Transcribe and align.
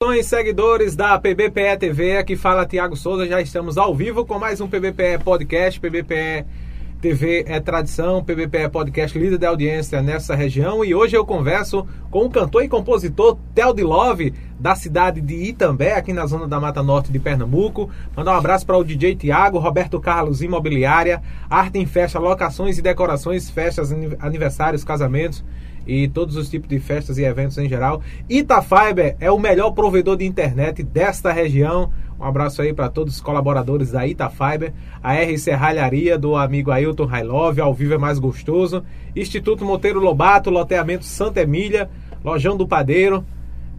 Saudações, 0.00 0.26
seguidores 0.26 0.94
da 0.94 1.18
PBPE 1.18 1.76
TV, 1.76 2.18
aqui 2.18 2.36
fala 2.36 2.64
Tiago 2.64 2.94
Souza, 2.94 3.26
já 3.26 3.40
estamos 3.40 3.76
ao 3.76 3.92
vivo 3.92 4.24
com 4.24 4.38
mais 4.38 4.60
um 4.60 4.68
PBPE 4.68 5.24
Podcast, 5.24 5.80
PBPE 5.80 6.46
TV 7.00 7.44
é 7.48 7.58
tradição, 7.58 8.22
PBPE 8.22 8.68
Podcast 8.70 9.18
líder 9.18 9.38
de 9.38 9.46
audiência 9.46 10.00
nessa 10.00 10.36
região. 10.36 10.84
E 10.84 10.94
hoje 10.94 11.16
eu 11.16 11.26
converso 11.26 11.84
com 12.12 12.24
o 12.26 12.30
cantor 12.30 12.62
e 12.62 12.68
compositor 12.68 13.36
Theo 13.52 13.74
de 13.74 13.82
Love, 13.82 14.32
da 14.56 14.76
cidade 14.76 15.20
de 15.20 15.34
Itambé, 15.34 15.94
aqui 15.94 16.12
na 16.12 16.26
zona 16.26 16.46
da 16.46 16.60
Mata 16.60 16.80
Norte 16.80 17.10
de 17.10 17.18
Pernambuco. 17.18 17.90
Mandar 18.16 18.34
um 18.34 18.38
abraço 18.38 18.64
para 18.64 18.78
o 18.78 18.84
DJ 18.84 19.16
Tiago, 19.16 19.58
Roberto 19.58 19.98
Carlos 19.98 20.42
Imobiliária, 20.42 21.20
Arte 21.50 21.76
em 21.76 21.86
Festa, 21.86 22.20
locações 22.20 22.78
e 22.78 22.82
decorações, 22.82 23.50
festas, 23.50 23.92
aniversários, 24.20 24.84
casamentos 24.84 25.42
e 25.88 26.06
todos 26.06 26.36
os 26.36 26.50
tipos 26.50 26.68
de 26.68 26.78
festas 26.78 27.16
e 27.16 27.24
eventos 27.24 27.56
em 27.56 27.66
geral. 27.66 28.02
Itafiber 28.28 29.16
é 29.18 29.30
o 29.30 29.38
melhor 29.38 29.70
provedor 29.70 30.18
de 30.18 30.26
internet 30.26 30.82
desta 30.82 31.32
região. 31.32 31.90
Um 32.20 32.24
abraço 32.24 32.60
aí 32.60 32.74
para 32.74 32.90
todos 32.90 33.14
os 33.14 33.20
colaboradores 33.20 33.92
da 33.92 34.06
Itafiber, 34.06 34.74
a 35.02 35.14
R 35.14 35.38
Serralharia 35.38 36.18
do 36.18 36.36
amigo 36.36 36.70
Ailton 36.70 37.06
Railove, 37.06 37.60
ao 37.60 37.72
vivo 37.72 37.94
é 37.94 37.98
mais 37.98 38.18
gostoso, 38.18 38.84
Instituto 39.16 39.64
Monteiro 39.64 40.00
Lobato, 40.00 40.50
loteamento 40.50 41.04
Santa 41.04 41.40
Emília, 41.40 41.88
Lojão 42.22 42.56
do 42.56 42.66
Padeiro. 42.66 43.24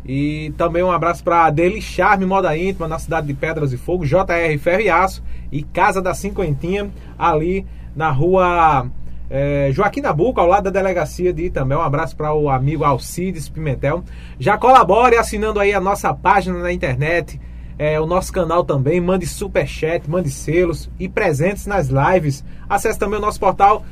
E 0.06 0.54
também 0.58 0.82
um 0.82 0.92
abraço 0.92 1.24
para 1.24 1.50
Deli 1.52 1.82
Charme 1.82 2.26
Moda 2.26 2.58
Íntima, 2.58 2.88
na 2.88 2.98
cidade 2.98 3.28
de 3.28 3.34
Pedras 3.34 3.74
e 3.74 3.78
Fogo, 3.78 4.06
JR 4.06 4.58
Ferro 4.60 4.82
e 4.82 4.90
Aço 4.90 5.22
e 5.52 5.62
Casa 5.62 6.02
da 6.02 6.14
Cinquentinha, 6.14 6.90
ali 7.18 7.66
na 7.96 8.10
rua 8.10 8.90
é, 9.30 9.70
Joaquim 9.72 10.02
Nabuco, 10.02 10.42
ao 10.42 10.48
lado 10.48 10.64
da 10.64 10.72
delegacia 10.72 11.32
de 11.32 11.46
Itambé. 11.46 11.78
Um 11.78 11.82
abraço 11.82 12.16
para 12.16 12.34
o 12.34 12.50
amigo 12.50 12.84
Alcides 12.84 13.48
Pimentel. 13.48 14.04
Já 14.40 14.58
colabore 14.58 15.18
assinando 15.18 15.60
aí 15.60 15.74
a 15.74 15.80
nossa 15.80 16.14
página 16.14 16.58
na 16.60 16.74
internet, 16.74 17.40
é, 17.78 18.00
o 18.00 18.08
nosso 18.08 18.34
canal 18.34 18.64
também. 18.64 19.00
Mande 19.00 19.28
superchat, 19.28 20.10
mande 20.10 20.32
selos 20.32 20.90
e 21.00 21.08
presentes 21.08 21.68
nas 21.68 21.90
lives. 21.90 22.44
Acesse 22.68 22.98
também 22.98 23.20
o 23.20 23.22
nosso 23.22 23.40
portal 23.40 23.86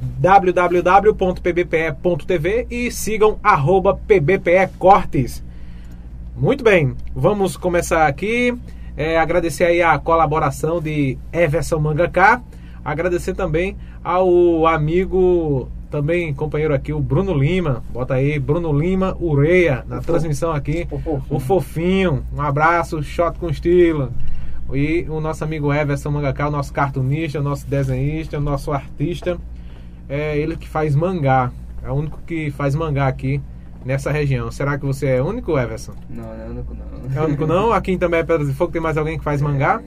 www.pbpe.tv 0.00 1.06
e 2.70 2.90
sigam 2.90 3.38
pbpecortes. 4.06 5.42
Muito 6.36 6.62
bem, 6.64 6.94
vamos 7.14 7.56
começar 7.56 8.06
aqui. 8.06 8.56
É, 8.96 9.18
agradecer 9.18 9.64
aí 9.64 9.82
a 9.82 9.98
colaboração 9.98 10.80
de 10.80 11.18
Everson 11.32 11.78
Mangaká. 11.78 12.40
Agradecer 12.84 13.34
também 13.34 13.76
ao 14.02 14.66
amigo, 14.66 15.68
também 15.90 16.34
companheiro 16.34 16.74
aqui, 16.74 16.92
o 16.92 17.00
Bruno 17.00 17.32
Lima. 17.32 17.82
Bota 17.90 18.14
aí, 18.14 18.38
Bruno 18.38 18.78
Lima 18.78 19.16
Ureia, 19.18 19.84
na 19.88 19.98
o 19.98 20.02
transmissão 20.02 20.52
aqui. 20.52 20.86
O 20.90 20.98
fofinho. 20.98 21.24
o 21.30 21.40
fofinho. 21.40 22.26
Um 22.36 22.42
abraço, 22.42 23.02
shot 23.02 23.38
com 23.38 23.48
estilo. 23.48 24.12
E 24.72 25.06
o 25.08 25.20
nosso 25.20 25.44
amigo 25.44 25.72
Everson 25.72 26.10
Mangaká, 26.10 26.48
o 26.48 26.50
nosso 26.50 26.72
cartunista, 26.72 27.40
o 27.40 27.42
nosso 27.42 27.66
desenhista, 27.66 28.38
o 28.38 28.40
nosso 28.40 28.72
artista. 28.72 29.38
É 30.08 30.36
ele 30.36 30.56
que 30.56 30.68
faz 30.68 30.94
mangá. 30.94 31.50
É 31.82 31.90
o 31.90 31.94
único 31.94 32.18
que 32.26 32.50
faz 32.50 32.74
mangá 32.74 33.06
aqui 33.06 33.40
nessa 33.84 34.10
região. 34.10 34.50
Será 34.50 34.78
que 34.78 34.84
você 34.84 35.06
é 35.06 35.22
único, 35.22 35.58
Everson? 35.58 35.92
Não, 36.08 36.22
não 36.22 36.34
é 36.34 36.46
único 36.46 36.74
não. 36.74 37.22
É 37.22 37.24
único 37.24 37.46
não? 37.46 37.72
Aqui 37.74 37.96
também 37.96 38.20
é 38.20 38.22
Pedras 38.24 38.48
de 38.48 38.54
Fogo, 38.54 38.72
tem 38.72 38.80
mais 38.80 38.96
alguém 38.96 39.18
que 39.18 39.24
faz 39.24 39.42
mangá? 39.42 39.82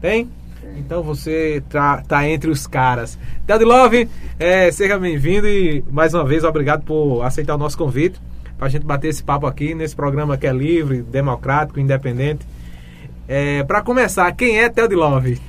Tem? 0.00 0.28
Então 0.76 1.02
você 1.02 1.62
tá, 1.68 2.02
tá 2.02 2.28
entre 2.28 2.50
os 2.50 2.66
caras. 2.66 3.18
Ted 3.46 3.64
Love, 3.64 4.08
é, 4.38 4.70
seja 4.70 4.98
bem-vindo 4.98 5.48
e 5.48 5.82
mais 5.90 6.12
uma 6.14 6.24
vez 6.24 6.44
obrigado 6.44 6.84
por 6.84 7.22
aceitar 7.22 7.54
o 7.54 7.58
nosso 7.58 7.78
convite 7.78 8.20
para 8.56 8.66
a 8.66 8.70
gente 8.70 8.84
bater 8.84 9.08
esse 9.08 9.22
papo 9.22 9.46
aqui 9.46 9.74
nesse 9.74 9.94
programa 9.94 10.36
que 10.36 10.46
é 10.46 10.52
livre, 10.52 11.02
democrático, 11.02 11.78
independente. 11.78 12.46
É, 13.28 13.62
para 13.64 13.82
começar, 13.82 14.30
quem 14.32 14.58
é 14.58 14.68
Ted 14.68 14.94
Love? 14.94 15.40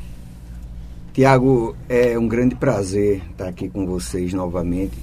Tiago, 1.13 1.75
é 1.87 2.17
um 2.17 2.27
grande 2.27 2.55
prazer 2.55 3.21
estar 3.31 3.47
aqui 3.47 3.69
com 3.69 3.85
vocês 3.85 4.33
novamente, 4.33 4.97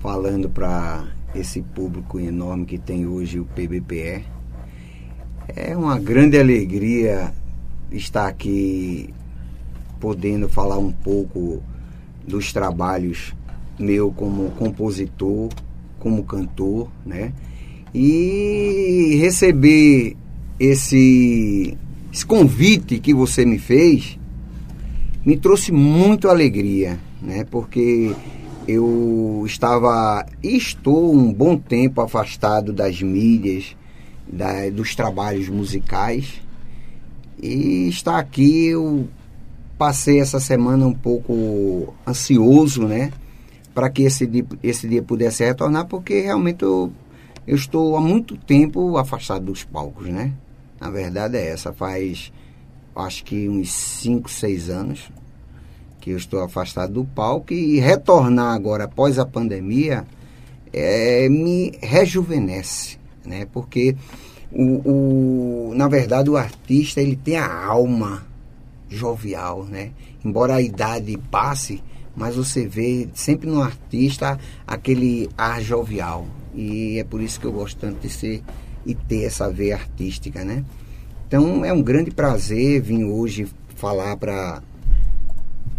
falando 0.00 0.48
para 0.48 1.04
esse 1.34 1.62
público 1.62 2.18
enorme 2.18 2.66
que 2.66 2.78
tem 2.78 3.06
hoje 3.06 3.38
o 3.38 3.44
PBPE. 3.44 4.24
É 5.48 5.76
uma 5.76 5.98
grande 5.98 6.38
alegria 6.38 7.32
estar 7.90 8.26
aqui 8.26 9.14
podendo 9.98 10.48
falar 10.48 10.78
um 10.78 10.92
pouco 10.92 11.62
dos 12.26 12.52
trabalhos 12.52 13.34
meu 13.78 14.10
como 14.10 14.50
compositor, 14.52 15.48
como 15.98 16.24
cantor, 16.24 16.88
né? 17.06 17.32
E 17.94 19.16
receber 19.20 20.16
esse, 20.58 21.76
esse 22.12 22.26
convite 22.26 22.98
que 22.98 23.14
você 23.14 23.46
me 23.46 23.58
fez 23.58 24.18
me 25.24 25.36
trouxe 25.36 25.72
muito 25.72 26.28
alegria, 26.28 26.98
né? 27.22 27.44
Porque 27.44 28.14
eu 28.66 29.42
estava 29.46 30.26
e 30.42 30.56
estou 30.56 31.14
um 31.14 31.32
bom 31.32 31.56
tempo 31.56 32.00
afastado 32.00 32.72
das 32.72 33.00
mídias, 33.00 33.76
da, 34.30 34.68
dos 34.70 34.94
trabalhos 34.94 35.48
musicais. 35.48 36.40
E 37.40 37.88
estar 37.88 38.18
aqui 38.18 38.66
eu 38.66 39.08
passei 39.78 40.20
essa 40.20 40.40
semana 40.40 40.86
um 40.86 40.92
pouco 40.92 41.94
ansioso, 42.06 42.86
né? 42.86 43.12
Para 43.72 43.88
que 43.88 44.02
esse 44.02 44.26
dia, 44.26 44.44
esse 44.62 44.88
dia 44.88 45.02
pudesse 45.02 45.44
retornar, 45.44 45.86
porque 45.86 46.20
realmente 46.20 46.64
eu, 46.64 46.92
eu 47.46 47.54
estou 47.54 47.96
há 47.96 48.00
muito 48.00 48.36
tempo 48.36 48.98
afastado 48.98 49.46
dos 49.46 49.62
palcos, 49.62 50.08
né? 50.08 50.32
Na 50.80 50.90
verdade 50.90 51.36
é 51.36 51.48
essa, 51.48 51.72
faz 51.72 52.32
acho 52.94 53.24
que 53.24 53.48
uns 53.48 53.72
5, 53.72 54.28
6 54.28 54.70
anos 54.70 55.10
que 56.00 56.10
eu 56.10 56.16
estou 56.16 56.42
afastado 56.42 56.94
do 56.94 57.04
palco 57.04 57.52
e 57.52 57.78
retornar 57.78 58.54
agora 58.54 58.84
após 58.84 59.18
a 59.18 59.26
pandemia 59.26 60.04
é, 60.72 61.28
me 61.28 61.78
rejuvenesce, 61.80 62.98
né? 63.24 63.46
Porque 63.52 63.94
o, 64.50 65.70
o, 65.70 65.74
na 65.74 65.86
verdade 65.86 66.28
o 66.28 66.36
artista 66.36 67.00
ele 67.00 67.16
tem 67.16 67.36
a 67.36 67.64
alma 67.64 68.27
jovial, 68.88 69.64
né? 69.64 69.90
Embora 70.24 70.56
a 70.56 70.62
idade 70.62 71.16
passe, 71.30 71.82
mas 72.16 72.36
você 72.36 72.66
vê 72.66 73.08
sempre 73.14 73.48
no 73.48 73.62
artista 73.62 74.38
aquele 74.66 75.28
ar 75.36 75.60
jovial. 75.62 76.26
E 76.54 76.98
é 76.98 77.04
por 77.04 77.20
isso 77.20 77.38
que 77.38 77.46
eu 77.46 77.52
gosto 77.52 77.78
tanto 77.78 78.00
de 78.00 78.08
ser 78.08 78.42
e 78.84 78.94
ter 78.94 79.24
essa 79.24 79.50
veia 79.50 79.76
artística, 79.76 80.44
né? 80.44 80.64
Então 81.26 81.64
é 81.64 81.72
um 81.72 81.82
grande 81.82 82.10
prazer 82.10 82.80
vir 82.80 83.04
hoje 83.04 83.46
falar 83.76 84.16
para 84.16 84.62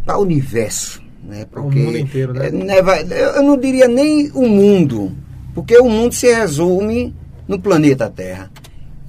o 0.08 0.22
universo, 0.22 1.02
né? 1.24 1.46
Porque 1.52 1.80
o 1.80 1.84
mundo 1.86 1.98
inteiro, 1.98 2.34
né? 2.34 2.50
É, 2.76 3.38
eu 3.38 3.44
não 3.44 3.58
diria 3.58 3.88
nem 3.88 4.32
o 4.32 4.48
mundo, 4.48 5.12
porque 5.54 5.78
o 5.78 5.90
mundo 5.90 6.14
se 6.14 6.32
resume 6.32 7.14
no 7.48 7.60
planeta 7.60 8.10
Terra. 8.10 8.52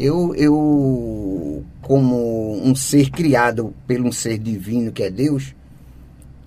Eu, 0.01 0.35
eu 0.35 1.63
como 1.83 2.59
um 2.65 2.75
ser 2.75 3.11
criado 3.11 3.75
pelo 3.87 4.09
um 4.09 4.13
ser 4.13 4.39
divino 4.39 4.91
que 4.91 5.03
é 5.03 5.11
Deus, 5.11 5.55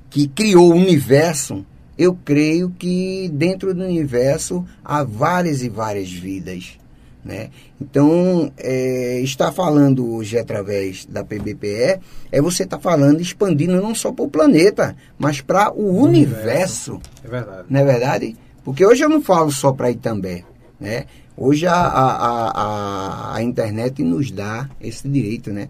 que 0.09 0.28
criou 0.28 0.72
o 0.72 0.75
universo, 0.75 1.64
eu 1.96 2.18
creio 2.25 2.72
que 2.72 3.30
dentro 3.31 3.72
do 3.72 3.84
universo 3.84 4.66
há 4.84 5.03
várias 5.03 5.62
e 5.62 5.69
várias 5.69 6.12
vidas. 6.12 6.80
Né? 7.24 7.52
Então, 7.80 8.52
é, 8.58 9.19
estar 9.19 9.52
falando 9.52 10.16
hoje 10.16 10.35
através 10.35 11.06
da 11.06 11.24
PBPE 11.24 12.00
é 12.31 12.41
você 12.41 12.64
estar 12.64 12.78
tá 12.78 12.81
falando, 12.81 13.22
expandindo 13.22 13.80
não 13.80 13.94
só 13.94 14.12
para 14.12 14.25
o 14.25 14.30
planeta, 14.30 14.96
mas 15.16 15.41
para 15.41 15.72
o, 15.72 15.91
o 15.91 16.03
universo. 16.03 16.94
universo. 16.94 17.02
É 17.24 17.28
verdade. 17.28 17.68
Não 17.70 17.80
é 17.80 17.85
verdade? 17.85 18.35
Porque 18.64 18.84
hoje 18.84 19.03
eu 19.03 19.09
não 19.09 19.22
falo 19.22 19.52
só 19.52 19.72
para 19.72 19.91
Itambé. 19.91 20.44
Né? 20.80 21.06
Hoje 21.36 21.66
a, 21.66 21.74
a, 21.74 22.48
a, 22.52 23.36
a, 23.38 23.42
internet 23.42 24.04
nos 24.04 24.30
dá 24.30 24.70
esse 24.80 25.08
direito, 25.08 25.52
né? 25.52 25.68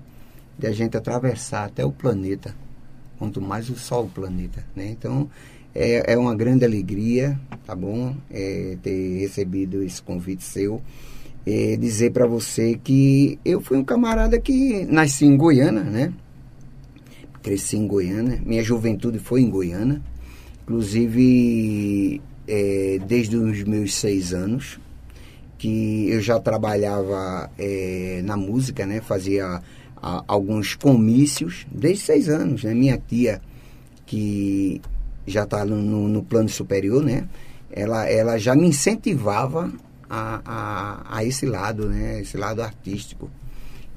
De 0.60 0.68
a 0.68 0.74
gente 0.74 0.98
atravessar 0.98 1.66
até 1.66 1.86
o 1.86 1.92
planeta. 1.92 2.54
Quanto 3.18 3.40
mais 3.40 3.70
o 3.70 3.76
Sol 3.76 4.04
o 4.06 4.10
planeta, 4.10 4.66
né? 4.76 4.90
Então, 4.90 5.30
é, 5.74 6.14
é 6.14 6.18
uma 6.18 6.36
grande 6.36 6.66
alegria, 6.66 7.40
tá 7.66 7.74
bom? 7.74 8.14
É, 8.30 8.78
ter 8.84 9.20
recebido 9.20 9.82
esse 9.82 10.02
convite 10.02 10.44
seu. 10.44 10.82
É, 11.46 11.78
dizer 11.78 12.12
para 12.12 12.28
você 12.28 12.78
que 12.84 13.40
eu 13.46 13.62
fui 13.62 13.78
um 13.78 13.86
camarada 13.86 14.38
que 14.40 14.86
nasci 14.86 15.26
em 15.26 15.38
Goiânia, 15.38 15.84
né? 15.84 16.14
Cresci 17.42 17.78
em 17.78 17.88
Goiânia. 17.88 18.42
Minha 18.46 18.64
juventude 18.64 19.18
foi 19.18 19.42
em 19.42 19.50
Goiânia. 19.50 20.02
Inclusive, 20.64 22.22
é, 22.46 23.00
desde 23.08 23.38
os 23.38 23.64
meus 23.64 23.96
seis 23.96 24.34
anos, 24.34 24.78
que 25.64 26.10
eu 26.10 26.20
já 26.20 26.42
trabalhava 26.42 27.50
é, 27.58 28.20
na 28.26 28.36
música, 28.36 28.86
né? 28.86 29.00
Fazia 29.00 29.62
a, 29.96 30.24
alguns 30.28 30.76
comícios 30.76 31.66
desde 31.72 32.04
seis 32.04 32.28
anos, 32.28 32.66
né? 32.66 32.74
Minha 32.74 32.98
tia, 32.98 33.42
que 34.06 34.82
já 35.26 35.44
está 35.44 35.64
no, 35.64 36.10
no, 36.10 36.22
plano 36.22 36.50
superior, 36.50 37.02
né? 37.02 37.30
Ela, 37.72 38.10
ela 38.10 38.38
já 38.38 38.54
me 38.54 38.68
incentivava 38.68 39.72
a, 40.10 40.42
a, 40.46 41.18
a 41.20 41.24
esse 41.24 41.46
lado, 41.46 41.88
né? 41.88 42.20
Esse 42.20 42.36
lado 42.36 42.62
artístico. 42.62 43.32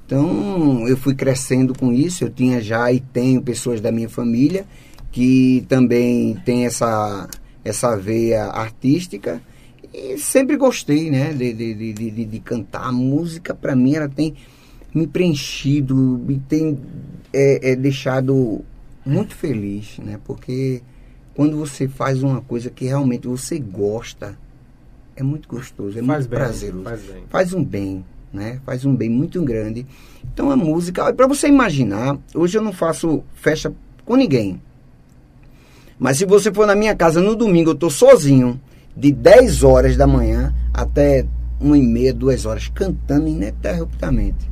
Então, 0.05 0.87
eu 0.87 0.95
fui 0.95 1.15
crescendo 1.15 1.77
com 1.77 1.91
isso. 1.91 2.23
Eu 2.23 2.29
tinha 2.29 2.61
já 2.61 2.89
e 2.93 3.01
tenho 3.01 3.41
pessoas 3.41 3.81
da 3.81 3.91
minha 3.91 4.07
família 4.07 4.65
que 5.11 5.65
também 5.67 6.33
tem 6.45 6.65
essa, 6.65 7.27
essa 7.65 7.97
veia 7.97 8.45
artística. 8.45 9.41
E 9.97 10.15
sempre 10.19 10.55
gostei, 10.55 11.09
né? 11.09 11.33
De, 11.33 11.51
de, 11.51 11.93
de, 11.93 12.25
de, 12.25 12.39
cantar. 12.39 12.83
A 12.83 12.91
música, 12.91 13.55
para 13.55 13.75
mim, 13.75 13.95
ela 13.95 14.07
tem 14.07 14.35
me 14.93 15.07
preenchido, 15.07 15.95
me 15.95 16.37
tem 16.37 16.79
é, 17.33 17.71
é, 17.71 17.75
deixado 17.75 18.63
muito 19.03 19.35
feliz, 19.35 19.97
né? 19.97 20.19
Porque 20.23 20.83
quando 21.33 21.57
você 21.57 21.87
faz 21.87 22.21
uma 22.21 22.41
coisa 22.41 22.69
que 22.69 22.85
realmente 22.85 23.27
você 23.27 23.57
gosta, 23.57 24.37
é 25.15 25.23
muito 25.23 25.49
gostoso, 25.49 25.97
é 25.97 26.03
faz 26.03 26.19
muito 26.19 26.29
bem, 26.29 26.39
prazeroso. 26.39 26.83
Faz, 26.83 27.01
bem. 27.01 27.23
faz 27.27 27.53
um 27.53 27.63
bem, 27.63 28.05
né? 28.31 28.61
Faz 28.63 28.85
um 28.85 28.95
bem 28.95 29.09
muito 29.09 29.41
grande. 29.43 29.83
Então 30.31 30.51
a 30.51 30.55
música, 30.55 31.11
para 31.11 31.25
você 31.25 31.47
imaginar, 31.47 32.19
hoje 32.35 32.55
eu 32.55 32.61
não 32.61 32.71
faço 32.71 33.23
festa 33.33 33.73
com 34.05 34.15
ninguém. 34.15 34.61
Mas 35.97 36.17
se 36.17 36.25
você 36.25 36.53
for 36.53 36.67
na 36.67 36.75
minha 36.75 36.95
casa 36.95 37.19
no 37.19 37.35
domingo, 37.35 37.71
eu 37.71 37.73
estou 37.73 37.89
sozinho, 37.89 38.61
de 38.97 39.11
10 39.11 39.63
horas 39.63 39.95
da 39.95 40.07
manhã 40.07 40.53
até 40.73 41.25
uma 41.61 41.77
e 41.77 41.87
meia, 41.87 42.13
duas 42.13 42.45
horas, 42.45 42.67
cantando 42.67 43.27
ininterruptamente. 43.27 44.49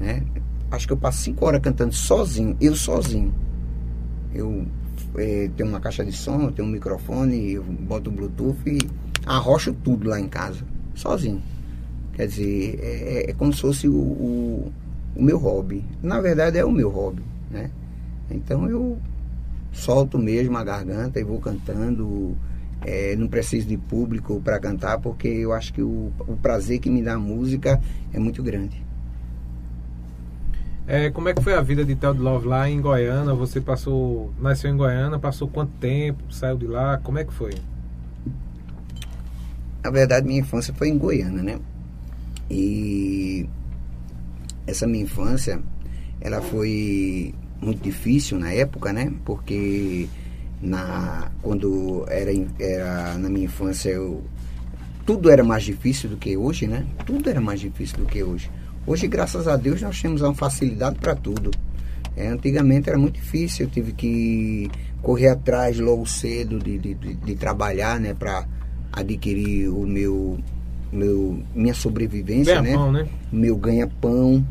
Né? 0.00 0.22
Acho 0.70 0.88
que 0.88 0.92
eu 0.92 0.96
passo 0.96 1.22
5 1.22 1.44
horas 1.44 1.60
cantando 1.60 1.94
sozinho, 1.94 2.56
eu 2.60 2.74
sozinho. 2.74 3.32
Eu 4.34 4.66
é, 5.16 5.48
tenho 5.56 5.68
uma 5.68 5.80
caixa 5.80 6.04
de 6.04 6.12
som, 6.12 6.42
eu 6.42 6.52
tenho 6.52 6.66
um 6.66 6.70
microfone, 6.70 7.52
eu 7.52 7.62
boto 7.62 8.10
o 8.10 8.12
Bluetooth 8.12 8.58
e 8.66 8.78
arrocho 9.24 9.72
tudo 9.72 10.08
lá 10.08 10.18
em 10.18 10.28
casa, 10.28 10.64
sozinho. 10.94 11.40
Quer 12.14 12.26
dizer, 12.26 12.78
é, 12.82 13.30
é 13.30 13.32
como 13.34 13.52
se 13.52 13.60
fosse 13.60 13.88
o, 13.88 13.94
o, 13.94 14.72
o, 15.16 15.22
meu 15.22 15.38
hobby. 15.38 15.84
Na 16.02 16.20
verdade, 16.20 16.58
é 16.58 16.64
o 16.64 16.70
meu 16.70 16.90
hobby, 16.90 17.22
né? 17.50 17.70
Então 18.30 18.68
eu 18.68 18.98
solto 19.72 20.18
mesmo 20.18 20.56
a 20.56 20.64
garganta 20.64 21.20
e 21.20 21.24
vou 21.24 21.40
cantando. 21.40 22.36
É, 22.84 23.16
não 23.16 23.28
preciso 23.28 23.66
de 23.66 23.78
público 23.78 24.40
para 24.42 24.60
cantar, 24.60 24.98
porque 24.98 25.26
eu 25.26 25.52
acho 25.52 25.72
que 25.72 25.80
o, 25.80 26.12
o 26.20 26.36
prazer 26.36 26.78
que 26.78 26.90
me 26.90 27.02
dá 27.02 27.14
a 27.14 27.18
música 27.18 27.80
é 28.12 28.18
muito 28.18 28.42
grande. 28.42 28.84
É, 30.86 31.08
como 31.08 31.30
é 31.30 31.34
que 31.34 31.42
foi 31.42 31.54
a 31.54 31.62
vida 31.62 31.82
de 31.82 31.96
Theo 31.96 32.12
de 32.12 32.20
Love 32.20 32.46
lá 32.46 32.68
em 32.68 32.78
Goiânia? 32.78 33.32
Você 33.32 33.58
passou, 33.58 34.34
nasceu 34.38 34.70
em 34.70 34.76
Goiânia, 34.76 35.18
passou 35.18 35.48
quanto 35.48 35.72
tempo, 35.78 36.22
saiu 36.30 36.58
de 36.58 36.66
lá? 36.66 36.98
Como 36.98 37.18
é 37.18 37.24
que 37.24 37.32
foi? 37.32 37.54
Na 39.82 39.90
verdade, 39.90 40.26
minha 40.26 40.40
infância 40.40 40.74
foi 40.74 40.88
em 40.88 40.98
Goiânia, 40.98 41.42
né? 41.42 41.58
E 42.50 43.48
essa 44.66 44.86
minha 44.86 45.04
infância, 45.04 45.58
ela 46.20 46.42
foi 46.42 47.34
muito 47.62 47.82
difícil 47.82 48.38
na 48.38 48.52
época, 48.52 48.92
né? 48.92 49.10
Porque 49.24 50.06
na, 50.64 51.30
quando 51.42 52.04
era, 52.08 52.30
era 52.58 53.18
na 53.18 53.28
minha 53.28 53.44
infância, 53.44 53.90
eu, 53.90 54.22
tudo 55.04 55.30
era 55.30 55.44
mais 55.44 55.62
difícil 55.62 56.08
do 56.08 56.16
que 56.16 56.36
hoje, 56.36 56.66
né? 56.66 56.86
Tudo 57.04 57.28
era 57.28 57.40
mais 57.40 57.60
difícil 57.60 57.98
do 57.98 58.06
que 58.06 58.22
hoje. 58.22 58.50
Hoje, 58.86 59.06
graças 59.06 59.46
a 59.46 59.56
Deus, 59.56 59.82
nós 59.82 60.00
temos 60.00 60.22
uma 60.22 60.34
facilidade 60.34 60.98
para 60.98 61.14
tudo. 61.14 61.50
É, 62.16 62.28
antigamente 62.28 62.88
era 62.88 62.98
muito 62.98 63.14
difícil, 63.14 63.66
eu 63.66 63.70
tive 63.70 63.92
que 63.92 64.70
correr 65.02 65.28
atrás 65.28 65.78
logo 65.78 66.06
cedo 66.06 66.58
de, 66.58 66.78
de, 66.78 66.94
de, 66.94 67.34
trabalhar, 67.34 68.00
né? 68.00 68.14
Para 68.14 68.46
adquirir 68.92 69.68
o 69.68 69.86
meu 69.86 70.38
meu, 70.92 71.42
minha 71.54 71.74
sobrevivência, 71.74 72.54
ganha 72.54 72.62
né? 72.62 72.74
Pão, 72.74 72.92
né? 72.92 73.06
Meu 73.32 73.56
ganha-pão. 73.56 74.46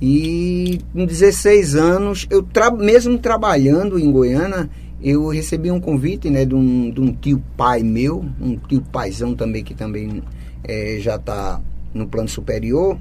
E 0.00 0.80
com 0.92 1.04
16 1.04 1.74
anos, 1.74 2.26
eu 2.30 2.42
tra 2.42 2.70
mesmo 2.70 3.18
trabalhando 3.18 3.98
em 3.98 4.10
Goiânia, 4.10 4.70
eu 5.02 5.28
recebi 5.28 5.70
um 5.70 5.80
convite 5.80 6.28
né, 6.28 6.44
de, 6.44 6.54
um, 6.54 6.90
de 6.90 7.00
um 7.00 7.12
tio 7.12 7.42
pai 7.56 7.82
meu, 7.82 8.24
um 8.40 8.56
tio 8.56 8.82
paizão 8.92 9.34
também, 9.34 9.64
que 9.64 9.74
também 9.74 10.22
é, 10.62 10.98
já 11.00 11.16
está 11.16 11.60
no 11.94 12.06
plano 12.06 12.28
superior. 12.28 12.98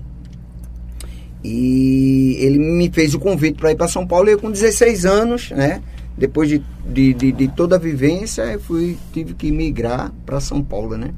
E 1.44 2.38
ele 2.40 2.60
me 2.60 2.90
fez 2.90 3.13
o 3.13 3.19
convite 3.19 3.57
para 3.57 3.72
ir 3.72 3.75
para 3.75 3.88
São 3.88 4.06
Paulo, 4.06 4.30
e 4.30 4.34
eu 4.34 4.40
com 4.40 4.51
16 4.51 5.06
anos, 5.06 5.51
né? 5.51 5.81
Depois 6.18 6.50
de, 6.50 6.62
de, 6.86 7.13
de, 7.13 7.31
de 7.31 7.48
toda 7.50 7.78
a 7.78 7.80
vivência, 7.80 8.42
eu 8.44 8.60
fui, 8.60 8.98
tive 9.13 9.34
que 9.34 9.51
migrar 9.51 10.12
para 10.25 10.40
São 10.40 10.62
Paulo, 10.62 10.98
né? 10.98 11.12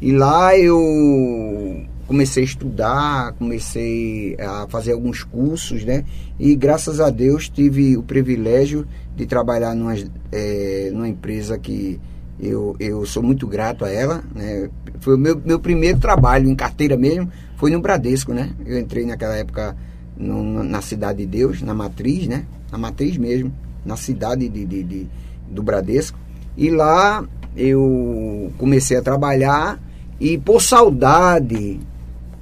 E 0.00 0.12
lá 0.12 0.56
eu 0.58 1.86
comecei 2.12 2.42
a 2.42 2.46
estudar, 2.46 3.32
comecei 3.38 4.36
a 4.38 4.66
fazer 4.68 4.92
alguns 4.92 5.24
cursos, 5.24 5.82
né? 5.82 6.04
E 6.38 6.54
graças 6.54 7.00
a 7.00 7.08
Deus 7.08 7.48
tive 7.48 7.96
o 7.96 8.02
privilégio 8.02 8.86
de 9.16 9.24
trabalhar 9.24 9.74
numa, 9.74 9.94
é, 10.30 10.90
numa 10.92 11.08
empresa 11.08 11.58
que 11.58 11.98
eu, 12.38 12.76
eu 12.78 13.06
sou 13.06 13.22
muito 13.22 13.46
grato 13.46 13.86
a 13.86 13.90
ela, 13.90 14.22
né? 14.34 14.68
Foi 15.00 15.14
o 15.14 15.18
meu, 15.18 15.40
meu 15.42 15.58
primeiro 15.58 15.98
trabalho 15.98 16.50
em 16.50 16.54
carteira 16.54 16.98
mesmo, 16.98 17.32
foi 17.56 17.70
no 17.70 17.80
Bradesco, 17.80 18.34
né? 18.34 18.50
Eu 18.66 18.78
entrei 18.78 19.06
naquela 19.06 19.34
época 19.34 19.74
no, 20.14 20.62
na 20.62 20.82
Cidade 20.82 21.20
de 21.20 21.26
Deus, 21.26 21.62
na 21.62 21.72
Matriz, 21.72 22.26
né? 22.26 22.44
Na 22.70 22.76
Matriz 22.76 23.16
mesmo, 23.16 23.50
na 23.86 23.96
cidade 23.96 24.50
de, 24.50 24.66
de, 24.66 24.82
de 24.82 25.06
do 25.50 25.62
Bradesco. 25.62 26.18
E 26.58 26.68
lá 26.68 27.24
eu 27.56 28.52
comecei 28.58 28.98
a 28.98 29.02
trabalhar 29.02 29.80
e 30.20 30.36
por 30.36 30.60
saudade, 30.60 31.80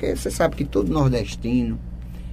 porque 0.00 0.16
você 0.16 0.30
sabe 0.30 0.56
que 0.56 0.64
todo 0.64 0.90
nordestino, 0.90 1.78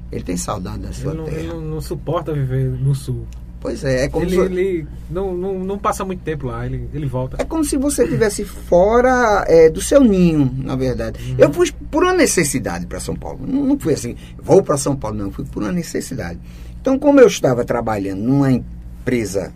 ele 0.10 0.24
tem 0.24 0.38
saudade 0.38 0.80
da 0.80 0.94
sua 0.94 1.12
ele 1.12 1.18
não, 1.18 1.26
terra. 1.26 1.38
Ele 1.38 1.48
não, 1.50 1.62
não, 1.62 1.82
suporta 1.82 2.32
viver 2.32 2.70
no 2.70 2.96
sul. 2.96 3.28
Pois 3.60 3.84
é, 3.84 4.06
é 4.06 4.08
como 4.08 4.24
ele, 4.24 4.36
se... 4.36 4.42
ele 4.42 4.88
não, 5.10 5.36
não, 5.36 5.60
não 5.60 5.78
passa 5.78 6.06
muito 6.06 6.22
tempo 6.22 6.48
lá, 6.48 6.66
ele, 6.66 6.90
ele 6.94 7.06
volta. 7.06 7.36
É 7.42 7.44
como 7.44 7.66
se 7.66 7.76
você 7.76 8.06
estivesse 8.06 8.46
fora 8.46 9.44
é, 9.50 9.70
do 9.70 9.82
seu 9.82 10.02
ninho, 10.02 10.50
na 10.64 10.78
verdade. 10.78 11.20
Uhum. 11.32 11.36
Eu 11.38 11.52
fui 11.52 11.70
por 11.92 12.04
uma 12.04 12.14
necessidade 12.14 12.86
para 12.86 13.02
São 13.02 13.16
Paulo. 13.16 13.46
Não, 13.46 13.66
não 13.66 13.78
fui 13.78 13.94
assim, 13.94 14.16
vou 14.42 14.64
para 14.64 14.78
São 14.78 14.96
Paulo, 14.96 15.18
não, 15.18 15.30
fui 15.30 15.44
por 15.44 15.62
uma 15.62 15.72
necessidade. 15.72 16.40
Então, 16.80 16.98
como 16.98 17.20
eu 17.20 17.28
estava 17.28 17.66
trabalhando 17.66 18.22
numa 18.22 18.50
empresa 18.50 19.52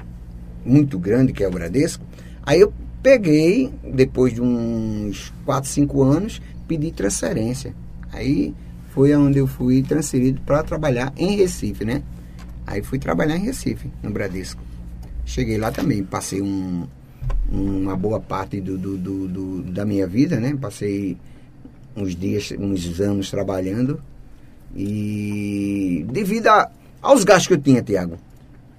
muito 0.66 1.00
grande, 1.00 1.32
que 1.32 1.44
é 1.44 1.48
o 1.48 1.52
Bradesco, 1.52 2.04
aí 2.46 2.60
eu 2.60 2.74
Peguei, 3.02 3.74
depois 3.84 4.32
de 4.34 4.42
uns 4.42 5.34
4, 5.44 5.68
5 5.68 6.04
anos, 6.04 6.42
pedi 6.68 6.92
transferência. 6.92 7.74
Aí 8.12 8.54
foi 8.90 9.16
onde 9.16 9.40
eu 9.40 9.48
fui 9.48 9.82
transferido 9.82 10.42
para 10.42 10.64
trabalhar 10.64 11.14
em 11.16 11.36
Recife, 11.36 11.86
né? 11.86 12.04
Aí 12.68 12.82
fui 12.82 13.00
trabalhar 13.00 13.38
em 13.38 13.42
Recife, 13.42 13.90
no 14.04 14.12
Bradesco. 14.12 14.62
Cheguei 15.26 15.58
lá 15.58 15.72
também, 15.72 16.04
passei 16.04 16.42
um, 16.42 16.86
uma 17.50 17.96
boa 17.96 18.20
parte 18.20 18.60
do, 18.60 18.78
do, 18.78 18.98
do, 18.98 19.28
do, 19.28 19.62
da 19.64 19.86
minha 19.86 20.06
vida, 20.08 20.40
né? 20.40 20.58
Passei 20.60 21.18
uns 21.96 22.16
dias, 22.16 22.54
uns 22.58 23.00
anos 23.00 23.30
trabalhando. 23.30 24.02
E 24.76 26.06
devido 26.10 26.48
a, 26.48 26.70
aos 27.02 27.24
gastos 27.24 27.48
que 27.48 27.54
eu 27.54 27.62
tinha, 27.62 27.82
Tiago, 27.82 28.18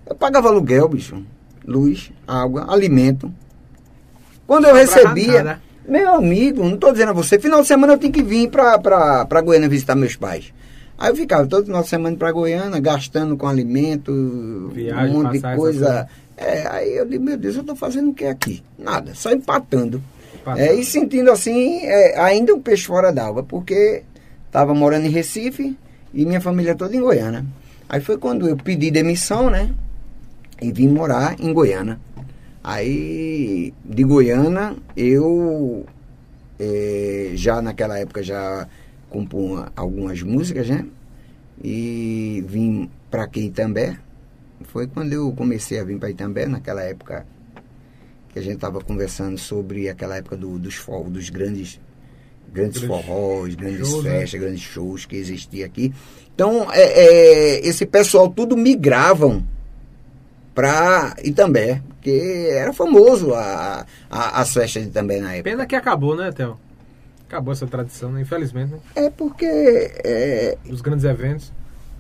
eu 0.07 0.15
pagava 0.15 0.49
aluguel, 0.49 0.89
bicho, 0.89 1.23
luz, 1.67 2.13
água, 2.27 2.73
alimento. 2.73 3.33
Quando 4.47 4.67
eu 4.67 4.75
recebia, 4.75 5.61
meu 5.87 6.15
amigo, 6.15 6.63
não 6.63 6.75
estou 6.75 6.93
dizendo 6.93 7.11
a 7.11 7.15
você, 7.15 7.39
final 7.39 7.63
de 7.63 7.67
semana 7.67 7.95
eu 7.95 7.99
tenho 7.99 8.13
que 8.13 8.23
vir 8.23 8.49
para 8.49 9.41
Goiânia 9.43 9.69
visitar 9.69 9.95
meus 9.95 10.17
pais. 10.17 10.53
Aí 10.99 11.11
eu 11.11 11.17
ficava 11.17 11.47
todo 11.47 11.67
final 11.67 11.83
de 11.83 11.89
semana 11.89 12.17
para 12.17 12.31
Goiânia, 12.31 12.79
gastando 12.81 13.37
com 13.37 13.49
alimento, 13.49 14.71
Viagem, 14.73 15.17
um 15.17 15.23
monte 15.23 15.41
de 15.41 15.57
coisa. 15.57 16.07
É, 16.37 16.67
aí 16.69 16.97
eu 16.97 17.05
digo, 17.05 17.25
meu 17.25 17.37
Deus, 17.37 17.57
eu 17.57 17.63
estou 17.63 17.75
fazendo 17.75 18.11
o 18.11 18.15
que 18.15 18.25
aqui? 18.25 18.63
Nada, 18.79 19.13
só 19.15 19.33
empatando. 19.33 20.01
empatando. 20.35 20.61
É, 20.61 20.75
e 20.75 20.85
sentindo 20.85 21.31
assim, 21.31 21.81
é, 21.83 22.21
ainda 22.21 22.55
um 22.55 22.61
peixe 22.61 22.87
fora 22.87 23.13
d'água, 23.13 23.43
porque 23.43 24.05
estava 24.47 24.75
morando 24.75 25.07
em 25.07 25.11
Recife 25.11 25.77
e 26.15 26.25
minha 26.25 26.41
família 26.41 26.75
toda 26.75 26.95
em 26.95 27.01
Goiânia. 27.01 27.45
Aí 27.89 28.01
foi 28.01 28.17
quando 28.17 28.49
eu 28.49 28.57
pedi 28.57 28.91
demissão, 28.91 29.51
né? 29.51 29.71
E 30.61 30.71
vim 30.71 30.89
morar 30.89 31.35
em 31.41 31.53
Goiânia. 31.53 31.99
Aí, 32.65 33.75
de 33.85 34.05
Goiânia, 34.05 34.77
eu 34.97 35.85
é, 36.59 37.33
já 37.35 37.61
naquela 37.61 37.99
época 37.99 38.23
já 38.23 38.69
compunha 39.11 39.73
algumas 39.75 40.23
músicas, 40.23 40.69
né? 40.69 40.87
E 41.63 42.45
vim 42.47 42.89
para 43.11 43.25
aqui 43.25 43.47
Itambé. 43.47 43.99
Foi 44.65 44.87
quando 44.87 45.13
eu 45.13 45.33
comecei 45.33 45.81
a 45.81 45.85
vir 45.85 45.99
para 45.99 46.11
Itambé, 46.11 46.47
naquela 46.47 46.83
época 46.83 47.27
que 48.33 48.39
a 48.39 48.43
gente 48.43 48.55
estava 48.55 48.81
conversando 48.81 49.37
sobre 49.37 49.89
aquela 49.89 50.17
época 50.17 50.37
do, 50.37 50.59
dos 50.59 50.77
forros, 50.77 51.11
dos 51.13 51.31
grandes 51.31 51.81
grandes 52.53 52.83
forrós, 52.83 53.55
grandes 53.55 53.89
shows, 53.89 54.05
né? 54.05 54.11
festas, 54.11 54.41
né? 54.41 54.47
grandes 54.47 54.63
shows 54.63 55.07
que 55.07 55.17
existia 55.17 55.67
aqui. 55.67 55.93
Então, 56.35 56.71
é, 56.73 56.83
é, 56.83 57.67
esse 57.67 57.85
pessoal 57.87 58.29
tudo 58.29 58.57
migravam 58.57 59.45
para 60.55 61.15
Itambé, 61.25 61.81
porque 61.89 62.49
era 62.53 62.73
famoso 62.73 63.33
a, 63.35 63.87
a, 64.11 64.41
as 64.41 64.53
festas 64.53 64.83
de 64.83 64.89
Itambé 64.91 65.19
na 65.21 65.35
época. 65.35 65.51
Pena 65.51 65.67
que 65.67 65.75
acabou, 65.77 66.15
né, 66.17 66.31
Theo? 66.33 66.57
Acabou 67.29 67.53
essa 67.53 67.67
tradição, 67.67 68.13
né? 68.13 68.21
Infelizmente, 68.21 68.73
né? 68.73 68.79
É 68.95 69.09
porque 69.11 69.47
é, 69.47 70.59
Os 70.71 70.81
grandes 70.83 71.05
eventos. 71.05 71.51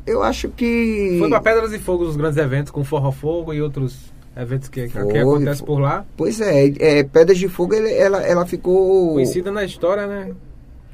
eu 0.06 0.22
acho 0.22 0.48
que. 0.50 1.16
Foi 1.18 1.28
pra 1.30 1.40
Pedras 1.40 1.70
de 1.70 1.78
Fogo 1.78 2.04
os 2.04 2.16
grandes 2.16 2.36
eventos, 2.36 2.70
com 2.70 2.84
Forró 2.84 3.10
Fogo 3.10 3.54
e 3.54 3.62
outros 3.62 4.12
eventos 4.36 4.68
que, 4.68 4.88
que 4.88 4.92
Foi, 4.92 5.22
foi. 5.22 5.56
por 5.64 5.78
lá. 5.78 6.04
Pois 6.16 6.38
é, 6.40 6.66
é 6.78 7.02
Pedras 7.04 7.38
de 7.38 7.48
Fogo 7.48 7.74
ele- 7.74 7.94
ela, 7.94 8.22
ela 8.22 8.44
ficou. 8.44 9.14
Conhecida 9.14 9.50
na 9.50 9.64
história, 9.64 10.06
né? 10.06 10.32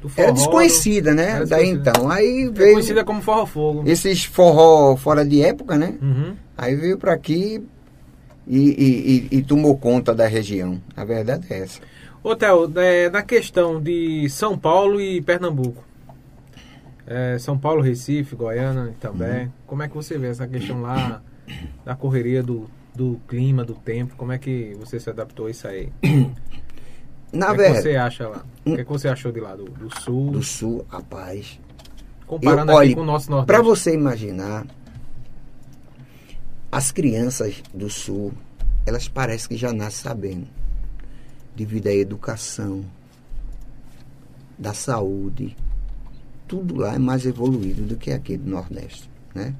Do 0.01 0.09
Era 0.15 0.27
forró, 0.29 0.31
desconhecida, 0.31 1.13
né? 1.13 1.31
Era 1.31 1.45
Daí 1.45 1.73
desconhecida. 1.73 1.89
então. 1.91 2.09
Aí 2.09 2.43
É 2.43 2.49
veio 2.49 2.71
conhecida 2.75 3.03
como 3.03 3.21
Forró 3.21 3.45
Fogo. 3.45 3.83
esses 3.85 4.23
forró 4.23 4.95
fora 4.95 5.25
de 5.25 5.41
época, 5.41 5.77
né? 5.77 5.95
Uhum. 6.01 6.33
Aí 6.61 6.75
veio 6.75 6.97
pra 6.97 7.13
aqui 7.13 7.63
e, 8.45 8.57
e- 8.57 9.27
e- 9.33 9.37
e 9.37 9.41
tomou 9.43 9.77
conta 9.77 10.13
da 10.13 10.27
região. 10.27 10.81
A 10.95 11.05
verdade 11.05 11.45
é 11.49 11.59
essa. 11.61 11.79
Ô, 12.21 12.35
Theo, 12.35 12.69
é, 12.77 13.09
na 13.09 13.21
questão 13.23 13.81
de 13.81 14.27
São 14.29 14.57
Paulo 14.57 14.99
e 14.99 15.21
Pernambuco. 15.21 15.83
É, 17.07 17.37
São 17.39 17.57
Paulo, 17.57 17.81
Recife, 17.81 18.35
Goiânia 18.35 18.93
também. 18.99 19.45
Uhum. 19.45 19.51
Como 19.65 19.83
é 19.83 19.87
que 19.87 19.95
você 19.95 20.17
vê 20.17 20.27
essa 20.27 20.45
questão 20.47 20.81
lá 20.81 21.21
da 21.85 21.95
correria 21.95 22.43
do, 22.43 22.69
do 22.93 23.19
clima, 23.27 23.63
do 23.63 23.73
tempo? 23.73 24.15
Como 24.17 24.31
é 24.33 24.37
que 24.37 24.75
você 24.79 24.99
se 24.99 25.09
adaptou 25.09 25.47
a 25.47 25.51
isso 25.51 25.65
aí? 25.67 25.89
Na 27.31 27.51
o 27.51 27.55
que, 27.55 27.61
é 27.61 27.73
que 27.73 27.81
você 27.81 27.95
acha 27.95 28.27
lá? 28.27 28.43
O 28.65 28.75
que, 28.75 28.81
é 28.81 28.83
que 28.83 28.89
você 28.91 29.07
achou 29.07 29.31
de 29.31 29.39
lá, 29.39 29.55
do, 29.55 29.65
do 29.65 30.01
sul? 30.01 30.31
do 30.31 30.43
sul, 30.43 30.85
rapaz. 30.89 31.59
comparando 32.27 32.71
Eu- 32.71 32.77
aqui 32.77 32.87
olhe, 32.87 32.95
com 32.95 33.01
o 33.01 33.05
nosso 33.05 33.29
Nordeste. 33.31 33.47
Pra 33.53 33.61
você 33.61 33.93
imaginar, 33.93 34.65
as 36.71 36.91
crianças 36.91 37.61
do 37.73 37.89
sul, 37.89 38.33
elas 38.85 39.07
parecem 39.07 39.49
que 39.49 39.57
já 39.57 39.73
nascem 39.73 40.03
sabendo. 40.03 40.47
Devido 41.55 41.87
à 41.87 41.93
educação, 41.93 42.85
da 44.57 44.73
saúde. 44.73 45.55
Tudo 46.47 46.75
lá 46.75 46.95
é 46.95 46.99
mais 46.99 47.25
evoluído 47.25 47.83
do 47.83 47.95
que 47.95 48.11
aqui 48.11 48.37
do 48.37 48.49
Nordeste. 48.49 49.09
Né? 49.33 49.53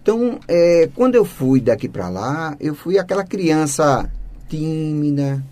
Então, 0.00 0.40
é, 0.48 0.88
quando 0.94 1.16
eu 1.16 1.24
fui 1.24 1.60
daqui 1.60 1.88
para 1.88 2.08
lá, 2.08 2.56
eu 2.58 2.74
fui 2.74 2.98
aquela 2.98 3.24
criança 3.24 4.10
tímida, 4.48 5.44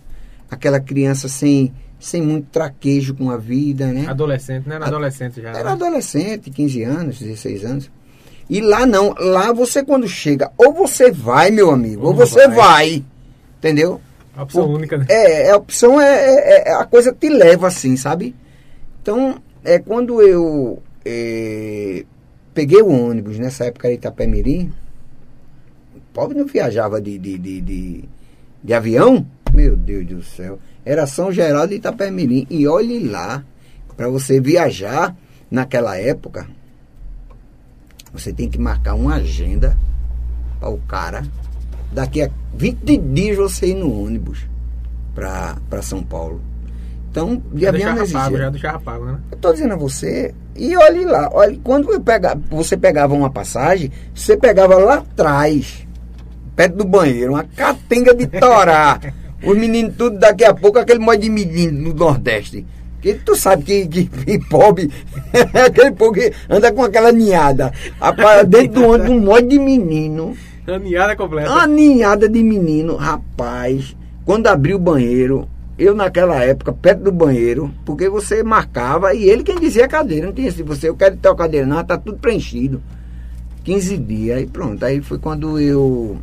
aquela 0.51 0.81
criança 0.81 1.29
sem, 1.29 1.75
sem 1.99 2.23
muito 2.23 2.49
traquejo 2.51 3.15
com 3.15 3.31
a 3.31 3.37
vida, 3.37 3.93
né? 3.93 4.07
Adolescente, 4.07 4.69
né? 4.69 4.77
Era 4.77 4.87
adolescente 4.87 5.43
já. 5.43 5.51
Era 5.51 5.65
né? 5.65 5.71
adolescente, 5.73 6.51
15 6.51 6.83
anos, 6.85 7.19
16 7.19 7.65
anos. 7.65 7.91
E 8.49 8.61
lá 8.61 8.87
não, 8.87 9.13
lá 9.19 9.53
você 9.53 9.83
quando 9.83 10.07
chega, 10.07 10.53
ou 10.57 10.73
você 10.73 11.11
vai, 11.11 11.51
meu 11.51 11.71
amigo, 11.71 12.03
ou, 12.03 12.09
Ou 12.09 12.15
você 12.15 12.47
vai. 12.47 12.57
vai. 12.57 13.05
Entendeu? 13.59 14.01
A 14.37 14.43
opção 14.43 14.69
única, 14.71 14.99
né? 14.99 15.07
É, 15.09 15.51
a 15.51 15.57
opção 15.57 16.01
é, 16.01 16.15
é- 16.15 16.69
é- 16.69 16.73
a 16.75 16.85
coisa 16.85 17.13
te 17.13 17.29
leva 17.29 17.67
assim, 17.67 17.97
sabe? 17.97 18.35
Então, 19.03 19.37
é 19.65 19.79
quando 19.79 20.23
eu 20.23 20.83
é, 21.05 22.05
peguei 22.55 22.83
o 22.83 22.89
ônibus 22.89 23.39
nessa 23.39 23.65
época 23.65 23.89
de 23.89 23.95
Itapemirim, 23.95 24.73
o 25.97 26.01
pobre 26.13 26.37
não 26.39 26.47
viajava 26.47 27.01
de, 27.01 27.19
de, 27.19 27.39
de, 27.39 27.61
de, 27.61 28.05
de 28.63 28.75
avião, 28.75 29.27
meu 29.55 29.75
Deus 29.77 30.07
do 30.07 30.23
céu. 30.23 30.59
Era 30.85 31.07
São 31.07 31.33
Geraldo 31.33 31.69
de 31.69 31.77
Itapemirim. 31.77 32.47
E 32.51 32.67
olhe 32.69 33.01
lá, 33.09 33.43
para 33.97 34.09
você 34.09 34.41
viajar 34.41 35.17
naquela 35.51 35.97
época, 35.97 36.47
você 38.13 38.33
tem 38.33 38.49
que 38.49 38.59
marcar 38.59 38.95
uma 38.95 39.17
agenda 39.17 39.77
para 40.59 40.69
o 40.69 40.79
cara. 40.79 41.25
Daqui 41.93 42.23
a 42.23 42.31
20 42.55 42.99
dias 42.99 43.37
você 43.37 43.69
ir 43.69 43.75
no 43.75 44.05
ônibus 44.05 44.47
para 45.15 45.83
São 45.83 46.03
Paulo. 46.03 46.41
Então, 47.11 47.43
de 47.53 47.63
Já 47.63 47.71
avião 47.71 47.95
deixava 47.95 48.25
pago, 48.25 48.37
já 48.37 48.51
deixava 48.51 48.79
pago, 48.81 49.05
né? 49.07 49.19
Eu 49.31 49.39
tô 49.39 49.53
dizendo 49.53 49.73
a 49.73 49.77
você, 49.77 50.35
e 50.55 50.77
olhe 50.77 51.05
lá, 51.07 51.31
olhe, 51.33 51.59
quando 51.65 51.91
eu 51.91 51.99
pega, 51.99 52.39
você 52.51 52.77
pegava 52.77 53.15
uma 53.15 53.31
passagem, 53.31 53.91
você 54.15 54.37
pegava 54.37 54.77
lá 54.77 54.97
atrás, 54.97 55.87
perto 56.55 56.77
do 56.77 56.85
banheiro, 56.85 57.33
uma 57.33 57.45
catenga 57.45 58.15
de 58.15 58.27
torá. 58.27 59.01
Os 59.43 59.57
meninos 59.57 59.95
tudo 59.97 60.19
daqui 60.19 60.45
a 60.45 60.55
pouco, 60.55 60.79
aquele 60.79 60.99
monte 60.99 61.21
de 61.21 61.31
menino 61.31 61.89
no 61.89 61.95
Nordeste. 61.95 62.67
Que 63.01 63.15
tu 63.15 63.37
sabe 63.37 63.63
que, 63.63 63.87
que, 63.87 64.05
que 64.07 64.39
pobre, 64.49 64.91
aquele 65.55 65.93
povo 65.93 66.13
que 66.13 66.33
anda 66.49 66.73
com 66.73 66.83
aquela 66.83 67.13
ninhada. 67.13 67.73
Rapaz, 68.01 68.47
dentro 68.47 68.81
do 68.81 68.89
ônibus, 68.89 69.11
um 69.11 69.21
monte 69.21 69.49
de 69.49 69.59
menino. 69.59 70.37
A 70.67 70.79
ninhada 70.79 71.15
completa. 71.15 71.51
Uma 71.51 71.67
ninhada 71.67 72.29
de 72.29 72.43
menino, 72.43 72.97
rapaz. 72.97 73.97
Quando 74.25 74.49
abriu 74.49 74.77
o 74.77 74.81
banheiro, 74.81 75.49
eu 75.79 75.95
naquela 75.95 76.43
época, 76.43 76.73
perto 76.73 77.05
do 77.05 77.13
banheiro, 77.13 77.71
porque 77.85 78.09
você 78.09 78.43
marcava 78.43 79.15
e 79.15 79.29
ele 79.29 79.45
quem 79.45 79.61
dizia 79.61 79.85
a 79.85 79.89
cadeira. 79.89 80.27
Não 80.27 80.33
tinha 80.33 80.49
assim, 80.49 80.65
você, 80.65 80.89
eu 80.89 80.97
quero 80.97 81.17
ter 81.17 81.29
a 81.29 81.35
cadeira, 81.35 81.67
não, 81.67 81.85
tá 81.85 81.99
tudo 81.99 82.19
preenchido. 82.19 82.83
15 83.63 83.99
dias, 83.99 84.39
aí 84.39 84.47
pronto. 84.47 84.85
Aí 84.85 85.01
foi 85.03 85.19
quando 85.19 85.61
eu 85.61 86.19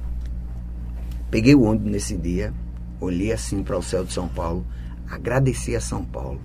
peguei 1.30 1.54
o 1.54 1.64
ônibus 1.64 1.92
nesse 1.92 2.18
dia, 2.18 2.54
olhei 3.00 3.32
assim 3.32 3.64
para 3.64 3.78
o 3.78 3.84
céu 3.84 4.04
de 4.04 4.14
São 4.14 4.28
Paulo, 4.28 4.66
agradeci 5.10 5.76
a 5.76 5.82
São 5.82 6.04
Paulo. 6.04 6.40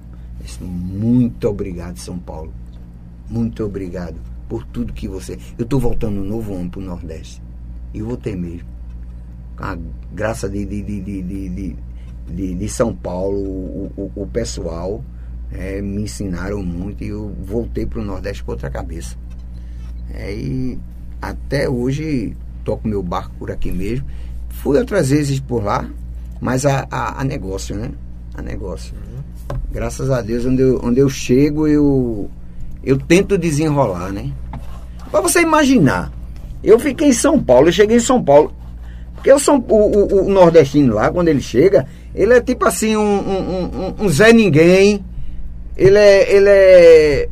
Disse, 0.48 0.64
muito 0.64 1.46
obrigado, 1.46 1.98
São 1.98 2.18
Paulo. 2.18 2.50
Muito 3.28 3.62
obrigado 3.62 4.16
por 4.48 4.64
tudo 4.64 4.94
que 4.94 5.06
você. 5.06 5.38
Eu 5.58 5.64
estou 5.64 5.78
voltando 5.78 6.20
um 6.20 6.24
novo 6.24 6.54
ano 6.54 6.70
para 6.70 6.80
o 6.80 6.82
Nordeste. 6.82 7.42
E 7.92 8.00
vou 8.00 8.16
ter 8.16 8.34
mesmo. 8.34 8.66
Com 9.58 9.64
a 9.64 9.78
graça 10.10 10.48
de, 10.48 10.64
de, 10.64 10.82
de, 10.82 11.76
de, 12.30 12.54
de, 12.54 12.68
São 12.70 12.94
Paulo, 12.96 13.38
o, 13.38 13.92
o, 13.94 14.22
o 14.22 14.26
pessoal 14.26 15.04
eh, 15.52 15.82
me 15.82 16.04
ensinaram 16.04 16.62
muito 16.62 17.04
e 17.04 17.08
eu 17.08 17.34
voltei 17.44 17.84
para 17.84 18.00
o 18.00 18.04
Nordeste 18.04 18.42
com 18.42 18.52
outra 18.52 18.70
cabeça. 18.70 19.16
É, 20.14 20.34
e 20.34 20.78
até 21.20 21.68
hoje 21.68 22.34
toco 22.64 22.88
meu 22.88 23.02
barco 23.02 23.34
por 23.38 23.50
aqui 23.50 23.70
mesmo. 23.70 24.06
Fui 24.48 24.78
outras 24.78 25.10
vezes 25.10 25.40
por 25.40 25.62
lá, 25.62 25.90
mas 26.40 26.64
a, 26.64 26.86
a, 26.90 27.20
a 27.20 27.24
negócio, 27.24 27.76
né? 27.76 27.90
A 28.34 28.40
negócio. 28.40 28.94
Graças 29.70 30.10
a 30.10 30.20
Deus, 30.20 30.44
onde 30.46 30.62
eu, 30.62 30.80
onde 30.82 31.00
eu 31.00 31.08
chego, 31.08 31.66
eu, 31.68 32.30
eu 32.82 32.98
tento 32.98 33.36
desenrolar, 33.36 34.10
né? 34.12 34.30
Pra 35.10 35.20
você 35.20 35.40
imaginar, 35.40 36.12
eu 36.62 36.78
fiquei 36.78 37.08
em 37.08 37.12
São 37.12 37.42
Paulo, 37.42 37.68
eu 37.68 37.72
cheguei 37.72 37.96
em 37.96 38.00
São 38.00 38.22
Paulo. 38.22 38.52
Porque 39.14 39.32
o, 39.32 39.38
São, 39.38 39.58
o, 39.68 40.26
o, 40.26 40.30
nordestino 40.30 40.94
lá, 40.94 41.10
quando 41.10 41.28
ele 41.28 41.40
chega, 41.40 41.86
ele 42.14 42.34
é 42.34 42.40
tipo 42.40 42.64
assim, 42.66 42.96
um, 42.96 43.00
um, 43.02 43.64
um, 43.64 44.04
um 44.04 44.08
Zé 44.08 44.32
Ninguém. 44.32 45.04
Ele 45.76 45.98
é. 45.98 46.32
Ele 46.32 46.48
é. 46.48 47.28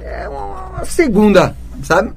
É 0.00 0.28
uma, 0.28 0.84
segunda, 0.84 1.54
sabe? 1.82 2.12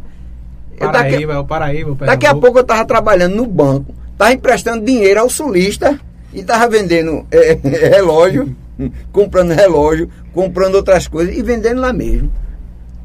Eu 0.78 0.92
daqui- 0.92 1.12
Paraíba, 1.12 1.34
é 1.34 1.38
o 1.38 1.46
Paraíba, 1.46 1.92
o 1.92 1.96
Daqui 1.96 2.26
a 2.26 2.36
pouco 2.36 2.60
eu 2.60 2.64
tava 2.64 2.84
trabalhando 2.86 3.36
no 3.36 3.46
banco, 3.46 3.94
tava 4.18 4.34
emprestando 4.34 4.84
dinheiro 4.84 5.20
ao 5.22 5.30
sulista 5.30 5.98
e 6.34 6.44
tava 6.44 6.68
vendendo 6.68 7.26
eh, 7.32 7.58
relógio, 7.64 8.54
comprando 9.12 9.52
relógio, 9.52 10.10
comprando 10.34 10.76
outras 10.76 11.08
coisas 11.08 11.36
e 11.36 11.42
vendendo 11.42 11.82
lá 11.82 11.92
mesmo. 11.94 12.32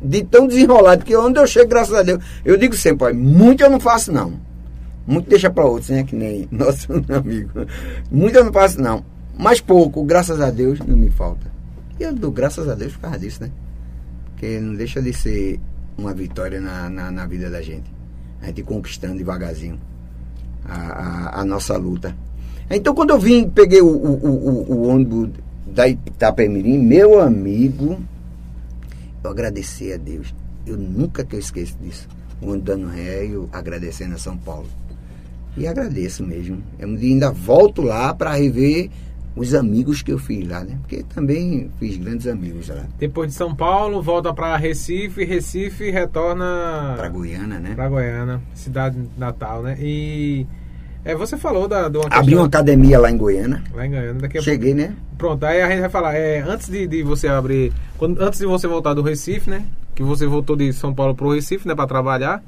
De 0.02 0.24
tão 0.24 0.46
desenrolado 0.46 1.04
que 1.04 1.14
onde 1.14 1.38
eu 1.38 1.46
chego, 1.46 1.68
graças 1.68 1.94
a 1.94 2.02
Deus, 2.02 2.22
eu 2.44 2.56
digo 2.56 2.74
sempre, 2.74 3.04
olha, 3.06 3.14
muito 3.14 3.62
eu 3.62 3.68
não 3.70 3.78
faço 3.80 4.10
não. 4.12 4.32
Muito 5.06 5.28
deixa 5.28 5.50
para 5.50 5.64
outros, 5.66 5.90
né? 5.90 6.04
Que 6.04 6.14
nem 6.16 6.48
nosso 6.52 6.86
amigo. 6.92 7.50
Muito 8.10 8.36
eu 8.36 8.44
não 8.44 8.52
faço 8.52 8.80
não. 8.80 9.04
Mas 9.36 9.60
pouco, 9.60 10.02
graças 10.04 10.40
a 10.40 10.50
Deus, 10.50 10.78
não 10.80 10.96
me 10.96 11.10
falta. 11.10 11.50
E 11.98 12.02
eu 12.02 12.14
dou 12.14 12.30
graças 12.30 12.68
a 12.68 12.74
Deus 12.74 12.92
por 12.92 13.00
causa 13.00 13.18
disso, 13.18 13.42
né? 13.42 13.50
Porque 14.26 14.58
não 14.58 14.74
deixa 14.74 15.02
de 15.02 15.12
ser 15.12 15.60
uma 15.98 16.14
vitória 16.14 16.60
na, 16.60 16.88
na, 16.88 17.10
na 17.10 17.26
vida 17.26 17.50
da 17.50 17.60
gente. 17.60 17.92
A 18.40 18.46
gente 18.46 18.62
conquistando 18.62 19.16
devagarzinho 19.18 19.78
a, 20.64 20.74
a, 20.76 21.40
a 21.40 21.44
nossa 21.44 21.76
luta. 21.76 22.16
Então, 22.70 22.94
quando 22.94 23.10
eu 23.10 23.18
vim, 23.18 23.48
peguei 23.50 23.82
o, 23.82 23.86
o, 23.88 24.26
o- 24.26 24.72
o 24.72 24.88
ônibus 24.88 25.30
da 25.72 25.88
Itapemirim, 25.88 26.78
meu 26.78 27.20
amigo, 27.20 27.98
eu 29.22 29.30
agradeci 29.30 29.92
a 29.92 29.96
Deus. 29.96 30.34
Eu 30.66 30.76
nunca 30.76 31.24
que 31.24 31.34
eu 31.34 31.40
esqueço 31.40 31.76
disso. 31.80 32.08
O 32.40 32.46
ônibus 32.46 32.64
dando 32.64 32.86
ré 32.88 33.26
eu 33.26 33.48
agradecendo 33.52 34.14
a 34.14 34.18
São 34.18 34.36
Paulo. 34.36 34.68
E 35.56 35.66
agradeço 35.66 36.24
mesmo. 36.24 36.62
Eu 36.78 36.88
ainda 36.88 37.30
volto 37.30 37.82
lá 37.82 38.14
para 38.14 38.34
rever 38.34 38.90
os 39.36 39.54
amigos 39.54 40.02
que 40.02 40.12
eu 40.12 40.18
fiz 40.18 40.46
lá, 40.46 40.64
né? 40.64 40.76
Porque 40.80 41.02
também 41.14 41.70
fiz 41.78 41.96
grandes 41.96 42.26
amigos 42.26 42.68
lá. 42.68 42.86
Depois 42.98 43.30
de 43.30 43.34
São 43.34 43.54
Paulo, 43.54 44.02
volta 44.02 44.32
para 44.34 44.56
Recife, 44.56 45.24
Recife 45.24 45.90
retorna 45.90 46.94
Para 46.96 47.08
Goiânia, 47.08 47.58
né? 47.60 47.74
para 47.74 47.88
Goiânia, 47.88 48.40
cidade 48.54 48.98
natal, 49.16 49.62
né? 49.62 49.76
E 49.80 50.46
é, 51.04 51.14
você 51.14 51.36
falou 51.36 51.66
da, 51.66 51.88
de 51.88 51.98
uma 51.98 52.06
Abri 52.10 52.34
uma 52.34 52.46
academia 52.46 52.98
lá 52.98 53.10
em 53.10 53.16
Goiânia. 53.16 53.62
lá 53.74 53.86
em 53.86 53.90
Goiânia, 53.90 54.14
daqui 54.14 54.38
a 54.38 54.42
Cheguei, 54.42 54.74
né? 54.74 54.94
Pronto, 55.16 55.44
aí 55.44 55.62
a 55.62 55.68
gente 55.68 55.80
vai 55.80 55.90
falar, 55.90 56.14
é, 56.14 56.40
antes 56.40 56.68
de, 56.68 56.86
de 56.86 57.02
você 57.02 57.28
abrir, 57.28 57.72
quando, 57.98 58.20
antes 58.20 58.38
de 58.38 58.46
você 58.46 58.66
voltar 58.66 58.94
do 58.94 59.02
Recife, 59.02 59.48
né? 59.48 59.64
Que 59.94 60.02
você 60.02 60.26
voltou 60.26 60.56
de 60.56 60.72
São 60.72 60.94
Paulo 60.94 61.14
pro 61.14 61.32
Recife, 61.34 61.66
né, 61.66 61.74
para 61.74 61.86
trabalhar. 61.86 62.42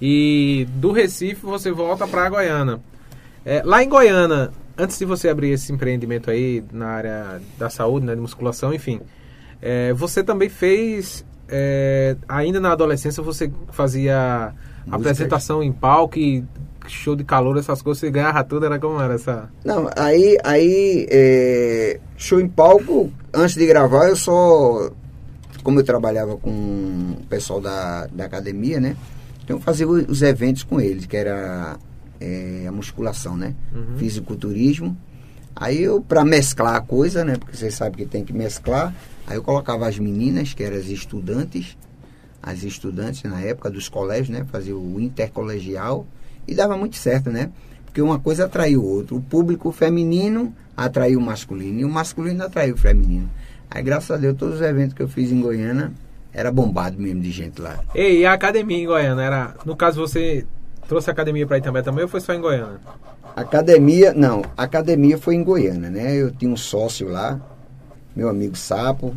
E 0.00 0.66
do 0.74 0.92
Recife 0.92 1.44
você 1.44 1.70
volta 1.72 2.06
para 2.06 2.28
Goiânia. 2.28 2.80
É, 3.44 3.62
lá 3.64 3.82
em 3.82 3.88
Goiânia, 3.88 4.50
antes 4.76 4.98
de 4.98 5.04
você 5.04 5.28
abrir 5.28 5.50
esse 5.50 5.72
empreendimento 5.72 6.30
aí 6.30 6.62
na 6.72 6.88
área 6.88 7.40
da 7.58 7.70
saúde, 7.70 8.06
né, 8.06 8.14
de 8.14 8.20
musculação, 8.20 8.72
enfim, 8.74 9.00
É, 9.62 9.92
você 9.94 10.22
também 10.22 10.48
fez, 10.50 11.24
é, 11.48 12.14
ainda 12.28 12.60
na 12.60 12.72
adolescência, 12.72 13.22
você 13.22 13.50
fazia 13.72 14.52
Música. 14.84 14.96
apresentação 14.96 15.62
em 15.62 15.72
palco 15.72 16.18
e 16.18 16.44
show 16.88 17.16
de 17.16 17.24
calor, 17.24 17.56
essas 17.58 17.82
coisas, 17.82 18.00
você 18.00 18.10
ganhava 18.10 18.42
tudo, 18.44 18.66
era 18.66 18.78
como 18.78 19.00
era 19.00 19.14
essa... 19.14 19.48
Não, 19.64 19.88
aí, 19.96 20.36
aí 20.44 21.06
é, 21.10 22.00
show 22.16 22.40
em 22.40 22.48
palco, 22.48 23.12
antes 23.32 23.54
de 23.54 23.66
gravar, 23.66 24.08
eu 24.08 24.16
só, 24.16 24.90
como 25.62 25.80
eu 25.80 25.84
trabalhava 25.84 26.36
com 26.36 26.50
o 26.50 27.26
pessoal 27.28 27.60
da, 27.60 28.06
da 28.06 28.24
academia, 28.24 28.80
né? 28.80 28.96
Então 29.44 29.56
eu 29.56 29.60
fazia 29.60 29.86
os 29.86 30.08
os 30.08 30.22
eventos 30.22 30.62
com 30.62 30.80
eles, 30.80 31.06
que 31.06 31.16
era 31.16 31.76
é, 32.20 32.66
a 32.68 32.72
musculação, 32.72 33.36
né? 33.36 33.54
Uhum. 33.74 33.96
Fisiculturismo. 33.96 34.96
Aí 35.54 35.82
eu, 35.82 36.00
pra 36.00 36.24
mesclar 36.24 36.74
a 36.74 36.80
coisa, 36.80 37.24
né? 37.24 37.36
Porque 37.36 37.56
vocês 37.56 37.74
sabem 37.74 38.04
que 38.04 38.06
tem 38.06 38.24
que 38.24 38.32
mesclar, 38.32 38.94
aí 39.26 39.36
eu 39.36 39.42
colocava 39.42 39.88
as 39.88 39.98
meninas, 39.98 40.52
que 40.52 40.62
eram 40.62 40.76
as 40.76 40.86
estudantes, 40.86 41.76
as 42.42 42.62
estudantes 42.62 43.22
na 43.22 43.40
época 43.40 43.70
dos 43.70 43.88
colégios, 43.88 44.28
né? 44.28 44.44
Fazia 44.50 44.76
o 44.76 45.00
intercolegial 45.00 46.06
e 46.46 46.54
dava 46.54 46.76
muito 46.76 46.96
certo, 46.96 47.30
né? 47.30 47.50
Porque 47.84 48.00
uma 48.00 48.18
coisa 48.18 48.44
atraiu 48.44 48.82
o 48.82 48.86
outro. 48.86 49.16
O 49.16 49.20
público 49.20 49.72
feminino 49.72 50.54
atraiu 50.76 51.18
o 51.18 51.22
masculino 51.22 51.80
e 51.80 51.84
o 51.84 51.88
masculino 51.88 52.44
atraiu 52.44 52.74
o 52.74 52.78
feminino. 52.78 53.30
Aí, 53.70 53.82
graças 53.82 54.10
a 54.10 54.16
Deus, 54.16 54.36
todos 54.36 54.56
os 54.56 54.60
eventos 54.60 54.94
que 54.94 55.02
eu 55.02 55.08
fiz 55.08 55.32
em 55.32 55.40
Goiânia 55.40 55.92
era 56.32 56.52
bombado 56.52 57.00
mesmo 57.00 57.22
de 57.22 57.30
gente 57.30 57.60
lá. 57.60 57.80
Ei, 57.94 58.20
e 58.20 58.26
a 58.26 58.32
academia 58.32 58.76
em 58.76 58.86
Goiânia, 58.86 59.22
era... 59.22 59.54
No 59.64 59.74
caso, 59.74 60.00
você 60.00 60.46
trouxe 60.86 61.10
a 61.10 61.12
academia 61.12 61.46
pra 61.46 61.58
Itambé 61.58 61.82
também 61.82 62.02
ou 62.02 62.08
foi 62.08 62.20
só 62.20 62.34
em 62.34 62.40
Goiânia? 62.40 62.78
Academia, 63.34 64.14
não, 64.14 64.42
a 64.56 64.62
academia 64.62 65.18
foi 65.18 65.34
em 65.34 65.42
Goiânia, 65.42 65.90
né? 65.90 66.14
Eu 66.14 66.30
tinha 66.30 66.50
um 66.50 66.56
sócio 66.56 67.08
lá, 67.08 67.40
meu 68.14 68.28
amigo 68.28 68.56
Sapo, 68.56 69.14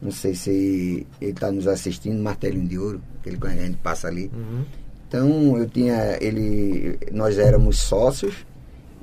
não 0.00 0.10
sei 0.10 0.34
se 0.34 1.06
ele 1.20 1.30
está 1.30 1.50
nos 1.50 1.66
assistindo, 1.66 2.20
Martelinho 2.22 2.66
de 2.66 2.78
Ouro, 2.78 3.00
aquele 3.20 3.36
que 3.36 3.46
a 3.46 3.50
gente 3.50 3.76
passa 3.78 4.08
ali. 4.08 4.30
Uhum. 4.34 4.64
Então 5.08 5.56
eu 5.56 5.68
tinha 5.68 6.18
ele, 6.20 6.98
nós 7.12 7.38
éramos 7.38 7.78
sócios 7.78 8.46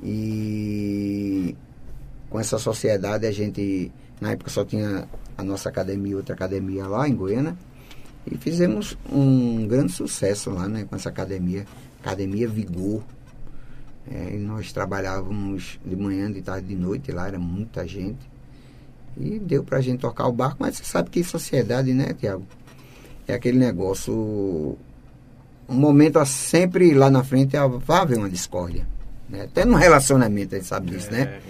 e 0.02 1.56
com 2.28 2.38
essa 2.38 2.58
sociedade 2.58 3.26
a 3.26 3.32
gente 3.32 3.90
na 4.20 4.32
época 4.32 4.50
só 4.50 4.64
tinha 4.64 5.08
a 5.36 5.42
nossa 5.42 5.68
academia 5.68 6.12
e 6.12 6.14
outra 6.14 6.34
academia 6.34 6.86
lá 6.86 7.08
em 7.08 7.14
Goiânia 7.14 7.56
e 8.30 8.36
fizemos 8.36 8.96
um 9.10 9.66
grande 9.66 9.92
sucesso 9.92 10.50
lá, 10.50 10.66
né, 10.66 10.84
com 10.88 10.96
essa 10.96 11.08
academia, 11.08 11.66
academia 12.00 12.48
Vigor. 12.48 13.02
É, 14.10 14.34
e 14.34 14.38
nós 14.38 14.72
trabalhávamos 14.72 15.78
de 15.84 15.96
manhã, 15.96 16.30
de 16.30 16.42
tarde, 16.42 16.66
de 16.68 16.76
noite 16.76 17.10
lá, 17.10 17.26
era 17.26 17.38
muita 17.38 17.86
gente. 17.86 18.30
E 19.16 19.38
deu 19.38 19.62
pra 19.62 19.80
gente 19.80 20.00
tocar 20.00 20.26
o 20.26 20.32
barco, 20.32 20.56
mas 20.60 20.76
você 20.76 20.84
sabe 20.84 21.10
que 21.10 21.22
sociedade, 21.22 21.92
né, 21.94 22.12
Tiago? 22.14 22.44
É 23.26 23.34
aquele 23.34 23.58
negócio. 23.58 24.76
Um 25.68 25.74
momento 25.74 26.18
a- 26.18 26.26
sempre 26.26 26.92
lá 26.94 27.10
na 27.10 27.24
frente 27.24 27.56
vai 27.86 28.00
haver 28.00 28.18
uma 28.18 28.28
discórdia. 28.28 28.86
Né? 29.28 29.42
Até 29.44 29.64
no 29.64 29.74
relacionamento 29.76 30.54
a 30.54 30.58
gente 30.58 30.68
sabe 30.68 30.90
disso, 30.90 31.10
né? 31.10 31.20
É, 31.20 31.24
é. 31.24 31.40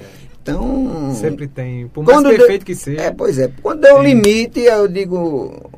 Então. 0.42 1.14
Sempre 1.18 1.48
tem. 1.48 1.88
Por 1.88 2.04
mais 2.04 2.16
Quando 2.18 2.28
deu- 2.28 2.38
perfeito 2.38 2.64
que 2.66 2.74
seja. 2.74 3.00
É, 3.00 3.10
pois 3.10 3.38
é. 3.38 3.50
Quando 3.62 3.80
deu 3.80 3.96
o 3.96 4.02
Sim. 4.02 4.08
limite, 4.14 4.60
eu 4.60 4.86
digo. 4.86 5.70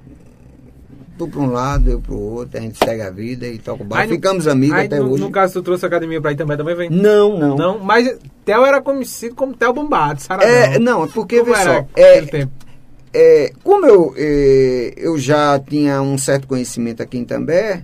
Tu 1.19 1.27
pra 1.29 1.41
um 1.41 1.51
lado, 1.51 1.89
eu 1.91 1.99
pro 1.99 2.15
outro, 2.19 2.59
a 2.59 2.61
gente 2.61 2.77
segue 2.77 3.01
a 3.01 3.09
vida 3.09 3.47
e 3.47 3.59
toca 3.59 3.83
o 3.83 3.87
barco. 3.87 4.03
Aí 4.03 4.09
Ficamos 4.17 4.47
amigos 4.47 4.77
Aí, 4.77 4.87
até 4.87 4.99
no, 4.99 5.13
hoje. 5.13 5.23
no 5.23 5.31
caso, 5.31 5.55
tu 5.55 5.63
trouxe 5.63 5.83
a 5.87 5.89
academia 5.89 6.21
pra 6.21 6.31
Itambé 6.33 6.59
também, 6.59 6.75
vem? 6.75 6.91
Não, 6.91 7.39
não. 7.39 7.57
Não, 7.57 7.79
mas 7.79 8.19
Theo 8.45 8.67
era 8.67 8.83
conhecido 8.83 9.35
como 9.35 9.55
Theo 9.55 9.73
Bombado, 9.73 10.21
saradão. 10.21 10.47
É, 10.53 10.79
não, 10.79 11.09
porque, 11.09 11.39
Como 11.41 11.55
vê 11.55 11.59
era 11.61 11.75
só, 11.79 11.87
é, 11.97 12.11
aquele 12.19 12.27
tempo? 12.27 12.53
é, 13.15 13.51
como 13.65 13.87
eu, 13.87 14.13
é, 14.15 14.93
eu 14.99 15.17
já 15.19 15.59
tinha 15.59 16.03
um 16.03 16.19
certo 16.19 16.47
conhecimento 16.47 17.03
aqui 17.03 17.17
em 17.17 17.25
També, 17.25 17.83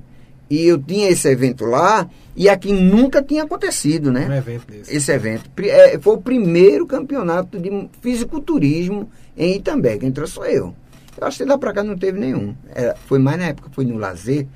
e 0.54 0.66
eu 0.66 0.78
tinha 0.78 1.09
esse 1.09 1.26
evento 1.28 1.64
lá, 1.64 2.09
e 2.37 2.49
aqui 2.49 2.73
nunca 2.73 3.22
tinha 3.22 3.44
acontecido, 3.44 4.12
né? 4.12 4.27
Um 4.29 4.33
evento 4.35 4.66
desse. 4.66 4.94
esse 4.96 5.11
evento. 5.12 5.50
É, 5.62 5.98
foi 5.98 6.14
o 6.16 6.20
primeiro 6.20 6.87
campeonato 6.87 7.59
de 7.59 7.88
fisiculturismo 8.00 9.09
em 9.37 9.57
Itambé. 9.57 9.96
Quem 9.98 10.12
trouxe 10.12 10.35
sou 10.35 10.44
eu. 10.46 10.74
Eu 11.18 11.27
acho 11.27 11.38
que 11.38 11.44
lá 11.44 11.57
pra 11.57 11.72
cá 11.72 11.83
não 11.83 11.96
teve 11.96 12.18
nenhum. 12.18 12.55
Era- 12.74 12.94
foi 13.07 13.18
mais 13.18 13.38
na 13.38 13.46
época, 13.46 13.70
foi 13.72 13.85
no 13.85 13.96
lazer. 13.96 14.46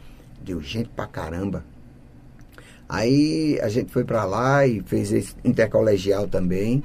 Deu 0.44 0.60
gente 0.60 0.88
pra 0.90 1.06
caramba. 1.06 1.64
Aí 2.88 3.58
a 3.62 3.68
gente 3.68 3.90
foi 3.90 4.04
pra 4.04 4.24
lá 4.24 4.66
e 4.66 4.80
fez 4.82 5.12
esse 5.12 5.34
intercolegial 5.44 6.28
também. 6.28 6.82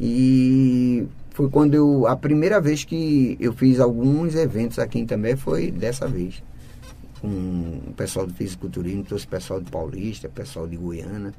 E 0.00 1.06
foi 1.30 1.48
quando 1.50 1.74
eu. 1.74 2.06
A 2.06 2.16
primeira 2.16 2.60
vez 2.60 2.84
que 2.84 3.36
eu 3.40 3.52
fiz 3.52 3.80
alguns 3.80 4.34
eventos 4.34 4.78
aqui 4.78 4.98
em 4.98 5.02
Itambé 5.02 5.36
foi 5.36 5.70
dessa 5.70 6.06
vez. 6.08 6.42
Com 7.20 7.28
o 7.88 7.94
pessoal 7.96 8.26
do 8.26 8.34
fisiculturismo, 8.34 9.04
trouxe 9.04 9.24
o 9.24 9.28
pessoal 9.28 9.60
de 9.60 9.70
Paulista, 9.70 10.28
pessoal 10.28 10.66
de 10.66 10.76
Goiânia. 10.76 11.32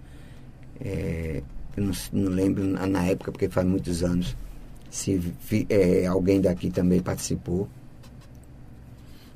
É, 0.79 1.43
eu 1.75 1.83
não, 1.83 1.91
não 2.11 2.31
lembro 2.31 2.63
na, 2.63 3.05
época, 3.05 3.31
porque 3.31 3.47
faz 3.47 3.67
muitos 3.67 4.03
anos, 4.03 4.35
se 4.89 5.21
é, 5.69 6.07
alguém 6.07 6.41
daqui 6.41 6.71
também 6.71 6.99
participou. 6.99 7.67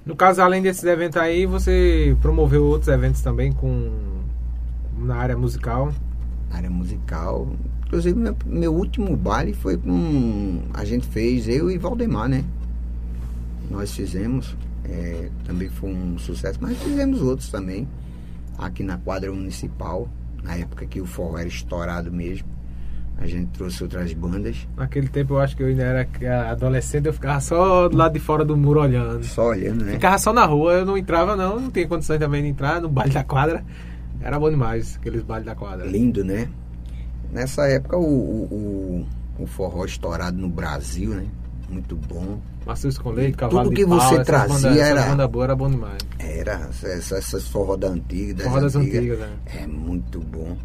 No 0.03 0.15
caso, 0.15 0.41
além 0.41 0.63
desses 0.63 0.83
eventos 0.83 1.17
aí, 1.17 1.45
você 1.45 2.17
promoveu 2.21 2.65
outros 2.65 2.87
eventos 2.87 3.21
também 3.21 3.51
com 3.51 3.91
na 4.97 5.15
área 5.15 5.37
musical. 5.37 5.93
na 6.49 6.57
área 6.57 6.69
musical. 6.69 7.47
Inclusive, 7.85 8.17
meu, 8.17 8.35
meu 8.45 8.73
último 8.73 9.15
baile 9.15 9.53
foi 9.53 9.77
com. 9.77 10.63
A 10.73 10.83
gente 10.85 11.05
fez, 11.07 11.47
eu 11.47 11.69
e 11.69 11.77
Valdemar, 11.77 12.27
né? 12.27 12.43
Nós 13.69 13.91
fizemos. 13.93 14.55
É, 14.91 15.29
também 15.45 15.69
foi 15.69 15.89
um 15.89 16.19
sucesso, 16.19 16.59
mas 16.61 16.77
fizemos 16.77 17.21
outros 17.21 17.49
também. 17.49 17.87
Aqui 18.57 18.83
na 18.83 18.97
quadra 18.97 19.31
municipal, 19.31 20.09
na 20.43 20.55
época 20.55 20.85
que 20.85 20.99
o 20.99 21.05
forró 21.05 21.37
era 21.37 21.47
estourado 21.47 22.11
mesmo. 22.11 22.47
A 23.17 23.25
gente 23.27 23.51
trouxe 23.51 23.83
outras 23.83 24.11
bandas, 24.13 24.67
Naquele 24.75 25.07
tempo 25.07 25.35
eu 25.35 25.39
acho 25.39 25.55
que 25.55 25.61
eu 25.61 25.67
ainda 25.67 25.83
era 25.83 26.07
adolescente, 26.49 27.05
eu 27.05 27.13
ficava 27.13 27.39
só 27.39 27.87
do 27.87 27.95
lado 27.95 28.13
de 28.13 28.19
fora 28.19 28.43
do 28.43 28.57
muro 28.57 28.81
olhando. 28.81 29.23
só 29.23 29.49
olhando, 29.49 29.85
né? 29.85 29.93
Ficava 29.93 30.17
só 30.17 30.33
na 30.33 30.43
rua, 30.43 30.73
eu 30.73 30.85
não 30.85 30.97
entrava 30.97 31.35
não, 31.35 31.59
não 31.59 31.69
tinha 31.69 31.87
condições 31.87 32.17
também 32.19 32.41
de 32.41 32.49
entrar 32.49 32.81
no 32.81 32.89
baile 32.89 33.13
da 33.13 33.23
quadra. 33.23 33.63
Era 34.21 34.39
bom 34.39 34.49
demais, 34.49 34.97
aqueles 34.97 35.21
bailes 35.21 35.45
da 35.45 35.55
quadra. 35.55 35.85
Lindo, 35.85 36.23
né? 36.23 36.49
Nessa 37.31 37.67
época 37.67 37.95
o, 37.95 38.01
o, 38.01 39.05
o, 39.39 39.43
o 39.43 39.47
forró 39.47 39.85
estourado 39.85 40.37
no 40.37 40.49
Brasil, 40.49 41.11
né? 41.11 41.27
Muito 41.69 41.95
bom. 41.95 42.39
Matheus 42.65 42.97
com 42.97 43.09
leite, 43.11 43.31
Tudo 43.37 43.39
cavalo 43.49 43.69
que 43.69 43.75
de 43.83 43.85
pau, 43.87 43.99
você 43.99 44.23
trazia 44.23 44.69
bandas- 44.69 44.77
era- 44.77 45.01
bandas 45.07 45.29
boas 45.29 45.43
era 45.45 45.55
bom 45.55 45.69
demais. 45.69 45.97
Era 46.19 46.69
essa- 46.87 47.17
essas 47.17 47.47
forró 47.47 47.75
da 47.75 47.87
antiga, 47.87 48.35
das 48.35 48.47
Forró 48.47 48.59
das 48.61 48.75
antigas. 48.75 49.19
né? 49.19 49.29
É 49.61 49.65
muito 49.67 50.19
bom. 50.19 50.55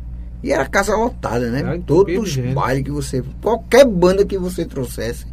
E 0.42 0.52
era 0.52 0.66
casa 0.68 0.94
lotada, 0.94 1.50
né? 1.50 1.60
Era 1.60 1.78
Todos 1.80 2.12
de 2.12 2.18
os 2.18 2.54
bailes 2.54 2.84
que 2.84 2.90
você. 2.90 3.24
Qualquer 3.42 3.86
banda 3.86 4.24
que 4.26 4.36
você 4.38 4.64
trouxesse 4.66 5.26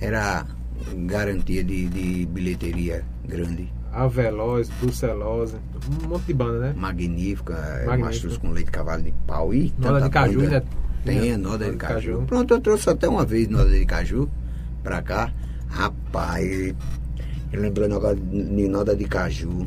era 0.00 0.44
garantia 1.06 1.62
de, 1.62 1.86
de 1.88 2.26
bilheteria 2.26 3.04
grande. 3.26 3.72
A 3.92 4.08
Veloz, 4.08 4.68
Brucelose, 4.80 5.54
um 6.04 6.08
monte 6.08 6.24
de 6.26 6.34
banda, 6.34 6.58
né? 6.58 6.74
Magnífica, 6.76 7.52
é, 7.54 7.86
Magnífica. 7.86 7.98
Mastruz 8.06 8.36
com 8.38 8.50
leite, 8.50 8.70
cavalo 8.72 9.02
de 9.02 9.14
pau 9.26 9.54
e 9.54 9.72
Noda 9.78 10.00
de 10.02 10.10
caju 10.10 10.40
banda. 10.40 10.54
ainda. 10.56 10.64
Tem 11.04 11.32
a 11.32 11.38
noda 11.38 11.70
de 11.70 11.76
caju. 11.76 12.24
Pronto, 12.26 12.54
eu 12.54 12.60
trouxe 12.60 12.90
até 12.90 13.08
uma 13.08 13.24
vez 13.24 13.46
noda 13.48 13.70
de 13.70 13.84
caju 13.86 14.28
pra 14.82 15.00
cá. 15.00 15.32
Rapaz, 15.74 16.72
eu 17.52 17.60
lembrei 17.60 17.88
negócio 17.88 18.16
de 18.16 18.68
noda 18.68 18.94
de 18.94 19.04
caju. 19.06 19.66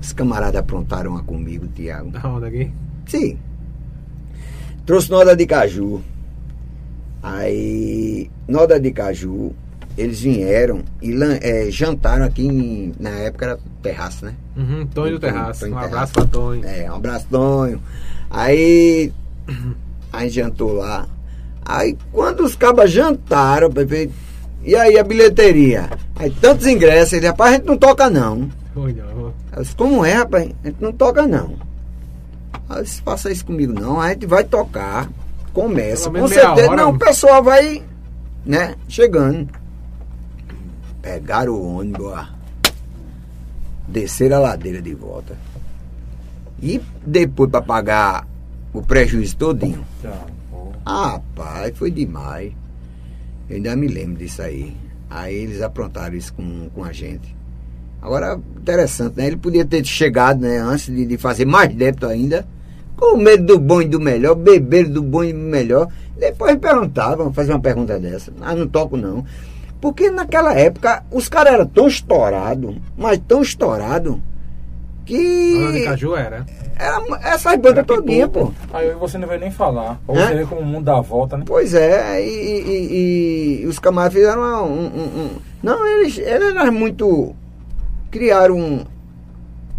Os 0.00 0.12
camaradas 0.14 0.56
aprontaram 0.60 1.10
uma 1.10 1.22
comigo, 1.22 1.66
Tiago. 1.68 2.10
Da 2.10 2.26
onda 2.26 2.46
aqui. 2.46 2.70
Sim. 3.06 3.36
Trouxe 4.86 5.10
noda 5.10 5.36
de 5.36 5.44
caju. 5.46 6.00
Aí, 7.22 8.30
noda 8.46 8.80
de 8.80 8.90
caju, 8.92 9.52
eles 9.98 10.20
vieram 10.20 10.82
e 11.02 11.12
eh, 11.42 11.70
jantaram 11.70 12.24
aqui, 12.24 12.46
em- 12.46 12.94
na 12.98 13.10
época 13.10 13.44
era 13.44 13.58
terraço, 13.82 14.24
né? 14.24 14.34
Uhum, 14.56 14.86
Tonho 14.86 15.12
do 15.14 15.20
Tonho- 15.20 15.32
Terraço. 15.32 15.60
Tonho 15.60 15.72
Um 15.72 15.74
Terraço. 15.76 15.94
abraço 15.94 16.12
pra 16.14 16.24
Tonho. 16.26 16.64
É, 16.64 16.90
um 16.90 16.94
abraço, 16.94 17.26
Tonho. 17.28 17.82
Aí, 18.30 19.12
a 20.12 20.22
gente 20.22 20.34
jantou 20.36 20.72
lá. 20.74 21.06
Aí, 21.66 21.98
quando 22.12 22.44
os 22.44 22.54
cabas 22.56 22.90
jantaram, 22.90 23.68
Pepe, 23.70 24.10
e 24.62 24.74
aí 24.74 24.98
a 24.98 25.04
bilheteria? 25.04 25.88
Aí, 26.16 26.30
tantos 26.30 26.66
ingressos, 26.66 27.14
ele, 27.14 27.26
rapaz, 27.26 27.52
a 27.52 27.56
gente 27.56 27.66
não 27.66 27.76
toca 27.76 28.10
não. 28.10 28.48
Eu 28.76 29.62
disse, 29.62 29.74
como 29.74 30.04
é, 30.04 30.14
rapaz? 30.14 30.50
A 30.62 30.68
gente 30.68 30.80
não 30.80 30.92
toca 30.92 31.26
não. 31.26 31.56
Aí 32.68 32.78
eu 32.78 32.82
disse, 32.82 33.02
faça 33.02 33.30
isso 33.30 33.44
comigo 33.44 33.72
não, 33.72 34.00
a 34.00 34.10
gente 34.10 34.26
vai 34.26 34.44
tocar, 34.44 35.08
começa, 35.52 36.10
com 36.10 36.28
certeza. 36.28 36.70
hora. 36.70 36.76
Não, 36.76 36.90
o 36.90 36.98
pessoal 36.98 37.42
vai, 37.42 37.82
né, 38.44 38.74
chegando. 38.88 39.48
Pegaram 41.00 41.54
o 41.54 41.78
ônibus, 41.78 42.06
ó, 42.06 42.26
desceram 43.86 44.36
a 44.36 44.40
ladeira 44.40 44.82
de 44.82 44.94
volta. 44.94 45.36
E 46.60 46.80
depois 47.06 47.50
para 47.50 47.62
pagar 47.62 48.26
o 48.72 48.82
prejuízo 48.82 49.36
todinho. 49.36 49.84
Ah, 50.84 51.12
rapaz, 51.12 51.76
foi 51.78 51.90
demais. 51.90 52.52
Eu 53.48 53.56
ainda 53.56 53.74
me 53.76 53.88
lembro 53.88 54.18
disso 54.18 54.42
aí. 54.42 54.76
Aí 55.10 55.34
eles 55.34 55.62
aprontaram 55.62 56.14
isso 56.14 56.34
com, 56.34 56.68
com 56.74 56.84
a 56.84 56.92
gente. 56.92 57.34
Agora, 58.00 58.38
interessante, 58.56 59.16
né? 59.16 59.26
Ele 59.26 59.36
podia 59.36 59.64
ter 59.64 59.84
chegado, 59.84 60.40
né, 60.40 60.58
antes 60.58 60.86
de, 60.86 61.04
de 61.04 61.16
fazer 61.16 61.44
mais 61.44 61.74
débito 61.74 62.06
ainda, 62.06 62.46
com 62.96 63.16
medo 63.16 63.44
do 63.44 63.58
bom 63.58 63.82
e 63.82 63.86
do 63.86 63.98
melhor, 63.98 64.34
beber 64.34 64.88
do 64.88 65.02
bom 65.02 65.24
e 65.24 65.32
do 65.32 65.38
melhor. 65.38 65.88
Depois 66.16 66.56
perguntavam, 66.56 67.32
fazer 67.32 67.52
uma 67.52 67.60
pergunta 67.60 67.98
dessa. 67.98 68.32
Ah, 68.40 68.54
não 68.54 68.66
toco 68.66 68.96
não. 68.96 69.24
Porque 69.80 70.10
naquela 70.10 70.52
época 70.54 71.04
os 71.10 71.28
caras 71.28 71.54
eram 71.54 71.66
tão 71.66 71.86
estourados, 71.86 72.76
mas 72.96 73.20
tão 73.26 73.42
estourados, 73.42 74.18
que. 75.04 75.56
Ana 75.56 75.72
de 75.72 75.84
Caju 75.84 76.16
era. 76.16 76.46
Era 76.78 77.02
essas 77.28 77.56
bandas 77.58 77.84
todinha, 77.84 78.28
pô. 78.28 78.52
Aí 78.72 78.92
você 78.94 79.18
não 79.18 79.26
veio 79.26 79.40
nem 79.40 79.50
falar. 79.50 80.00
Ou 80.06 80.14
você 80.14 80.34
vê 80.34 80.46
como 80.46 80.60
o 80.60 80.64
mundo 80.64 80.84
dá 80.84 80.98
a 80.98 81.00
volta, 81.00 81.36
né? 81.36 81.42
Pois 81.44 81.74
é, 81.74 82.24
e, 82.24 82.30
e, 82.30 83.62
e 83.62 83.66
os 83.66 83.80
camaradas 83.80 84.14
fizeram 84.14 84.64
um, 84.64 84.86
um, 84.86 85.24
um, 85.24 85.30
Não, 85.60 85.84
eles, 85.86 86.16
eles 86.18 86.54
eram 86.54 86.72
muito. 86.72 87.34
Criaram 88.12 88.56
um, 88.56 88.84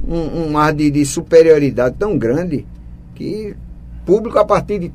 um, 0.05 0.51
um 0.51 0.57
ar 0.57 0.73
de, 0.73 0.91
de 0.91 1.05
superioridade 1.05 1.95
tão 1.97 2.17
grande 2.17 2.67
que 3.15 3.55
público 4.05 4.37
a 4.37 4.45
partir 4.45 4.79
de 4.79 4.93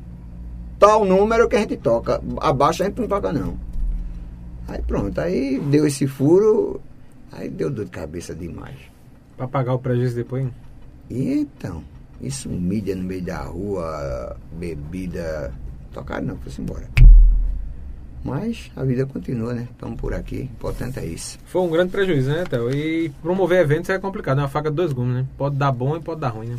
tal 0.77 1.03
número 1.05 1.49
que 1.49 1.55
a 1.55 1.59
gente 1.59 1.77
toca. 1.77 2.21
Abaixo 2.39 2.83
a 2.83 2.85
gente 2.85 2.99
não 2.99 3.07
toca 3.07 3.33
não. 3.33 3.57
Aí 4.67 4.81
pronto, 4.81 5.19
aí 5.19 5.59
deu 5.59 5.87
esse 5.87 6.05
furo, 6.05 6.79
aí 7.31 7.49
deu 7.49 7.69
dor 7.69 7.85
de 7.85 7.91
cabeça 7.91 8.35
demais. 8.35 8.75
Pra 9.35 9.47
pagar 9.47 9.73
o 9.73 9.79
prejuízo 9.79 10.15
depois? 10.15 10.47
E 11.09 11.33
então, 11.33 11.83
isso 12.21 12.49
mídia 12.49 12.95
no 12.95 13.03
meio 13.03 13.21
da 13.21 13.43
rua, 13.43 14.35
bebida. 14.53 15.53
Tocaram 15.91 16.27
não, 16.27 16.37
foi 16.37 16.51
embora. 16.63 16.89
Mas 18.23 18.71
a 18.75 18.83
vida 18.83 19.05
continua, 19.05 19.53
né? 19.53 19.67
Estamos 19.71 20.01
por 20.01 20.13
aqui, 20.13 20.37
o 20.37 20.43
importante 20.43 20.99
é 20.99 21.05
isso. 21.05 21.37
Foi 21.45 21.61
um 21.61 21.69
grande 21.69 21.91
prejuízo, 21.91 22.29
né, 22.29 22.43
Théo? 22.43 22.73
E 22.73 23.09
promover 23.21 23.61
eventos 23.61 23.89
é 23.91 23.99
complicado, 23.99 24.39
é 24.39 24.41
uma 24.41 24.49
faca 24.49 24.71
de 24.71 24.75
dois 24.75 24.91
gumes, 24.91 25.17
né? 25.17 25.27
Pode 25.37 25.55
dar 25.55 25.71
bom 25.71 25.95
e 25.95 26.01
pode 26.01 26.21
dar 26.21 26.29
ruim, 26.29 26.47
né? 26.47 26.57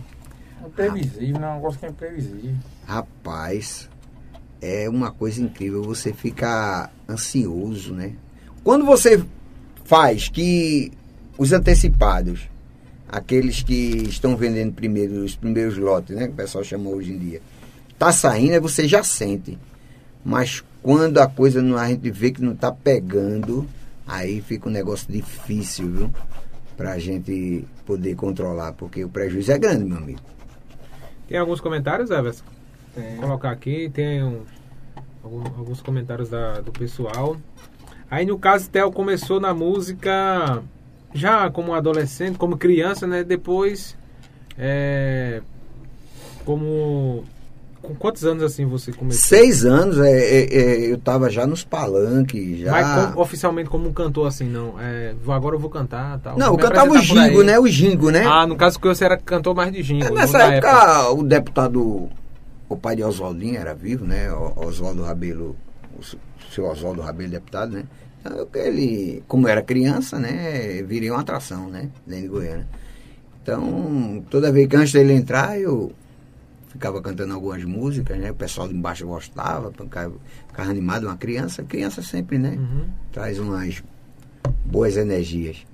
É 0.64 0.68
previsível, 0.68 1.40
né? 1.40 1.46
É 1.46 1.50
um 1.50 1.54
negócio 1.56 1.80
que 1.80 1.86
é 1.86 1.88
imprevisível. 1.88 2.54
Rapaz, 2.86 3.90
é 4.60 4.88
uma 4.88 5.10
coisa 5.10 5.42
incrível, 5.42 5.82
você 5.82 6.12
fica 6.12 6.88
ansioso, 7.08 7.92
né? 7.92 8.12
Quando 8.62 8.84
você 8.84 9.24
faz 9.84 10.28
que 10.28 10.92
os 11.36 11.52
antecipados, 11.52 12.48
aqueles 13.08 13.62
que 13.62 14.04
estão 14.08 14.36
vendendo 14.36 14.72
primeiro, 14.72 15.24
os 15.24 15.36
primeiros 15.36 15.76
lotes, 15.76 16.16
né? 16.16 16.26
Que 16.26 16.32
o 16.32 16.36
pessoal 16.36 16.64
chama 16.64 16.90
hoje 16.90 17.12
em 17.12 17.18
dia, 17.18 17.40
tá 17.98 18.12
saindo, 18.12 18.60
você 18.60 18.86
já 18.86 19.02
sente. 19.02 19.58
Mas 20.24 20.64
quando 20.82 21.18
a 21.18 21.26
coisa 21.26 21.62
não, 21.62 21.76
a 21.76 21.88
gente 21.88 22.10
vê 22.10 22.30
que 22.30 22.42
não 22.42 22.54
tá 22.54 22.72
pegando, 22.72 23.66
aí 24.06 24.40
fica 24.40 24.68
um 24.68 24.72
negócio 24.72 25.10
difícil, 25.12 25.90
viu? 25.90 26.10
Pra 26.76 26.98
gente 26.98 27.64
poder 27.86 28.14
controlar, 28.16 28.72
porque 28.72 29.04
o 29.04 29.08
prejuízo 29.08 29.52
é 29.52 29.58
grande, 29.58 29.84
meu 29.84 29.98
amigo. 29.98 30.20
Tem 31.28 31.38
alguns 31.38 31.60
comentários, 31.60 32.10
Everson? 32.10 32.44
Vou 32.94 33.22
colocar 33.22 33.50
aqui, 33.50 33.90
tem 33.92 34.22
um, 34.22 34.42
alguns 35.22 35.80
comentários 35.80 36.28
da, 36.28 36.60
do 36.60 36.72
pessoal. 36.72 37.36
Aí 38.10 38.24
no 38.24 38.38
caso, 38.38 38.70
Theo 38.70 38.92
começou 38.92 39.40
na 39.40 39.52
música 39.52 40.62
já 41.16 41.50
como 41.50 41.74
adolescente, 41.74 42.38
como 42.38 42.56
criança, 42.56 43.06
né? 43.06 43.24
Depois, 43.24 43.96
é, 44.58 45.40
como 46.44 47.24
com 47.86 47.94
quantos 47.94 48.24
anos 48.24 48.42
assim 48.42 48.66
você 48.66 48.92
começou? 48.92 49.20
Seis 49.20 49.64
anos, 49.64 49.98
é, 49.98 50.10
é, 50.10 50.54
é 50.54 50.92
eu 50.92 50.98
tava 50.98 51.30
já 51.30 51.46
nos 51.46 51.62
palanques, 51.62 52.58
já. 52.58 52.72
Mas 52.72 53.06
como, 53.06 53.20
oficialmente 53.20 53.70
como 53.70 53.88
um 53.88 53.92
cantor 53.92 54.26
assim, 54.26 54.48
não? 54.48 54.74
É, 54.80 55.14
agora 55.28 55.54
eu 55.54 55.60
vou 55.60 55.70
cantar 55.70 56.18
tal. 56.18 56.36
Não, 56.36 56.48
eu 56.48 56.56
cantava 56.56 56.92
o 56.92 56.98
jingo, 56.98 57.42
né? 57.42 57.58
O 57.58 57.66
jingo, 57.68 58.10
né? 58.10 58.24
Ah, 58.26 58.46
no 58.46 58.56
caso 58.56 58.80
que 58.80 58.88
você 58.88 59.04
era 59.04 59.16
cantor 59.16 59.54
mais 59.54 59.72
de 59.72 59.82
jingo. 59.82 60.04
É, 60.04 60.10
nessa 60.10 60.42
época, 60.42 60.68
época, 60.68 61.10
o 61.12 61.22
deputado, 61.22 62.08
o 62.68 62.76
pai 62.76 62.96
de 62.96 63.04
Oswaldinho 63.04 63.56
era 63.56 63.74
vivo, 63.74 64.04
né? 64.04 64.32
Oswaldo 64.56 65.04
Rabelo, 65.04 65.56
o 65.96 66.02
seu 66.52 66.66
Oswaldo 66.66 67.00
Rabelo, 67.02 67.30
deputado, 67.30 67.72
né? 67.72 67.84
Ele, 68.54 69.22
como 69.28 69.48
era 69.48 69.62
criança, 69.62 70.18
né? 70.18 70.82
Viria 70.82 71.12
uma 71.12 71.20
atração, 71.20 71.68
né? 71.68 71.90
Dentro 72.06 72.22
de 72.22 72.28
Goiânia. 72.28 72.68
Então, 73.42 74.24
toda 74.30 74.50
vez 74.50 74.66
que 74.68 74.76
antes 74.76 74.92
dele 74.92 75.12
entrar, 75.12 75.58
eu 75.58 75.92
ficava 76.68 77.00
cantando 77.00 77.32
algumas 77.34 77.64
músicas, 77.64 78.18
né? 78.18 78.30
O 78.30 78.34
pessoal 78.34 78.68
de 78.68 78.74
embaixo 78.74 79.06
gostava, 79.06 79.72
ficava, 79.72 80.14
ficava 80.48 80.70
animado, 80.70 81.04
uma 81.04 81.16
criança, 81.16 81.62
criança 81.62 82.02
sempre, 82.02 82.38
né? 82.38 82.56
Uhum. 82.58 82.86
Traz 83.12 83.38
umas 83.38 83.82
boas 84.64 84.96
energias. 84.96 85.64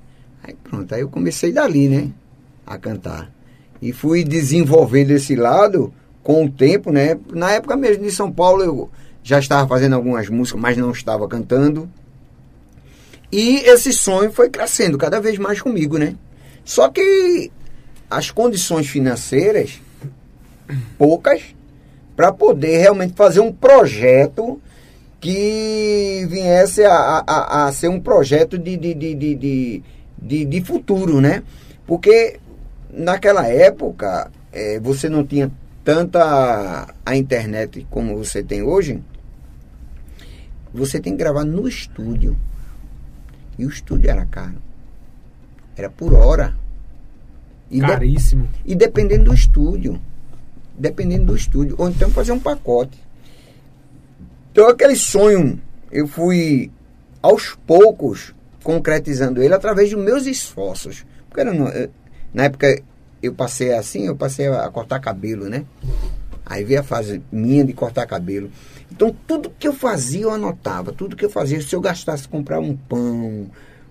Aí 0.42 0.54
pronto, 0.54 0.94
aí 0.94 1.00
eu 1.00 1.08
comecei 1.08 1.52
dali, 1.52 1.88
né? 1.88 2.10
A 2.66 2.78
cantar. 2.78 3.30
E 3.80 3.92
fui 3.92 4.22
desenvolvendo 4.22 5.10
esse 5.10 5.34
lado 5.34 5.92
com 6.22 6.44
o 6.44 6.50
tempo, 6.50 6.92
né? 6.92 7.18
Na 7.32 7.52
época 7.52 7.76
mesmo 7.76 8.04
de 8.04 8.10
São 8.10 8.30
Paulo 8.30 8.62
eu 8.62 8.90
já 9.22 9.38
estava 9.38 9.68
fazendo 9.68 9.94
algumas 9.94 10.28
músicas, 10.28 10.60
mas 10.60 10.76
não 10.76 10.90
estava 10.90 11.26
cantando. 11.26 11.88
E 13.32 13.60
esse 13.60 13.92
sonho 13.92 14.30
foi 14.30 14.50
crescendo 14.50 14.98
cada 14.98 15.20
vez 15.20 15.38
mais 15.38 15.60
comigo, 15.60 15.96
né? 15.96 16.14
Só 16.64 16.88
que 16.90 17.50
as 18.10 18.30
condições 18.30 18.86
financeiras 18.86 19.80
poucas, 20.98 21.42
para 22.14 22.32
poder 22.32 22.78
realmente 22.78 23.14
fazer 23.14 23.40
um 23.40 23.52
projeto 23.52 24.60
que 25.20 26.26
viesse 26.28 26.84
a, 26.84 27.24
a, 27.26 27.66
a 27.66 27.72
ser 27.72 27.88
um 27.88 28.00
projeto 28.00 28.58
de, 28.58 28.76
de, 28.76 28.94
de, 28.94 29.14
de, 29.14 29.82
de, 30.20 30.44
de, 30.44 30.60
futuro, 30.64 31.20
né? 31.20 31.42
Porque 31.86 32.38
naquela 32.92 33.46
época 33.46 34.30
é, 34.52 34.80
você 34.80 35.08
não 35.08 35.24
tinha 35.24 35.50
tanta 35.84 36.92
a 37.04 37.16
internet 37.16 37.86
como 37.90 38.16
você 38.16 38.42
tem 38.42 38.62
hoje. 38.62 39.00
Você 40.74 41.00
tem 41.00 41.12
que 41.12 41.18
gravar 41.18 41.44
no 41.44 41.68
estúdio. 41.68 42.36
E 43.62 43.66
o 43.66 43.70
estúdio 43.70 44.10
era 44.10 44.26
caro. 44.26 44.56
Era 45.76 45.88
por 45.88 46.12
hora. 46.12 46.54
E 47.70 47.80
Caríssimo. 47.80 48.48
De, 48.64 48.72
e 48.72 48.74
dependendo 48.74 49.24
do 49.24 49.34
estúdio 49.34 50.00
dependendo 50.76 51.26
do 51.26 51.36
estúdio, 51.36 51.74
ou 51.78 51.88
então 51.88 52.10
fazer 52.10 52.32
um 52.32 52.40
pacote. 52.40 52.98
Então 54.50 54.68
aquele 54.68 54.96
sonho, 54.96 55.60
eu 55.90 56.06
fui 56.06 56.70
aos 57.22 57.56
poucos 57.66 58.34
concretizando 58.62 59.42
ele 59.42 59.54
através 59.54 59.90
dos 59.90 60.02
meus 60.02 60.26
esforços. 60.26 61.04
Porque 61.28 61.40
era 61.40 61.52
na 62.32 62.44
época 62.44 62.82
eu 63.22 63.32
passei 63.32 63.72
assim, 63.72 64.06
eu 64.06 64.16
passei 64.16 64.48
a 64.48 64.68
cortar 64.70 65.00
cabelo, 65.00 65.48
né? 65.48 65.64
Aí 66.44 66.64
veio 66.64 66.80
a 66.80 66.82
fase 66.82 67.22
minha 67.30 67.64
de 67.64 67.72
cortar 67.72 68.06
cabelo. 68.06 68.50
Então 68.90 69.14
tudo 69.26 69.52
que 69.58 69.66
eu 69.66 69.72
fazia 69.72 70.22
eu 70.22 70.30
anotava, 70.30 70.92
tudo 70.92 71.16
que 71.16 71.24
eu 71.24 71.30
fazia, 71.30 71.60
se 71.60 71.74
eu 71.74 71.80
gastasse 71.80 72.28
comprar 72.28 72.60
um 72.60 72.76
pão, 72.76 73.46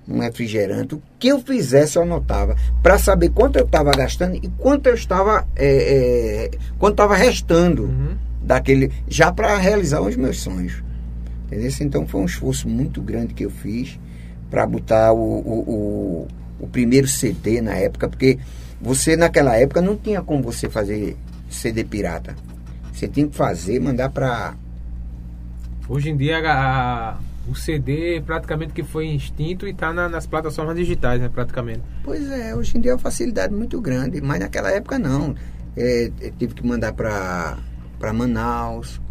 um 0.07 0.19
refrigerante, 0.19 0.95
o 0.95 1.01
que 1.17 1.29
eu 1.29 1.39
fizesse 1.39 1.97
eu 1.97 2.03
anotava, 2.03 2.55
para 2.83 2.97
saber 2.99 3.29
quanto 3.29 3.57
eu 3.57 3.65
estava 3.65 3.91
gastando 3.91 4.35
e 4.35 4.47
quanto 4.57 4.87
eu 4.87 4.95
estava, 4.95 5.47
é, 5.55 5.65
é, 5.65 6.51
quanto 6.77 6.93
estava 6.93 7.15
restando 7.15 7.83
uhum. 7.83 8.15
daquele, 8.41 8.91
já 9.07 9.31
para 9.31 9.57
realizar 9.57 10.01
os 10.01 10.15
meus 10.15 10.39
sonhos. 10.41 10.83
Entendeu? 11.47 11.71
Então 11.81 12.07
foi 12.07 12.21
um 12.21 12.25
esforço 12.25 12.67
muito 12.67 13.01
grande 13.01 13.33
que 13.33 13.45
eu 13.45 13.49
fiz 13.49 13.99
para 14.49 14.65
botar 14.65 15.13
o, 15.13 15.17
o, 15.17 15.59
o, 15.67 16.27
o 16.59 16.67
primeiro 16.67 17.07
CD 17.07 17.61
na 17.61 17.73
época, 17.73 18.07
porque 18.07 18.37
você 18.79 19.15
naquela 19.15 19.55
época 19.55 19.81
não 19.81 19.95
tinha 19.95 20.21
como 20.21 20.41
você 20.41 20.69
fazer 20.69 21.17
CD 21.53 21.83
pirata. 21.83 22.35
Você 22.93 23.07
tinha 23.07 23.27
que 23.27 23.35
fazer, 23.35 23.79
mandar 23.79 24.09
para. 24.09 24.55
Hoje 25.87 26.09
em 26.09 26.17
dia 26.17 26.39
a, 26.45 27.17
o 27.47 27.55
CD 27.55 28.21
praticamente 28.21 28.73
que 28.73 28.83
foi 28.83 29.07
extinto 29.07 29.67
e 29.67 29.71
está 29.71 29.91
na, 29.91 30.07
nas 30.07 30.25
plataformas 30.25 30.75
digitais, 30.75 31.19
né, 31.19 31.29
praticamente. 31.29 31.81
Pois 32.03 32.29
é, 32.29 32.55
hoje 32.55 32.77
em 32.77 32.81
dia 32.81 32.91
é 32.91 32.93
uma 32.93 32.99
facilidade 32.99 33.53
muito 33.53 33.81
grande, 33.81 34.21
mas 34.21 34.39
naquela 34.39 34.71
época 34.71 34.99
não. 34.99 35.35
É, 35.75 36.11
tive 36.37 36.53
que 36.53 36.65
mandar 36.65 36.93
para 36.93 37.57
Manaus, 38.13 39.01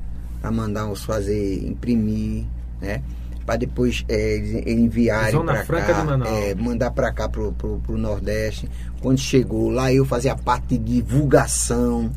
para 0.40 0.50
Manaus 0.50 1.04
fazer, 1.04 1.66
imprimir, 1.66 2.44
né? 2.80 3.02
Para 3.46 3.56
depois 3.56 4.04
é, 4.08 4.70
enviarem 4.70 5.44
para 5.44 5.64
cá, 5.64 6.06
é, 6.26 6.54
mandar 6.54 6.90
para 6.90 7.12
cá 7.12 7.28
pro, 7.28 7.52
pro, 7.52 7.78
pro 7.80 7.98
Nordeste. 7.98 8.68
Quando 9.00 9.18
chegou 9.18 9.70
lá, 9.70 9.92
eu 9.92 10.04
fazia 10.04 10.36
parte 10.36 10.78
de 10.78 11.02
divulgação, 11.02 12.12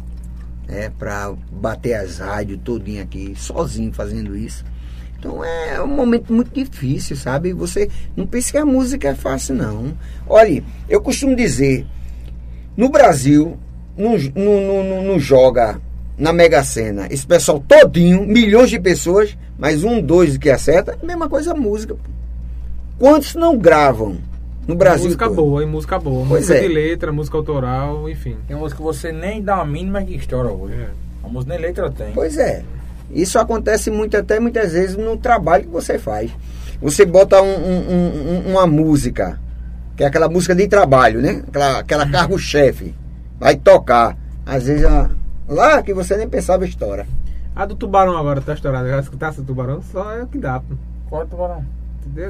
né? 0.67 0.91
Para 0.97 1.34
bater 1.52 1.95
as 1.95 2.19
rádios 2.19 2.60
todinho 2.63 3.02
aqui, 3.02 3.34
sozinho 3.36 3.91
fazendo 3.93 4.36
isso. 4.36 4.63
Então 5.17 5.43
é 5.43 5.82
um 5.82 5.88
momento 5.88 6.34
muito 6.34 6.54
difícil, 6.54 7.15
sabe? 7.15 7.54
Você 7.54 7.89
não 8.15 8.28
pense 8.28 8.52
que 8.52 8.58
a 8.58 8.65
música 8.65 9.10
é 9.10 9.15
fácil, 9.15 9.56
não. 9.56 9.97
Olha, 10.28 10.63
eu 10.89 11.02
costumo 11.02 11.36
dizer, 11.36 11.86
no 12.76 12.89
Brasil, 12.89 13.58
não, 13.97 14.17
não, 14.36 14.84
não, 14.84 15.04
não 15.04 15.19
joga 15.19 15.80
na 16.17 16.34
Mega 16.34 16.63
Sena 16.63 17.08
esse 17.10 17.26
pessoal 17.26 17.63
todinho, 17.65 18.28
milhões 18.28 18.69
de 18.69 18.80
pessoas, 18.80 19.38
mas 19.58 19.84
um, 19.84 20.02
dois 20.02 20.38
que 20.38 20.49
acerta, 20.49 20.97
é 21.02 21.06
mesma 21.06 21.30
coisa 21.30 21.52
a 21.52 21.56
música. 21.56 21.95
Quantos 22.99 23.36
não 23.36 23.58
gravam 23.58 24.17
no 24.67 24.76
Brasil? 24.76 25.06
Música 25.06 25.26
todo? 25.26 25.36
boa, 25.36 25.63
e 25.63 25.65
música 25.65 25.99
boa. 25.99 26.26
Pois 26.28 26.41
música 26.47 26.60
é. 26.60 26.67
de 26.67 26.73
letra, 26.73 27.12
música 27.12 27.38
autoral, 27.38 28.10
enfim. 28.10 28.38
Tem 28.47 28.56
música 28.56 28.78
que 28.78 28.84
você 28.84 29.12
nem 29.12 29.41
dá 29.41 29.58
a 29.58 29.65
mínima 29.65 30.04
que 30.04 30.15
estoura 30.15 30.49
hoje. 30.52 30.76
É. 30.76 30.88
A 31.23 31.28
música 31.28 31.54
nem 31.54 31.62
letra 31.62 31.89
tem. 31.91 32.13
Pois 32.13 32.38
é. 32.38 32.63
Isso 33.12 33.38
acontece 33.38 33.91
muito 33.91 34.17
até 34.17 34.39
muitas 34.39 34.71
vezes 34.73 34.95
no 34.97 35.17
trabalho 35.17 35.65
que 35.65 35.69
você 35.69 35.99
faz. 35.99 36.32
Você 36.82 37.06
bota 37.06 37.41
um- 37.41 37.45
um- 37.45 38.47
um- 38.47 38.52
uma 38.52 38.65
música, 38.65 39.39
que 39.95 40.04
é 40.04 40.08
aquela 40.08 40.28
música 40.28 40.56
de 40.56 40.67
trabalho, 40.67 41.21
né? 41.21 41.43
Aquela, 41.47 41.80
aquela 41.80 42.10
cargo-chefe. 42.10 42.95
Vai 43.39 43.56
tocar. 43.56 44.17
Às 44.45 44.65
vezes 44.65 44.84
a- 44.86 45.10
lá 45.47 45.82
que 45.82 45.93
você 45.93 46.17
nem 46.17 46.28
pensava 46.28 46.65
história. 46.65 47.06
A 47.56 47.65
do 47.65 47.76
Tubarão 47.76 48.17
agora 48.17 48.41
tá 48.41 48.54
estourada. 48.54 48.89
Já 48.89 48.99
escutasse 48.99 49.38
do 49.41 49.45
Tubarão? 49.47 49.82
Só 49.91 50.12
é 50.13 50.23
o 50.23 50.28
que 50.28 50.39
dá. 50.39 50.62
Qual 51.08 51.21
é 51.21 51.26
o 51.26 51.28
tubarão? 51.28 51.63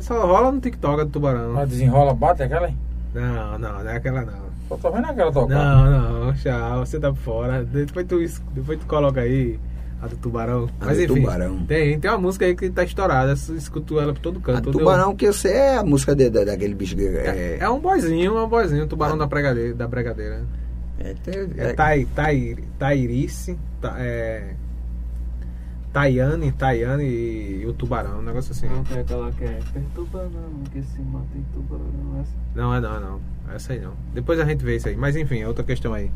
Só 0.01 0.25
rola 0.25 0.51
no 0.51 0.59
TikTok 0.59 1.01
a 1.01 1.03
do 1.03 1.09
Tubarão. 1.09 1.53
Mas 1.53 1.69
desenrola, 1.69 2.13
bate 2.13 2.43
aquela 2.43 2.67
aí? 2.67 2.75
Não, 3.13 3.57
não, 3.59 3.83
não 3.83 3.89
é 3.89 3.95
aquela 3.97 4.21
não. 4.23 4.53
Só 4.69 4.77
tô 4.77 4.91
vendo 4.91 5.05
aquela 5.05 5.31
tocar. 5.31 5.53
Não, 5.55 6.25
não, 6.25 6.33
tchau, 6.33 6.85
você 6.85 6.99
tá 6.99 7.13
fora. 7.13 7.63
Depois 7.63 8.05
tu, 8.07 8.19
depois 8.53 8.79
tu 8.79 8.85
coloca 8.85 9.21
aí 9.21 9.59
a 10.01 10.07
do 10.07 10.15
Tubarão. 10.17 10.69
A 10.81 10.85
Mas 10.85 10.97
do 10.97 11.03
enfim, 11.03 11.21
Tubarão. 11.21 11.65
Tem, 11.65 11.99
tem 11.99 12.09
uma 12.11 12.17
música 12.17 12.45
aí 12.45 12.55
que 12.55 12.69
tá 12.69 12.83
estourada. 12.83 13.33
eu 13.49 13.55
Escuto 13.55 13.99
ela 13.99 14.13
por 14.13 14.19
todo 14.21 14.39
A 14.39 14.41
canto. 14.41 14.63
todo 14.71 14.79
tubarão 14.79 15.15
que 15.15 15.31
sei 15.33 15.51
é 15.53 15.77
a 15.77 15.83
música 15.83 16.15
de- 16.15 16.29
da- 16.29 16.43
daquele 16.43 16.73
bicho 16.73 16.99
eu- 16.99 17.19
É, 17.19 17.27
É, 17.27 17.57
é 17.61 17.69
um 17.69 17.79
boizinho, 17.79 18.37
é 18.37 18.43
um 18.43 18.47
boizinho, 18.49 18.87
tubarão 18.87 19.17
da 19.17 19.25
bregadeira. 19.27 19.73
Da 19.75 19.87
bregadeira. 19.87 20.41
é, 20.99 21.13
tem- 21.23 21.49
É, 21.57 21.69
é- 21.69 21.73
tai, 21.73 22.05
tai, 22.15 22.55
Tairice, 22.79 23.57
ta, 23.81 23.95
é, 23.99 24.53
Tayane, 25.93 26.51
Tayane 26.51 27.03
e 27.03 27.65
o 27.67 27.73
tubarão, 27.73 28.17
um 28.17 28.23
negócio 28.23 28.51
assim. 28.51 28.67
Não 28.67 28.83
tem 28.83 28.99
aquela 28.99 29.31
que 29.31 29.43
é 29.43 29.59
perturbando, 29.71 30.33
que 30.71 30.81
se 30.81 30.99
mata 31.03 31.27
em 31.35 31.43
tubarão. 31.53 32.19
Essa. 32.19 32.31
Não, 32.55 32.73
é 32.73 32.81
não, 32.81 32.97
é 32.97 32.99
não. 32.99 33.21
Essa 33.53 33.73
aí 33.73 33.79
não. 33.79 33.93
Depois 34.11 34.39
a 34.39 34.45
gente 34.45 34.65
vê 34.65 34.77
isso 34.77 34.89
aí. 34.89 34.95
Mas 34.95 35.15
enfim, 35.15 35.41
é 35.41 35.47
outra 35.47 35.63
questão 35.63 35.93
aí. 35.93 36.09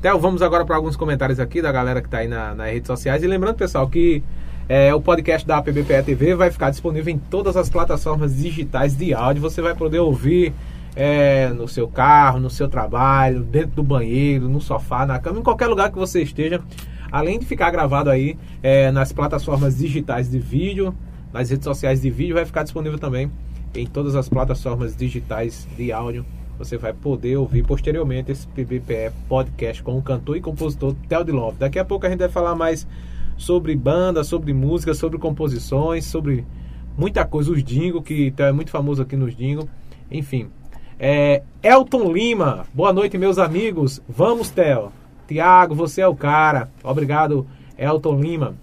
Theo, 0.00 0.18
vamos 0.18 0.40
agora 0.40 0.64
para 0.64 0.76
alguns 0.76 0.96
comentários 0.96 1.38
aqui 1.38 1.60
da 1.60 1.70
galera 1.70 2.00
que 2.00 2.08
tá 2.08 2.18
aí 2.18 2.28
na, 2.28 2.54
nas 2.54 2.70
redes 2.70 2.86
sociais. 2.86 3.22
E 3.22 3.26
lembrando, 3.26 3.56
pessoal, 3.56 3.86
que 3.86 4.22
é, 4.66 4.94
o 4.94 5.00
podcast 5.00 5.46
da 5.46 5.60
PBPE 5.60 6.04
TV 6.04 6.34
vai 6.34 6.50
ficar 6.50 6.70
disponível 6.70 7.12
em 7.12 7.18
todas 7.18 7.54
as 7.54 7.68
plataformas 7.68 8.34
digitais 8.34 8.96
de 8.96 9.12
áudio. 9.12 9.42
Você 9.42 9.60
vai 9.60 9.74
poder 9.74 9.98
ouvir 9.98 10.54
é, 10.96 11.48
no 11.48 11.68
seu 11.68 11.86
carro, 11.86 12.40
no 12.40 12.48
seu 12.48 12.66
trabalho, 12.66 13.42
dentro 13.42 13.76
do 13.76 13.82
banheiro, 13.82 14.48
no 14.48 14.60
sofá, 14.60 15.04
na 15.04 15.18
cama, 15.18 15.40
em 15.40 15.42
qualquer 15.42 15.66
lugar 15.66 15.90
que 15.90 15.98
você 15.98 16.22
esteja. 16.22 16.62
Além 17.10 17.38
de 17.38 17.46
ficar 17.46 17.70
gravado 17.70 18.10
aí 18.10 18.36
é, 18.62 18.90
nas 18.90 19.12
plataformas 19.12 19.78
digitais 19.78 20.30
de 20.30 20.38
vídeo, 20.38 20.94
nas 21.32 21.50
redes 21.50 21.64
sociais 21.64 22.00
de 22.00 22.10
vídeo, 22.10 22.34
vai 22.34 22.44
ficar 22.44 22.62
disponível 22.62 22.98
também 22.98 23.30
em 23.74 23.86
todas 23.86 24.14
as 24.14 24.28
plataformas 24.28 24.96
digitais 24.96 25.66
de 25.76 25.92
áudio. 25.92 26.24
Você 26.58 26.76
vai 26.76 26.92
poder 26.92 27.36
ouvir 27.36 27.64
posteriormente 27.64 28.32
esse 28.32 28.46
PBPE 28.48 29.12
podcast 29.28 29.82
com 29.82 29.96
o 29.96 30.02
cantor 30.02 30.36
e 30.36 30.40
compositor 30.40 30.94
Theo 31.08 31.24
de 31.24 31.30
Love. 31.30 31.58
Daqui 31.58 31.78
a 31.78 31.84
pouco 31.84 32.04
a 32.04 32.10
gente 32.10 32.18
vai 32.18 32.28
falar 32.28 32.56
mais 32.56 32.86
sobre 33.36 33.76
banda, 33.76 34.24
sobre 34.24 34.52
música, 34.52 34.92
sobre 34.92 35.18
composições, 35.18 36.04
sobre 36.04 36.44
muita 36.96 37.24
coisa, 37.24 37.52
os 37.52 37.62
Dingo, 37.62 38.02
que 38.02 38.34
é 38.36 38.50
muito 38.50 38.70
famoso 38.70 39.00
aqui 39.02 39.16
nos 39.16 39.36
Dingo. 39.36 39.68
Enfim. 40.10 40.48
É, 40.98 41.44
Elton 41.62 42.12
Lima, 42.12 42.66
boa 42.74 42.92
noite, 42.92 43.16
meus 43.16 43.38
amigos. 43.38 44.02
Vamos, 44.08 44.50
Theo. 44.50 44.92
Tiago, 45.28 45.74
você 45.74 46.00
é 46.00 46.08
o 46.08 46.16
cara. 46.16 46.70
Obrigado, 46.82 47.46
Elton 47.76 48.18
Lima. 48.18 48.54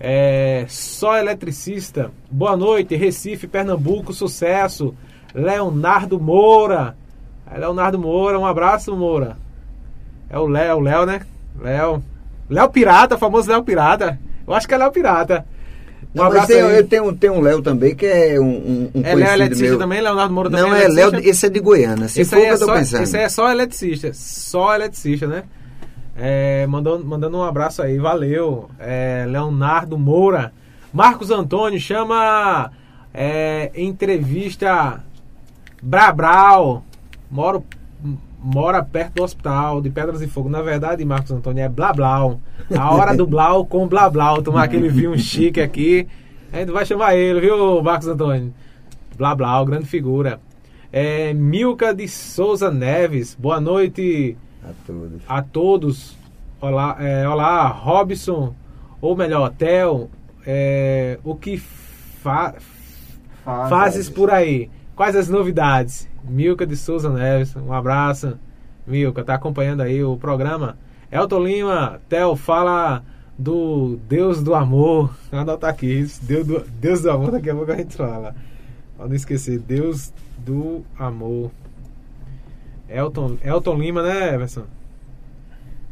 É, 0.00 0.64
só 0.68 1.16
eletricista. 1.16 2.10
Boa 2.28 2.56
noite, 2.56 2.96
Recife, 2.96 3.46
Pernambuco, 3.46 4.12
sucesso. 4.12 4.92
Leonardo 5.32 6.18
Moura. 6.18 6.96
É 7.50 7.56
Leonardo 7.56 7.98
Moura, 7.98 8.38
um 8.38 8.44
abraço, 8.44 8.96
Moura. 8.96 9.36
É 10.28 10.36
o 10.38 10.46
Léo, 10.46 10.80
Léo, 10.80 11.06
né? 11.06 11.20
Léo. 11.60 12.02
Léo 12.50 12.68
Pirata, 12.70 13.16
famoso 13.16 13.48
Léo 13.48 13.62
Pirata. 13.62 14.18
Eu 14.46 14.52
acho 14.54 14.66
que 14.66 14.74
é 14.74 14.78
Léo 14.78 14.90
Pirata. 14.90 15.46
Um 16.14 16.18
Não, 16.22 16.30
mas 16.30 16.46
tem, 16.46 16.56
eu 16.58 16.86
tenho, 16.86 17.12
tem 17.14 17.30
um 17.30 17.40
Léo 17.40 17.62
também 17.62 17.94
que 17.94 18.04
é 18.04 18.38
um, 18.40 18.44
um, 18.44 18.90
um 18.96 19.02
É 19.04 19.14
Léo 19.14 19.32
eletricista 19.34 19.70
meu. 19.70 19.78
também, 19.78 20.00
Leonardo 20.00 20.34
Moura 20.34 20.50
também 20.50 20.64
Não, 20.64 20.74
é 20.74 20.80
Léo, 20.88 21.08
eletricista? 21.08 21.30
esse 21.30 21.46
é 21.46 21.48
de 21.48 21.60
Goiânia. 21.60 22.08
Se 22.08 22.20
Esse 22.22 22.30
for 22.30 22.36
aí, 22.38 22.46
é 22.46 22.56
só, 22.56 22.76
esse 22.76 23.16
aí 23.16 23.22
é 23.24 23.28
só 23.28 23.50
eletricista. 23.50 24.10
Só 24.12 24.74
eletricista, 24.74 25.26
né? 25.28 25.44
É, 26.16 26.66
mandando, 26.66 27.04
mandando 27.04 27.38
um 27.38 27.42
abraço 27.42 27.82
aí, 27.82 27.98
valeu. 27.98 28.68
É, 28.78 29.24
Leonardo 29.28 29.98
Moura. 29.98 30.52
Marcos 30.92 31.30
Antônio 31.30 31.80
chama 31.80 32.70
é, 33.14 33.70
entrevista 33.74 35.02
Brabral. 35.82 36.84
Moro, 37.30 37.64
mora 38.38 38.82
perto 38.82 39.14
do 39.14 39.22
hospital 39.22 39.80
de 39.80 39.88
Pedras 39.88 40.20
de 40.20 40.26
Fogo. 40.26 40.50
Na 40.50 40.60
verdade, 40.60 41.04
Marcos 41.04 41.30
Antônio 41.30 41.64
é 41.64 41.68
Blablau. 41.68 42.40
A 42.76 42.94
hora 42.94 43.16
do 43.16 43.26
Blau 43.26 43.64
com 43.64 43.88
Blablau. 43.88 44.42
Tomar 44.42 44.64
aquele 44.64 44.88
vinho 44.88 45.18
chique 45.18 45.60
aqui. 45.60 46.06
A 46.52 46.58
gente 46.58 46.72
vai 46.72 46.84
chamar 46.84 47.16
ele, 47.16 47.40
viu, 47.40 47.82
Marcos 47.82 48.08
Antônio? 48.08 48.52
Blablau, 49.16 49.64
grande 49.64 49.86
figura. 49.86 50.40
É, 50.92 51.32
Milka 51.32 51.94
de 51.94 52.06
Souza 52.06 52.70
Neves, 52.70 53.34
boa 53.34 53.58
noite 53.58 54.36
A 54.62 54.72
todos. 54.86 55.22
a 55.28 55.42
todos. 55.42 56.18
Olá, 56.60 56.96
é, 57.00 57.28
olá 57.28 57.66
Robson, 57.66 58.54
ou 59.00 59.16
melhor, 59.16 59.50
Theo. 59.50 60.08
É, 60.46 61.18
o 61.24 61.34
que 61.34 61.56
fa 61.56 62.54
Faz, 63.44 63.68
fazes 63.68 64.08
por 64.08 64.30
aí? 64.30 64.70
Quais 64.94 65.16
as 65.16 65.28
novidades? 65.28 66.08
Milka 66.22 66.64
de 66.64 66.76
Souza 66.76 67.10
Neves, 67.10 67.56
um 67.56 67.72
abraço. 67.72 68.38
Milka, 68.86 69.24
tá 69.24 69.34
acompanhando 69.34 69.80
aí 69.80 70.02
o 70.04 70.16
programa. 70.16 70.76
Elton 71.10 71.40
Lima, 71.40 72.00
Theo, 72.08 72.36
fala 72.36 73.02
do 73.36 73.98
Deus 74.08 74.42
do 74.42 74.54
Amor. 74.54 75.12
Anota 75.32 75.68
aqui, 75.68 76.06
Deus 76.22 76.46
do, 76.46 76.60
Deus 76.80 77.02
do 77.02 77.10
Amor, 77.10 77.32
daqui 77.32 77.50
a 77.50 77.54
pouco 77.54 77.72
a 77.72 77.76
gente 77.76 77.96
fala. 77.96 78.34
Pra 78.96 79.08
não 79.08 79.14
esquecer, 79.14 79.58
Deus 79.58 80.12
do 80.38 80.84
Amor. 80.96 81.50
Elton, 82.92 83.38
Elton 83.42 83.74
Lima, 83.76 84.02
né, 84.02 84.34
Everson? 84.34 84.64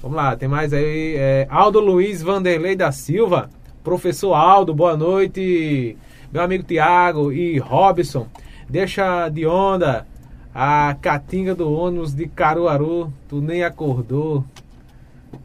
Vamos 0.03 0.17
lá, 0.17 0.37
tem 0.37 0.49
mais 0.49 0.73
aí. 0.73 1.15
é, 1.17 1.47
Aldo 1.51 1.81
Luiz 1.81 2.23
Vanderlei 2.23 2.77
da 2.77 2.93
Silva. 2.93 3.51
Professor 3.83 4.35
Aldo, 4.35 4.75
boa 4.75 4.97
noite. 4.97 5.97
Meu 6.33 6.43
amigo 6.43 6.65
Tiago 6.65 7.33
e 7.33 7.59
Robson. 7.59 8.27
Deixa 8.69 9.29
de 9.29 9.47
onda 9.47 10.07
a 10.55 10.97
catinga 11.01 11.55
do 11.55 11.73
ônibus 11.73 12.15
de 12.15 12.27
Caruaru. 12.27 13.13
Tu 13.29 13.41
nem 13.41 13.63
acordou. 13.65 14.45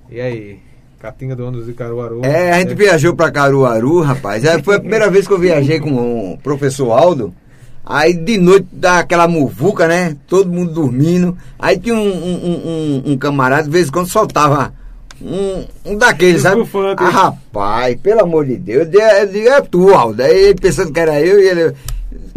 E 0.10 0.20
aí? 0.20 0.60
Catinga 1.00 1.36
do 1.36 1.46
ônibus 1.46 1.66
de 1.66 1.74
Caruaru. 1.74 2.22
É, 2.26 2.52
a 2.52 2.60
gente 2.60 2.76
viajou 2.76 3.16
pra 3.16 3.32
Caruaru, 3.32 4.02
rapaz. 4.02 4.44
É, 4.44 4.62
foi 4.62 4.76
a 4.76 4.80
primeira 4.80 5.10
vez 5.10 5.28
que 5.28 5.34
eu 5.34 5.40
viajei 5.40 5.80
com 5.80 6.34
o 6.34 6.38
professor 6.38 6.92
Aldo. 6.92 7.34
Aí 7.86 8.14
de 8.14 8.38
noite 8.40 8.68
dá 8.72 9.00
aquela 9.00 9.28
muvuca, 9.28 9.88
né? 9.88 10.16
Todo 10.28 10.52
mundo 10.52 10.74
dormindo. 10.74 11.38
Aí 11.60 11.78
tinha 11.78 11.94
um, 11.96 12.00
um, 12.00 13.02
um- 13.06 13.12
um 13.12 13.18
camarada, 13.18 13.64
de 13.64 13.70
vez 13.70 13.88
em 13.88 13.92
quando 13.92 14.08
soltava 14.10 14.74
um, 15.22 15.66
um 15.86 15.98
daqueles, 15.98 16.42
sabe? 16.42 16.58
Bufante. 16.62 17.04
Ah, 17.04 17.10
rapaz, 17.10 17.96
pelo 18.02 18.22
amor 18.22 18.46
de 18.46 18.56
Deus, 18.58 18.86
eu 18.86 18.90
digo, 18.92 19.04
eu 19.04 19.28
digo, 19.28 19.48
é 19.50 19.62
tu, 19.62 19.94
Aldo. 19.94 20.24
Aí 20.24 20.36
ele 20.36 20.56
pensando 20.60 20.92
que 20.92 21.00
era 21.00 21.22
eu 21.22 21.40
e 21.40 21.48
ele. 21.48 21.74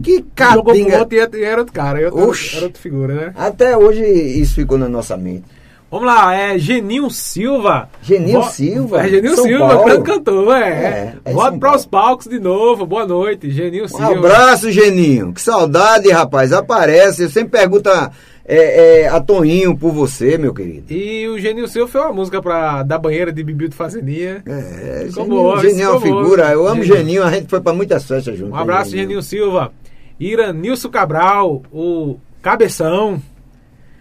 Que 0.03 0.25
Jogou 0.55 0.75
pro 0.75 0.99
outro 1.01 1.39
e 1.39 1.43
era- 1.45 1.59
outro 1.61 1.73
cara. 1.73 2.15
Oxi. 2.15 2.57
era 2.57 2.67
outra 2.67 2.81
figura, 2.83 3.15
né? 3.15 3.33
Até 3.37 3.77
hoje 3.77 4.03
isso 4.05 4.55
ficou 4.55 4.77
na 4.79 4.89
nossa 4.89 5.17
mente. 5.17 5.45
Vamos 5.91 6.07
lá, 6.07 6.35
é 6.35 6.59
Geninho 6.59 7.09
Silva. 7.11 7.89
Geninho 8.03 8.43
Vo- 8.43 8.51
Silva? 8.51 9.01
É 9.07 9.09
Geninho 9.09 9.35
São 9.35 9.45
Silva, 9.45 9.69
Paulo? 9.69 9.85
grande 9.87 10.03
cantor, 10.05 10.57
é. 10.57 10.69
É, 10.69 11.15
é 11.25 11.33
São 11.33 11.59
para 11.59 11.77
os 11.77 11.87
palcos 11.87 12.27
de 12.27 12.39
novo. 12.39 12.85
Boa 12.85 13.07
noite, 13.07 13.51
Geninho 13.51 13.85
Um 13.85 13.89
Silva. 13.89 14.13
abraço, 14.19 14.71
Geninho. 14.71 15.33
Que 15.33 15.41
saudade, 15.41 16.11
rapaz. 16.11 16.53
Aparece. 16.53 17.23
Eu 17.23 17.31
sempre 17.31 17.59
pergunta 17.59 18.13
é, 18.45 19.03
é, 19.05 19.09
a 19.09 19.19
Toninho 19.19 19.75
por 19.79 19.91
você, 19.93 20.37
meu 20.37 20.53
querido. 20.53 20.93
E 20.93 21.27
o 21.27 21.39
Geninho 21.39 21.67
Silva 21.67 21.91
fez 21.91 22.05
uma 22.05 22.13
música 22.13 22.43
pra, 22.43 22.83
da 22.83 22.99
banheira 22.99 23.33
de 23.33 23.43
Bibi 23.43 23.69
de 23.69 23.75
Fazendia. 23.75 24.43
É, 24.47 25.07
Geninho, 25.09 25.27
boa, 25.31 25.61
Geninho 25.61 25.85
é 25.87 25.91
uma 25.91 26.01
figura. 26.03 26.51
Eu 26.53 26.69
amo 26.69 26.83
Geninho. 26.83 26.99
Geninho. 26.99 27.25
A 27.25 27.31
gente 27.31 27.49
foi 27.49 27.63
pra 27.63 27.73
muitas 27.73 28.05
festas 28.05 28.37
juntos. 28.37 28.53
Um 28.53 28.57
abraço, 28.57 28.91
Geninho 28.91 29.23
Silva. 29.23 29.73
Iranilson 30.21 30.91
Cabral, 30.91 31.63
o 31.73 32.17
Cabeção. 32.43 33.23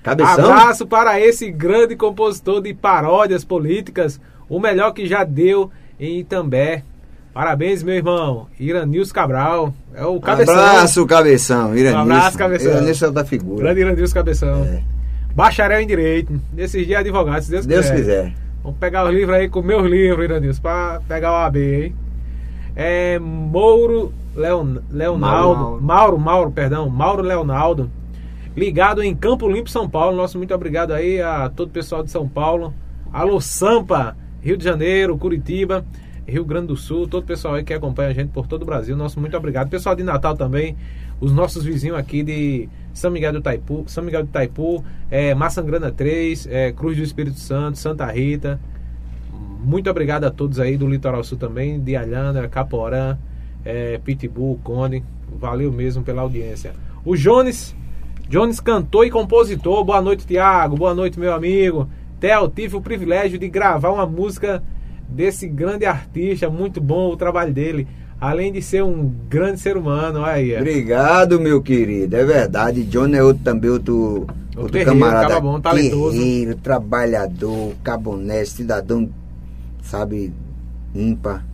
Cabeção? 0.08 0.52
Abraço 0.52 0.88
para 0.88 1.20
esse 1.20 1.52
grande 1.52 1.96
compositor 1.96 2.62
de 2.62 2.74
paródias 2.74 3.44
políticas, 3.44 4.20
o 4.48 4.60
melhor 4.60 4.92
que 4.92 5.06
já 5.06 5.24
deu 5.24 5.70
em 6.00 6.20
Itambé. 6.20 6.84
Parabéns, 7.34 7.84
meu 7.84 7.94
irmão. 7.94 8.48
Iranilson 8.60 9.14
Cabral. 9.14 9.74
É 9.94 10.06
o 10.06 10.20
Cabeção. 10.20 10.56
Abraço, 10.56 11.06
Cabeção. 11.06 11.76
Iranilson. 11.76 11.98
Um 11.98 12.02
abraço, 12.02 12.38
Cabeção. 12.38 12.72
Iranilson 12.72 13.06
é 13.06 13.12
da 13.12 13.26
figura. 13.26 13.64
Grande 13.64 13.82
Iranilson 13.82 14.14
Cabeção. 14.14 14.64
É. 14.64 14.82
Bacharel 15.36 15.82
em 15.82 15.88
Direito. 15.88 16.40
Nesses 16.54 16.88
dias 16.88 17.02
advogado, 17.02 17.42
se 17.42 17.52
Deus, 17.52 17.66
Deus 17.66 17.90
quiser. 17.92 18.34
Vamos 18.64 18.80
pegar 18.80 19.06
os 19.06 19.14
livros 19.14 19.36
aí 19.38 19.50
com 19.50 19.62
meus 19.62 19.86
livros, 19.86 20.24
Iranilson, 20.24 20.62
pra 20.62 21.02
pegar 21.08 21.32
o 21.32 21.36
AB, 21.36 21.84
hein? 21.84 21.96
É 22.76 23.20
Mouro 23.20 24.14
Leon, 24.36 24.78
Leonaldo, 24.92 25.60
Mauro, 25.60 25.82
Mauro, 25.82 26.20
Mauro, 26.20 26.52
perdão, 26.52 26.90
Mauro 26.90 27.24
Leonaldo, 27.24 27.90
ligado 28.58 29.04
em 29.04 29.16
Campo 29.16 29.48
Limpo, 29.48 29.70
São 29.70 29.88
Paulo. 29.88 30.18
Nosso 30.18 30.40
muito 30.40 30.54
obrigado 30.54 30.92
aí 30.92 31.22
a 31.22 31.48
todo 31.48 31.68
o 31.68 31.72
pessoal 31.72 32.02
de 32.02 32.10
São 32.10 32.28
Paulo. 32.28 32.74
Alô 33.14 33.40
Sampa, 33.40 34.18
Rio 34.42 34.58
de 34.58 34.64
Janeiro, 34.64 35.16
Curitiba, 35.16 35.86
Rio 36.28 36.44
Grande 36.44 36.68
do 36.68 36.76
Sul, 36.76 37.08
todo 37.08 37.22
o 37.22 37.28
pessoal 37.28 37.54
aí 37.54 37.64
que 37.64 37.72
acompanha 37.72 38.10
a 38.10 38.14
gente 38.14 38.30
por 38.30 38.48
todo 38.48 38.64
o 38.64 38.66
Brasil. 38.66 38.98
Nosso 38.98 39.20
muito 39.20 39.38
obrigado. 39.38 39.70
Pessoal 39.70 39.96
de 39.96 40.02
Natal 40.02 40.36
também, 40.36 40.76
os 41.22 41.32
nossos 41.32 41.64
vizinhos 41.64 41.96
aqui 42.00 42.24
de 42.24 42.68
São 42.96 43.12
Miguel 43.12 43.32
do 43.32 43.42
Taipu, 43.42 43.84
São 43.86 44.04
Miguel 44.04 44.24
do 44.24 44.30
Taipu, 44.30 44.84
é, 45.12 45.36
Maçangrana 45.36 45.92
3, 45.92 46.48
é, 46.48 46.72
Cruz 46.72 46.98
do 46.98 47.04
Espírito 47.04 47.38
Santo, 47.38 47.78
Santa 47.78 48.08
Rita. 48.08 48.60
Muito 49.64 49.88
obrigado 49.88 50.24
a 50.24 50.32
todos 50.32 50.60
aí 50.60 50.78
do 50.78 50.88
Litoral 50.88 51.24
Sul 51.24 51.38
também, 51.38 51.80
de 51.80 51.96
Alhandra, 51.96 52.48
Caporã, 52.48 53.20
é, 53.64 54.00
Pitbull, 54.00 54.60
Cone. 54.64 55.04
Valeu 55.40 55.72
mesmo 55.72 56.02
pela 56.02 56.24
audiência. 56.24 56.74
O 57.06 57.16
Jones, 57.16 57.76
Jones 58.30 58.60
cantor 58.60 59.06
e 59.06 59.10
compositor. 59.10 59.86
Boa 59.86 60.02
noite, 60.02 60.28
Tiago. 60.28 60.76
Boa 60.76 60.94
noite, 60.94 61.18
meu 61.18 61.34
amigo. 61.34 61.88
Theo, 62.20 62.50
tive 62.50 62.76
o 62.76 62.82
privilégio 62.82 63.40
de 63.40 63.48
gravar 63.48 63.90
uma 63.90 64.06
música 64.06 64.62
desse 65.08 65.48
grande 65.48 65.86
artista, 65.86 66.50
muito 66.50 66.82
bom 66.82 67.10
o 67.10 67.16
trabalho 67.16 67.54
dele. 67.54 67.88
Além 68.20 68.52
de 68.52 68.62
ser 68.62 68.84
um 68.84 69.10
grande 69.30 69.62
ser 69.62 69.78
humano, 69.78 70.20
olha 70.20 70.34
aí. 70.34 70.58
Obrigado, 70.58 71.40
meu 71.40 71.62
querido. 71.62 72.18
É 72.18 72.26
verdade. 72.26 72.84
John 72.84 73.14
é 73.14 73.24
outro 73.24 73.44
também, 73.44 73.70
outro, 73.70 73.96
outro, 73.96 74.62
outro 74.64 74.86
camarada. 74.86 75.40
Bom, 75.40 75.62
talentoso. 75.62 76.18
Guerreiro, 76.18 76.56
trabalhador, 76.56 77.76
caboné, 77.82 78.44
cidadão, 78.44 79.10
sabe, 79.82 80.34
ímpar. 80.94 81.46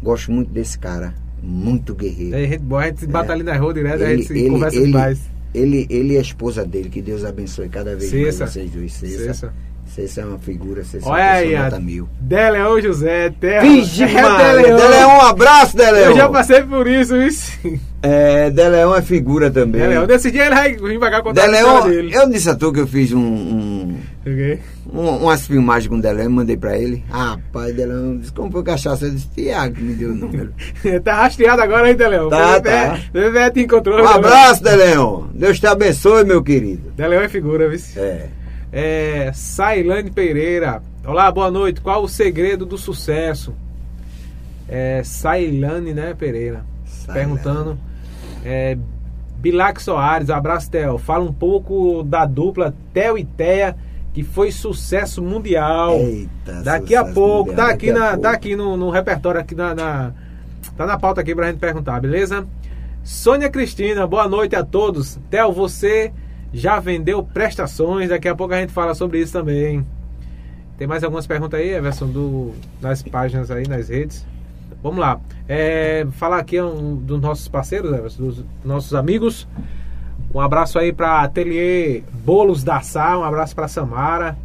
Gosto 0.00 0.30
muito 0.30 0.52
desse 0.52 0.78
cara. 0.78 1.14
Muito 1.42 1.94
guerreiro. 1.94 2.36
É, 2.36 2.44
a 2.44 2.46
gente, 2.46 2.62
a 2.72 2.86
gente 2.86 3.00
se 3.00 3.06
é. 3.06 3.42
na 3.42 3.56
rua 3.56 3.74
direto, 3.74 4.02
ele, 4.02 4.04
a 4.04 4.16
gente 4.16 4.26
se 4.28 4.38
ele, 4.38 4.50
conversa 4.50 4.76
ele, 4.76 4.92
mais. 4.92 5.31
Ele, 5.54 5.86
ele 5.90 6.14
e 6.14 6.18
a 6.18 6.20
esposa 6.20 6.64
dele, 6.64 6.88
que 6.88 7.02
Deus 7.02 7.24
abençoe 7.24 7.68
cada 7.68 7.94
vez 7.94 8.10
Cessa. 8.10 8.44
mais 8.44 8.52
vocês 8.52 8.70
dois. 8.70 8.92
Cessa. 8.92 9.24
Cessa. 9.24 9.52
Você 9.84 10.20
é 10.20 10.24
uma 10.24 10.38
figura, 10.38 10.82
você 10.82 10.98
Olha 11.02 11.32
aí, 11.32 11.54
nota 11.54 11.78
mil. 11.78 12.08
Deleon 12.18 12.80
José, 12.80 13.28
Terra. 13.38 13.60
Vixe, 13.60 14.04
é 14.04 14.06
Deleon. 14.06 14.76
Deleon, 14.76 15.08
um 15.08 15.20
abraço, 15.20 15.76
Deleon. 15.76 16.10
Eu 16.10 16.16
já 16.16 16.28
passei 16.30 16.62
por 16.62 16.86
isso, 16.86 17.14
isso. 17.16 17.52
É, 18.00 18.50
Deleon 18.50 18.94
é 18.94 19.02
figura 19.02 19.50
também. 19.50 19.82
Deleon, 19.82 20.06
nesse 20.06 20.30
dia 20.30 20.46
ele 20.46 20.54
vai 20.54 20.76
vir 20.76 20.98
pagar 20.98 21.22
contar 21.22 21.42
Deleon, 21.42 21.88
dele. 21.88 22.14
Eu 22.14 22.30
disse 22.30 22.48
a 22.48 22.54
tu 22.54 22.72
que 22.72 22.80
eu 22.80 22.86
fiz 22.86 23.12
um... 23.12 23.20
um 23.20 23.98
okay. 24.22 24.60
um, 24.92 25.16
umas 25.18 25.46
filmagens 25.46 25.88
com 25.88 25.96
o 25.96 26.00
Deleon, 26.00 26.30
mandei 26.30 26.56
pra 26.56 26.78
ele. 26.78 27.04
Rapaz, 27.10 27.74
Deleon 27.74 28.18
disse, 28.18 28.32
como 28.32 28.50
foi 28.50 28.62
cachaça? 28.62 29.06
Eu 29.06 29.10
disse, 29.10 29.28
Tiago 29.28 29.74
que 29.74 29.82
me 29.82 29.94
deu 29.94 30.10
o 30.10 30.14
número. 30.14 30.52
tá 31.04 31.14
rastreado 31.22 31.62
agora, 31.62 31.90
hein, 31.90 31.96
Deleon? 31.96 32.28
Tá, 32.28 32.60
tá. 32.60 33.00
Bebê 33.12 33.50
te 33.50 33.60
encontrou. 33.60 34.02
Um 34.02 34.08
abraço, 34.08 34.62
Deleon. 34.62 35.24
Deus 35.34 35.60
te 35.60 35.66
abençoe, 35.66 36.24
meu 36.24 36.42
querido. 36.42 36.90
Deleon 36.96 37.22
é 37.22 37.28
figura, 37.28 37.68
viu? 37.68 37.78
É. 37.96 38.28
É, 38.72 39.30
Sailane 39.34 40.10
Pereira. 40.10 40.82
Olá, 41.06 41.30
boa 41.30 41.50
noite. 41.50 41.80
Qual 41.80 42.02
o 42.02 42.08
segredo 42.08 42.64
do 42.64 42.78
sucesso? 42.78 43.54
É, 44.66 45.02
Sailane, 45.04 45.92
né, 45.92 46.14
Pereira? 46.14 46.64
Sailane. 46.86 47.20
Perguntando. 47.20 47.78
É, 48.42 48.78
Bilac 49.42 49.82
Soares, 49.82 50.30
abraço, 50.30 50.70
Theo. 50.70 50.96
Fala 50.98 51.24
um 51.24 51.32
pouco 51.32 52.04
da 52.04 52.24
dupla 52.24 52.72
Theo 52.94 53.18
e 53.18 53.24
Teia, 53.24 53.76
que 54.12 54.22
foi 54.22 54.52
sucesso 54.52 55.22
mundial. 55.22 55.96
Eita, 55.96 56.62
daqui 56.62 56.94
a 56.94 57.04
pouco, 57.04 57.50
mundial, 57.50 57.66
tá 57.66 57.72
aqui, 57.72 57.92
na, 57.92 58.16
tá 58.16 58.30
aqui 58.30 58.56
no, 58.56 58.76
no, 58.76 58.90
repertório, 58.90 59.40
aqui 59.40 59.54
na, 59.54 59.74
na, 59.74 60.12
Tá 60.76 60.86
na 60.86 60.98
pauta 60.98 61.20
aqui 61.20 61.34
pra 61.34 61.48
gente 61.48 61.58
perguntar, 61.58 62.00
beleza? 62.00 62.46
Sônia 63.04 63.50
Cristina, 63.50 64.06
boa 64.06 64.28
noite 64.28 64.56
a 64.56 64.64
todos. 64.64 65.18
Theo, 65.28 65.52
você 65.52 66.12
já 66.52 66.78
vendeu 66.78 67.22
prestações. 67.22 68.08
Daqui 68.08 68.28
a 68.28 68.34
pouco 68.34 68.54
a 68.54 68.60
gente 68.60 68.72
fala 68.72 68.94
sobre 68.94 69.20
isso 69.20 69.32
também. 69.32 69.84
Tem 70.78 70.86
mais 70.86 71.04
algumas 71.04 71.26
perguntas 71.26 71.60
aí, 71.60 71.70
Everson, 71.70 72.06
do, 72.06 72.52
nas 72.80 73.02
páginas 73.02 73.50
aí, 73.50 73.66
nas 73.68 73.88
redes. 73.88 74.26
Vamos 74.82 74.98
lá. 74.98 75.20
É, 75.48 76.06
falar 76.12 76.38
aqui 76.38 76.60
um, 76.60 76.96
dos 76.96 77.20
nossos 77.20 77.48
parceiros, 77.48 77.92
Everson, 77.92 78.22
dos 78.22 78.44
nossos 78.64 78.94
amigos. 78.94 79.46
Um 80.34 80.40
abraço 80.40 80.78
aí 80.78 80.94
para 80.94 81.20
Ateliê 81.20 82.02
Bolos 82.24 82.64
da 82.64 82.80
Sá, 82.80 83.18
um 83.18 83.22
abraço 83.22 83.54
para 83.54 83.68
Samara. 83.68 84.38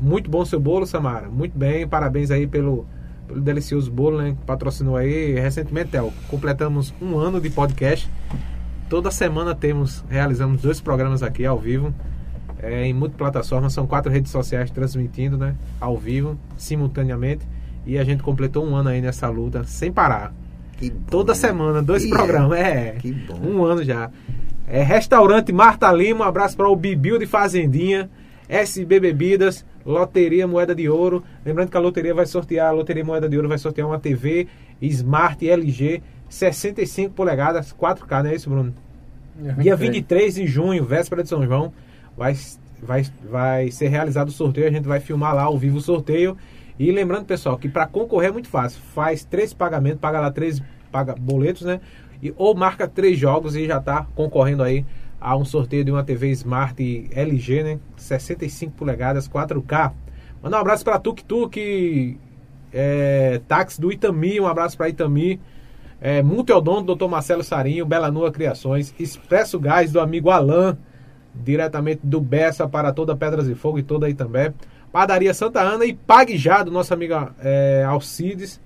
Muito 0.00 0.30
bom 0.30 0.44
seu 0.44 0.60
bolo, 0.60 0.86
Samara. 0.86 1.28
Muito 1.28 1.58
bem, 1.58 1.88
parabéns 1.88 2.30
aí 2.30 2.46
pelo, 2.46 2.86
pelo 3.26 3.40
delicioso 3.40 3.90
bolo, 3.90 4.18
né? 4.18 4.36
Que 4.38 4.46
patrocinou 4.46 4.96
aí 4.96 5.34
recentemente, 5.34 5.90
Theo. 5.90 6.12
Completamos 6.28 6.94
um 7.02 7.18
ano 7.18 7.40
de 7.40 7.50
podcast. 7.50 8.08
Toda 8.88 9.10
semana 9.10 9.56
temos, 9.56 10.04
realizamos 10.08 10.62
dois 10.62 10.80
programas 10.80 11.20
aqui 11.20 11.44
ao 11.44 11.58
vivo, 11.58 11.92
é, 12.62 12.86
em 12.86 12.94
multiplataformas, 12.94 13.72
são 13.72 13.88
quatro 13.88 14.12
redes 14.12 14.30
sociais 14.30 14.70
transmitindo, 14.70 15.36
né? 15.36 15.56
Ao 15.80 15.98
vivo, 15.98 16.38
simultaneamente. 16.56 17.44
E 17.84 17.98
a 17.98 18.04
gente 18.04 18.22
completou 18.22 18.64
um 18.64 18.76
ano 18.76 18.90
aí 18.90 19.00
nessa 19.00 19.28
luta, 19.28 19.64
sem 19.64 19.90
parar. 19.90 20.32
Bom, 20.80 20.90
Toda 21.10 21.32
né? 21.32 21.38
semana, 21.38 21.82
dois 21.82 22.06
programas. 22.08 22.56
É, 22.56 22.98
um 23.42 23.64
ano 23.64 23.82
já. 23.82 24.10
É, 24.66 24.82
restaurante 24.82 25.52
Marta 25.52 25.92
Lima, 25.92 26.24
um 26.24 26.28
abraço 26.28 26.56
para 26.56 26.68
o 26.68 26.76
Bibil 26.76 27.18
de 27.18 27.26
Fazendinha, 27.26 28.08
SB 28.48 28.98
Bebidas, 28.98 29.64
Loteria 29.84 30.46
Moeda 30.46 30.74
de 30.74 30.88
Ouro. 30.88 31.22
Lembrando 31.44 31.70
que 31.70 31.76
a 31.76 31.80
loteria 31.80 32.14
vai 32.14 32.24
sortear, 32.24 32.68
a 32.68 32.72
Loteria 32.72 33.04
Moeda 33.04 33.28
de 33.28 33.36
Ouro 33.36 33.48
vai 33.48 33.58
sortear 33.58 33.86
uma 33.86 33.98
TV 33.98 34.48
Smart 34.80 35.46
LG 35.46 36.02
65 36.28 37.14
polegadas, 37.14 37.72
4K, 37.72 38.22
não 38.22 38.30
é 38.30 38.34
isso, 38.34 38.48
Bruno? 38.48 38.74
Dia 39.58 39.76
23 39.76 40.34
de 40.34 40.46
junho, 40.46 40.84
véspera 40.84 41.22
de 41.22 41.28
São 41.28 41.44
João, 41.44 41.72
vai, 42.16 42.34
vai, 42.82 43.04
vai 43.30 43.70
ser 43.70 43.88
realizado 43.88 44.28
o 44.28 44.32
sorteio. 44.32 44.66
A 44.66 44.70
gente 44.70 44.86
vai 44.86 45.00
filmar 45.00 45.34
lá 45.34 45.42
ao 45.42 45.58
vivo 45.58 45.78
o 45.78 45.80
sorteio. 45.80 46.36
E 46.78 46.90
lembrando, 46.90 47.26
pessoal, 47.26 47.58
que 47.58 47.68
para 47.68 47.86
concorrer 47.86 48.30
é 48.30 48.32
muito 48.32 48.48
fácil. 48.48 48.80
Faz 48.94 49.24
três 49.24 49.52
pagamentos, 49.52 50.00
paga 50.00 50.20
lá 50.20 50.30
três 50.30 50.62
paga 50.90 51.14
boletos, 51.18 51.62
né? 51.62 51.80
E, 52.24 52.32
ou 52.38 52.54
marca 52.54 52.88
três 52.88 53.18
jogos 53.18 53.54
e 53.54 53.66
já 53.66 53.76
está 53.76 54.06
concorrendo 54.14 54.62
aí 54.62 54.86
a 55.20 55.36
um 55.36 55.44
sorteio 55.44 55.84
de 55.84 55.90
uma 55.90 56.02
TV 56.02 56.30
Smart 56.30 56.74
LG, 57.12 57.62
né? 57.62 57.78
65 57.98 58.72
polegadas, 58.72 59.28
4K. 59.28 59.92
Manda 60.42 60.56
um 60.56 60.60
abraço 60.60 60.82
para 60.82 60.98
Tuk 60.98 61.22
Tuk, 61.22 62.18
é, 62.72 63.40
táxi 63.46 63.78
do 63.78 63.92
Itami, 63.92 64.40
um 64.40 64.46
abraço 64.46 64.76
para 64.76 64.88
Itami. 64.88 65.38
É, 66.00 66.22
Multiodonto, 66.22 66.94
Dr. 66.94 67.08
Marcelo 67.08 67.44
Sarinho, 67.44 67.86
Bela 67.86 68.10
Nua 68.10 68.32
Criações, 68.32 68.94
Expresso 68.98 69.58
Gás 69.58 69.92
do 69.92 70.00
amigo 70.00 70.30
Alain, 70.30 70.76
diretamente 71.34 72.00
do 72.02 72.20
Bessa 72.20 72.68
para 72.68 72.92
toda 72.92 73.16
Pedras 73.16 73.48
e 73.48 73.54
Fogo 73.54 73.78
e 73.78 73.82
toda 73.82 74.06
aí 74.06 74.14
também. 74.14 74.52
Padaria 74.90 75.34
Santa 75.34 75.60
Ana 75.60 75.84
e 75.84 75.92
Pague 75.92 76.36
Já 76.36 76.62
do 76.62 76.70
nosso 76.70 76.92
amigo 76.92 77.14
é, 77.40 77.84
Alcides, 77.86 78.60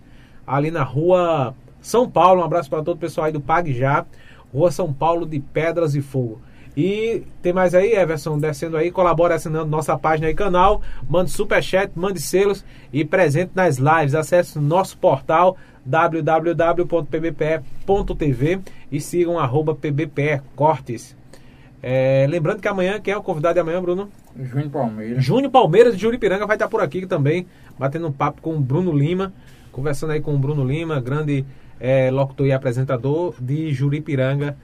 ali 0.46 0.70
na 0.70 0.82
rua 0.82 1.54
São 1.80 2.08
Paulo. 2.08 2.40
Um 2.40 2.44
abraço 2.44 2.70
para 2.70 2.82
todo 2.82 2.96
o 2.96 3.00
pessoal 3.00 3.26
aí 3.26 3.32
do 3.32 3.40
Pague 3.40 3.72
Já, 3.72 4.06
Rua 4.52 4.70
São 4.70 4.92
Paulo 4.92 5.26
de 5.26 5.40
Pedras 5.40 5.94
e 5.94 6.00
Fogo. 6.00 6.40
E 6.76 7.24
tem 7.42 7.52
mais 7.52 7.74
aí, 7.74 7.92
Everson, 7.92 8.38
descendo 8.38 8.76
aí, 8.76 8.92
colabora 8.92 9.34
assinando 9.34 9.68
nossa 9.68 9.98
página 9.98 10.30
e 10.30 10.34
canal, 10.34 10.80
mande 11.08 11.28
superchat, 11.30 11.90
mande 11.96 12.20
selos 12.20 12.64
e 12.92 13.04
presente 13.04 13.50
nas 13.54 13.78
lives. 13.78 14.14
Acesse 14.14 14.60
nosso 14.60 14.96
portal 14.96 15.56
www.pbpe.tv 15.84 17.00
e 18.92 19.00
sigam 19.00 19.38
arroba 19.38 19.74
pbpe 19.74 20.40
cortes. 20.54 21.16
É, 21.82 22.26
lembrando 22.28 22.60
que 22.60 22.68
amanhã, 22.68 23.00
quem 23.00 23.12
é 23.12 23.16
o 23.16 23.22
convidado 23.22 23.54
de 23.54 23.60
amanhã, 23.60 23.80
Bruno? 23.82 24.08
Júnior 24.38 24.70
Palmeiras. 24.70 25.24
Júnior 25.24 25.50
Palmeiras 25.50 25.96
de 25.96 26.02
Juripiranga 26.02 26.46
vai 26.46 26.54
estar 26.56 26.68
por 26.68 26.80
aqui 26.80 27.06
também, 27.06 27.46
batendo 27.78 28.06
um 28.06 28.12
papo 28.12 28.40
com 28.40 28.54
o 28.54 28.60
Bruno 28.60 28.92
Lima, 28.92 29.32
conversando 29.72 30.12
aí 30.12 30.20
com 30.20 30.34
o 30.34 30.38
Bruno 30.38 30.64
Lima, 30.64 31.00
grande 31.00 31.44
é, 31.80 32.10
locutor 32.10 32.46
e 32.46 32.52
apresentador 32.52 33.34
de 33.40 33.72
Juripiranga, 33.72 34.56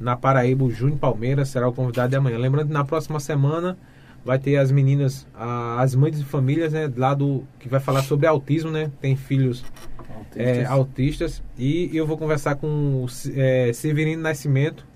na 0.00 0.16
Paraíba. 0.16 0.64
O 0.64 0.70
Júnior 0.70 0.98
Palmeiras 0.98 1.48
será 1.50 1.68
o 1.68 1.72
convidado 1.72 2.10
de 2.10 2.16
amanhã. 2.16 2.38
Lembrando 2.38 2.68
que 2.68 2.72
na 2.72 2.84
próxima 2.84 3.20
semana 3.20 3.76
vai 4.24 4.38
ter 4.38 4.56
as 4.56 4.70
meninas, 4.70 5.26
as 5.34 5.94
mães 5.94 6.18
de 6.18 6.24
famílias, 6.24 6.72
né, 6.72 6.90
lá 6.96 7.14
do 7.14 7.44
que 7.58 7.68
vai 7.68 7.80
falar 7.80 8.02
sobre 8.02 8.26
autismo, 8.26 8.70
né? 8.70 8.90
Tem 9.00 9.16
filhos 9.16 9.64
autistas, 10.08 10.36
é, 10.36 10.64
autistas 10.66 11.42
e 11.58 11.96
eu 11.96 12.06
vou 12.06 12.18
conversar 12.18 12.56
com 12.56 13.04
o 13.04 13.06
é, 13.34 13.72
Severino 13.72 14.22
Nascimento, 14.22 14.86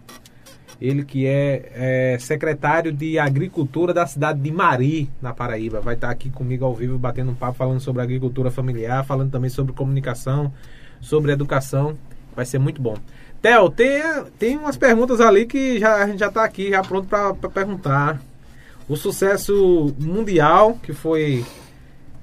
ele 0.80 1.04
que 1.04 1.26
é, 1.26 1.70
é, 1.74 2.18
secretário 2.18 2.92
de 2.92 3.18
Agricultura 3.18 3.94
da 3.94 4.06
cidade 4.06 4.40
de 4.40 4.50
Mari, 4.50 5.10
na 5.22 5.32
Paraíba. 5.32 5.80
Vai 5.80 5.94
estar 5.94 6.10
aqui 6.10 6.28
comigo 6.28 6.64
ao 6.64 6.74
vivo, 6.74 6.98
batendo 6.98 7.30
um 7.30 7.34
papo, 7.34 7.56
falando 7.56 7.80
sobre 7.80 8.02
agricultura 8.02 8.50
familiar, 8.50 9.04
falando 9.04 9.30
também 9.30 9.48
sobre 9.48 9.72
comunicação, 9.72 10.52
sobre 11.00 11.32
educação. 11.32 11.96
Vai 12.34 12.44
ser 12.44 12.58
muito 12.58 12.80
bom. 12.82 12.96
Theo, 13.40 13.68
tem, 13.70 14.02
tem 14.38 14.56
umas 14.56 14.76
perguntas 14.76 15.20
ali 15.20 15.46
que 15.46 15.78
já, 15.78 15.96
a 16.02 16.06
gente 16.06 16.18
já 16.18 16.28
está 16.28 16.44
aqui, 16.44 16.70
já 16.70 16.82
pronto 16.82 17.06
para 17.08 17.34
perguntar 17.50 18.20
o 18.88 18.96
sucesso 18.96 19.94
mundial 19.98 20.78
que 20.82 20.92
foi 20.92 21.44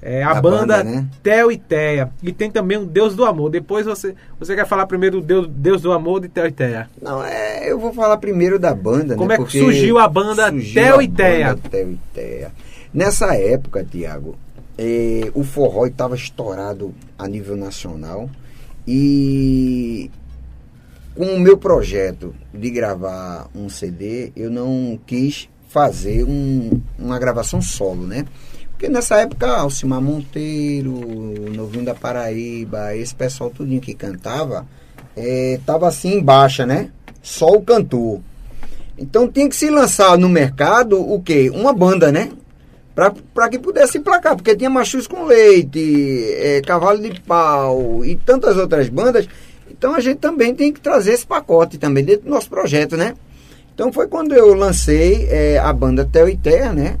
É 0.00 0.22
a, 0.24 0.30
A 0.32 0.40
banda, 0.40 0.78
banda, 0.78 0.84
né? 0.84 1.06
Theo 1.22 1.52
e 1.52 1.56
Teia. 1.58 2.10
E 2.22 2.32
tem 2.32 2.50
também 2.50 2.76
o 2.78 2.84
Deus 2.84 3.14
do 3.14 3.24
Amor. 3.24 3.50
Depois 3.50 3.86
você, 3.86 4.16
você 4.38 4.56
quer 4.56 4.66
falar 4.66 4.84
primeiro 4.86 5.20
do 5.20 5.26
Deus, 5.26 5.46
Deus 5.48 5.80
do 5.82 5.92
Amor 5.92 6.20
de 6.20 6.28
Theo 6.28 6.46
e 6.48 6.52
Teia. 6.52 6.90
Não, 7.00 7.22
é, 7.24 7.70
eu 7.70 7.78
vou 7.78 7.92
falar 7.94 8.16
primeiro 8.16 8.58
da 8.58 8.74
banda, 8.74 9.14
Como 9.14 9.28
né? 9.28 9.34
é 9.34 9.38
que 9.38 9.44
porque 9.44 9.60
surgiu 9.60 9.98
a 10.00 10.08
banda 10.08 10.48
surgiu 10.50 10.82
Theo 10.82 10.98
a 10.98 11.04
e 11.04 11.08
Teia? 11.08 11.48
banda 11.54 11.68
Theo 11.70 11.92
e 11.92 11.98
Teia. 12.12 12.52
Nessa 12.92 13.34
época, 13.36 13.86
Tiago, 13.88 14.36
eh, 14.76 15.30
o 15.34 15.44
forró 15.44 15.86
estava 15.86 16.16
estourado 16.16 16.92
a 17.16 17.28
nível 17.28 17.56
nacional 17.56 18.28
e 18.86 20.10
com 21.14 21.24
o 21.24 21.40
meu 21.40 21.58
projeto 21.58 22.34
de 22.52 22.70
gravar 22.70 23.48
um 23.54 23.68
CD, 23.68 24.32
eu 24.34 24.50
não 24.50 24.98
quis 25.06 25.48
fazer 25.68 26.24
um- 26.24 26.80
uma 26.98 27.18
gravação 27.18 27.60
solo, 27.60 28.06
né? 28.06 28.24
Porque 28.70 28.88
nessa 28.88 29.16
época, 29.18 29.46
Alcimar 29.46 30.00
Monteiro, 30.00 30.92
Novinho 31.54 31.84
da 31.84 31.94
Paraíba, 31.94 32.96
esse 32.96 33.14
pessoal 33.14 33.50
tudinho 33.50 33.80
que 33.80 33.94
cantava, 33.94 34.66
eh, 35.16 35.60
tava 35.64 35.86
assim 35.86 36.14
em 36.14 36.22
baixa, 36.22 36.66
né? 36.66 36.90
Só 37.22 37.48
o 37.52 37.62
cantor. 37.62 38.20
Então 38.98 39.28
tinha 39.28 39.48
que 39.48 39.56
se 39.56 39.70
lançar 39.70 40.18
no 40.18 40.28
mercado 40.28 41.00
o 41.00 41.22
quê? 41.22 41.50
Uma 41.54 41.72
banda, 41.72 42.10
né? 42.10 42.30
Para 42.94 43.48
que 43.48 43.58
pudesse 43.58 43.96
emplacar, 43.96 44.36
porque 44.36 44.54
tinha 44.54 44.68
Machus 44.68 45.06
com 45.06 45.24
Leite, 45.24 46.26
eh, 46.36 46.60
Cavalo 46.66 46.98
de 46.98 47.20
Pau 47.22 48.04
e 48.04 48.16
tantas 48.16 48.58
outras 48.58 48.88
bandas. 48.90 49.26
Então 49.70 49.94
a 49.94 50.00
gente 50.00 50.18
também 50.18 50.54
tem 50.54 50.70
que 50.70 50.80
trazer 50.80 51.12
esse 51.12 51.26
pacote 51.26 51.78
também 51.78 52.04
dentro 52.04 52.24
do 52.24 52.30
nosso 52.30 52.50
projeto, 52.50 52.96
né? 52.96 53.14
Então 53.74 53.90
foi 53.90 54.06
quando 54.06 54.34
eu 54.34 54.52
lancei 54.52 55.26
eh, 55.30 55.58
a 55.58 55.72
banda 55.72 56.04
Theo 56.04 56.28
e 56.28 56.36
Terra, 56.36 56.74
né? 56.74 56.98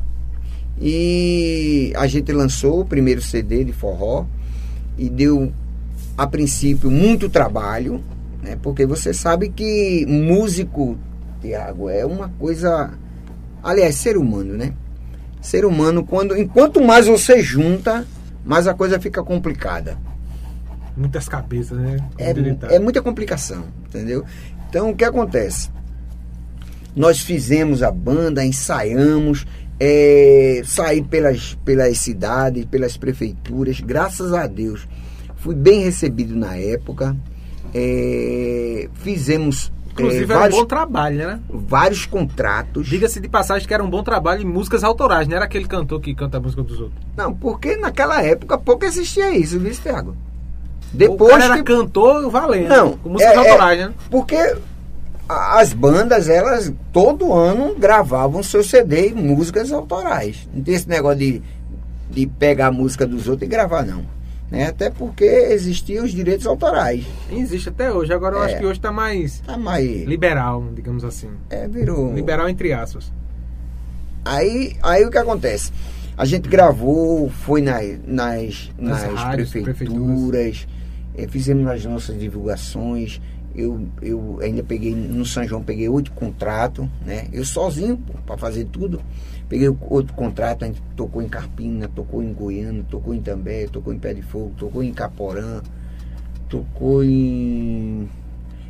E 0.80 1.92
a 1.94 2.06
gente 2.06 2.32
lançou 2.32 2.80
o 2.80 2.84
primeiro 2.84 3.20
CD 3.20 3.62
de 3.62 3.72
forró 3.72 4.24
e 4.96 5.08
deu, 5.10 5.52
a 6.16 6.26
princípio, 6.26 6.90
muito 6.90 7.28
trabalho, 7.28 8.02
né? 8.42 8.58
Porque 8.62 8.86
você 8.86 9.12
sabe 9.12 9.50
que 9.50 10.04
músico, 10.08 10.96
Tiago, 11.40 11.88
é 11.88 12.04
uma 12.04 12.30
coisa. 12.30 12.90
Aliás, 13.62 13.94
ser 13.94 14.16
humano, 14.16 14.54
né? 14.54 14.72
Ser 15.42 15.66
humano, 15.66 16.04
quando 16.04 16.34
enquanto 16.36 16.80
mais 16.80 17.06
você 17.06 17.42
junta, 17.42 18.06
mais 18.44 18.66
a 18.66 18.72
coisa 18.72 18.98
fica 18.98 19.22
complicada. 19.22 19.98
Muitas 20.96 21.28
cabeças, 21.28 21.76
né? 21.76 21.96
É, 22.16 22.76
é 22.76 22.78
muita 22.78 23.02
complicação, 23.02 23.64
entendeu? 23.86 24.24
Então, 24.68 24.90
o 24.90 24.96
que 24.96 25.04
acontece? 25.04 25.70
Nós 26.94 27.20
fizemos 27.20 27.82
a 27.82 27.90
banda, 27.90 28.44
ensaiamos, 28.44 29.46
é, 29.80 30.62
saí 30.64 31.02
pelas, 31.02 31.58
pelas 31.64 31.98
cidades, 31.98 32.64
pelas 32.66 32.96
prefeituras, 32.96 33.80
graças 33.80 34.32
a 34.32 34.46
Deus. 34.46 34.86
Fui 35.36 35.54
bem 35.54 35.82
recebido 35.82 36.36
na 36.36 36.56
época. 36.56 37.16
é, 37.74 38.88
fizemos 38.94 39.72
Inclusive 39.92 40.24
era 40.24 40.34
um 40.34 40.38
vários, 40.40 40.58
bom 40.58 40.64
trabalho, 40.64 41.16
né? 41.18 41.40
vários 41.48 42.06
contratos. 42.06 42.86
Diga-se 42.86 43.20
de 43.20 43.28
passagem 43.28 43.66
que 43.66 43.74
era 43.74 43.82
um 43.82 43.90
bom 43.90 44.02
trabalho 44.02 44.42
em 44.42 44.46
músicas 44.46 44.82
autorais, 44.82 45.28
não 45.28 45.36
era 45.36 45.44
aquele 45.44 45.66
cantor 45.66 46.00
que 46.00 46.14
canta 46.14 46.38
a 46.38 46.40
música 46.40 46.62
dos 46.62 46.80
outros. 46.80 46.98
Não, 47.16 47.34
porque 47.34 47.76
naquela 47.76 48.22
época 48.22 48.56
pouco 48.58 48.84
existia 48.84 49.36
isso, 49.36 49.58
viu, 49.58 49.72
Thiago? 49.72 50.10
o 50.10 50.96
Depois 50.96 51.30
cara 51.32 51.44
era 51.44 51.56
que 51.56 51.62
cantor 51.62 52.30
valendo, 52.30 52.68
Não, 52.68 52.96
com 52.98 53.10
músicas 53.10 53.34
é- 53.34 53.36
é- 53.36 53.50
autorais, 53.50 53.78
né? 53.78 53.92
Porque 54.10 54.56
as 55.28 55.72
bandas, 55.72 56.28
elas 56.28 56.72
todo 56.92 57.32
ano 57.32 57.74
gravavam 57.78 58.42
seu 58.42 58.62
CD 58.62 59.08
e 59.08 59.14
músicas 59.14 59.72
autorais. 59.72 60.48
Não 60.52 60.62
tem 60.62 60.74
esse 60.74 60.88
negócio 60.88 61.18
de, 61.18 61.42
de 62.10 62.26
pegar 62.26 62.66
a 62.68 62.72
música 62.72 63.06
dos 63.06 63.28
outros 63.28 63.46
e 63.46 63.50
gravar, 63.50 63.84
não. 63.84 64.04
Né? 64.52 64.66
Até 64.66 64.90
porque 64.90 65.24
existiam 65.24 66.04
os 66.04 66.12
direitos 66.12 66.46
autorais. 66.46 67.06
Existe 67.30 67.70
até 67.70 67.90
hoje, 67.90 68.12
agora 68.12 68.36
eu 68.36 68.42
É. 68.42 68.46
acho 68.46 68.58
que 68.58 68.66
hoje 68.66 68.78
tá 68.78 68.92
mais 68.92 69.40
Tá 69.40 69.56
mais. 69.56 70.04
liberal, 70.04 70.62
digamos 70.74 71.04
assim. 71.04 71.30
É, 71.48 71.66
virou. 71.66 72.12
Liberal 72.12 72.46
entre 72.50 72.70
aspas. 72.70 73.10
Aí, 74.24 74.76
aí 74.82 75.04
o 75.06 75.10
que 75.10 75.16
acontece? 75.16 75.72
A 76.18 76.26
gente 76.26 76.50
gravou, 76.50 77.30
foi 77.30 77.62
nas, 77.62 77.98
nas, 78.06 78.70
Nas 78.78 79.02
nas 79.02 79.14
rádios, 79.14 79.50
prefeituras, 79.50 80.68
eh, 81.16 81.26
fizemos 81.26 81.66
as 81.66 81.82
nossas 81.86 82.20
divulgações. 82.20 83.22
Eu, 83.54 83.86
eu 84.02 84.38
ainda 84.42 84.62
peguei, 84.62 84.94
no 84.94 85.24
São 85.24 85.44
João, 85.44 85.62
peguei 85.62 85.88
oito 85.88 86.12
contratos, 86.12 86.86
né? 87.06 87.26
Eu 87.32 87.44
sozinho, 87.44 87.98
para 88.26 88.36
fazer 88.36 88.66
tudo. 88.66 89.00
Peguei 89.52 89.68
outro 89.90 90.14
contrato, 90.14 90.62
a 90.64 90.66
gente 90.66 90.80
tocou 90.96 91.20
em 91.20 91.28
Carpina, 91.28 91.86
tocou 91.86 92.22
em 92.22 92.32
Goiânia, 92.32 92.82
tocou 92.88 93.12
em 93.12 93.20
També, 93.20 93.68
tocou 93.68 93.92
em 93.92 93.98
Pé 93.98 94.14
de 94.14 94.22
Fogo, 94.22 94.54
tocou 94.56 94.82
em 94.82 94.94
Caporã, 94.94 95.60
tocou 96.48 97.04
em. 97.04 98.08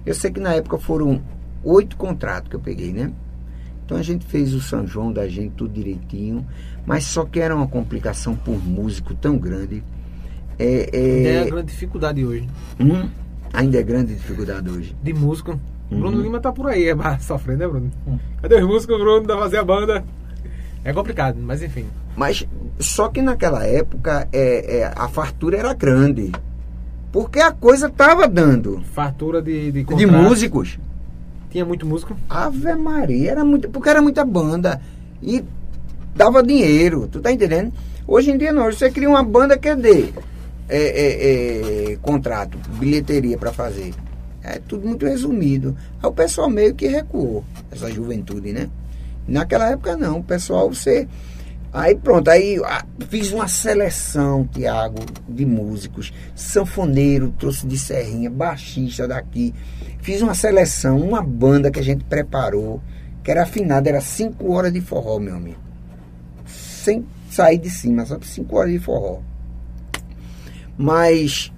Eu 0.05 0.13
sei 0.13 0.33
que 0.33 0.41
na 0.41 0.55
época 0.55 0.79
foram 0.79 1.23
oito 1.63 1.97
contratos 1.97 2.49
que 2.51 2.57
eu 2.57 2.61
peguei, 2.61 2.93
né? 2.93 3.13
Então 3.85 3.97
a 3.97 4.03
gente 4.03 4.27
fez 4.27 4.53
o 4.55 4.61
São 4.61 4.85
João 4.85 5.13
da 5.13 5.29
gente 5.29 5.53
tudo 5.55 5.73
direitinho, 5.73 6.45
mas 6.85 7.05
só 7.05 7.25
que 7.25 7.39
era 7.39 7.55
uma 7.55 7.69
complicação 7.69 8.35
por 8.35 8.59
músico 8.61 9.15
tão 9.15 9.39
grande. 9.39 9.85
É, 10.59 10.91
é- 10.93 11.25
É 11.37 11.43
a 11.43 11.45
grande 11.45 11.67
dificuldade 11.69 12.25
hoje. 12.27 12.49
Hum, 12.81 13.09
ainda 13.53 13.79
é 13.79 13.83
grande 13.85 14.15
dificuldade 14.17 14.69
hoje. 14.69 14.97
De 15.01 15.15
músico. 15.15 15.53
Uhum. 15.93 16.01
Bruno 16.01 16.21
Lima 16.21 16.41
tá 16.41 16.51
por 16.51 16.67
aí, 16.67 16.89
é 16.89 16.95
mais 16.97 17.23
sofrendo, 17.23 17.61
né, 17.61 17.69
Bruno? 17.69 17.91
Cadê 18.41 18.57
os 18.57 18.67
músicos, 18.67 18.99
Bruno, 18.99 19.25
da 19.29 19.39
fazer 19.39 19.59
a 19.59 19.65
banda? 19.65 20.05
É 20.85 20.93
complicado, 20.93 21.39
mas 21.41 21.63
enfim. 21.63 21.87
Mas 22.17 22.47
só 22.79 23.09
que 23.09 23.23
naquela 23.23 23.65
época 23.65 24.29
é, 24.33 24.79
é, 24.79 24.93
a 24.95 25.09
fartura 25.09 25.57
era 25.59 25.73
grande. 25.73 26.33
Porque 27.13 27.41
a 27.41 27.53
coisa 27.53 27.89
tava 27.89 28.27
dando. 28.27 28.83
Fartura 28.93 29.41
de, 29.43 29.71
de 29.71 29.85
De 29.85 30.07
músicos. 30.07 30.79
Tinha 31.51 31.65
muito 31.65 31.87
músico. 31.87 32.17
Ave 32.29 32.75
Maria, 32.75 33.33
era 33.33 33.45
muito, 33.45 33.69
porque 33.69 33.89
era 33.89 34.01
muita 34.01 34.25
banda. 34.25 34.81
E 35.23 35.45
dava 36.15 36.43
dinheiro, 36.43 37.07
tu 37.07 37.21
tá 37.21 37.31
entendendo? 37.31 37.73
Hoje 38.07 38.31
em 38.31 38.39
dia 38.39 38.53
não, 38.53 38.65
você 38.65 38.91
cria 38.91 39.09
uma 39.09 39.23
banda 39.23 39.57
que 39.57 39.75
dê 39.77 40.13
é, 40.69 40.79
é, 40.79 41.93
é, 41.93 41.97
contrato, 41.97 42.59
bilheteria 42.79 43.37
para 43.37 43.53
fazer. 43.53 43.93
É 44.43 44.59
tudo 44.59 44.89
muito 44.89 45.07
resumido. 45.07 45.77
Aí 46.03 46.09
o 46.09 46.13
pessoal 46.13 46.51
meio 46.51 46.75
que 46.75 46.89
recuou, 46.89 47.45
essa 47.71 47.91
juventude, 47.91 48.53
né? 48.53 48.69
Naquela 49.27 49.71
época 49.71 49.97
não, 49.97 50.19
o 50.19 50.25
pessoal 50.25 50.69
você. 50.69 51.09
Aí 51.73 51.95
pronto, 51.95 52.29
aí 52.29 52.59
fiz 53.09 53.33
uma 53.33 53.49
seleção, 53.49 54.47
Tiago, 54.47 54.99
de 55.29 55.47
músicos. 55.47 56.13
Sanfoneiro, 56.35 57.31
trouxe 57.39 57.67
de 57.67 57.79
Serrinha, 57.79 58.29
baixista 58.29 59.09
daqui. 59.09 59.55
Fiz 60.01 60.21
uma 60.21 60.35
seleção, 60.35 60.99
uma 60.99 61.23
banda 61.23 61.71
que 61.71 61.81
a 61.81 61.83
gente 61.83 62.05
preparou, 62.05 62.83
que 63.23 63.31
era 63.31 63.45
afinada, 63.45 63.89
era 63.89 64.01
5 64.01 64.53
horas 64.53 64.73
de 64.73 64.81
forró, 64.81 65.19
meu 65.19 65.37
amigo. 65.37 65.61
Sem 66.45 67.07
sair 67.31 67.59
de 67.59 67.71
cima, 67.71 68.05
só 68.05 68.19
5 68.21 68.57
horas 68.57 68.73
de 68.73 68.79
forró. 68.79 69.21
Mas 70.77 71.53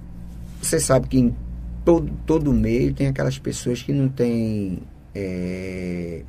você 0.61 0.79
sabe 0.79 1.07
que 1.07 1.19
em 1.19 1.35
todo, 1.83 2.11
todo 2.25 2.53
meio 2.53 2.93
tem 2.93 3.07
aquelas 3.07 3.37
pessoas 3.37 3.81
que 3.81 3.91
não 3.91 4.07
têm 4.07 4.83
é, 5.13 6.23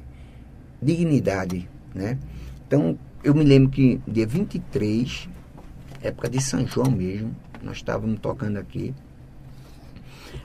dignidade, 0.81 1.68
né? 1.95 2.18
Então, 2.66 2.99
eu 3.22 3.35
me 3.35 3.45
lembro 3.45 3.70
que 3.70 4.01
dia 4.07 4.27
23, 4.27 5.29
época 6.03 6.29
de 6.29 6.43
São 6.43 6.66
João 6.66 6.91
mesmo, 6.91 7.35
nós 7.62 7.77
estávamos 7.79 8.18
tocando 8.20 8.59
aqui. 8.59 8.95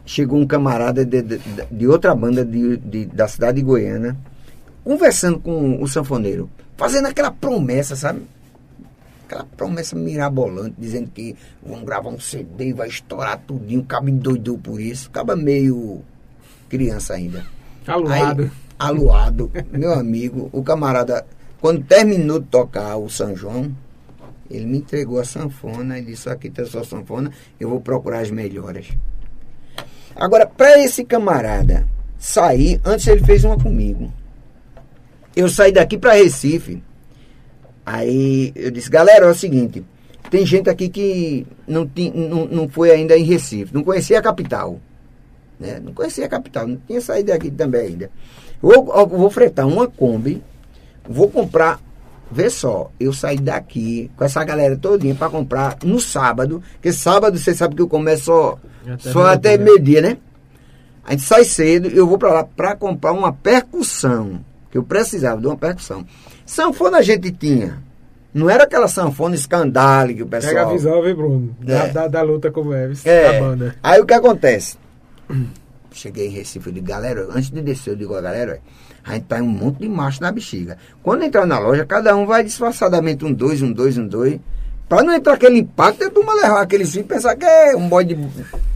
Chegou 0.06 0.40
um 0.40 0.48
camarada 0.48 1.06
de, 1.06 1.22
de, 1.22 1.40
de 1.72 1.88
outra 1.88 2.16
banda 2.16 2.44
de, 2.46 2.78
de- 2.78 3.06
da 3.06 3.28
cidade 3.28 3.58
de 3.58 3.64
Goiânia, 3.64 4.16
conversando 4.84 5.40
com 5.40 5.82
o 5.82 5.88
sanfoneiro, 5.88 6.50
fazendo 6.78 7.08
aquela 7.08 7.32
promessa, 7.32 7.96
sabe? 7.96 8.22
Aquela 9.26 9.46
promessa 9.46 9.96
mirabolante, 9.96 10.76
dizendo 10.78 11.10
que 11.14 11.36
vão 11.66 11.84
gravar 11.86 12.10
um 12.10 12.20
CD 12.20 12.70
e 12.70 12.74
vai 12.74 12.88
estourar 12.88 13.38
tudinho. 13.40 13.82
O 13.82 13.86
cabo 13.86 14.10
endoidou 14.10 14.58
por 14.58 14.80
isso. 14.82 15.08
Acaba 15.10 15.36
meio 15.36 16.02
criança 16.68 17.14
ainda. 17.14 17.46
Aluado. 17.88 18.44
Aí, 18.44 18.52
aluado. 18.88 19.52
Meu 19.72 19.94
amigo, 19.94 20.50
o 20.52 20.64
camarada, 20.64 21.26
quando 21.60 21.84
terminou 21.84 22.40
de 22.40 22.48
tocar 22.48 22.98
o 22.98 23.10
São 23.10 23.36
João, 23.36 23.72
ele 24.50 24.66
me 24.66 24.80
entregou 24.80 25.20
a 25.20 25.24
sanfona 25.26 26.00
e 26.00 26.04
disse: 26.04 26.30
Aqui 26.30 26.50
tem 26.50 26.66
a 26.66 26.68
sua 26.68 26.84
sanfona, 26.84 27.32
eu 27.60 27.70
vou 27.70 27.80
procurar 27.80 28.20
as 28.20 28.32
melhores. 28.32 28.90
Agora, 30.16 30.46
para 30.46 30.80
esse 30.84 31.06
camarada 31.06 31.88
sair, 32.18 32.82
antes 32.84 33.08
ele 33.08 33.24
fez 33.24 33.44
uma 33.46 33.58
comigo. 33.58 34.12
Eu 35.36 35.48
saí 35.48 35.72
daqui 35.72 35.98
para 35.98 36.14
Recife. 36.14 36.84
Aí 37.86 38.52
eu 38.56 38.72
disse: 38.72 38.90
Galera, 38.90 39.26
é 39.26 39.30
o 39.30 39.36
seguinte. 39.36 39.84
Tem 40.30 40.46
gente 40.46 40.70
aqui 40.70 40.88
que 40.90 41.46
não, 41.68 41.86
ti- 41.86 42.12
não, 42.14 42.46
não 42.46 42.70
foi 42.70 42.92
ainda 42.92 43.18
em 43.18 43.24
Recife, 43.24 43.74
não 43.74 43.84
conhecia 43.84 44.20
a 44.20 44.22
capital 44.22 44.80
né? 45.60 45.80
Não 45.80 45.94
conhecia 45.94 46.26
a 46.26 46.30
capital, 46.30 46.66
não 46.68 46.78
tinha 46.88 47.00
saído 47.00 47.32
daqui 47.32 47.52
também 47.52 47.82
ainda. 47.82 48.10
Eu, 48.64 48.72
eu 48.96 49.08
vou 49.08 49.30
fretar 49.30 49.68
uma 49.68 49.88
Kombi, 49.88 50.42
vou 51.08 51.30
comprar 51.30 51.80
vê 52.34 52.50
só, 52.50 52.90
eu 52.98 53.12
saí 53.12 53.38
daqui 53.38 54.10
com 54.16 54.24
essa 54.24 54.42
galera 54.46 54.78
todinha 54.78 55.14
para 55.14 55.30
comprar 55.30 55.78
no 55.84 56.00
sábado, 56.00 56.64
porque 56.74 56.94
sábado 56.94 57.38
você 57.38 57.54
sabe 57.54 57.76
que 57.76 57.82
eu 57.82 57.90
começo 57.90 58.24
só 58.24 58.60
Até 58.88 59.12
só 59.12 59.26
até 59.26 59.58
meio-dia. 59.58 60.02
né? 60.02 60.18
A 61.04 61.12
gente 61.12 61.24
sai 61.24 61.44
cedo 61.44 61.90
e 61.90 61.98
eu 61.98 62.08
vou 62.08 62.18
para 62.18 62.32
lá 62.32 62.44
para 62.46 62.74
comprar 62.76 63.12
uma 63.12 63.34
percussão, 63.34 64.40
que 64.72 64.78
eu 64.78 64.84
precisava 64.84 65.42
de 65.42 65.48
uma 65.48 65.58
percussão. 65.58 66.06
Sanfona 66.46 67.00
a 67.00 67.02
gente 67.02 67.32
tinha. 67.32 67.80
Não 68.34 68.50
era 68.50 68.64
aquela 68.64 68.88
sanfona 68.88 69.36
escandale 69.36 70.14
que 70.16 70.24
o 70.24 70.28
pessoal. 70.28 70.54
Pega 70.54 70.68
a 70.70 70.72
visão, 70.72 71.02
viu, 71.02 71.16
Bruno? 71.18 71.56
Da, 71.60 71.74
É. 71.74 71.88
da, 71.90 72.08
da 72.08 72.22
luta 72.22 72.50
como 72.50 72.72
é, 72.72 72.90
É. 73.04 73.34
da 73.34 73.40
banda. 73.42 73.76
Aí 73.84 74.00
o 74.00 74.06
que 74.06 74.14
acontece? 74.14 74.78
Cheguei 75.94 76.28
em 76.28 76.32
Recife, 76.32 76.68
eu 76.68 76.74
digo, 76.74 76.86
galera, 76.88 77.28
antes 77.32 77.50
de 77.50 77.62
descer, 77.62 77.92
eu 77.92 77.96
digo, 77.98 78.14
galera, 78.14 78.62
a 79.04 79.14
gente 79.14 79.26
tá 79.26 79.40
em 79.40 79.42
um 79.42 79.48
monte 79.48 79.80
de 79.80 79.90
macho 79.90 80.22
na 80.22 80.32
bexiga. 80.32 80.78
Quando 81.04 81.24
entrar 81.24 81.46
na 81.46 81.60
loja, 81.60 81.86
cada 81.86 82.16
um 82.16 82.26
vai 82.26 82.44
disfarçadamente 82.44 83.26
um 83.26 83.34
dois, 83.34 83.62
um 83.62 83.72
dois, 83.74 83.98
um 83.98 84.08
dois. 84.08 84.40
Pra 84.88 85.04
não 85.04 85.14
entrar 85.14 85.34
aquele 85.34 85.60
impacto, 85.60 86.04
a 86.06 86.10
turma 86.10 86.34
levar 86.34 86.62
aquele 86.62 86.86
sim 86.86 87.04
pensar 87.04 87.36
que 87.36 87.46
é 87.46 87.76
um 87.76 87.88
boy 87.90 88.04
de. 88.06 88.18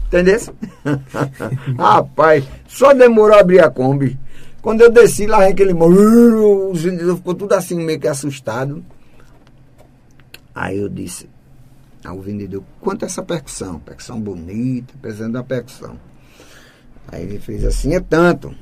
Entendeu? 0.06 0.38
Rapaz, 1.78 2.44
só 2.68 2.92
demorou 2.94 3.36
a 3.36 3.40
abrir 3.40 3.60
a 3.60 3.70
Kombi. 3.70 4.18
Quando 4.62 4.80
eu 4.82 4.90
desci 4.90 5.26
lá, 5.26 5.46
aquele. 5.46 5.72
mo- 5.74 6.70
Os 6.70 6.82
vendedores 6.82 7.16
ficou 7.18 7.34
tudo 7.34 7.52
assim, 7.54 7.76
meio 7.82 8.00
que 8.00 8.08
assustado. 8.08 8.84
Aí 10.54 10.78
eu 10.78 10.88
disse, 10.88 11.28
ao 12.04 12.18
vendedor, 12.20 12.62
quanto 12.80 13.04
é 13.04 13.06
essa 13.06 13.22
percussão? 13.22 13.78
Percussão 13.80 14.20
bonita, 14.20 14.94
precisando 15.00 15.34
da 15.34 15.42
percussão. 15.44 15.98
Aí 17.08 17.22
ele 17.22 17.38
fez 17.38 17.64
assim, 17.64 17.94
é 17.94 18.00
tanto. 18.00 18.54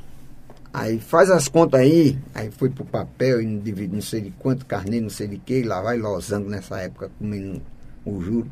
Aí 0.73 0.99
faz 0.99 1.31
as 1.31 1.47
contas 1.47 1.81
aí, 1.81 2.19
aí 2.35 2.51
foi 2.51 2.69
pro 2.69 2.85
papel 2.85 3.41
e 3.41 3.59
divide 3.59 3.95
não 3.95 4.03
sei 4.03 4.21
de 4.21 4.31
quanto, 4.33 4.67
carneiro, 4.67 5.05
não 5.05 5.11
sei 5.11 5.29
de 5.29 5.39
que, 5.39 5.63
lá 5.63 5.81
vai 5.81 5.97
losango 5.97 6.49
nessa 6.49 6.81
época 6.81 7.11
comendo 7.17 7.63
o 8.05 8.21
juro. 8.21 8.51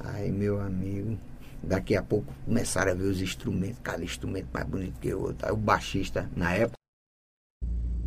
Aí 0.00 0.32
meu 0.32 0.60
amigo, 0.60 1.16
daqui 1.62 1.94
a 1.94 2.02
pouco 2.02 2.34
começaram 2.44 2.90
a 2.90 2.94
ver 2.94 3.04
os 3.04 3.22
instrumentos, 3.22 3.78
cada 3.82 4.02
instrumento 4.02 4.48
mais 4.52 4.66
bonito 4.66 4.98
que 4.98 5.14
o 5.14 5.22
outro. 5.22 5.46
Aí 5.46 5.52
o 5.52 5.56
baixista, 5.56 6.28
na 6.34 6.54
época, 6.54 6.74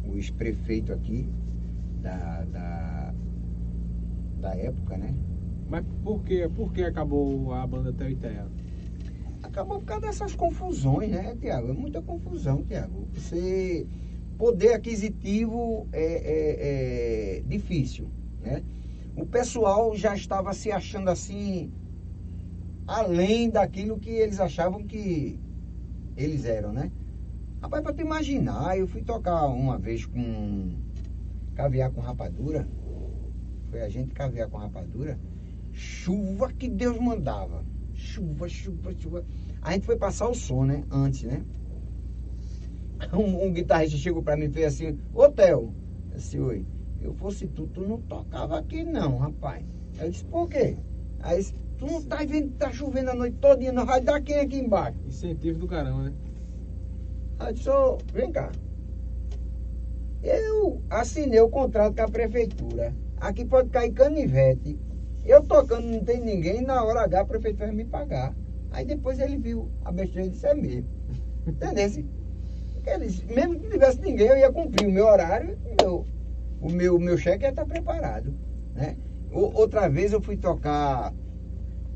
o 0.04 0.16
ex-prefeito 0.18 0.92
aqui 0.92 1.30
da, 2.02 2.44
da, 2.52 3.14
da 4.42 4.56
época, 4.56 4.98
né? 4.98 5.16
Mas 5.70 5.86
por 6.04 6.22
que, 6.24 6.48
por 6.50 6.74
que 6.74 6.84
acabou 6.84 7.54
a 7.54 7.66
banda 7.66 7.94
Tel 7.94 8.10
e 8.10 8.16
Terra? 8.16 8.48
Acabou 9.54 9.78
por 9.78 9.86
causa 9.86 10.08
dessas 10.08 10.34
confusões, 10.34 11.12
né, 11.12 11.38
Tiago? 11.40 11.70
É 11.70 11.74
muita 11.74 12.02
confusão, 12.02 12.64
Tiago. 12.64 13.08
Você. 13.14 13.86
Poder 14.36 14.74
aquisitivo 14.74 15.88
é, 15.94 16.04
é- 16.04 17.38
é 17.38 17.42
difícil, 17.46 18.08
né? 18.42 18.64
O 19.16 19.28
pessoal 19.28 19.96
já 19.96 20.16
estava 20.16 20.54
se 20.54 20.72
achando 20.72 21.08
assim, 21.08 21.72
além 22.88 23.48
daquilo 23.52 24.00
que 24.00 24.10
eles 24.10 24.40
achavam 24.40 24.84
que 24.84 25.40
eles 26.18 26.46
eram, 26.46 26.74
né? 26.74 26.92
Rapaz, 27.62 27.84
pra 27.84 27.94
tu 27.94 28.02
imaginar, 28.02 28.76
eu 28.76 28.88
fui 28.88 29.04
tocar 29.04 29.46
uma 29.46 29.78
vez 29.78 30.04
com 30.04 30.72
caviar 31.54 31.92
com 31.92 32.02
rapadura. 32.02 32.68
Foi 33.70 33.82
a 33.82 33.88
gente 33.88 34.16
caviar 34.16 34.50
com 34.50 34.58
rapadura. 34.58 35.18
Chuva 35.72 36.52
que 36.52 36.68
Deus 36.68 36.98
mandava. 36.98 37.64
Chuva, 37.94 38.50
chuva, 38.50 38.92
chuva. 39.00 39.24
A 39.64 39.72
gente 39.72 39.86
foi 39.86 39.96
passar 39.96 40.28
o 40.28 40.36
som, 40.36 40.66
né? 40.66 40.84
Antes, 40.92 41.24
né? 41.24 41.42
Um, 43.12 43.48
um 43.48 43.52
guitarrista 43.52 43.98
chegou 43.98 44.24
pra 44.24 44.38
mim 44.38 44.46
e 44.46 44.50
fez 44.50 44.68
assim, 44.68 44.98
ô 45.14 45.28
Theo, 45.30 45.74
disse, 46.16 46.40
oi, 46.40 46.66
eu 47.02 47.14
fosse 47.14 47.48
tu, 47.48 47.68
tu 47.68 47.82
não 47.82 48.00
tocava 48.02 48.58
aqui 48.58 48.84
não, 48.86 49.18
rapaz. 49.18 49.66
Aí 50.00 50.08
eu 50.08 50.12
disse, 50.12 50.24
por 50.26 50.48
quê? 50.48 50.78
Aí 51.20 51.38
disse, 51.38 51.54
tu 51.78 51.86
não 51.86 52.02
tá 52.02 52.18
vendo 52.18 52.52
que 52.52 52.58
tá 52.58 52.72
chovendo 52.72 53.12
a 53.12 53.14
noite 53.14 53.38
toda, 53.42 53.72
não 53.74 53.86
vai 53.86 54.00
dar 54.00 54.22
quem 54.22 54.40
aqui 54.40 54.58
embaixo? 54.58 54.98
Incentivo 55.06 55.60
do 55.60 55.68
caramba, 55.68 56.04
né? 56.04 56.14
Aí 57.40 57.50
eu 57.50 57.54
disse, 57.54 57.70
ô, 57.70 57.98
vem 58.14 58.32
cá. 58.32 58.52
Eu 60.24 60.82
assinei 60.90 61.42
o 61.42 61.50
contrato 61.50 61.96
com 61.96 62.02
a 62.04 62.08
prefeitura. 62.08 62.96
Aqui 63.18 63.44
pode 63.44 63.70
cair 63.70 63.92
canivete. 63.92 64.80
Eu 65.26 65.44
tocando, 65.44 65.86
não 65.86 66.04
tem 66.04 66.22
ninguém, 66.22 66.62
na 66.62 66.84
hora 66.84 67.02
H 67.02 67.20
a 67.20 67.26
prefeitura 67.26 67.68
vai 67.68 67.76
me 67.76 67.86
pagar. 67.86 68.34
Aí 68.74 68.86
depois 68.86 69.20
ele 69.20 69.38
viu 69.38 69.70
a 69.86 69.92
besteira 69.92 70.28
e 70.28 70.32
disse, 70.32 70.48
é 70.48 70.54
mesmo. 70.56 70.88
Eles, 72.86 73.24
mesmo 73.24 73.56
que 73.56 73.64
não 73.64 73.72
tivesse 73.72 74.02
ninguém, 74.02 74.28
eu 74.28 74.38
ia 74.38 74.52
cumprir 74.52 74.88
o 74.88 74.92
meu 74.92 75.06
horário, 75.06 75.58
meu, 75.80 76.06
o 76.60 76.70
meu, 76.70 77.00
meu 77.00 77.18
cheque 77.18 77.46
ia 77.46 77.50
estar 77.52 77.66
preparado. 77.66 78.34
Né? 78.74 78.98
O- 79.32 79.58
outra 79.60 79.88
vez 79.88 80.12
eu 80.12 80.22
fui 80.22 80.36
tocar, 80.36 81.14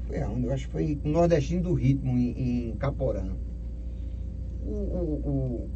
foi? 0.05 0.19
Eu 0.19 0.51
acho 0.53 0.67
que 0.67 0.71
foi 0.71 0.99
no 1.03 1.11
Nordestino 1.11 1.63
do 1.63 1.73
Ritmo, 1.73 2.11
em, 2.17 2.69
em 2.69 2.75
Caporã. 2.77 3.35
O, 4.63 4.71
o, 4.71 5.69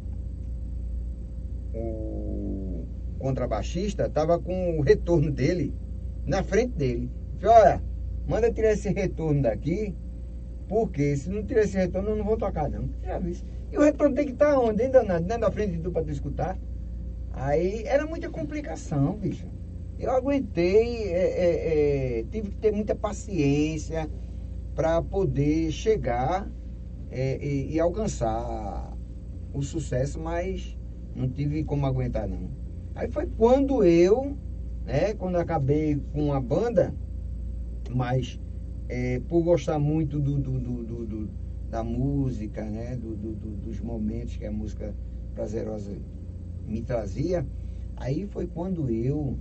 o, 1.74 1.76
o 1.78 2.86
contrabaixista 3.18 4.06
estava 4.06 4.38
com 4.38 4.78
o 4.78 4.82
retorno 4.82 5.30
dele 5.30 5.74
na 6.24 6.42
frente 6.42 6.76
dele. 6.76 7.10
Falei, 7.38 7.56
olha, 7.56 7.82
manda 8.26 8.52
tirar 8.52 8.72
esse 8.72 8.88
retorno 8.90 9.42
daqui, 9.42 9.94
porque 10.72 11.14
se 11.18 11.28
não 11.28 11.44
tirar 11.44 11.64
esse 11.64 11.76
retorno 11.76 12.08
eu 12.08 12.16
não 12.16 12.24
vou 12.24 12.38
tocar 12.38 12.66
não. 12.66 12.88
E 13.70 13.76
o 13.76 13.82
retorno 13.82 14.14
tem 14.14 14.24
que 14.24 14.32
estar 14.32 14.58
onde? 14.58 14.78
Dentro 14.78 15.06
da, 15.06 15.18
dentro 15.18 15.40
da 15.42 15.50
frente 15.50 15.72
de 15.72 15.80
tu 15.80 15.92
para 15.92 16.02
tu 16.02 16.10
escutar. 16.10 16.58
Aí 17.30 17.82
era 17.84 18.06
muita 18.06 18.30
complicação, 18.30 19.12
bicho. 19.18 19.46
Eu 19.98 20.12
aguentei, 20.12 21.12
é, 21.12 21.18
é, 21.18 22.20
é, 22.20 22.24
tive 22.30 22.48
que 22.48 22.56
ter 22.56 22.72
muita 22.72 22.94
paciência 22.94 24.08
para 24.74 25.02
poder 25.02 25.70
chegar 25.72 26.50
é, 27.10 27.36
e, 27.44 27.74
e 27.74 27.78
alcançar 27.78 28.96
o 29.52 29.60
sucesso, 29.60 30.18
mas 30.18 30.74
não 31.14 31.28
tive 31.28 31.64
como 31.64 31.84
aguentar 31.84 32.26
não. 32.26 32.48
Aí 32.94 33.10
foi 33.10 33.26
quando 33.26 33.84
eu, 33.84 34.38
né, 34.86 35.12
quando 35.12 35.36
acabei 35.36 36.00
com 36.14 36.32
a 36.32 36.40
banda, 36.40 36.94
mas 37.90 38.40
é, 38.88 39.20
por 39.28 39.42
gostar 39.42 39.78
muito 39.78 40.18
do, 40.18 40.38
do- 40.38 40.58
do- 40.58 41.06
do- 41.06 41.30
da 41.70 41.82
música, 41.82 42.64
né, 42.64 42.96
do- 42.96 43.16
do- 43.16 43.32
do- 43.34 43.56
dos 43.56 43.80
momentos 43.80 44.36
que 44.36 44.44
a 44.44 44.52
música 44.52 44.94
prazerosa 45.34 45.96
me 46.66 46.82
trazia, 46.82 47.46
aí 47.96 48.26
foi 48.26 48.46
quando 48.46 48.90
eu 48.90 49.38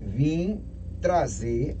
vim 0.00 0.60
trazer 1.00 1.76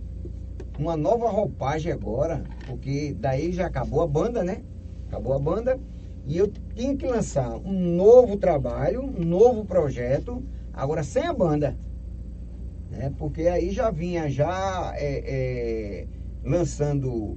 uma 0.78 0.96
nova 0.96 1.28
roupagem 1.28 1.92
agora, 1.92 2.44
porque 2.66 3.14
daí 3.18 3.52
já 3.52 3.66
acabou 3.66 4.02
a 4.02 4.06
banda, 4.06 4.42
né? 4.42 4.62
Acabou 5.08 5.34
a 5.34 5.38
banda 5.38 5.78
e 6.26 6.36
eu 6.38 6.50
tinha 6.74 6.96
que 6.96 7.06
lançar 7.06 7.56
um 7.58 7.96
novo 7.96 8.36
trabalho, 8.36 9.02
um 9.02 9.24
novo 9.24 9.64
projeto, 9.64 10.42
agora 10.72 11.02
sem 11.02 11.24
a 11.24 11.32
banda, 11.32 11.76
né? 12.92 13.12
Porque 13.18 13.42
aí 13.48 13.70
já 13.72 13.90
vinha 13.90 14.28
já 14.28 14.92
é, 14.96 15.24
é, 15.26 16.06
lançando 16.44 17.36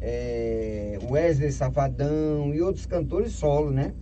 é, 0.00 0.98
Wesley 1.10 1.52
Safadão 1.52 2.54
e 2.54 2.62
outros 2.62 2.86
cantores 2.86 3.32
solo, 3.32 3.70
né? 3.70 3.94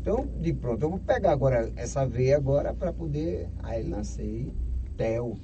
Então, 0.00 0.28
de 0.38 0.52
pronto, 0.52 0.82
eu 0.82 0.90
vou 0.90 0.98
pegar 0.98 1.32
agora 1.32 1.72
essa 1.76 2.06
veia 2.06 2.36
agora 2.36 2.74
para 2.74 2.92
poder. 2.92 3.48
Aí 3.62 3.82
lancei 3.82 4.52
Theo. 4.98 5.38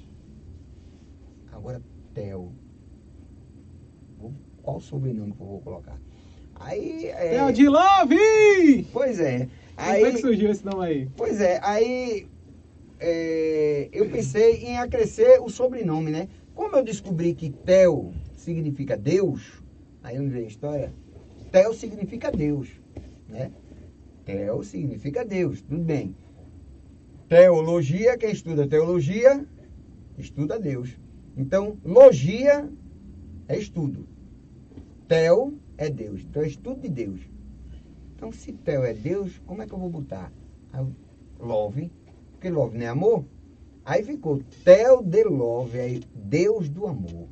Agora 1.51 1.81
Theo. 2.13 2.53
Vou- 4.19 4.35
Qual 4.63 4.77
o 4.77 4.81
sobrenome 4.81 5.33
que 5.33 5.41
eu 5.41 5.47
vou 5.47 5.61
colocar? 5.63 5.99
Aí. 6.55 7.07
É, 7.07 7.31
Theo 7.31 7.53
de 7.53 7.69
Love! 7.69 8.87
Pois 8.93 9.19
é. 9.19 9.49
Como 9.75 9.89
é 9.89 10.01
que 10.01 10.07
Aí, 10.07 10.19
surgiu 10.21 10.51
esse 10.51 10.65
nome 10.65 10.85
aí? 10.85 11.09
pois 11.17 11.41
é, 11.41 11.59
aí 11.63 12.29
é, 13.01 13.89
eu 13.93 14.11
pensei 14.11 14.65
em 14.65 14.77
acrescer 14.77 15.41
o 15.41 15.49
sobrenome, 15.49 16.11
né? 16.11 16.29
Como 16.55 16.77
eu 16.77 16.85
descobri 16.85 17.35
que 17.35 17.51
Theo 17.51 18.13
significa 18.37 18.97
Deus, 18.97 19.63
aí 20.03 20.19
onde 20.19 20.29
vem 20.29 20.45
a 20.45 20.49
história, 20.49 20.93
Theo 21.51 21.73
significa 21.73 22.31
Deus, 22.31 22.69
né? 23.27 23.51
Theo 24.27 24.63
significa 24.63 25.25
Deus, 25.25 25.63
tudo 25.63 25.83
bem. 25.83 26.15
Teologia, 27.29 28.19
quem 28.19 28.33
estuda 28.33 28.67
teologia, 28.67 29.47
estuda 30.19 30.59
Deus. 30.59 30.97
Então, 31.37 31.79
logia 31.85 32.69
é 33.49 33.57
estudo. 33.57 34.07
Theo 35.09 35.59
é 35.79 35.89
Deus. 35.89 36.21
Então, 36.23 36.43
é 36.43 36.47
estudo 36.47 36.81
de 36.83 36.89
Deus. 36.89 37.21
Então, 38.15 38.31
se 38.31 38.53
Theo 38.53 38.85
é 38.85 38.93
Deus, 38.93 39.41
como 39.47 39.63
é 39.63 39.67
que 39.67 39.73
eu 39.73 39.79
vou 39.79 39.89
botar? 39.89 40.31
Eu, 40.75 40.93
love, 41.39 41.91
porque 42.41 42.49
love 42.49 42.77
não 42.77 42.87
é 42.87 42.89
amor. 42.89 43.25
Aí 43.85 44.03
ficou 44.03 44.41
Theo 44.65 45.03
de 45.03 45.25
Love, 45.25 45.79
aí 45.79 46.03
Deus 46.15 46.71
do 46.71 46.87
amor. 46.87 47.29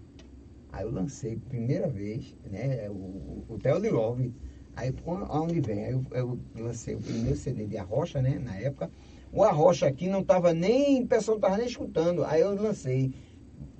Aí 0.70 0.84
eu 0.84 0.90
lancei 0.90 1.36
primeira 1.48 1.88
vez, 1.88 2.34
né, 2.50 2.90
o, 2.90 3.42
o 3.48 3.58
Theo 3.58 3.80
de 3.80 3.88
Love. 3.88 4.34
Aí, 4.76 4.94
on- 5.06 5.24
aonde 5.30 5.60
vem? 5.60 5.84
Aí 5.86 5.92
eu, 5.92 6.04
eu 6.12 6.38
lancei 6.54 6.94
o 6.94 6.98
primeiro 7.00 7.36
CD 7.36 7.66
de 7.66 7.78
Arrocha, 7.78 8.20
né, 8.20 8.38
na 8.38 8.54
época. 8.56 8.90
O 9.32 9.42
Arrocha 9.42 9.86
aqui 9.86 10.08
não 10.08 10.22
tava 10.22 10.52
nem, 10.52 11.02
o 11.04 11.06
pessoal 11.06 11.36
não 11.36 11.40
tava 11.40 11.56
nem 11.56 11.66
escutando. 11.66 12.22
Aí 12.24 12.42
eu 12.42 12.54
lancei 12.54 13.10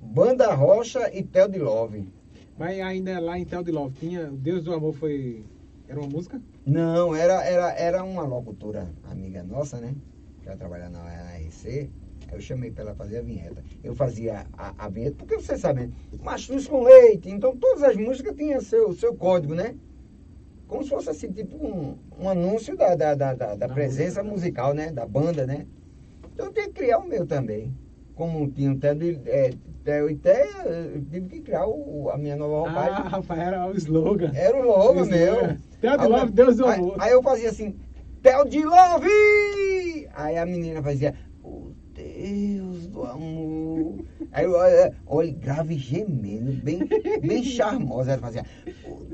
Banda 0.01 0.51
Rocha 0.55 1.11
e 1.13 1.21
Tel 1.23 1.47
de 1.47 1.59
Love. 1.59 2.07
Mas 2.57 2.79
ainda 2.81 3.19
lá 3.19 3.37
em 3.37 3.45
Tel 3.45 3.63
de 3.63 3.71
Love 3.71 3.95
tinha. 3.99 4.25
Deus 4.31 4.63
do 4.63 4.73
Amor 4.73 4.93
foi. 4.93 5.43
Era 5.87 5.99
uma 5.99 6.09
música? 6.09 6.41
Não, 6.65 7.15
era, 7.15 7.43
era, 7.43 7.71
era 7.73 8.03
uma 8.03 8.23
locutora 8.23 8.87
amiga 9.09 9.43
nossa, 9.43 9.79
né? 9.79 9.93
Que 10.49 10.53
ela 10.53 10.57
trabalhava 10.57 10.91
na 10.91 11.37
RC. 11.37 11.89
Aí 12.27 12.33
eu 12.33 12.41
chamei 12.41 12.71
para 12.71 12.83
ela 12.85 12.95
fazer 12.95 13.19
a 13.19 13.21
vinheta. 13.21 13.63
Eu 13.83 13.93
fazia 13.95 14.45
a, 14.57 14.73
a 14.85 14.89
vinheta, 14.89 15.15
porque 15.17 15.35
você 15.35 15.57
sabe, 15.57 15.81
né? 15.81 15.91
Mastruz 16.23 16.67
com 16.67 16.83
leite. 16.83 17.29
Então 17.29 17.55
todas 17.55 17.83
as 17.83 17.95
músicas 17.95 18.35
tinham 18.35 18.59
seu, 18.61 18.93
seu 18.93 19.13
código, 19.15 19.53
né? 19.53 19.75
Como 20.67 20.83
se 20.83 20.89
fosse 20.89 21.09
assim, 21.09 21.31
tipo 21.31 21.55
um, 21.57 21.97
um 22.19 22.29
anúncio 22.29 22.75
da, 22.77 22.95
da, 22.95 23.15
da, 23.15 23.33
da, 23.33 23.55
da 23.55 23.69
presença 23.69 24.23
musical, 24.23 24.73
né? 24.73 24.91
Da 24.91 25.05
banda, 25.05 25.45
né? 25.45 25.65
Então 26.33 26.47
eu 26.47 26.53
tinha 26.53 26.67
que 26.67 26.73
criar 26.73 26.99
o 26.99 27.07
meu 27.07 27.25
também. 27.25 27.73
Como 28.15 28.49
tinha 28.51 28.71
o 28.71 28.75
de- 28.75 29.19
é, 29.25 29.51
Theo 29.83 30.09
e 30.09 30.15
Té, 30.15 30.47
eu 30.93 31.01
tive 31.05 31.27
que 31.29 31.41
criar 31.41 31.65
o, 31.67 32.09
a 32.11 32.17
minha 32.17 32.35
nova 32.35 32.55
roupagem. 32.67 32.93
Ah, 33.05 33.07
rapaz, 33.07 33.39
era 33.39 33.67
o 33.67 33.75
slogan. 33.77 34.31
Era 34.35 34.57
o 34.57 34.65
logo 34.67 35.03
O 35.03 35.05
meu. 35.05 35.35
Theo 35.79 35.97
de 35.97 36.03
Aí 36.03 36.07
Love, 36.07 36.31
Deus 36.31 36.57
do 36.57 36.65
aí- 36.65 36.79
amor. 36.79 36.95
Aí 36.99 37.11
eu 37.13 37.23
fazia 37.23 37.49
assim, 37.49 37.75
Theo 38.21 38.45
de 38.47 38.63
Love! 38.63 39.07
Aí 40.19 40.37
a 40.37 40.45
menina 40.45 40.81
fazia, 40.83 41.15
o 41.41 41.71
Deus 41.95 42.87
do 42.87 43.03
amor. 43.05 44.03
Aí 44.33 44.43
eu, 44.43 44.51
olha, 44.51 44.93
olha, 45.07 45.31
grave 45.31 45.77
gemendo, 45.77 46.51
bem, 46.51 46.79
bem 47.21 47.41
charmosa. 47.43 48.11
Ela 48.11 48.21
fazia, 48.21 48.43
o 48.85 49.05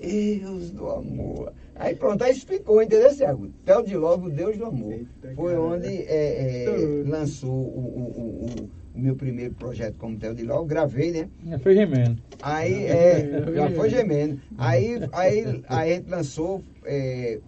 Deus 0.00 0.70
do 0.70 0.88
amor. 0.88 1.52
Aí 1.74 1.94
pronto, 1.94 2.22
aí 2.24 2.32
explicou, 2.32 2.80
entendeu, 2.82 3.14
Thiago? 3.14 3.48
Theo 3.64 3.82
de 3.82 3.94
Love, 3.96 4.28
o 4.28 4.30
Deus 4.30 4.56
do 4.56 4.64
amor. 4.64 4.92
Eita, 4.92 5.32
Foi 5.34 5.52
cara. 5.52 5.60
onde 5.60 5.86
é, 5.88 6.64
é, 6.64 7.02
lançou 7.04 7.50
o, 7.52 7.78
o, 7.78 8.02
o, 8.02 8.46
o- 8.46 8.70
o 8.94 8.98
meu 8.98 9.16
primeiro 9.16 9.52
projeto 9.54 9.96
como 9.98 10.16
Theo 10.16 10.34
de 10.34 10.44
Love. 10.44 10.68
Gravei, 10.68 11.10
né? 11.10 11.28
Já 11.46 11.58
foi 11.58 11.74
gemendo. 11.74 12.22
Aí, 12.40 12.86
é, 12.86 13.52
já 13.54 13.70
foi 13.72 13.90
gemendo. 13.90 14.40
Aí, 14.56 14.94
aí, 15.12 15.62
aí 15.68 15.92
a 15.92 15.96
gente 15.96 16.08
lançou 16.08 16.62
é, 16.84 17.40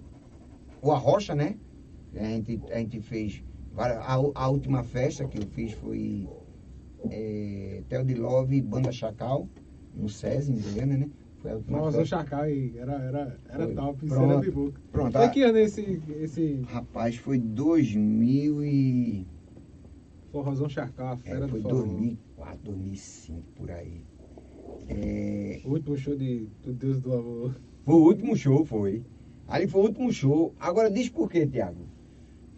o 0.82 0.90
Arrocha, 0.90 1.34
né? 1.36 1.54
A 2.16 2.24
gente, 2.24 2.60
a 2.72 2.78
gente 2.78 3.00
fez. 3.00 3.42
A, 3.76 4.14
a 4.14 4.48
última 4.48 4.82
festa 4.82 5.26
que 5.28 5.38
eu 5.38 5.46
fiz 5.46 5.72
foi 5.72 6.28
é, 7.10 7.82
Theo 7.88 8.04
de 8.04 8.14
Love 8.14 8.62
Banda 8.62 8.90
Chacal, 8.90 9.48
no 9.94 10.08
SESI, 10.08 10.52
em 10.52 10.60
Goiânia, 10.60 10.96
né? 10.98 11.10
Foi 11.38 11.50
a 11.52 11.56
última 11.56 11.78
Nossa, 11.78 11.98
o 11.98 12.00
festa. 12.00 12.16
Chacal 12.16 12.40
aí, 12.42 12.76
era, 12.78 12.92
era, 12.94 13.40
era 13.48 13.64
Foi. 13.66 13.74
top. 13.74 14.06
Pronto. 14.06 14.30
era 14.32 14.40
bibuca. 14.40 14.80
Pronto, 14.90 15.12
Foi 15.12 15.28
que 15.28 15.42
ano 15.42 15.58
esse, 15.58 16.02
esse 16.20 16.62
Rapaz, 16.68 17.16
foi 17.16 17.38
2000 17.38 18.64
e... 18.64 19.26
forrozão 20.32 20.68
Chacal, 20.68 21.08
a 21.08 21.12
É, 21.12 21.16
fera 21.16 21.48
foi 21.48 21.60
do 21.60 21.68
forró? 21.68 21.82
2004, 21.82 22.58
2005, 22.64 23.42
por 23.54 23.70
aí. 23.70 24.02
É, 24.88 25.60
O 25.64 25.70
último 25.72 25.96
show 25.96 26.16
de, 26.16 26.46
do 26.62 26.72
Deus 26.72 26.98
do 27.00 27.12
Amor. 27.12 27.54
Foi 27.84 27.94
o 27.94 28.04
último 28.04 28.36
show, 28.36 28.64
foi. 28.64 29.04
Ali 29.46 29.66
foi 29.68 29.80
o 29.82 29.84
último 29.84 30.12
show. 30.12 30.54
Agora 30.58 30.90
diz 30.90 31.08
por 31.08 31.30
quê, 31.30 31.46
Tiago? 31.46 31.85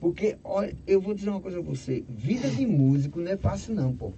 Porque, 0.01 0.37
olha, 0.45 0.75
eu 0.87 1.01
vou 1.01 1.15
dizer 1.15 1.31
uma 1.31 1.41
coisa 1.41 1.59
a 1.59 1.63
você. 1.63 2.05
Vida 2.09 2.49
de 2.49 2.67
músico 2.67 3.21
não 3.21 3.33
é 3.33 3.37
fácil 3.37 3.75
não, 3.75 3.93
pô. 3.95 4.13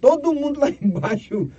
Todo 0.00 0.34
mundo 0.34 0.60
lá 0.60 0.68
embaixo 0.82 1.50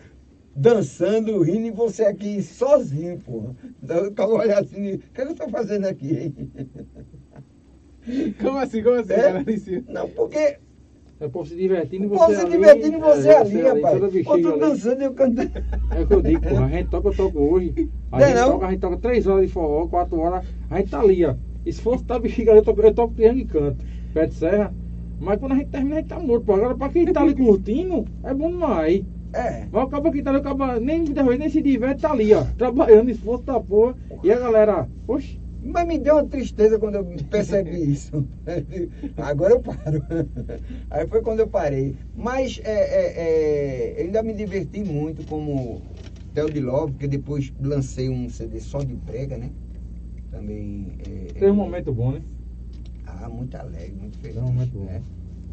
dançando, 0.56 1.42
rindo, 1.42 1.68
e 1.68 1.72
você 1.72 2.06
aqui 2.06 2.42
sozinho, 2.42 3.20
pô. 3.20 3.50
Então, 3.84 3.98
eu 3.98 4.36
olhar 4.36 4.62
assim, 4.62 4.94
o 4.94 5.00
que, 5.00 5.22
é 5.22 5.26
que 5.26 5.32
eu 5.32 5.36
tô 5.36 5.50
fazendo 5.50 5.86
aqui, 5.86 6.18
hein? 6.18 6.34
Como 8.42 8.58
assim, 8.58 8.84
como 8.84 8.98
assim, 8.98 9.14
É? 9.14 9.44
Não, 9.92 10.08
porque 10.10 10.58
É 11.20 11.26
o 11.26 11.30
povo 11.30 11.48
se 11.48 11.56
divertindo 11.56 12.04
e 12.04 12.08
o 12.08 12.10
você 12.10 12.20
povo 12.20 12.34
se 12.34 12.42
ali, 12.42 12.52
divertindo 12.52 12.98
e 12.98 13.00
você 13.00 13.30
é, 13.30 13.38
ali, 13.38 13.62
rapaz. 13.62 13.94
toda 13.94 14.08
Quando 14.08 14.12
bexiga 14.14 14.50
eu 14.50 14.60
dançando, 14.60 15.14
cantando. 15.14 15.52
É 15.96 16.02
o 16.02 16.08
que 16.08 16.14
eu 16.14 16.22
digo, 16.22 16.42
pô. 16.48 16.58
A 16.58 16.70
gente 16.70 16.90
toca, 16.90 17.08
eu 17.08 17.16
toco 17.16 17.40
hoje. 17.40 17.90
A 18.12 18.20
Não 18.20 18.26
é 18.26 18.30
gente 18.30 18.38
não? 18.40 18.52
toca, 18.54 18.68
a 18.68 18.72
gente 18.72 18.80
toca 18.80 18.98
três 18.98 19.28
horas 19.28 19.48
de 19.48 19.52
forró, 19.54 19.88
quatro 19.88 20.20
horas, 20.20 20.46
a 20.70 20.78
gente 20.78 20.92
tá 20.92 21.00
ali, 21.00 21.26
ó. 21.26 21.36
E 21.66 21.74
se 21.74 21.82
fosse 21.82 22.04
tá 22.04 22.20
bexiga 22.20 22.52
eu 22.52 22.62
toco, 22.62 22.82
eu 22.82 22.94
triângulo 22.94 23.40
e 23.40 23.46
canto. 23.46 23.84
Pé 24.14 24.28
de 24.28 24.34
serra. 24.36 24.74
Mas 25.20 25.40
quando 25.40 25.54
a 25.54 25.56
gente 25.56 25.70
termina, 25.70 25.96
a 25.96 26.00
gente 26.00 26.10
tá 26.10 26.20
morto. 26.20 26.52
Agora 26.52 26.76
pra 26.76 26.90
quem 26.90 27.12
tá 27.12 27.22
ali 27.22 27.34
curtindo, 27.34 28.06
é 28.24 28.34
bom 28.34 28.52
demais. 28.52 29.04
É. 29.34 29.68
Mas 29.72 29.84
o 29.84 29.88
cabo 29.88 30.12
que 30.12 30.22
tá 30.22 30.30
ali, 30.30 30.40
o 30.40 30.44
cabo 30.44 30.80
nem, 30.80 31.02
muitas 31.02 31.26
vezes 31.26 31.40
nem 31.40 31.50
se 31.50 31.62
diverte, 31.62 32.02
tá 32.02 32.12
ali, 32.12 32.34
ó. 32.34 32.44
Trabalhando, 32.58 33.10
esforço 33.10 33.44
da 33.44 33.60
porra. 33.60 33.96
E 34.24 34.32
a 34.32 34.40
galera, 34.40 34.88
oxe, 35.08 35.40
Mas 35.62 35.88
me 35.88 35.98
deu 35.98 36.16
uma 36.16 36.26
tristeza 36.26 36.78
quando 36.78 36.96
eu 36.96 37.06
percebi 37.30 37.82
isso. 37.92 38.26
Agora 39.18 39.54
eu 39.54 39.60
paro. 39.60 40.04
Aí 40.90 41.08
foi 41.08 41.22
quando 41.22 41.40
eu 41.40 41.48
parei. 41.48 41.96
Mas 42.16 42.62
é, 42.64 42.72
é, 42.72 43.14
é, 43.18 43.96
eu 43.98 44.06
ainda 44.06 44.22
me 44.24 44.34
diverti 44.34 44.84
muito 44.84 45.26
como 45.28 45.82
Theo 46.34 46.50
de 46.50 46.60
Love, 46.60 46.94
porque 46.94 47.08
depois 47.08 47.52
lancei 47.62 48.10
um 48.10 48.30
CD 48.30 48.60
só 48.60 48.80
de 48.80 48.94
brega, 48.94 49.38
né? 49.38 49.50
Também. 50.36 50.98
É, 51.00 51.34
tem 51.34 51.48
é, 51.48 51.52
um 51.52 51.56
momento 51.56 51.94
bom, 51.94 52.12
né? 52.12 52.22
Ah, 53.06 53.30
muito 53.30 53.56
alegre, 53.56 53.96
muito 53.96 54.18
feliz. 54.18 54.36
É 54.36 54.42
um 54.42 54.48
momento 54.48 54.72
bom. 54.74 54.84
né? 54.84 55.02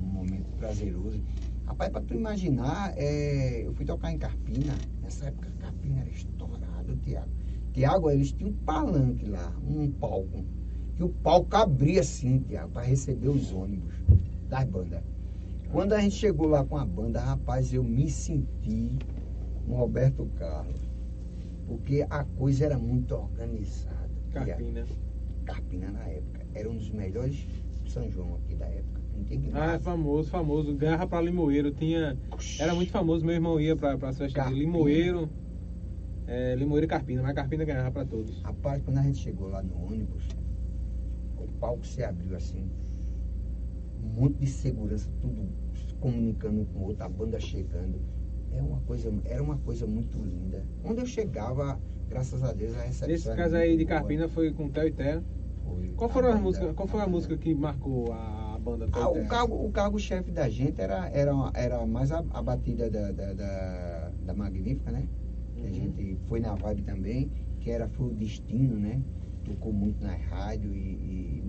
Um 0.03 0.07
momento 0.07 0.47
prazeroso. 0.59 1.21
Rapaz, 1.67 1.93
pra 1.93 2.01
tu 2.01 2.15
imaginar, 2.15 2.93
é, 2.97 3.63
eu 3.65 3.73
fui 3.75 3.87
tocar 3.87 4.11
em 4.11 4.19
Carpina. 4.19 4.75
Nessa 5.01 5.27
época, 5.27 5.49
Carpina 5.61 6.01
era 6.01 6.11
estourado, 6.11 6.97
Tiago. 7.05 7.31
Tiago, 7.73 8.11
eles 8.11 8.33
tinham 8.33 8.51
um 8.51 8.55
palanque 8.65 9.25
lá, 9.27 9.53
um 9.67 9.89
palco. 9.93 10.45
Que 10.97 11.05
o 11.05 11.09
palco 11.09 11.57
abria 11.57 12.01
assim, 12.01 12.41
Tiago, 12.41 12.71
para 12.71 12.83
receber 12.83 13.29
os 13.29 13.53
ônibus 13.53 13.95
das 14.49 14.65
bandas. 14.65 15.01
Quando 15.71 15.93
a 15.93 16.01
gente 16.01 16.17
chegou 16.17 16.49
lá 16.49 16.65
com 16.65 16.77
a 16.77 16.85
banda, 16.85 17.21
rapaz, 17.21 17.73
eu 17.73 17.85
me 17.85 18.11
senti 18.11 18.99
um 19.67 19.75
Roberto 19.75 20.29
Carlos. 20.39 20.81
Porque 21.67 22.05
a 22.11 22.25
coisa 22.25 22.67
era 22.67 22.77
muito 22.77 23.15
organizada. 23.15 24.02
Carpina. 24.33 24.87
Carpina 25.45 25.91
na 25.91 26.05
época. 26.05 26.47
Era 26.55 26.71
um 26.71 26.77
dos 26.77 26.91
melhores 26.91 27.47
São 27.87 28.11
João 28.11 28.37
aqui 28.37 28.55
da 28.55 28.67
época. 28.67 29.03
Ah, 29.55 29.79
famoso, 29.79 30.31
famoso. 30.31 30.75
Garra 30.75 31.07
pra 31.07 31.21
Limoeiro. 31.21 31.71
Tinha. 31.71 32.19
Era 32.59 32.75
muito 32.75 32.91
famoso, 32.91 33.25
meu 33.25 33.35
irmão 33.35 33.61
ia 33.61 33.77
pra, 33.77 33.97
pra 33.97 34.13
festas 34.13 34.49
de. 34.49 34.55
Limoeiro. 34.55 35.29
É, 36.27 36.55
Limoeiro 36.55 36.87
e 36.87 36.89
Carpina, 36.89 37.23
mas 37.23 37.35
Carpina 37.35 37.65
ganhava 37.65 37.91
pra 37.91 38.05
todos. 38.05 38.41
Rapaz, 38.43 38.83
quando 38.83 38.99
a 38.99 39.03
gente 39.03 39.19
chegou 39.19 39.49
lá 39.49 39.63
no 39.63 39.87
ônibus, 39.87 40.25
o 41.37 41.47
palco 41.59 41.87
se 41.87 42.03
abriu 42.03 42.37
assim. 42.37 42.71
Um 44.03 44.09
monte 44.21 44.39
de 44.39 44.47
segurança, 44.47 45.11
tudo 45.21 45.49
se 45.75 45.95
comunicando 45.95 46.65
com 46.67 46.81
o 46.81 46.83
outro, 46.89 47.05
a 47.05 47.09
banda 47.09 47.39
chegando. 47.39 48.01
É 48.53 48.61
uma 48.61 48.81
coisa, 48.81 49.13
era 49.25 49.43
uma 49.43 49.59
coisa 49.59 49.87
muito 49.87 50.19
linda. 50.19 50.65
Onde 50.85 51.01
eu 51.01 51.07
chegava, 51.07 51.81
graças 52.13 52.43
a 52.43 52.53
Deus, 52.53 52.77
a 52.77 52.83
recepção. 52.83 53.09
Nesse 53.09 53.35
caso 53.35 53.57
aí 53.57 53.77
de. 53.77 53.85
Carpina 53.85 54.29
foi 54.29 54.53
com 54.53 54.69
Theo 54.69 54.89
e 54.89 54.93
Té. 54.93 55.21
Foi 55.65 55.89
Qual 55.97 56.11
foram 56.11 56.29
as 56.29 56.35
banda- 56.35 56.45
músicas? 56.45 56.75
Qual 56.75 56.89
foi 56.89 57.01
a 57.01 57.07
música 57.07 57.37
que 57.37 57.55
marcou 57.55 58.13
a 58.13 58.59
banda 58.63 58.87
Theo 58.89 59.03
Ah, 59.03 59.09
o 59.11 59.27
cargo, 59.27 59.67
o 59.67 59.73
cargo-chefe 59.73 60.31
da 60.31 60.49
gente 60.49 60.81
era, 60.81 61.09
era, 61.11 61.33
era 61.55 61.87
mais 61.87 62.13
a, 62.13 62.25
a 62.31 62.43
batida 62.43 62.91
da, 62.91 63.11
da, 63.13 63.33
da, 63.33 64.11
da 64.27 64.35
Magnífica, 64.35 64.91
né? 64.91 65.07
Que 65.57 65.63
a 65.63 65.67
Uhum. 65.69 65.73
gente 65.75 66.19
foi 66.27 66.41
na 66.41 66.55
vibe 66.55 66.83
também, 66.83 67.31
que 67.61 67.71
era 67.71 67.89
Foi 67.89 68.09
o 68.09 68.15
Destino, 68.15 68.77
né? 68.79 69.01
Tocou 69.45 69.73
muito 69.73 70.03
na 70.03 70.15
rádio 70.15 70.73
e, 70.75 70.79
e 70.79 71.43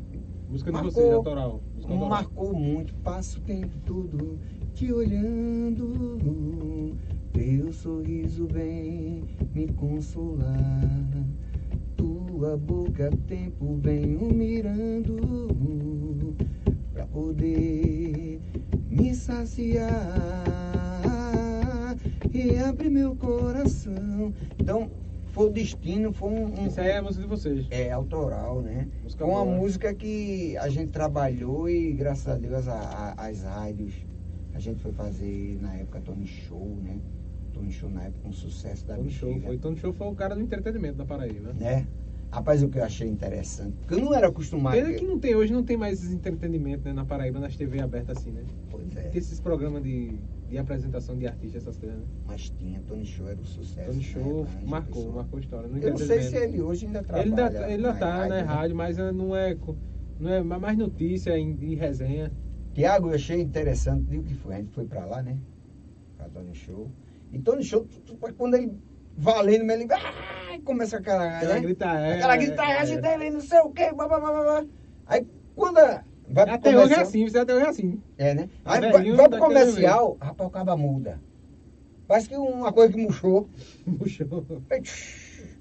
Música 0.49 0.71
de 0.71 0.73
Marcou- 0.73 0.91
vocês, 0.91 1.13
autoral. 1.13 1.61
Música 1.75 1.93
autoral. 1.93 2.09
marcou 2.09 2.53
muito. 2.53 2.93
Passo 2.95 3.39
o 3.39 3.43
tempo 3.43 3.75
todo 3.85 4.39
te 4.73 4.91
olhando. 4.91 6.95
Teu 7.33 7.71
sorriso 7.73 8.47
vem 8.47 9.23
me 9.53 9.67
consolar. 9.73 10.81
Tua 11.97 12.55
boca 12.57 13.09
tempo 13.27 13.75
vem 13.81 14.15
o 14.17 14.33
mirando 14.33 16.35
pra 16.93 17.05
poder 17.07 18.39
me 18.89 19.15
saciar 19.15 19.93
e 22.33 22.57
abrir 22.59 22.89
meu 22.89 23.15
coração. 23.15 24.33
Então, 24.59 24.89
foi 25.31 25.47
o 25.47 25.49
destino, 25.49 26.13
foi 26.13 26.29
um, 26.29 26.45
um- 26.61 26.67
Isso 26.67 26.79
aí 26.79 26.89
é 26.89 26.97
a 26.97 27.01
música 27.01 27.23
de 27.23 27.29
vocês. 27.29 27.65
é 27.71 27.91
autoral, 27.91 28.61
né? 28.61 28.87
Música 29.03 29.25
uma 29.25 29.43
boa. 29.43 29.57
música 29.57 29.93
que 29.93 30.55
a 30.57 30.69
gente 30.69 30.91
trabalhou 30.91 31.67
e 31.69 31.91
graças 31.93 32.27
a 32.27 32.35
Deus 32.37 32.67
a- 32.67 33.15
a- 33.17 33.27
as 33.27 33.41
rádios 33.41 33.93
a 34.53 34.59
gente 34.59 34.79
foi 34.81 34.91
fazer 34.91 35.57
na 35.61 35.73
época 35.75 35.99
Tony 36.01 36.27
Show, 36.27 36.77
né? 36.83 36.97
Tony 37.53 37.71
Show 37.71 37.89
na 37.89 38.03
época 38.03 38.27
um 38.27 38.33
sucesso 38.33 38.85
da 38.85 38.95
Tony 38.95 39.11
Show. 39.11 39.39
Foi, 39.39 39.57
Tony 39.57 39.77
Show 39.77 39.93
foi 39.93 40.07
o 40.07 40.15
cara 40.15 40.35
do 40.35 40.41
entretenimento 40.41 40.97
da 40.97 41.05
Paraíba. 41.05 41.53
né? 41.53 41.85
Rapaz, 42.31 42.63
o 42.63 42.67
que 42.69 42.79
eu 42.79 42.83
achei 42.83 43.07
interessante, 43.07 43.75
porque 43.77 43.93
eu 43.93 43.99
não 43.99 44.11
era 44.11 44.27
acostumado. 44.27 44.73
Pena 44.73 44.91
que 44.91 45.05
não 45.05 45.19
tem, 45.19 45.35
hoje 45.35 45.53
não 45.53 45.63
tem 45.63 45.77
mais 45.77 46.03
esse 46.03 46.15
entretenimento 46.15 46.83
né, 46.83 46.91
na 46.91 47.05
Paraíba, 47.05 47.39
nas 47.39 47.55
TV 47.55 47.79
abertas 47.79 48.17
assim, 48.17 48.31
né? 48.31 48.43
Pois 48.71 48.95
é, 48.97 49.01
Tem 49.03 49.19
esses 49.19 49.39
programas 49.39 49.83
de, 49.83 50.17
de 50.49 50.57
apresentação 50.57 51.15
de 51.15 51.27
artistas, 51.27 51.61
essas 51.61 51.77
coisas, 51.77 51.99
né? 51.99 52.05
mas 52.25 52.49
tinha, 52.49 52.81
Tony 52.87 53.05
Show 53.05 53.29
era 53.29 53.39
um 53.39 53.45
sucesso. 53.45 53.85
Tony 53.85 53.97
na 53.97 54.03
Show 54.03 54.43
né? 54.45 54.63
Marcou, 54.65 55.11
marcou 55.13 55.39
história 55.39 55.67
Eu 55.79 55.91
não 55.91 55.97
sei 55.97 56.23
se 56.23 56.35
ele 56.35 56.59
hoje 56.59 56.87
ainda 56.87 57.03
trabalha. 57.03 57.27
Ele 57.29 57.39
ainda, 57.41 57.57
ele 57.65 57.73
ainda 57.73 57.93
na 57.93 57.99
tá 57.99 58.17
na 58.17 58.27
né? 58.29 58.41
rádio, 58.41 58.75
mas 58.75 58.97
não 58.97 59.35
é. 59.35 59.55
Não 60.19 60.29
é 60.31 60.41
ma- 60.41 60.57
mais 60.59 60.75
notícia 60.77 61.37
e, 61.37 61.55
e 61.61 61.75
resenha. 61.75 62.31
Tiago, 62.73 63.09
eu 63.09 63.13
achei 63.15 63.39
interessante, 63.39 64.05
viu 64.09 64.23
que 64.23 64.33
foi? 64.33 64.55
A 64.55 64.57
gente 64.57 64.71
foi 64.71 64.85
pra 64.85 65.05
lá, 65.05 65.21
né? 65.21 65.37
Pra 66.17 66.27
Tony 66.29 66.55
Show. 66.55 66.89
E 67.33 67.39
tu- 67.39 67.57
tu- 68.05 68.17
quando 68.37 68.53
ele 68.55 68.79
valendo, 69.17 69.69
ele 69.71 69.87
ah, 69.91 70.59
começa 70.63 70.97
aquela, 70.97 71.37
Aquela 71.37 71.55
né? 71.55 71.61
grita- 71.61 71.99
é, 71.99 72.13
aquela 72.13 72.35
é, 72.35 72.37
gritagem 72.37 72.97
é. 72.97 73.01
dele, 73.01 73.29
não 73.31 73.41
sei 73.41 73.59
o 73.61 73.71
quê, 73.71 73.91
blá, 73.91 74.07
blá, 74.07 74.19
blá, 74.19 74.31
blá. 74.31 74.65
Aí 75.07 75.27
quando 75.55 75.79
a- 75.79 76.05
vai 76.29 76.45
pro 76.45 76.53
Até 76.55 76.69
hoje 76.69 76.77
é 76.79 76.95
comercial- 76.95 77.01
assim, 77.01 77.27
você 77.27 77.39
até 77.39 77.55
hoje 77.55 77.65
é 77.65 77.69
assim. 77.69 78.03
É, 78.19 78.35
né? 78.35 78.49
A 78.63 78.73
Aí 78.73 78.81
vai, 78.81 78.91
vai 78.91 79.01
pro 79.01 79.15
daquele 79.15 79.39
comercial, 79.39 80.17
rapaz, 80.21 80.47
o 80.47 80.51
caba 80.51 80.77
muda. 80.77 81.19
Parece 82.07 82.29
que 82.29 82.37
uma 82.37 82.71
coisa 82.71 82.93
que 82.93 82.99
murchou. 83.01 83.49
Tch, 84.83 85.57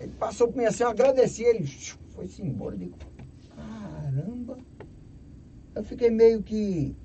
Ele 0.00 0.12
passou 0.18 0.48
por 0.48 0.56
mim 0.56 0.64
assim, 0.64 0.82
eu 0.82 0.88
agradeci, 0.90 1.44
ele 1.44 1.64
foi-se 2.10 2.42
embora. 2.42 2.74
Eu 2.74 2.78
digo, 2.78 2.96
caramba. 3.54 4.58
Eu 5.76 5.84
fiquei 5.84 6.10
meio 6.10 6.42
que, 6.42 6.96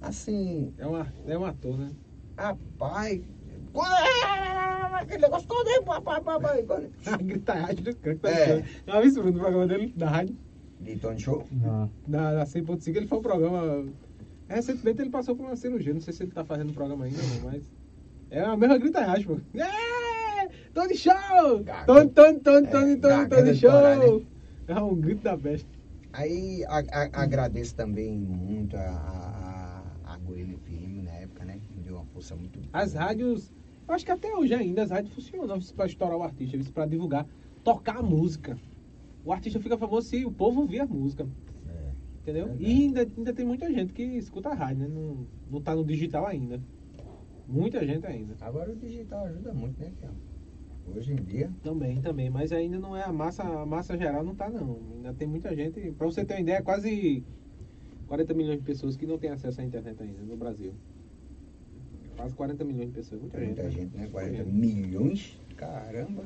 assim, 0.00 0.72
É, 0.78 0.86
uma, 0.86 1.12
é 1.26 1.36
um 1.36 1.44
ator, 1.44 1.76
né? 1.76 1.90
Rapaz. 2.36 3.20
quando- 3.72 3.94
Aquele 4.94 5.22
negócio 5.22 5.46
todo 5.48 5.68
aí, 5.68 5.82
papai, 5.84 6.20
papai. 6.22 6.64
A 7.06 7.16
gritaragem 7.16 7.82
do 7.84 7.94
canto. 7.96 8.20
Tá 8.20 8.30
É. 8.30 8.58
é. 8.60 8.64
Já 8.86 9.00
vi 9.00 9.08
isso 9.08 9.22
no 9.22 9.32
programa 9.32 9.66
dele, 9.66 9.92
da 9.96 10.08
rádio. 10.08 10.36
De 10.80 10.96
Tony 10.96 11.20
Show? 11.20 11.46
Não. 11.50 11.90
Da, 12.06 12.32
da 12.34 12.46
100.5, 12.46 12.96
ele 12.96 13.06
foi 13.06 13.18
um 13.18 13.22
programa. 13.22 13.86
Recentemente 14.48 15.00
ele 15.02 15.10
passou 15.10 15.34
por 15.34 15.46
uma 15.46 15.56
cirurgia, 15.56 15.92
não 15.92 16.00
sei 16.00 16.12
se 16.14 16.22
ele 16.22 16.30
tá 16.32 16.44
fazendo 16.44 16.70
o 16.70 16.74
programa 16.74 17.04
ainda, 17.06 17.18
não, 17.22 17.50
mas. 17.50 17.62
É 18.30 18.40
a 18.40 18.56
mesma 18.56 18.78
gritaragem, 18.78 19.26
pô. 19.26 19.38
É! 19.58 20.48
Tony 20.72 20.96
Show! 20.96 21.62
Gaga. 21.64 21.84
Tony, 21.86 22.10
Tony, 22.10 22.40
Tony, 22.40 22.66
É, 22.66 22.70
Tony, 22.70 22.96
Tony, 23.00 23.28
Tony 23.28 23.54
Show! 23.54 23.70
né? 24.20 24.24
É 24.68 24.80
um 24.80 24.94
grito 24.94 25.22
da 25.22 25.36
besta. 25.36 25.68
Aí 26.12 26.64
a- 26.66 26.78
a- 26.92 27.22
agradeço 27.22 27.74
também 27.74 28.16
muito 28.16 28.76
a, 28.76 28.80
a, 28.80 29.82
a, 30.04 30.14
a 30.14 30.18
Goiânia 30.18 30.56
FM 30.58 31.04
na 31.04 31.12
época, 31.12 31.44
né? 31.44 31.58
Força 32.24 32.36
muito 32.36 32.58
As 32.72 32.94
rádios, 32.94 33.52
eu 33.86 33.94
acho 33.94 34.04
que 34.04 34.10
até 34.10 34.34
hoje 34.34 34.54
ainda 34.54 34.82
as 34.82 34.90
rádios 34.90 35.14
funcionam 35.14 35.58
pra 35.76 35.84
estourar 35.84 36.16
o 36.16 36.22
artista, 36.22 36.58
pra 36.72 36.86
divulgar, 36.86 37.26
tocar 37.62 37.98
a 37.98 38.02
música. 38.02 38.58
O 39.22 39.30
artista 39.32 39.60
fica 39.60 39.76
famoso 39.76 40.08
se 40.08 40.24
o 40.24 40.32
povo 40.32 40.62
ouvir 40.62 40.80
a 40.80 40.86
música, 40.86 41.28
É. 41.68 41.92
entendeu? 42.22 42.46
Verdade. 42.46 42.64
E 42.64 42.84
ainda, 42.84 43.00
ainda 43.02 43.34
tem 43.34 43.44
muita 43.44 43.70
gente 43.70 43.92
que 43.92 44.02
escuta 44.02 44.48
a 44.48 44.54
rádio, 44.54 44.88
né? 44.88 44.88
Não, 44.88 45.26
não 45.50 45.60
tá 45.60 45.74
no 45.74 45.84
digital 45.84 46.26
ainda. 46.26 46.62
Muita 47.46 47.86
gente 47.86 48.06
ainda. 48.06 48.34
Agora 48.40 48.72
o 48.72 48.76
digital 48.76 49.26
ajuda 49.26 49.52
muito, 49.52 49.78
né, 49.78 49.92
Tiago? 49.98 50.16
Hoje 50.96 51.12
em 51.12 51.16
dia. 51.16 51.52
Também, 51.62 52.00
também, 52.00 52.30
mas 52.30 52.52
ainda 52.52 52.78
não 52.78 52.96
é 52.96 53.02
a 53.02 53.12
massa, 53.12 53.42
a 53.42 53.66
massa 53.66 53.98
geral 53.98 54.24
não 54.24 54.34
tá 54.34 54.48
não. 54.48 54.78
Ainda 54.94 55.12
tem 55.12 55.28
muita 55.28 55.54
gente, 55.54 55.92
pra 55.92 56.06
você 56.06 56.24
ter 56.24 56.34
uma 56.34 56.40
ideia, 56.40 56.62
quase 56.62 57.22
40 58.06 58.32
milhões 58.32 58.58
de 58.58 58.64
pessoas 58.64 58.96
que 58.96 59.06
não 59.06 59.18
têm 59.18 59.30
acesso 59.30 59.60
à 59.60 59.64
internet 59.64 60.02
ainda 60.02 60.22
no 60.22 60.36
Brasil. 60.38 60.74
Quase 62.16 62.34
40 62.34 62.64
milhões 62.64 62.88
de 62.88 62.94
pessoas, 62.94 63.20
muita, 63.20 63.38
Muita 63.38 63.62
gente. 63.70 63.74
né? 63.76 63.82
gente, 63.82 63.96
né? 63.96 64.08
40 64.10 64.36
gente. 64.44 64.50
milhões? 64.52 65.40
Caramba. 65.56 66.24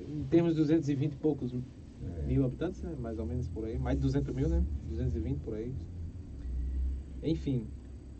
Em 0.00 0.24
termos 0.24 0.52
de 0.54 0.60
220 0.60 1.12
e 1.12 1.16
poucos 1.16 1.52
É. 1.54 2.22
mil 2.26 2.44
habitantes, 2.44 2.82
né? 2.82 2.94
Mais 2.98 3.18
ou 3.18 3.26
menos 3.26 3.48
por 3.48 3.64
aí. 3.64 3.78
Mais 3.78 3.96
de 3.96 4.02
200 4.02 4.34
mil, 4.34 4.48
né? 4.48 4.62
220 4.88 5.38
por 5.40 5.54
aí. 5.54 5.72
Enfim. 7.22 7.66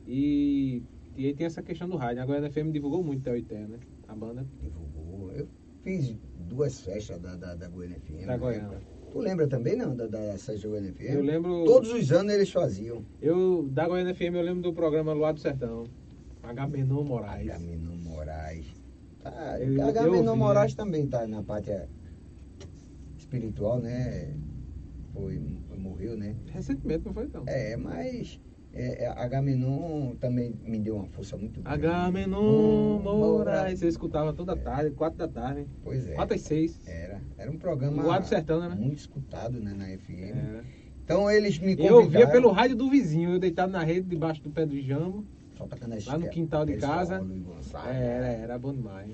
E, 0.06 0.82
e 1.16 1.26
aí 1.26 1.34
tem 1.34 1.46
essa 1.46 1.62
questão 1.62 1.88
do 1.88 1.96
rádio. 1.96 2.22
Agora 2.22 2.46
a 2.46 2.50
FM 2.50 2.72
divulgou 2.72 3.02
muito 3.02 3.22
Theo 3.22 3.36
e 3.36 3.42
né? 3.42 3.78
A 4.08 4.14
banda 4.14 4.46
Divulgou. 4.62 5.30
Eu 5.32 5.46
fiz 5.82 6.16
duas 6.48 6.80
festas 6.80 7.20
da, 7.20 7.36
da, 7.36 7.54
da 7.54 7.68
Goiânia 7.68 7.98
FM. 8.00 8.20
da 8.20 8.26
na 8.26 8.36
Goiânia. 8.36 8.80
Tu 9.10 9.18
lembra 9.18 9.46
também, 9.46 9.76
não, 9.76 9.94
da, 9.94 10.06
da 10.06 10.18
da 10.18 10.68
Goiânia 10.68 10.92
FM? 10.92 11.00
Eu 11.02 11.22
lembro. 11.22 11.64
Todos 11.64 11.92
os 11.92 12.10
anos 12.12 12.32
eles 12.32 12.50
faziam. 12.50 13.04
Eu, 13.20 13.68
da 13.68 13.86
Goiânia 13.86 14.14
FM, 14.14 14.34
eu 14.34 14.42
lembro 14.42 14.62
do 14.62 14.72
programa 14.72 15.12
Luar 15.12 15.32
do 15.32 15.40
Sertão. 15.40 15.84
Agamenon 16.48 17.04
Moraes. 17.04 17.48
Agamenon 17.50 17.96
Moraes. 17.96 18.66
Tá, 19.22 19.58
Eu- 19.60 19.74
eu 19.74 19.86
Agamenon 19.88 20.28
ouvi, 20.30 20.38
Moraes 20.38 20.74
também 20.74 21.06
tá 21.06 21.26
na 21.26 21.42
parte 21.42 21.70
é, 21.70 21.88
espiritual, 23.18 23.80
né? 23.80 24.34
Foi, 25.12 25.40
morreu, 25.78 26.16
né? 26.16 26.36
Recentemente, 26.52 27.04
não 27.06 27.14
foi 27.14 27.24
então? 27.24 27.42
É, 27.46 27.76
mas 27.76 28.38
é, 28.72 29.04
é, 29.04 29.08
Agamenon 29.08 30.14
também 30.16 30.54
me 30.62 30.78
deu 30.78 30.96
uma 30.96 31.06
força 31.08 31.36
muito 31.36 31.60
grande. 31.62 31.86
Agamenon 31.86 32.98
Hum, 32.98 33.02
Moraes. 33.02 33.80
Você 33.80 33.88
escutava 33.88 34.32
toda 34.32 34.54
tarde, 34.56 34.90
quatro 34.90 35.18
da 35.18 35.26
tarde. 35.28 35.66
Pois 35.82 36.06
é. 36.06 36.14
Quatro 36.14 36.34
às 36.34 36.42
seis. 36.42 36.80
Era. 36.86 37.20
Era 37.38 37.50
um 37.50 37.56
programa 37.58 38.18
do 38.20 38.26
Sertão, 38.26 38.60
né? 38.60 38.68
muito 38.74 38.98
escutado 38.98 39.58
né, 39.58 39.72
na 39.72 39.86
FM. 39.86 40.36
Era. 40.36 40.64
Então 41.04 41.30
eles 41.30 41.58
me 41.58 41.72
Eu 41.72 41.76
convidaram. 41.76 42.02
ouvia 42.04 42.28
pelo 42.28 42.50
rádio 42.50 42.76
do 42.76 42.90
vizinho, 42.90 43.30
eu 43.30 43.38
deitado 43.38 43.72
na 43.72 43.82
rede 43.82 44.08
debaixo 44.08 44.42
do 44.42 44.50
pé 44.50 44.66
do 44.66 44.78
jambo. 44.82 45.24
Só 45.56 45.66
tocando 45.66 45.94
as- 45.94 46.04
lá 46.04 46.18
no 46.18 46.28
quintal 46.28 46.66
de 46.66 46.76
casa. 46.76 47.18
Gonzaga. 47.18 47.88
Era, 47.88 48.26
era 48.26 48.58
bom 48.58 48.74
demais. 48.74 49.10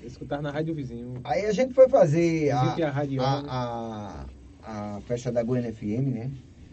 Eu 0.00 0.06
escutava 0.06 0.40
na 0.42 0.50
rádio 0.50 0.74
vizinho. 0.74 1.14
Aí 1.24 1.44
a 1.46 1.52
gente 1.52 1.74
foi 1.74 1.88
fazer 1.88 2.50
a, 2.52 2.76
a, 3.20 4.26
a, 4.62 4.96
a 4.96 5.00
festa 5.02 5.32
da 5.32 5.42
Goiânia 5.42 5.72
FM, 5.72 6.12
né? 6.14 6.30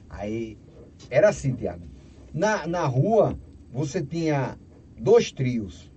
Aí 0.09 0.57
era 1.09 1.29
assim, 1.29 1.53
Tiago. 1.55 1.83
Na, 2.33 2.67
na 2.67 2.85
rua, 2.85 3.37
você 3.71 4.03
tinha 4.03 4.57
dois 4.97 5.31
trios. 5.31 5.91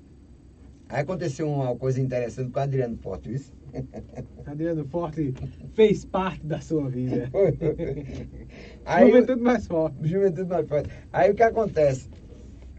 Aí 0.88 1.02
aconteceu 1.02 1.48
uma 1.48 1.76
coisa 1.76 2.00
interessante 2.00 2.50
com 2.50 2.58
o 2.58 2.62
Adriano 2.62 2.96
Forte, 2.96 3.32
isso? 3.32 3.52
Adriano 4.46 4.84
Forte 4.86 5.32
fez 5.74 6.04
parte 6.04 6.44
da 6.44 6.60
sua 6.60 6.88
vida. 6.88 7.30
Aí, 8.84 9.06
Juventude 9.06 9.40
mais 9.40 9.66
forte. 9.66 9.96
Juventude 10.02 10.48
mais 10.48 10.66
forte. 10.68 10.88
Aí 11.12 11.30
o 11.30 11.34
que 11.34 11.42
acontece? 11.42 12.08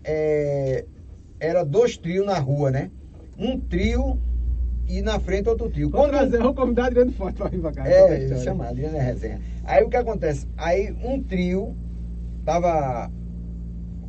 É, 0.03 0.85
era 1.39 1.63
dois 1.63 1.97
trios 1.97 2.25
na 2.25 2.37
rua, 2.39 2.71
né? 2.71 2.89
Um 3.37 3.59
trio 3.59 4.19
e 4.87 5.01
na 5.01 5.19
frente 5.19 5.47
outro 5.49 5.69
trio. 5.69 5.89
Vou, 5.89 6.01
Quando- 6.01 6.11
trazer, 6.11 6.39
vou 6.41 6.53
convidar 6.53 6.85
Adriano 6.87 7.11
Forte 7.11 7.37
pra 7.37 7.47
vir 7.49 7.61
pra 7.61 7.71
cá. 7.71 7.87
É, 7.87 8.17
história. 8.23 8.43
chama 8.43 8.67
Adriana 8.67 8.97
é 8.97 9.01
resenha. 9.01 9.41
Aí 9.63 9.83
o 9.83 9.89
que 9.89 9.97
acontece? 9.97 10.47
Aí 10.57 10.91
um 11.03 11.21
trio 11.21 11.75
tava 12.45 13.11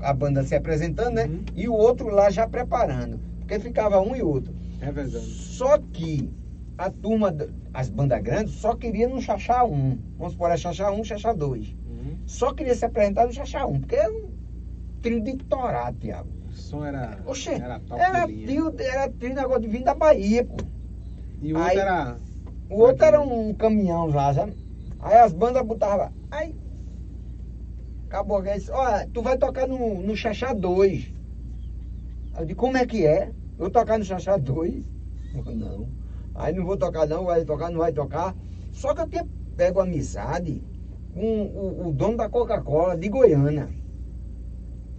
a 0.01 0.12
banda 0.12 0.43
se 0.43 0.55
apresentando, 0.55 1.14
né? 1.14 1.26
Uhum. 1.26 1.45
E 1.55 1.68
o 1.68 1.74
outro 1.74 2.09
lá 2.09 2.30
já 2.30 2.47
preparando. 2.49 3.20
Porque 3.38 3.59
ficava 3.59 4.01
um 4.01 4.16
e 4.16 4.22
outro. 4.22 4.53
Revezando. 4.80 5.24
Só 5.24 5.78
que 5.78 6.28
a 6.76 6.90
turma, 6.90 7.34
as 7.72 7.88
bandas 7.88 8.20
grandes, 8.22 8.55
só 8.55 8.74
queria 8.74 9.09
no 9.09 9.20
Xaxá 9.20 9.62
1. 9.64 9.99
Vamos 10.18 10.32
supor, 10.32 10.51
é 10.51 10.57
Xaxá 10.57 10.90
1, 10.90 11.05
Xaxá 11.05 11.32
2. 11.32 11.68
Uhum. 11.88 12.16
Só 12.26 12.53
queria 12.53 12.74
se 12.74 12.84
apresentar 12.84 13.26
no 13.26 13.32
Xaxá 13.32 13.64
1, 13.66 13.80
porque 13.80 13.97
trio 15.03 15.21
de 15.21 15.37
torado, 15.37 15.99
Tiago. 15.99 16.29
O 16.49 16.53
som 16.53 16.85
era. 16.85 17.19
Oxê, 17.27 17.55
era 17.55 17.81
era 17.99 18.27
trio, 18.27 18.75
era 18.79 19.09
trio 19.11 19.35
negócio 19.35 19.63
de 19.63 19.69
vir 19.69 19.83
da 19.83 19.95
Bahia, 19.95 20.45
pô. 20.45 20.57
E 21.41 21.53
o 21.53 21.57
outro 21.57 21.71
Aí- 21.71 21.79
era. 21.79 22.17
O 22.71 22.79
outro 22.81 23.05
era 23.05 23.21
um 23.21 23.53
caminhão 23.53 24.07
lá, 24.07 24.33
sabe? 24.33 24.57
Aí 25.01 25.19
as 25.19 25.33
bandas 25.33 25.67
botavam. 25.67 26.11
Aí. 26.31 26.55
Acabou 28.07 28.37
alguém 28.37 28.55
disse, 28.55 28.71
olha, 28.71 29.09
tu 29.13 29.21
vai 29.23 29.37
tocar 29.37 29.67
no, 29.67 30.01
no 30.01 30.17
Xaxá 30.17 30.53
2. 30.53 31.13
Aí 32.35 32.43
eu 32.43 32.47
disse, 32.47 32.55
como 32.55 32.77
é 32.77 32.87
que 32.87 33.05
é? 33.07 33.29
Eu 33.29 33.59
vou 33.59 33.71
tocar 33.71 33.99
no 33.99 34.05
Xaxá 34.05 34.37
2? 34.37 34.85
Eu, 35.35 35.55
não. 35.55 35.89
Aí 36.35 36.55
não 36.55 36.65
vou 36.65 36.77
tocar 36.77 37.07
não, 37.07 37.25
vai 37.25 37.45
tocar, 37.45 37.71
não 37.71 37.79
vai 37.79 37.93
tocar. 37.93 38.35
Só 38.71 38.95
que 38.95 39.01
eu 39.03 39.09
tinha 39.09 39.27
pego 39.57 39.81
amizade 39.81 40.63
com 41.13 41.43
o, 41.43 41.89
o 41.89 41.93
dono 41.93 42.17
da 42.17 42.29
Coca-Cola 42.29 42.97
de 42.97 43.09
Goiânia. 43.09 43.69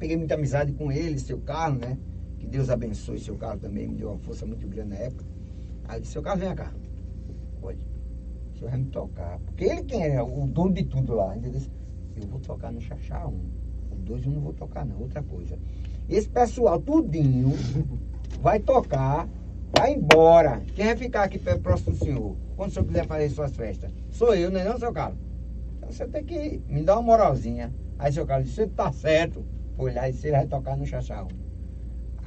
Peguei 0.03 0.17
muita 0.17 0.33
amizade 0.33 0.73
com 0.73 0.91
ele, 0.91 1.17
seu 1.17 1.37
Carlos, 1.37 1.79
né? 1.79 1.97
Que 2.37 2.45
Deus 2.45 2.69
abençoe 2.69 3.17
seu 3.17 3.37
Carlos 3.37 3.61
também, 3.61 3.87
me 3.87 3.95
deu 3.95 4.09
uma 4.09 4.17
força 4.17 4.45
muito 4.45 4.67
grande 4.67 4.89
na 4.89 4.95
época. 4.97 5.23
Aí 5.85 5.95
eu 5.95 6.01
disse, 6.01 6.11
seu 6.11 6.21
Carlos, 6.21 6.43
vem 6.43 6.53
cá. 6.53 6.73
Pode. 7.61 7.79
O 8.53 8.57
senhor 8.57 8.69
vai 8.71 8.79
me 8.79 8.85
tocar. 8.87 9.39
Porque 9.39 9.63
ele 9.63 9.83
quem 9.83 10.03
é 10.03 10.21
o 10.21 10.45
dono 10.45 10.73
de 10.73 10.83
tudo 10.83 11.13
lá. 11.13 11.37
Entendeu? 11.37 11.61
Eu 12.17 12.27
vou 12.27 12.41
tocar 12.41 12.69
no 12.73 12.81
Xaxá 12.81 13.25
1. 13.25 13.31
O 13.31 13.95
2 13.95 14.25
eu 14.25 14.31
não 14.33 14.41
vou 14.41 14.51
tocar 14.51 14.85
não, 14.85 14.99
outra 14.99 15.23
coisa. 15.23 15.57
Esse 16.09 16.27
pessoal 16.27 16.81
tudinho 16.81 17.53
vai 18.43 18.59
tocar, 18.59 19.29
vai 19.71 19.93
embora. 19.93 20.63
Quem 20.75 20.87
vai 20.87 20.97
ficar 20.97 21.23
aqui 21.23 21.39
próximo 21.39 21.93
do 21.93 22.03
senhor? 22.03 22.35
Quando 22.57 22.71
o 22.71 22.73
senhor 22.73 22.85
quiser 22.85 23.07
fazer 23.07 23.29
suas 23.29 23.55
festas? 23.55 23.89
Sou 24.09 24.35
eu, 24.35 24.51
não 24.51 24.59
é 24.59 24.65
não, 24.65 24.77
seu 24.77 24.91
Carlos? 24.91 25.17
Então 25.77 25.89
você 25.93 26.05
tem 26.07 26.25
que 26.25 26.61
me 26.67 26.83
dar 26.83 26.95
uma 26.95 27.03
moralzinha. 27.03 27.73
Aí 27.97 28.11
seu 28.11 28.25
Carlos 28.25 28.49
disse, 28.49 28.67
tá 28.67 28.91
certo. 28.91 29.52
Foi 29.75 29.91
lá 29.93 30.07
e 30.09 30.11
ele 30.11 30.31
vai 30.31 30.47
tocar 30.47 30.77
no 30.77 30.83
1. 30.83 30.87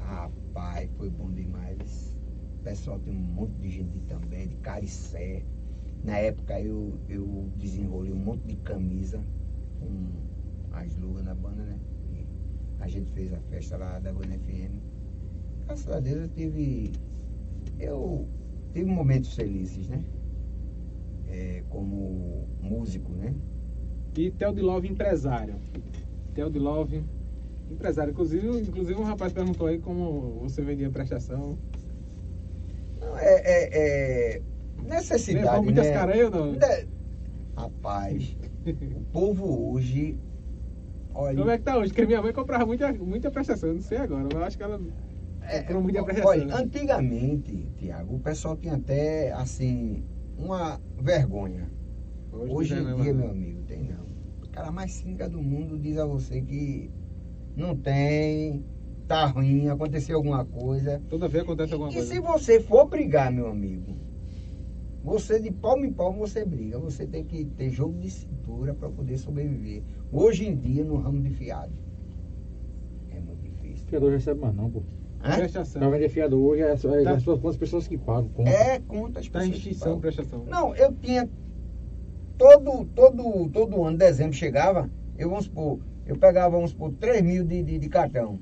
Rapaz, 0.01 0.91
foi 0.97 1.11
bom 1.11 1.31
demais. 1.31 2.17
O 2.61 2.65
pessoal 2.65 2.99
tem 2.99 3.15
um 3.15 3.21
monte 3.21 3.53
de 3.61 3.71
gente 3.71 4.01
também, 4.01 4.49
de 4.49 4.57
Caricé. 4.57 5.43
Na 6.05 6.19
época 6.19 6.61
eu, 6.61 6.99
eu 7.09 7.49
desenvolvi 7.57 8.13
um 8.13 8.17
monte 8.17 8.47
de 8.47 8.57
camisa 8.57 9.23
com 9.81 10.09
as 10.73 10.97
luvas 10.97 11.25
na 11.25 11.35
banda, 11.35 11.63
né? 11.63 11.79
E 12.13 12.27
a 12.81 12.89
gente 12.89 13.11
fez 13.13 13.33
a 13.33 13.41
festa 13.43 13.77
lá 13.77 13.99
da 13.99 14.13
Goiânia 14.13 14.39
FM. 14.39 14.81
Graças 15.67 15.89
a 15.89 16.01
Deus 16.01 16.23
eu 16.23 16.29
tive. 16.29 16.93
Eu 17.79 18.27
tive 18.73 18.91
momentos 18.91 19.35
felizes, 19.35 19.89
né? 19.89 20.05
É, 21.29 21.63
como 21.69 22.47
músico, 22.61 23.13
né? 23.13 23.35
E 24.17 24.31
Theo 24.31 24.53
de 24.53 24.63
Love, 24.63 24.89
empresário. 24.89 25.55
Theo 26.35 26.51
de 26.51 26.59
Love, 26.59 27.05
empresário. 27.71 28.11
Inclusive, 28.13 28.47
inclusive 28.61 28.99
um 28.99 29.05
rapaz 29.05 29.33
perguntou 29.33 29.67
aí 29.67 29.79
como 29.79 30.41
você 30.41 30.63
vendia 30.63 30.91
prestação. 30.91 31.59
Não, 33.01 33.19
é, 33.19 33.43
é, 33.45 34.37
é 34.37 34.43
necessidade, 34.85 35.47
Levou 35.47 35.65
muitas 35.65 35.87
né? 35.87 35.93
caras 35.93 36.21
ou 36.21 36.31
não? 36.31 36.53
Ne- 36.53 36.87
Rapaz, 37.57 38.37
o 38.97 39.01
povo 39.13 39.73
hoje, 39.73 40.19
olha, 41.15 41.39
Como 41.39 41.51
é 41.51 41.57
que 41.59 41.65
tá 41.65 41.79
hoje? 41.79 41.91
Porque 41.93 42.05
minha 42.07 42.21
mãe 42.21 42.33
comprava 42.33 42.67
muita, 42.67 42.93
muita 42.93 43.31
prestação, 43.31 43.73
não 43.73 43.81
sei 43.81 43.99
agora, 43.99 44.25
mas 44.25 44.35
eu 44.35 44.45
acho 44.45 44.57
que 44.59 44.63
ela 44.63 44.79
É, 45.41 45.61
comprou 45.61 45.83
muita 45.83 46.05
prestação. 46.05 46.31
olha, 46.31 46.45
né? 46.45 46.55
antigamente, 46.55 47.67
Tiago, 47.79 48.17
o 48.17 48.21
pessoal 48.21 48.57
tinha 48.57 48.75
até, 48.75 49.33
assim, 49.33 50.05
uma 50.37 50.79
vergonha. 51.01 51.71
Hoje 52.31 52.75
não 52.75 52.83
em 52.83 52.95
tem, 52.97 53.05
dia, 53.05 53.13
não. 53.15 53.21
meu 53.21 53.31
amigo, 53.31 53.63
tem 53.63 53.83
não. 53.85 54.05
O 54.43 54.51
cara 54.51 54.71
mais 54.71 54.93
cínica 54.93 55.29
do 55.31 55.43
mundo 55.43 55.79
diz 55.79 55.97
a 55.97 56.05
você 56.05 56.43
que 56.43 56.91
não 57.57 57.75
tem, 57.75 58.63
tá 59.09 59.25
ruim, 59.27 59.69
aconteceu 59.69 60.17
alguma 60.17 60.45
coisa. 60.45 61.01
Toda 61.09 61.27
vez 61.29 61.43
acontece 61.45 61.73
alguma 61.73 61.91
E 61.91 61.95
coisa. 61.95 62.09
se 62.15 62.21
você 62.21 62.61
for 62.61 62.87
brigar, 62.87 63.33
meu 63.33 63.49
amigo, 63.49 63.97
você 65.03 65.41
de 65.41 65.51
palmo 65.53 65.85
em 65.85 65.93
palmo 65.93 66.19
você 66.19 66.45
briga. 66.45 66.79
Você 66.79 67.07
tem 67.07 67.25
que 67.25 67.45
ter 67.45 67.71
jogo 67.71 67.99
de 67.99 68.11
cintura 68.11 68.75
para 68.75 68.89
poder 68.91 69.17
sobreviver. 69.19 69.83
Hoje 70.13 70.47
em 70.47 70.57
dia, 70.57 70.85
no 70.85 70.97
ramo 70.97 71.23
de 71.23 71.31
fiado. 71.31 71.73
É 73.11 73.21
muito 73.21 73.43
difícil. 73.43 73.87
Fiador 73.87 74.11
recebe 74.13 74.41
mais 74.41 74.55
não, 74.55 74.71
pô. 74.71 74.83
Hã? 75.23 75.37
Prestação. 75.37 75.81
Pra 75.81 75.91
vender 75.91 76.09
fiador 76.09 76.41
hoje 76.41 76.63
é, 76.63 76.77
só- 76.77 76.95
é 76.95 77.03
Tá. 77.05 77.13
as 77.13 77.23
suas 77.23 77.41
quantas 77.41 77.57
pessoas 77.57 77.87
que 77.89 77.97
pagam. 77.97 78.29
Conta. 78.31 78.51
É 78.51 78.79
conta 78.81 79.21
as 79.21 79.29
Tá 79.29 79.39
em 79.45 79.51
pessoas 79.51 79.63
que 79.63 79.71
extinção 79.71 80.01
prestação. 80.01 80.45
Não, 80.45 80.75
eu 80.75 80.93
tinha. 80.93 81.29
Todo, 82.37 82.85
todo, 82.95 83.49
todo 83.51 83.83
ano, 83.85 83.97
dezembro 83.97 84.35
chegava, 84.37 84.91
eu 85.17 85.31
vamos 85.31 85.47
supor, 85.47 85.79
eu 86.07 86.17
pegava, 86.17 86.51
vamos 86.51 86.71
supor, 86.71 86.93
3 86.93 87.23
mil 87.23 87.45
de, 87.45 87.63
de, 87.63 87.79
de 87.79 87.89
cartão. 87.89 88.39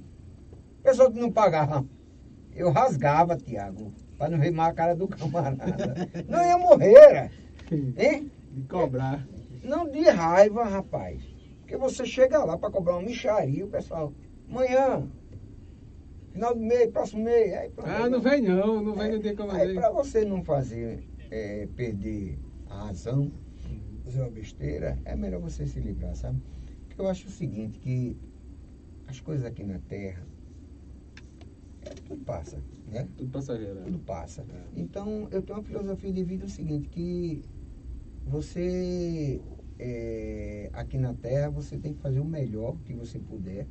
Pessoa 0.82 1.10
que 1.10 1.18
não 1.18 1.32
pagava, 1.32 1.84
eu 2.54 2.70
rasgava, 2.70 3.36
Tiago, 3.36 3.92
para 4.18 4.30
não 4.30 4.38
mais 4.52 4.70
a 4.70 4.74
cara 4.74 4.94
do 4.94 5.08
camarada. 5.08 5.94
Não 6.28 6.44
ia 6.44 6.58
morrer, 6.58 7.30
hein? 7.96 8.30
De 8.52 8.62
cobrar. 8.68 9.26
Não 9.62 9.90
de 9.90 10.02
raiva, 10.02 10.64
rapaz. 10.64 11.22
Porque 11.60 11.76
você 11.76 12.04
chega 12.04 12.44
lá 12.44 12.58
para 12.58 12.70
cobrar 12.70 12.96
uma 12.96 13.02
micharia, 13.02 13.64
o 13.64 13.68
pessoal, 13.68 14.12
amanhã, 14.48 15.08
final 16.32 16.54
do 16.54 16.60
mês, 16.60 16.90
próximo 16.90 17.24
mês. 17.24 17.54
Aí, 17.54 17.70
pronto. 17.70 17.88
Ah, 17.88 18.08
não 18.10 18.20
vem 18.20 18.42
não, 18.42 18.82
não 18.82 18.94
vem 18.94 19.12
no 19.12 19.18
dia 19.18 19.34
que 19.34 19.40
eu 19.40 19.50
Aí 19.50 19.74
para 19.74 19.90
você 19.90 20.22
não 20.24 20.44
fazer, 20.44 21.02
é, 21.30 21.66
perder 21.74 22.38
a 22.68 22.88
razão, 22.88 23.32
fazer 24.04 24.20
uma 24.20 24.30
besteira, 24.30 24.98
é 25.06 25.16
melhor 25.16 25.40
você 25.40 25.66
se 25.66 25.80
livrar, 25.80 26.14
sabe? 26.14 26.38
Eu 26.96 27.08
acho 27.08 27.28
o 27.28 27.30
seguinte, 27.30 27.78
que 27.78 28.16
as 29.06 29.20
coisas 29.20 29.44
aqui 29.44 29.64
na 29.64 29.78
Terra, 29.80 30.26
é, 31.82 31.90
tudo 32.06 32.24
passa, 32.24 32.62
né? 32.86 33.08
Tudo 33.16 33.30
passageiro. 33.30 33.82
Tudo 33.82 33.98
passa. 33.98 34.44
Então, 34.76 35.28
eu 35.30 35.42
tenho 35.42 35.58
uma 35.58 35.64
filosofia 35.64 36.12
de 36.12 36.24
vida 36.24 36.46
o 36.46 36.48
seguinte, 36.48 36.88
que 36.88 37.42
você, 38.26 39.40
é, 39.78 40.70
aqui 40.72 40.96
na 40.96 41.14
Terra, 41.14 41.50
você 41.50 41.76
tem 41.76 41.92
que 41.92 42.00
fazer 42.00 42.20
o 42.20 42.24
melhor 42.24 42.76
que 42.84 42.94
você 42.94 43.18
puder 43.18 43.66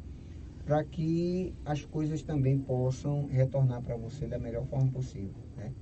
para 0.66 0.84
que 0.84 1.54
as 1.66 1.84
coisas 1.86 2.24
também 2.24 2.58
possam 2.60 3.26
retornar 3.28 3.82
para 3.82 3.96
você 3.98 4.28
da 4.28 4.40
melhor 4.40 4.66
forma 4.66 4.90
possível, 4.92 5.44
né? 5.58 5.74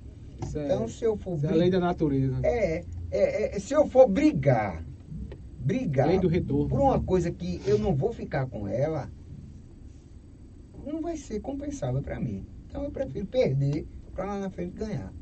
Isso 0.42 0.58
é, 0.58 0.64
Então, 0.66 0.88
se 0.88 1.04
eu 1.04 1.16
for 1.16 1.36
isso 1.36 1.46
é 1.46 1.50
a 1.50 1.54
lei 1.54 1.70
da 1.70 1.78
natureza. 1.78 2.40
é, 2.44 2.84
é, 3.10 3.56
é, 3.56 3.58
se 3.60 3.74
eu 3.74 3.86
for 3.86 4.08
brigar, 4.08 4.84
brigar 5.64 6.20
por 6.20 6.80
uma 6.80 7.00
coisa 7.00 7.30
que 7.30 7.60
eu 7.66 7.78
não 7.78 7.94
vou 7.94 8.12
ficar 8.12 8.46
com 8.46 8.66
ela, 8.66 9.10
não 10.84 11.00
vai 11.00 11.16
ser 11.16 11.40
compensável 11.40 12.02
para 12.02 12.18
mim. 12.18 12.44
Então 12.68 12.82
eu 12.82 12.90
prefiro 12.90 13.26
perder 13.26 13.86
para 14.12 14.24
lá 14.24 14.40
na 14.40 14.50
frente 14.50 14.74
ganhar. 14.74 15.12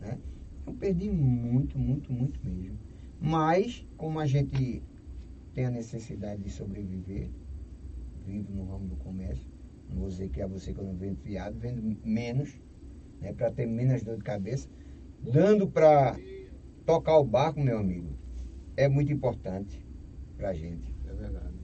Né? 0.00 0.18
Eu 0.66 0.72
perdi 0.74 1.10
muito, 1.10 1.78
muito, 1.78 2.12
muito 2.12 2.40
mesmo. 2.44 2.78
Mas, 3.20 3.86
como 3.96 4.18
a 4.20 4.26
gente 4.26 4.82
tem 5.54 5.66
a 5.66 5.70
necessidade 5.70 6.42
de 6.42 6.50
sobreviver, 6.50 7.28
vivo 8.24 8.52
no 8.52 8.64
ramo 8.64 8.86
do 8.86 8.96
comércio, 8.96 9.46
não 9.88 10.00
vou 10.00 10.08
dizer 10.08 10.28
que 10.28 10.40
é 10.40 10.46
você 10.46 10.72
que 10.72 10.78
eu 10.78 10.84
não 10.84 10.94
vendo 10.94 11.16
fiado, 11.16 11.58
vendo 11.58 11.82
menos, 12.04 12.60
né, 13.20 13.32
para 13.32 13.50
ter 13.50 13.66
menos 13.66 14.02
dor 14.02 14.16
de 14.16 14.22
cabeça, 14.24 14.68
dando 15.20 15.66
para 15.66 16.16
tocar 16.86 17.18
o 17.18 17.24
barco, 17.24 17.60
meu 17.60 17.78
amigo, 17.78 18.17
é 18.78 18.88
muito 18.88 19.12
importante 19.12 19.84
para 20.36 20.50
a 20.50 20.54
gente. 20.54 20.94
É 21.04 21.12
verdade. 21.12 21.58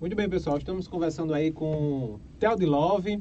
Muito 0.00 0.14
bem, 0.14 0.28
pessoal. 0.28 0.56
Estamos 0.56 0.86
conversando 0.86 1.34
aí 1.34 1.50
com 1.50 2.20
Theo 2.38 2.56
de 2.56 2.64
Love, 2.64 3.20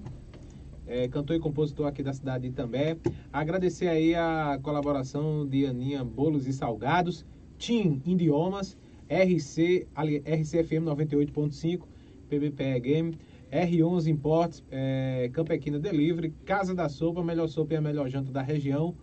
é, 0.86 1.08
cantor 1.08 1.36
e 1.36 1.40
compositor 1.40 1.88
aqui 1.88 2.04
da 2.04 2.14
cidade 2.14 2.44
de 2.44 2.50
Itambé. 2.50 2.98
Agradecer 3.34 3.88
aí 3.88 4.14
a 4.14 4.60
colaboração 4.62 5.46
de 5.46 5.66
Aninha 5.66 6.04
Bolos 6.04 6.46
e 6.46 6.54
Salgados, 6.54 7.26
Team 7.58 8.00
Idiomas, 8.06 8.78
RC, 9.10 9.88
RCFM 9.96 10.86
98.5, 10.86 11.82
PBPE 12.30 12.80
Game, 12.80 13.18
R11 13.52 14.08
Imports, 14.08 14.64
é, 14.70 15.32
Campequina 15.34 15.80
Delivery, 15.80 16.30
Casa 16.46 16.76
da 16.76 16.88
Sopa, 16.90 17.24
Melhor 17.24 17.48
Sopa 17.48 17.74
e 17.74 17.78
a 17.78 17.82
Melhor 17.82 18.08
Janta 18.08 18.32
da 18.32 18.44
região, 18.44 18.96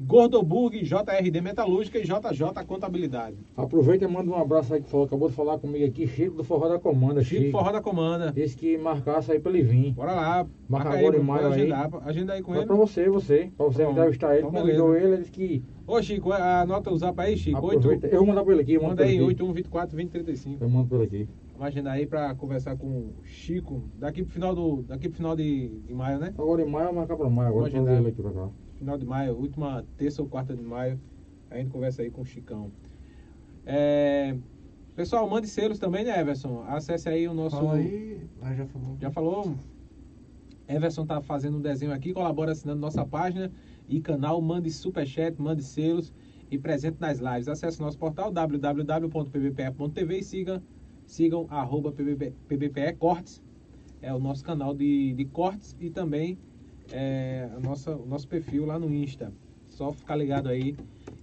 Gordoburg, 0.00 0.82
JRD 0.82 1.40
Metalúrgica 1.40 1.98
e 1.98 2.02
JJ 2.02 2.64
Contabilidade. 2.66 3.36
Aproveita 3.56 4.04
e 4.04 4.08
manda 4.08 4.30
um 4.30 4.34
abraço 4.36 4.74
aí 4.74 4.82
que 4.82 4.88
falou, 4.88 5.06
acabou 5.06 5.28
de 5.28 5.34
falar 5.34 5.58
comigo 5.58 5.84
aqui, 5.86 6.06
Chico 6.06 6.36
do 6.36 6.44
Forró 6.44 6.68
da 6.68 6.78
Comanda. 6.78 7.22
Chico 7.22 7.50
Forró 7.52 7.70
da 7.70 7.80
Comanda. 7.80 8.32
Disse 8.32 8.56
que 8.56 8.76
marcasse 8.78 9.30
aí 9.30 9.38
pra 9.38 9.52
ele 9.52 9.62
vir. 9.62 9.92
Bora 9.92 10.12
lá. 10.12 10.46
Marca 10.68 10.88
Marca 10.88 10.98
agora 10.98 11.16
em 11.16 11.22
maio 11.22 11.46
aí. 11.46 11.52
agendar. 11.52 11.90
Agenda 12.04 12.32
aí 12.32 12.42
com 12.42 12.50
Mas 12.50 12.60
ele. 12.60 12.66
pra 12.66 12.76
você, 12.76 13.08
você, 13.08 13.50
pra 13.56 13.66
você 13.66 13.82
Pronto. 13.84 13.92
entrevistar 13.98 14.30
ele, 14.36 14.46
Então, 14.46 14.50
convidou 14.60 14.86
beleza. 14.88 15.04
ele, 15.06 15.14
ele 15.14 15.22
disse 15.22 15.32
que 15.32 15.62
Ô, 15.86 16.00
Chico, 16.02 16.32
anota 16.32 16.90
o 16.92 16.96
zap 16.96 17.20
aí, 17.20 17.36
Chico. 17.36 17.56
aproveita. 17.58 17.88
8, 17.88 18.06
Eu 18.06 18.18
vou 18.20 18.26
mandar 18.28 18.44
pra 18.44 18.52
ele 18.54 18.62
aqui, 18.62 18.78
manda 18.78 19.02
aí, 19.02 19.10
ele 19.10 19.16
aqui. 19.18 19.24
8124 19.26 19.96
2035. 19.96 20.64
Eu 20.64 20.68
mando 20.70 20.88
pra 20.88 20.98
ele 20.98 21.06
aqui. 21.06 21.28
Vamos 21.52 21.66
agendar 21.68 21.94
aí 21.94 22.06
pra 22.06 22.34
conversar 22.34 22.76
com 22.76 22.86
o 22.86 23.12
Chico 23.24 23.82
daqui 23.98 24.22
pro 24.22 24.32
final, 24.32 24.54
do, 24.54 24.82
daqui 24.82 25.08
pro 25.08 25.16
final 25.16 25.36
de, 25.36 25.68
de 25.86 25.94
maio, 25.94 26.18
né? 26.18 26.32
Agora 26.38 26.62
em 26.62 26.68
maio, 26.70 26.92
marcar 26.94 27.16
pra 27.16 27.28
maio, 27.28 27.48
agora 27.50 27.64
Vamos 27.70 27.74
eu 27.74 27.80
agendar. 27.82 28.00
ele 28.00 28.08
aqui 28.08 28.22
pra 28.22 28.30
cá. 28.32 28.48
Final 28.82 28.98
de 28.98 29.06
maio, 29.06 29.38
última 29.38 29.84
terça 29.96 30.20
ou 30.20 30.28
quarta 30.28 30.56
de 30.56 30.62
maio. 30.62 31.00
A 31.48 31.56
gente 31.56 31.70
conversa 31.70 32.02
aí 32.02 32.10
com 32.10 32.22
o 32.22 32.24
Chicão. 32.24 32.72
É, 33.64 34.36
Pessoal, 34.96 35.30
mande 35.30 35.46
selos 35.46 35.78
também, 35.78 36.04
né, 36.04 36.18
Everson? 36.18 36.64
Acesse 36.66 37.08
aí 37.08 37.28
o 37.28 37.32
nosso. 37.32 37.54
Fala 37.54 37.76
aí. 37.76 38.20
Ah, 38.40 38.52
já 38.52 38.66
falou. 38.66 38.96
Já 39.00 39.08
falou? 39.12 39.54
Everson 40.66 41.06
tá 41.06 41.20
fazendo 41.20 41.58
um 41.58 41.60
desenho 41.60 41.92
aqui, 41.92 42.12
colabora 42.12 42.50
assinando 42.50 42.80
nossa 42.80 43.06
página 43.06 43.52
e 43.88 44.00
canal, 44.00 44.42
mande 44.42 44.68
superchat, 44.72 45.40
mande 45.40 45.62
selos 45.62 46.12
e 46.50 46.58
presente 46.58 46.96
nas 46.98 47.20
lives. 47.20 47.46
Acesse 47.46 47.80
nosso 47.80 47.96
portal 47.96 48.32
www.pbpe.tv 48.32 50.18
e 50.18 50.24
siga, 50.24 50.60
sigam 51.06 51.46
arroba 51.50 51.92
PBP, 51.92 52.34
PBPE 52.48 52.94
Cortes, 52.98 53.40
é 54.00 54.12
o 54.12 54.18
nosso 54.18 54.42
canal 54.42 54.74
de, 54.74 55.14
de 55.14 55.24
cortes 55.26 55.76
e 55.78 55.88
também 55.88 56.36
é, 56.90 57.48
a 57.54 57.60
nossa, 57.60 57.94
o 57.94 58.06
nosso 58.06 58.26
perfil 58.26 58.66
lá 58.66 58.78
no 58.78 58.92
Insta. 58.92 59.32
Só 59.68 59.92
ficar 59.92 60.16
ligado 60.16 60.48
aí 60.48 60.76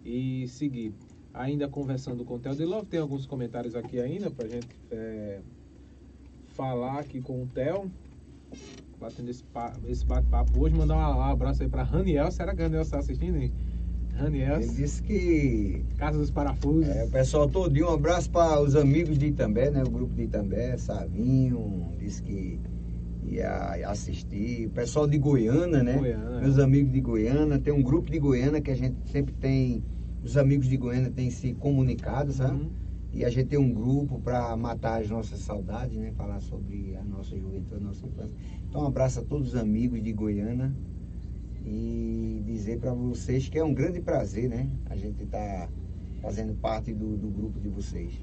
e 0.05 0.47
seguir. 0.47 0.93
Ainda 1.33 1.67
conversando 1.67 2.25
com 2.25 2.35
o 2.35 2.39
Theo 2.39 2.55
de 2.55 2.65
Love, 2.65 2.87
tem 2.87 2.99
alguns 2.99 3.25
comentários 3.25 3.75
aqui 3.75 3.99
ainda 3.99 4.31
pra 4.31 4.47
gente 4.47 4.67
é, 4.91 5.39
falar 6.47 6.99
aqui 6.99 7.21
com 7.21 7.43
o 7.43 7.47
Theo 7.47 7.89
batendo 8.99 9.29
esse, 9.29 9.43
esse 9.87 10.05
bate-papo 10.05 10.59
hoje. 10.59 10.75
Mandar 10.75 10.95
um 10.95 11.21
abraço 11.21 11.63
aí 11.63 11.69
pra 11.69 11.83
Raniel. 11.83 12.31
Será 12.31 12.53
que 12.53 12.61
a 12.61 12.65
Raniel 12.65 12.81
está 12.81 12.99
assistindo? 12.99 13.37
hein? 13.37 13.51
Raniel, 14.15 14.59
Ele 14.59 14.73
disse 14.73 15.01
que 15.01 15.81
Casa 15.97 16.17
dos 16.17 16.29
Parafusos. 16.29 16.89
É, 16.89 17.05
o 17.05 17.09
pessoal 17.09 17.47
todinho, 17.47 17.89
um 17.89 17.93
abraço 17.93 18.29
para 18.29 18.61
os 18.61 18.75
amigos 18.75 19.17
de 19.17 19.27
Itambé, 19.27 19.71
né? 19.71 19.81
O 19.81 19.89
grupo 19.89 20.13
de 20.13 20.23
Itambé, 20.23 20.77
Savinho, 20.77 21.93
disse 21.97 22.21
que 22.21 22.59
ia 23.23 23.89
assistir. 23.89 24.67
O 24.67 24.69
pessoal 24.71 25.07
de 25.07 25.17
Goiânia, 25.17 25.83
né? 25.83 25.97
Goiânia. 25.97 26.39
Meus 26.41 26.59
amigos 26.59 26.91
de 26.91 27.01
Goiânia. 27.01 27.59
Tem 27.59 27.73
um 27.73 27.81
grupo 27.81 28.09
de 28.09 28.19
Goiânia 28.19 28.61
que 28.61 28.71
a 28.71 28.75
gente 28.75 28.95
sempre 29.11 29.33
tem. 29.35 29.83
Os 30.23 30.37
amigos 30.37 30.67
de 30.67 30.77
Goiânia 30.77 31.11
têm 31.11 31.29
se 31.29 31.53
comunicado, 31.53 32.31
sabe? 32.33 32.61
Uhum. 32.61 32.69
E 33.11 33.25
a 33.25 33.29
gente 33.29 33.47
tem 33.47 33.57
um 33.57 33.73
grupo 33.73 34.19
para 34.19 34.55
matar 34.55 35.01
as 35.01 35.09
nossas 35.09 35.39
saudades, 35.39 35.97
né? 35.97 36.11
Falar 36.15 36.39
sobre 36.39 36.95
a 36.95 37.03
nossa 37.03 37.37
juventude, 37.37 37.75
a 37.75 37.79
nossa 37.79 38.05
infância. 38.05 38.35
Então, 38.67 38.83
um 38.83 38.87
abraço 38.87 39.19
a 39.19 39.23
todos 39.23 39.49
os 39.49 39.55
amigos 39.55 40.03
de 40.03 40.13
Goiânia 40.13 40.71
e 41.65 42.43
dizer 42.45 42.79
para 42.79 42.93
vocês 42.93 43.49
que 43.49 43.57
é 43.57 43.63
um 43.63 43.73
grande 43.73 43.99
prazer, 43.99 44.49
né? 44.49 44.69
A 44.89 44.95
gente 44.95 45.25
tá 45.25 45.69
fazendo 46.21 46.53
parte 46.55 46.93
do, 46.93 47.17
do 47.17 47.29
grupo 47.29 47.59
de 47.59 47.69
vocês. 47.69 48.13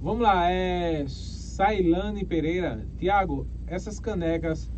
Vamos 0.00 0.22
lá, 0.22 0.50
é 0.50 1.04
Sailane 1.62 2.24
Pereira. 2.24 2.84
Tiago, 2.98 3.46
essas 3.68 4.00
canecas 4.00 4.68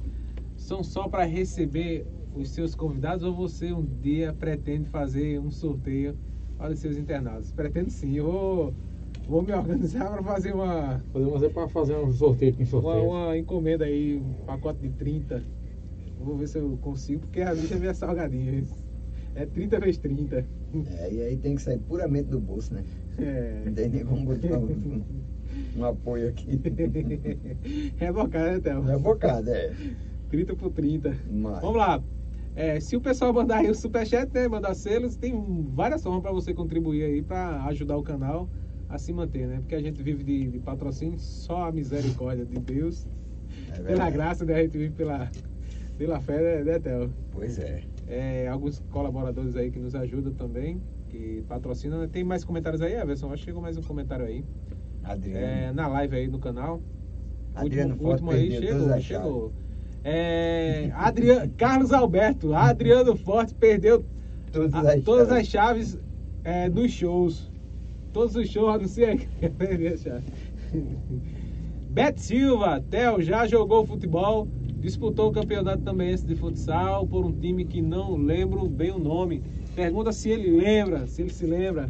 são 0.54 0.84
só 0.84 1.08
para 1.08 1.24
receber 1.24 2.06
os 2.34 2.50
seus 2.50 2.74
convidados 2.74 3.24
ou 3.24 3.32
você 3.32 3.72
um 3.72 3.82
dia 4.02 4.34
pretende 4.34 4.90
fazer 4.90 5.40
um 5.40 5.50
sorteio 5.50 6.14
para 6.58 6.74
os 6.74 6.78
seus 6.80 6.98
internados? 6.98 7.50
Pretendo 7.52 7.88
sim. 7.88 8.18
Eu 8.18 8.24
vou 8.26 8.74
Vou 9.26 9.40
me 9.40 9.52
organizar 9.52 10.10
para 10.10 10.22
fazer 10.22 10.54
uma, 10.54 11.02
Podemos 11.10 11.32
fazer 11.32 11.48
para 11.48 11.68
fazer 11.68 11.96
um 11.96 12.12
sorteio 12.12 12.52
com 12.52 12.60
uma, 12.60 12.66
sorteio. 12.66 13.04
uma 13.08 13.38
encomenda 13.38 13.86
aí, 13.86 14.18
um 14.18 14.44
pacote 14.44 14.80
de 14.80 14.90
30. 14.90 15.42
Vou 16.20 16.36
ver 16.36 16.46
se 16.46 16.58
eu 16.58 16.78
consigo, 16.82 17.20
porque 17.22 17.40
a 17.40 17.54
bicha 17.54 17.76
é 17.76 17.78
minha 17.78 17.94
salgadinha. 17.94 18.62
É 19.34 19.46
30 19.46 19.80
vezes 19.80 19.96
30. 19.96 20.46
É, 20.98 21.10
e 21.10 21.22
aí 21.22 21.36
tem 21.38 21.54
que 21.54 21.62
sair 21.62 21.78
puramente 21.78 22.28
do 22.28 22.38
bolso, 22.38 22.74
né? 22.74 22.84
É. 23.16 23.62
Não 23.64 23.72
tem 23.72 23.88
nem 23.88 24.04
como 24.04 24.26
botar 24.26 24.58
um, 24.58 25.02
um 25.76 25.84
apoio 25.84 26.28
aqui. 26.28 26.60
Rebocar, 27.96 28.42
né, 28.52 28.60
Théo? 28.60 28.88
É 28.90 28.98
bocada, 28.98 29.50
é. 29.50 29.72
30 30.30 30.54
por 30.56 30.70
30. 30.70 31.16
Mas- 31.30 31.60
Vamos 31.60 31.76
lá. 31.76 32.02
É, 32.56 32.78
se 32.78 32.96
o 32.96 33.00
pessoal 33.00 33.32
mandar 33.32 33.58
aí 33.58 33.70
o 33.70 33.74
superchat, 33.74 34.32
né, 34.32 34.46
mandar 34.46 34.74
selos, 34.74 35.16
tem 35.16 35.34
várias 35.74 36.02
formas 36.02 36.22
para 36.22 36.30
você 36.32 36.54
contribuir 36.54 37.02
aí 37.04 37.22
para 37.22 37.64
ajudar 37.64 37.96
o 37.96 38.02
canal 38.02 38.48
a 38.88 38.96
se 38.96 39.12
manter, 39.12 39.48
né? 39.48 39.56
Porque 39.58 39.74
a 39.74 39.80
gente 39.80 40.00
vive 40.02 40.22
de, 40.22 40.50
de 40.50 40.58
patrocínio, 40.60 41.18
só 41.18 41.64
a 41.64 41.72
misericórdia 41.72 42.44
de 42.44 42.58
Deus. 42.60 43.06
É 43.76 43.80
pela 43.82 44.08
graça, 44.08 44.44
né? 44.44 44.54
A 44.54 44.62
gente 44.62 44.78
vive 44.78 44.92
pela, 44.94 45.28
pela 45.98 46.20
fé, 46.20 46.40
né, 46.40 46.64
né, 46.72 46.78
Theo? 46.78 47.12
Pois 47.32 47.58
é. 47.58 47.82
É, 48.06 48.46
alguns 48.48 48.78
colaboradores 48.90 49.56
aí 49.56 49.70
que 49.72 49.80
nos 49.80 49.96
ajudam 49.96 50.32
também, 50.34 50.80
que 51.08 51.42
patrocinam. 51.48 52.00
né? 52.02 52.08
Tem 52.12 52.22
mais 52.22 52.44
comentários 52.44 52.80
aí, 52.82 52.92
Everson? 52.94 53.32
Acho 53.32 53.42
que 53.42 53.46
chegou 53.46 53.62
mais 53.62 53.76
um 53.76 53.82
comentário 53.82 54.26
aí. 54.26 54.44
Adriano. 55.04 55.46
É, 55.46 55.72
na 55.72 55.86
live 55.88 56.16
aí 56.16 56.26
no 56.28 56.38
canal. 56.38 56.80
Adriano 57.54 57.92
último, 57.92 58.08
Forte 58.08 58.22
último 58.24 58.30
aí 58.32 58.50
chegou, 58.50 59.00
chegou. 59.00 59.52
É, 60.02 60.90
Adriano, 60.94 61.52
Carlos 61.56 61.92
Alberto, 61.92 62.54
Adriano 62.54 63.16
Forte 63.16 63.54
perdeu 63.54 64.04
Todas 64.52 64.74
a- 64.74 64.92
as 64.92 65.02
todas 65.04 65.30
as 65.30 65.46
chaves 65.46 65.98
é, 66.42 66.68
dos 66.68 66.90
shows. 66.92 67.50
Todos 68.12 68.36
os 68.36 68.48
shows, 68.48 68.80
não 68.80 68.88
sei 68.88 69.28
a 69.92 69.96
chave. 69.96 70.24
Beto 71.90 72.20
Silva, 72.20 72.80
Theo 72.90 73.22
já 73.22 73.46
jogou 73.46 73.86
futebol, 73.86 74.48
disputou 74.80 75.28
o 75.28 75.32
campeonato 75.32 75.82
também 75.82 76.14
de 76.16 76.34
futsal 76.34 77.06
por 77.06 77.24
um 77.24 77.32
time 77.32 77.64
que 77.64 77.80
não 77.80 78.16
lembro 78.16 78.68
bem 78.68 78.90
o 78.90 78.98
nome. 78.98 79.42
Pergunta 79.74 80.12
se 80.12 80.30
ele 80.30 80.50
lembra, 80.50 81.06
se 81.06 81.22
ele 81.22 81.30
se 81.30 81.46
lembra. 81.46 81.88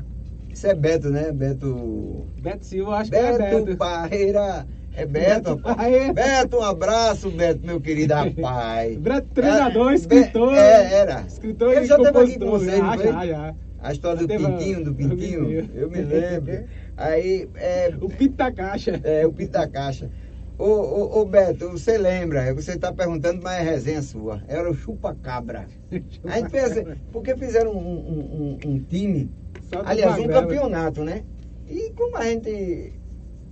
Isso 0.54 0.66
é 0.68 0.74
Beto, 0.74 1.10
né? 1.10 1.32
Beto. 1.32 2.26
Beto 2.40 2.64
Silva, 2.64 2.96
acho 2.98 3.10
que 3.10 3.16
é 3.16 3.36
Beto 3.38 3.64
Beto. 3.64 3.76
Parreira. 3.76 4.66
É 4.96 5.04
Beto, 5.04 5.56
Beto. 5.56 6.14
Beto, 6.14 6.56
um 6.58 6.62
abraço, 6.62 7.28
Beto, 7.30 7.66
meu 7.66 7.80
querido 7.80 8.14
rapaz. 8.14 8.96
Beto, 9.02 9.26
treinador, 9.34 9.90
É, 9.90 9.94
escritor. 9.96 10.54
É, 10.54 10.94
era. 10.94 11.20
Escritor 11.26 11.72
Ele 11.72 11.84
e 11.84 11.86
já 11.86 11.96
esteve 11.96 12.18
aqui 12.18 12.38
com 12.38 12.44
não 12.44 12.60
já, 12.60 12.96
foi? 12.96 13.06
já, 13.12 13.26
já. 13.26 13.54
A 13.80 13.92
história 13.92 14.20
do 14.20 14.28
Pintinho, 14.28 14.78
do 14.78 14.84
do 14.84 14.94
Pintinho, 14.94 15.68
eu 15.74 15.90
me 15.90 16.00
lembro. 16.00 16.64
Aí, 16.96 17.48
é, 17.56 17.92
O 18.00 18.08
pito 18.08 18.36
da 18.36 18.52
caixa. 18.52 19.00
é 19.02 19.26
o 19.26 19.32
Pito 19.32 19.52
da 19.52 19.66
Caixa. 19.68 20.08
Ô, 20.56 20.64
ô, 20.64 21.20
ô, 21.20 21.24
Beto, 21.26 21.68
você 21.70 21.98
lembra? 21.98 22.54
Você 22.54 22.74
está 22.74 22.92
perguntando, 22.92 23.42
mas 23.42 23.58
é 23.58 23.62
resenha 23.62 24.00
sua. 24.00 24.40
Era 24.46 24.70
o 24.70 24.74
Chupa-Cabra. 24.74 25.66
A 26.24 26.38
gente 26.38 26.50
fez, 26.50 26.84
porque 27.10 27.36
fizeram 27.36 27.72
um, 27.72 27.76
um- 27.76 28.58
um- 28.64 28.70
um 28.70 28.78
time, 28.78 29.28
Dos 29.70 29.86
aliás, 29.86 30.18
um 30.18 30.28
campeonato, 30.28 31.04
né? 31.04 31.24
E 31.68 31.90
como 31.96 32.16
a 32.16 32.24
gente 32.24 32.92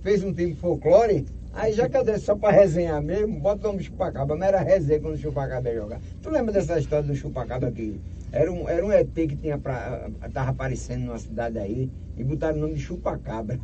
fez 0.01 0.23
um 0.23 0.33
time 0.33 0.53
folclore, 0.55 1.25
aí 1.53 1.73
já 1.73 1.89
cadê 1.89 2.17
só 2.17 2.35
para 2.35 2.55
resenhar 2.55 3.01
mesmo, 3.01 3.39
bota 3.39 3.67
o 3.67 3.71
nome 3.71 3.83
Chupacabra, 3.83 4.35
mas 4.35 4.47
era 4.47 4.61
resenha 4.61 4.99
quando 4.99 5.15
o 5.15 5.17
Chupacabra 5.17 5.71
ia 5.71 5.79
jogar. 5.79 6.01
Tu 6.21 6.29
lembra 6.29 6.53
dessa 6.53 6.79
história 6.79 7.07
do 7.07 7.15
Chupacabra 7.15 7.69
aqui? 7.69 7.99
Era 8.31 8.51
um, 8.51 8.67
era 8.67 8.85
um 8.85 8.91
ET 8.91 9.13
que 9.13 9.35
tinha 9.35 9.57
pra, 9.57 10.09
tava 10.33 10.49
aparecendo 10.51 11.05
numa 11.05 11.19
cidade 11.19 11.59
aí 11.59 11.89
e 12.17 12.23
botaram 12.23 12.57
o 12.57 12.61
nome 12.61 12.73
de 12.75 12.81
Chupacabra. 12.81 13.59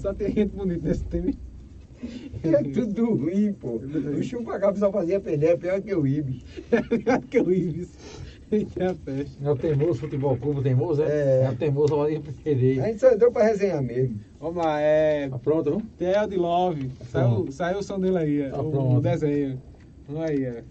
Só 0.00 0.12
tem 0.12 0.32
gente 0.32 0.54
bonita 0.54 0.88
nesse 0.88 1.04
time. 1.04 1.38
É 2.42 2.62
tudo 2.62 3.14
ruim, 3.14 3.52
pô. 3.52 3.72
O 4.18 4.22
Chupacabra 4.22 4.78
só 4.80 4.90
fazia 4.90 5.20
perder, 5.20 5.50
é 5.50 5.56
pior 5.58 5.82
que 5.82 5.94
o 5.94 6.06
Ibis. 6.06 6.42
Pior 7.04 7.20
que 7.20 7.38
o 7.38 7.52
Eita 8.50 8.94
festa. 8.94 9.44
É 9.44 9.50
o 9.50 9.56
Teimoso 9.56 10.00
Futebol 10.00 10.36
Clube 10.36 10.62
Teimoso, 10.62 11.02
É. 11.02 11.42
é? 11.42 11.44
É 11.44 11.50
o 11.50 11.56
Teimoso 11.56 12.00
A 12.00 12.08
gente 12.10 12.98
só 12.98 13.12
entrou 13.12 13.30
pra 13.30 13.44
resenhar 13.44 13.82
mesmo. 13.82 14.18
Vamos 14.40 14.56
lá, 14.64 14.80
é. 14.80 15.28
Tá 15.28 15.38
pronto, 15.38 15.70
viu? 15.70 15.82
Theo 15.96 16.26
de 16.26 16.36
Love. 16.36 16.90
Saiu, 17.04 17.28
Pronto. 17.34 17.52
saiu 17.52 17.78
o 17.78 17.82
som 17.82 18.00
dele 18.00 18.18
aí, 18.18 18.50
Tá 18.50 18.60
o, 18.60 18.68
o 18.68 18.70
pronto. 18.70 19.00
desenho. 19.02 19.62
Vamos 20.08 20.22
aí, 20.30 20.44
é. 20.44 20.64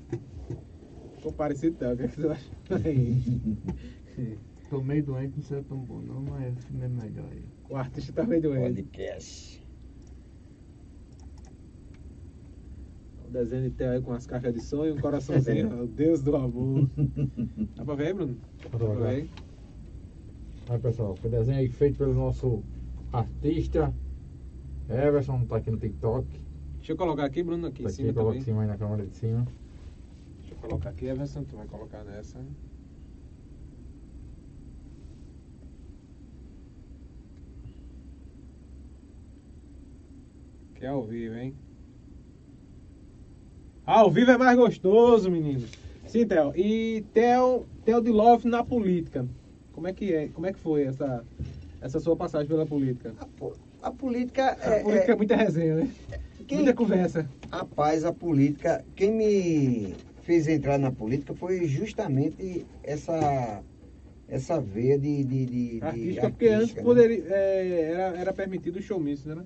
Ficou 1.16 1.32
parecido, 1.34 1.76
Theo. 1.78 1.94
O 1.94 1.98
que 1.98 2.04
é 2.04 2.08
que 2.08 2.22
você 2.22 2.28
acha? 2.28 2.46
Aí. 2.86 3.18
Tô 4.70 4.82
meio 4.82 5.04
doente, 5.04 5.34
não 5.38 5.44
sei 5.44 5.62
tão 5.64 5.78
bom 5.80 6.00
não, 6.00 6.22
mas 6.22 6.54
o 6.56 6.62
filme 6.62 6.86
é 6.86 6.88
melhor 6.88 7.26
aí. 7.32 7.44
O 7.70 7.76
artista 7.76 8.14
tá 8.14 8.24
meio 8.24 8.42
doente. 8.42 8.84
Podcast. 8.84 9.59
Desenho 13.30 13.64
de 13.70 13.76
Theo 13.76 13.92
aí 13.92 14.02
com 14.02 14.14
as 14.14 14.26
caixas 14.26 14.54
de 14.54 14.62
som 14.62 14.86
e 14.86 14.92
um 14.92 14.98
coraçãozinho. 14.98 15.84
o 15.84 15.88
Deus 15.88 16.22
do 16.22 16.36
amor. 16.36 16.90
Dá 17.76 17.86
pra 17.86 17.96
ver 17.96 18.14
Bruno? 18.14 18.38
Dá 18.64 18.78
pra 18.78 18.88
ver 18.94 19.06
aí? 19.08 19.30
Pessoal, 20.82 21.16
foi 21.16 21.30
desenho 21.32 21.58
aí 21.58 21.68
feito 21.68 21.98
pelo 21.98 22.14
nosso 22.14 22.62
artista 23.12 23.92
Everson, 24.88 25.46
tá 25.46 25.58
aqui 25.58 25.72
no 25.72 25.78
TikTok. 25.78 26.28
Deixa 26.78 26.92
eu 26.94 26.98
colocar 26.98 27.26
aqui, 27.26 27.42
Bruno, 27.44 27.68
aqui 27.68 27.84
Tá 27.84 27.90
em 27.90 27.92
aqui, 27.92 27.96
cima 27.96 28.14
coloca 28.14 28.30
também. 28.32 28.42
em 28.42 28.46
cima 28.46 28.62
aí 28.62 28.68
na 28.68 28.78
câmera 28.78 29.06
de 29.06 29.16
cima. 29.16 29.46
Deixa 30.40 30.54
eu 30.54 30.58
colocar 30.60 30.90
aqui, 30.90 31.06
Everson, 31.06 31.44
tu 31.44 31.56
vai 31.56 31.68
colocar 31.68 32.04
nessa. 32.04 32.40
Que 40.76 40.86
é 40.86 40.90
ao 40.90 41.06
vivo, 41.06 41.36
hein? 41.36 41.56
Ao 43.90 44.12
vivo 44.12 44.30
é 44.30 44.38
mais 44.38 44.56
gostoso, 44.56 45.32
menino. 45.32 45.66
Sim, 46.06 46.28
Theo. 46.28 46.54
E 46.56 47.04
Theo, 47.12 47.66
Theo 47.84 48.02
de 48.02 48.12
Love 48.12 48.48
na 48.48 48.64
política. 48.64 49.28
Como 49.72 49.88
é 49.88 49.94
que 49.94 50.14
é? 50.14 50.28
Como 50.30 50.46
é 50.46 50.54
que 50.54 50.60
foi 50.60 50.84
essa, 50.84 51.26
essa 51.82 52.00
sua 52.00 52.16
passagem 52.16 52.48
pela 52.48 52.68
política? 52.68 53.16
A, 53.18 53.26
po- 53.26 53.58
a 53.82 53.92
política 53.92 54.52
A 54.52 54.76
é. 54.76 54.84
política 54.84 55.12
é, 55.12 55.16
é- 55.16 55.18
muita 55.18 55.36
resenha, 55.36 55.76
né? 55.78 55.96
quem- 56.48 56.60
Muita 56.60 56.76
conversa. 56.76 57.28
Rapaz, 57.52 58.06
a 58.06 58.14
política, 58.14 58.86
quem 58.96 59.12
me 59.12 59.96
fez 60.22 60.48
entrar 60.48 60.78
na 60.78 60.92
política 60.92 61.34
foi 61.34 61.66
justamente 61.66 62.68
essa 62.84 63.64
essa 64.28 64.62
veia 64.62 65.00
de, 65.00 65.24
de, 65.24 65.46
de, 65.48 65.80
de 65.80 65.84
Artística, 65.84 66.30
porque 66.30 66.48
antes 66.48 66.76
né? 66.76 66.84
poderia, 66.84 67.24
é, 67.26 67.82
era, 67.92 68.18
era 68.20 68.34
permitido 68.34 68.78
o 68.78 68.82
showmício, 68.84 69.34
né? 69.34 69.44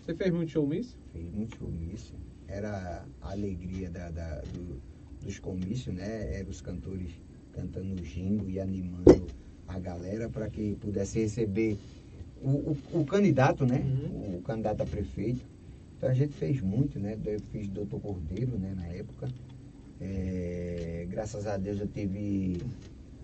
Você 0.00 0.16
fez 0.16 0.32
muito 0.32 0.50
showmício? 0.50 0.98
Fiz 1.12 1.30
muito 1.32 1.56
comício. 1.60 2.18
Era 2.52 3.06
a 3.22 3.30
alegria 3.30 3.88
da, 3.90 4.10
da- 4.10 4.40
do- 4.52 4.80
dos 5.24 5.38
comícios, 5.38 5.94
né? 5.94 6.36
Eram 6.38 6.50
os 6.50 6.60
cantores 6.60 7.10
cantando 7.52 8.04
jingo 8.04 8.48
e 8.50 8.60
animando 8.60 9.26
a 9.66 9.78
galera 9.78 10.28
para 10.28 10.48
que 10.50 10.74
pudesse 10.76 11.20
receber 11.20 11.78
o, 12.42 12.48
o, 12.50 13.00
o 13.00 13.04
candidato, 13.06 13.64
né? 13.64 13.78
Uhum. 13.78 14.36
O 14.38 14.42
candidato 14.42 14.82
a 14.82 14.86
prefeito. 14.86 15.40
Então 15.96 16.10
a 16.10 16.14
gente 16.14 16.34
fez 16.34 16.60
muito, 16.60 16.98
né? 16.98 17.16
Eu 17.24 17.40
fiz 17.52 17.68
doutor 17.68 18.00
Cordeiro, 18.00 18.58
né? 18.58 18.74
Na 18.76 18.86
época. 18.88 19.28
É, 20.00 21.06
graças 21.08 21.46
a 21.46 21.56
Deus 21.56 21.80
eu 21.80 21.86
tive 21.86 22.58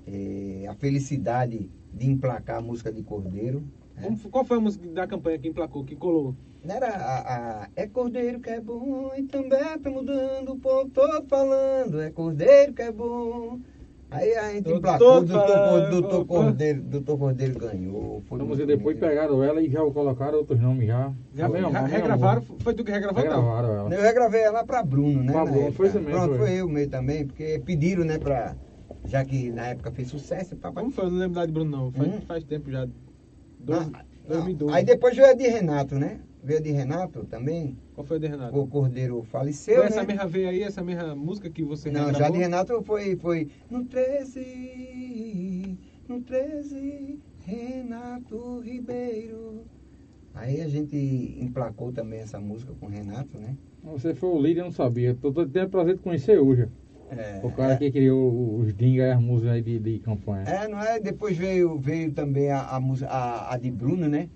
é, 0.06 0.66
a 0.68 0.74
felicidade 0.74 1.68
de 1.92 2.06
emplacar 2.08 2.58
a 2.58 2.60
música 2.62 2.92
de 2.92 3.02
Cordeiro. 3.02 3.62
né? 3.96 4.02
Como 4.04 4.18
qual 4.30 4.44
foi 4.44 4.56
a 4.58 4.60
música 4.60 4.86
da 4.88 5.06
campanha 5.06 5.38
que 5.38 5.48
emplacou, 5.48 5.84
que 5.84 5.96
colou? 5.96 6.34
Não 6.64 6.74
era 6.74 6.88
a, 6.88 7.62
a- 7.64 7.68
É 7.76 7.86
Cordeiro 7.86 8.40
que 8.40 8.50
é 8.50 8.60
bom 8.60 9.10
e 9.16 9.22
também 9.24 9.78
tá 9.78 9.90
mudando, 9.90 10.50
o 10.52 10.58
povo 10.58 10.90
todo 10.90 11.26
falando. 11.28 12.00
É 12.00 12.10
Cordeiro 12.10 12.72
que 12.74 12.82
é 12.82 12.92
bom. 12.92 13.60
Aí 14.10 14.34
a 14.34 14.52
gente 14.52 14.72
emplacou, 14.72 15.22
todo 15.24 15.90
doutor, 15.90 16.24
Cordeiro, 16.26 16.80
doutor 16.82 17.18
Cordeiro 17.18 17.58
ganhou. 17.58 18.22
Foi 18.22 18.36
Então 18.38 18.48
você 18.48 18.64
depois 18.64 18.98
pegaram 18.98 19.42
ela 19.44 19.60
e 19.62 19.70
já 19.70 19.80
colocaram 19.80 20.38
outros 20.38 20.58
nomes 20.58 20.86
já. 20.86 21.12
Já, 21.34 21.44
amor, 21.46 21.62
também, 21.70 21.86
regravaram? 21.92 22.42
Foi 22.42 22.74
tu 22.74 22.82
que 22.84 22.90
regravou? 22.90 23.22
não? 23.22 23.30
Regravaram 23.30 23.74
ela. 23.74 23.94
Eu 23.94 24.02
regravei 24.02 24.40
ela 24.40 24.64
pra 24.64 24.82
Bruno, 24.82 25.22
né? 25.22 25.32
Pra 25.32 25.44
Bruno, 25.44 25.72
foi 25.72 25.90
você 25.90 25.98
mesmo, 26.00 26.10
Pronto, 26.10 26.28
foi. 26.30 26.38
foi 26.38 26.56
eu 26.56 26.68
mesmo 26.68 26.90
também, 26.90 27.26
porque 27.26 27.62
pediram, 27.64 28.02
né, 28.04 28.18
pra. 28.18 28.56
Já 29.04 29.24
que 29.24 29.50
na 29.50 29.66
época 29.68 29.90
fez 29.92 30.08
sucesso, 30.08 30.56
papai. 30.56 30.82
Como 30.84 30.94
foi? 30.94 31.04
Eu 31.04 31.10
não 31.10 31.18
lembro 31.18 31.34
da 31.34 31.46
de 31.46 31.52
Bruno, 31.52 31.70
não. 31.70 31.92
Faz, 31.92 32.08
Hum. 32.14 32.20
faz 32.26 32.44
tempo 32.44 32.70
já. 32.70 32.86
Dois, 33.60 33.90
Ah, 33.94 34.04
2012. 34.26 34.74
Aí 34.74 34.84
depois 34.84 35.14
veio 35.14 35.28
a 35.28 35.34
de 35.34 35.46
Renato, 35.48 35.96
né? 35.96 36.18
Veio 36.42 36.58
a 36.58 36.62
de 36.62 36.70
Renato 36.70 37.24
também. 37.24 37.76
Qual 37.94 38.06
foi 38.06 38.16
a 38.16 38.20
de 38.20 38.26
Renato? 38.28 38.56
O 38.58 38.66
Cordeiro 38.66 39.22
faleceu. 39.24 39.74
foi 39.74 39.84
né? 39.84 39.88
essa 39.90 40.04
mesma 40.04 40.26
veia 40.26 40.50
aí, 40.50 40.62
essa 40.62 40.82
mesma 40.82 41.14
música 41.14 41.50
que 41.50 41.62
você 41.64 41.90
Não, 41.90 42.12
já 42.14 42.28
de 42.30 42.38
Renato 42.38 42.80
foi, 42.82 43.16
foi 43.16 43.48
no 43.70 43.84
13, 43.84 45.78
no 46.08 46.20
13, 46.22 47.18
Renato 47.44 48.60
Ribeiro. 48.60 49.64
Aí 50.34 50.60
a 50.60 50.68
gente 50.68 50.96
emplacou 51.40 51.92
também 51.92 52.20
essa 52.20 52.38
música 52.38 52.72
com 52.78 52.86
o 52.86 52.88
Renato, 52.88 53.36
né? 53.38 53.56
Você 53.82 54.14
foi 54.14 54.28
o 54.30 54.40
líder, 54.40 54.60
eu 54.60 54.64
não 54.66 54.72
sabia. 54.72 55.14
Tô, 55.14 55.32
tô 55.32 55.44
tendo 55.46 55.68
prazer 55.70 55.96
de 55.96 56.02
conhecer 56.02 56.38
hoje. 56.38 56.68
É, 57.10 57.40
O 57.42 57.50
cara 57.50 57.76
que 57.76 57.90
criou 57.90 58.58
os 58.60 58.74
dingas 58.74 59.06
e 59.08 59.10
as 59.10 59.20
músicas 59.20 59.54
aí 59.54 59.62
de, 59.62 59.78
de 59.78 59.98
campanha. 59.98 60.44
É, 60.44 60.68
não 60.68 60.80
é? 60.80 61.00
Depois 61.00 61.36
veio, 61.36 61.78
veio 61.78 62.12
também 62.12 62.50
a, 62.50 62.60
a, 62.68 62.78
música- 62.80 63.10
a, 63.10 63.54
a 63.54 63.58
de 63.58 63.70
Bruno, 63.70 64.08
né? 64.08 64.28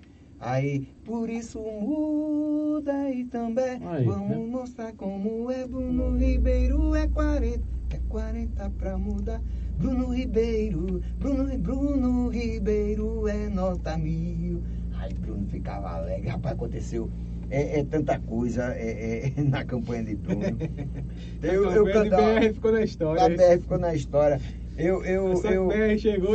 Aí, 0.45 0.87
por 1.05 1.29
isso 1.29 1.59
muda 1.59 3.09
e 3.09 3.23
também 3.25 3.79
Aí, 3.85 4.05
vamos 4.05 4.29
né? 4.29 4.45
mostrar 4.45 4.91
como 4.93 5.49
é 5.49 5.65
Bruno 5.65 6.17
Ribeiro 6.17 6.93
é 6.95 7.07
40, 7.07 7.61
é 7.91 7.99
40 8.09 8.69
pra 8.71 8.97
mudar. 8.97 9.41
Bruno 9.77 10.13
Ribeiro, 10.13 11.01
Bruno, 11.17 11.57
Bruno 11.57 12.27
Ribeiro 12.29 13.27
é 13.27 13.47
nota 13.47 13.97
mil. 13.97 14.61
Aí 14.97 15.13
Bruno 15.13 15.47
ficava 15.47 15.89
alegre, 15.91 16.29
rapaz, 16.29 16.55
aconteceu. 16.55 17.09
É, 17.49 17.79
é 17.79 17.83
tanta 17.85 18.19
coisa 18.19 18.73
é, 18.75 19.31
é, 19.37 19.43
na 19.43 19.63
campanha 19.63 20.03
de 20.03 20.15
Bruno. 20.15 20.41
Eu, 21.41 21.69
eu 21.71 21.83
de 21.85 21.91
cantava. 21.91 22.39
BR 22.39 22.53
ficou 22.53 22.71
na 22.71 22.81
história. 22.83 23.23
A 23.23 23.29
BR 23.29 23.61
ficou 23.61 23.77
na 23.77 23.93
história. 23.93 24.41
Eu, 24.75 25.03
eu, 25.05 25.41
eu, 25.43 25.69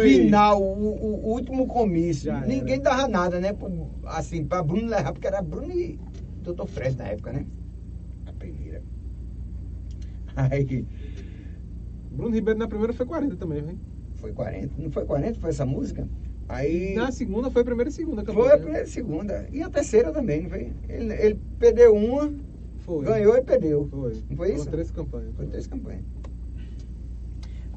final, 0.01 0.63
o, 0.63 1.27
o 1.27 1.31
último 1.33 1.67
comício, 1.67 2.27
Já 2.27 2.41
ninguém 2.41 2.75
era. 2.75 2.83
dava 2.85 3.09
nada, 3.09 3.41
né? 3.41 3.53
pro- 3.53 3.91
Assim, 4.07 4.45
pra 4.45 4.63
Bruno 4.63 4.89
levar, 4.89 5.13
porque 5.13 5.27
era 5.27 5.43
Bruno 5.43 5.73
e 5.73 5.99
Dr. 6.43 6.67
Fred 6.67 6.97
na 6.97 7.09
época, 7.09 7.33
né? 7.33 7.47
A 8.27 8.33
primeira. 8.33 8.83
Aí 10.37 10.87
Bruno 12.11 12.35
Ribeiro 12.35 12.59
na 12.59 12.69
primeira 12.69 12.93
foi 12.93 13.07
40 13.07 13.37
também, 13.37 13.59
hein? 13.59 13.79
foi 14.15 14.33
40, 14.33 14.73
não 14.83 14.91
foi 14.91 15.05
40, 15.05 15.39
foi 15.41 15.51
essa 15.51 15.65
música? 15.67 16.09
Aí 16.49 16.95
Na 16.95 17.13
segunda 17.13 17.51
foi 17.51 17.63
a 17.63 17.65
primeira 17.65 17.91
e 17.91 17.93
segunda 17.93 18.25
foi 18.25 18.35
campanha. 18.35 18.55
a 18.55 18.59
primeira 18.59 18.85
e 18.85 18.89
segunda. 18.91 19.47
E 19.53 19.63
a 19.63 19.69
terceira 19.71 20.13
também, 20.13 20.43
não 20.43 20.51
foi? 20.51 20.73
Ele, 20.89 21.15
ele 21.15 21.41
perdeu 21.59 21.95
uma, 21.95 22.33
Foi. 22.79 23.05
ganhou 23.05 23.37
e 23.37 23.43
perdeu. 23.43 23.87
Foi. 23.91 24.15
Não 24.31 24.37
foi 24.37 24.49
Foram 24.49 24.61
isso? 24.61 24.71
três 24.71 24.91
campanhas. 24.91 25.35
Foi 25.37 25.47
três 25.47 25.67
campanhas. 25.67 26.03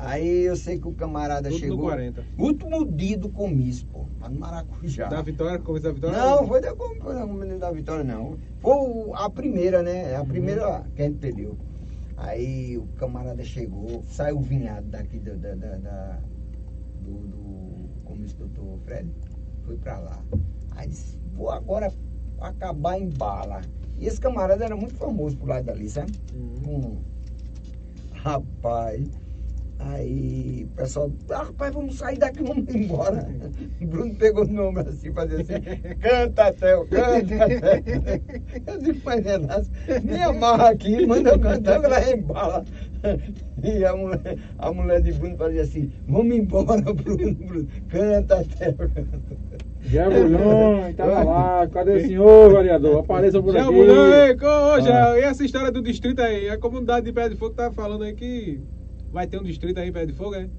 Aí 0.03 0.43
eu 0.45 0.55
sei 0.55 0.79
que 0.79 0.87
o 0.87 0.93
camarada 0.93 1.43
Tudo 1.49 1.53
no 1.53 1.59
chegou. 1.59 1.79
40. 1.89 2.23
Último 2.37 2.91
dia 2.91 3.17
do 3.17 3.29
comício, 3.29 3.85
pô, 3.87 4.05
lá 4.19 4.29
no 4.29 4.39
Maracujá. 4.39 5.07
Da 5.07 5.21
vitória, 5.21 5.59
começo 5.59 5.83
da 5.83 5.91
vitória? 5.91 6.17
Não, 6.17 6.47
foi 6.47 6.59
da, 6.61 6.75
foi 6.75 7.13
da 7.15 7.25
menina 7.27 7.59
da 7.59 7.71
Vitória, 7.71 8.03
não. 8.03 8.37
Foi 8.59 9.11
a 9.13 9.29
primeira, 9.29 9.83
né? 9.83 10.15
A 10.15 10.25
primeira 10.25 10.83
que 10.95 11.01
a 11.01 11.05
gente 11.05 11.19
perdeu. 11.19 11.55
Aí 12.17 12.77
o 12.77 12.87
camarada 12.97 13.43
chegou, 13.43 14.03
saiu 14.09 14.37
o 14.37 14.41
vinhado 14.41 14.87
daqui 14.87 15.19
do, 15.19 15.35
da, 15.37 15.55
da- 15.55 15.77
da- 15.77 16.19
do, 16.99 17.11
do 17.27 17.89
comício 18.03 18.37
do 18.37 18.47
doutor 18.47 18.79
Fred, 18.85 19.09
foi 19.63 19.77
pra 19.77 19.97
lá. 19.99 20.19
Aí 20.71 20.87
disse, 20.87 21.17
vou 21.35 21.49
agora 21.51 21.91
acabar 22.39 22.99
em 22.99 23.09
bala. 23.09 23.61
E 23.97 24.07
esse 24.07 24.19
camarada 24.19 24.65
era 24.65 24.75
muito 24.75 24.95
famoso 24.95 25.37
pro 25.37 25.47
lado 25.47 25.65
dali, 25.65 25.89
sabe? 25.89 26.11
Uhum. 26.33 26.97
Um 26.97 26.97
rapaz. 28.13 29.07
Aí 29.83 30.67
o 30.71 30.75
pessoal, 30.75 31.11
ah, 31.31 31.43
rapaz, 31.43 31.73
vamos 31.73 31.97
sair 31.97 32.17
daqui, 32.17 32.41
vamos 32.43 32.73
embora. 32.73 33.27
O 33.81 33.85
Bruno 33.85 34.15
pegou 34.15 34.45
no 34.45 34.53
meu 34.53 34.65
ombro 34.67 34.87
assim, 34.87 35.11
fazia 35.11 35.37
assim, 35.41 35.53
canta, 35.99 36.53
Theo, 36.53 36.85
canta, 36.87 37.23
Theo. 37.25 38.21
Eu 38.67 38.77
disse, 38.79 38.93
pai 39.01 39.19
Renato, 39.21 39.67
me 40.03 40.21
amarra 40.21 40.69
aqui, 40.69 41.05
manda 41.05 41.31
eu 41.31 41.39
cantar, 41.39 41.83
ela 41.83 42.11
embala. 42.11 42.65
E 43.63 43.83
a 43.85 43.95
mulher, 43.95 44.37
a 44.57 44.71
mulher 44.71 45.01
de 45.01 45.11
Bruno 45.13 45.35
fazia 45.37 45.61
assim, 45.63 45.91
vamos 46.07 46.35
embora, 46.35 46.81
Bruno, 46.81 47.33
Bruno, 47.35 47.67
canta, 47.89 48.43
Theo, 48.57 48.75
canta. 48.77 49.21
Já 49.83 50.09
Bulhão, 50.09 50.93
tava 50.95 51.23
lá. 51.23 51.67
Cadê 51.67 51.95
o 51.95 52.01
senhor, 52.01 52.53
vereador? 52.53 52.99
Apareça 52.99 53.41
por 53.41 53.55
aqui. 53.57 53.71
mudou, 53.71 54.13
ei, 54.13 54.35
co- 54.35 54.81
já, 54.81 55.11
Ah. 55.13 55.19
e 55.19 55.23
essa 55.23 55.43
história 55.43 55.71
do 55.71 55.81
distrito 55.81 56.21
aí? 56.21 56.49
A 56.49 56.57
comunidade 56.59 57.05
de 57.07 57.11
Pé 57.13 57.27
de 57.29 57.35
Fogo 57.35 57.55
tá 57.55 57.71
falando 57.71 58.03
aí 58.03 58.13
que 58.13 58.61
vai 59.11 59.27
ter 59.27 59.39
um 59.39 59.43
distrito 59.43 59.79
aí 59.79 59.89
em 59.89 59.91
Pé 59.91 60.05
de 60.05 60.13
Fogo, 60.13 60.35
é? 60.35 60.49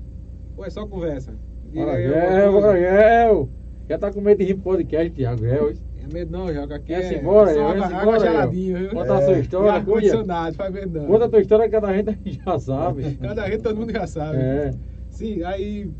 Ou 0.56 0.64
é 0.64 0.70
só 0.70 0.86
conversa? 0.86 1.34
Coisa. 1.72 2.78
Gel. 2.78 3.48
Já 3.88 3.98
tá 3.98 4.12
com 4.12 4.20
medo 4.20 4.38
de 4.38 4.44
rir 4.44 4.54
pro 4.54 4.64
podcast, 4.64 5.10
Thiago. 5.10 5.42
Gel. 5.42 5.72
É 6.02 6.12
medo 6.12 6.32
não, 6.32 6.52
joga 6.52 6.76
aqui. 6.76 6.92
É 6.92 7.18
embora, 7.18 7.52
eu. 7.52 8.20
geladinha, 8.20 8.78
viu? 8.78 8.90
Conta 8.90 9.14
a 9.14 9.22
sua 9.22 9.38
história, 9.38 9.68
E 9.68 9.72
cuida. 9.72 9.78
ar-condicionado, 9.78 10.56
faz 10.56 10.74
medo 10.74 11.00
não. 11.00 11.06
Conta 11.06 11.24
a 11.24 11.28
tua 11.28 11.40
história 11.40 11.68
que 11.68 11.76
a 11.76 11.92
gente 11.92 12.40
já 12.44 12.58
sabe. 12.58 13.14
Cada 13.16 13.48
gente 13.48 13.62
todo 13.62 13.76
mundo 13.76 13.92
já 13.92 14.06
sabe. 14.06 14.36
É. 14.38 14.70
Sim, 15.08 15.42
aí 15.44 15.90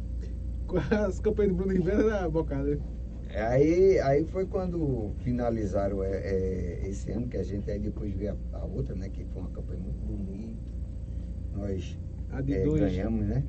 as 1.07 1.21
campanhas 1.21 1.53
do 1.53 1.57
Bruno 1.57 1.73
Ribeiro 1.73 2.09
era 2.11 2.29
bocada. 2.29 2.79
Aí, 3.35 3.99
aí 4.01 4.25
foi 4.25 4.45
quando 4.45 5.13
finalizaram 5.21 6.03
é, 6.03 6.11
é, 6.11 6.83
esse 6.87 7.11
ano, 7.11 7.29
que 7.29 7.37
a 7.39 7.43
gente 7.43 7.71
aí 7.71 7.79
depois 7.79 8.13
veio 8.15 8.37
a, 8.53 8.59
a 8.59 8.65
outra, 8.65 8.95
né? 8.95 9.09
Que 9.09 9.25
foi 9.25 9.41
uma 9.41 9.51
campanha 9.51 9.81
muito 9.81 10.05
bonita. 10.05 10.61
Nós 11.55 11.99
A 12.33 12.41
de 12.41 12.55
é, 12.55 12.65
dois. 12.65 12.81
ganhamos, 12.81 13.27
né? 13.27 13.43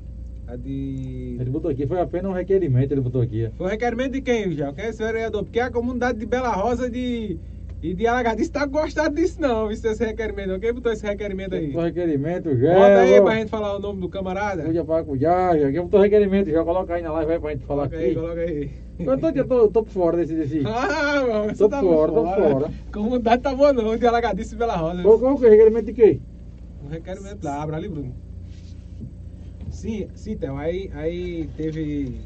A 0.46 0.56
de. 0.56 1.36
Ele 1.40 1.50
botou 1.50 1.70
aqui, 1.70 1.86
foi 1.86 2.00
apenas 2.00 2.30
um 2.30 2.34
requerimento, 2.34 2.92
ele 2.92 3.00
botou 3.00 3.22
aqui. 3.22 3.48
Foi 3.56 3.70
requerimento 3.70 4.12
de 4.12 4.20
quem, 4.20 4.52
já? 4.52 4.72
Quem 4.72 4.84
é 4.84 4.88
esse 4.90 5.02
vereador? 5.02 5.42
Porque 5.42 5.58
a 5.58 5.70
comunidade 5.70 6.18
de 6.18 6.26
Bela 6.26 6.50
Rosa 6.50 6.90
de, 6.90 7.38
e 7.82 7.94
de 7.94 8.06
Alagadice 8.06 8.50
tá 8.50 8.66
gostado 8.66 9.14
disso, 9.14 9.40
não. 9.40 9.70
Isso, 9.70 9.86
esse 9.86 10.04
requerimento. 10.04 10.48
não. 10.48 10.60
Quem 10.60 10.74
botou 10.74 10.92
esse 10.92 11.02
requerimento 11.06 11.54
aí? 11.54 11.68
Botou 11.68 11.84
requerimento, 11.84 12.54
Gel. 12.58 12.74
Bota 12.74 13.00
aí 13.00 13.22
pra 13.22 13.34
gente 13.36 13.48
falar 13.48 13.74
o 13.76 13.80
nome 13.80 14.02
do 14.02 14.08
camarada. 14.10 14.64
Cuida 14.64 14.84
pra 14.84 15.02
cuidar, 15.02 15.58
já. 15.58 15.72
Quem 15.72 15.80
botou 15.80 16.00
requerimento, 16.02 16.50
já 16.50 16.62
coloca 16.62 16.94
aí 16.94 17.02
na 17.02 17.12
live 17.12 17.32
aí 17.32 17.40
pra 17.40 17.50
gente 17.52 17.64
falar 17.64 17.88
Coloca 17.88 17.96
aqui. 17.96 18.04
aí, 18.06 18.14
coloca 18.14 18.40
aí. 18.40 18.70
Eu 18.98 19.18
tô, 19.18 19.28
eu 19.30 19.48
tô, 19.48 19.58
eu 19.58 19.70
tô 19.70 19.82
por 19.82 19.90
fora 19.92 20.16
desse. 20.18 20.34
desse. 20.34 20.62
Ah, 20.66 21.22
mano, 21.26 21.48
Tô 21.48 21.54
você 21.54 21.68
tá 21.68 21.80
fora, 21.80 22.12
tô 22.12 22.24
fora. 22.24 22.70
Comunidade 22.92 23.42
tá 23.42 23.54
boa 23.54 23.72
não, 23.72 23.96
de 23.96 24.06
Alagadice 24.06 24.54
e 24.54 24.58
Bela 24.58 24.76
Rosa. 24.76 25.02
Qual, 25.02 25.18
é 25.20 25.32
o 25.32 25.36
requerimento 25.36 25.86
de 25.86 25.92
quê? 25.94 26.20
Um 26.84 26.88
requerimento 26.90 27.42
lá, 27.42 27.62
abra 27.62 27.76
ali, 27.78 27.88
Bruno. 27.88 28.14
Sim, 29.84 30.08
sim, 30.14 30.32
então, 30.32 30.56
aí, 30.56 30.90
aí 30.94 31.46
teve. 31.58 32.18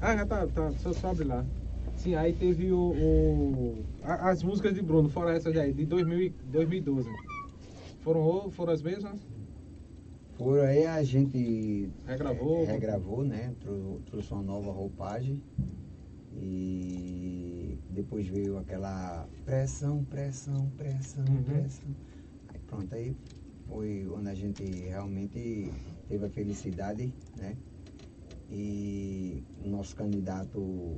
Ah, 0.00 0.16
já 0.16 0.24
tá, 0.24 0.46
tá, 0.46 0.70
só, 0.74 1.08
abre 1.08 1.24
lá. 1.24 1.44
Sim, 1.96 2.14
aí 2.14 2.32
teve 2.32 2.70
o, 2.70 2.78
o- 2.92 3.84
as 4.04 4.40
músicas 4.44 4.72
de 4.72 4.82
Bruno, 4.82 5.08
fora 5.08 5.34
essas 5.34 5.56
aí, 5.56 5.72
de 5.72 5.84
2000, 5.84 6.22
e- 6.22 6.30
2012. 6.44 7.10
Foram, 8.04 8.48
foram 8.52 8.72
as 8.72 8.82
mesmas? 8.82 9.18
Por 10.38 10.60
aí 10.60 10.86
a 10.86 11.02
gente 11.02 11.90
Regravou. 12.06 12.62
é, 12.62 12.64
regravou, 12.66 13.24
né? 13.24 13.52
Trou- 13.60 14.00
Trouxe 14.08 14.32
uma 14.32 14.44
nova 14.44 14.70
roupagem. 14.70 15.42
E 16.40 17.76
depois 17.90 18.28
veio 18.28 18.58
aquela 18.58 19.28
pressão, 19.44 20.04
pressão, 20.04 20.70
pressão, 20.76 21.24
Uhum. 21.26 21.42
pressão. 21.42 21.90
Aí 22.54 22.60
pronto, 22.68 22.94
aí 22.94 23.16
foi 23.70 24.06
onde 24.08 24.28
a 24.28 24.34
gente 24.34 24.62
realmente 24.64 25.72
teve 26.08 26.26
a 26.26 26.28
felicidade, 26.28 27.14
né? 27.36 27.56
E 28.50 29.44
o 29.64 29.68
nosso 29.68 29.94
candidato 29.94 30.96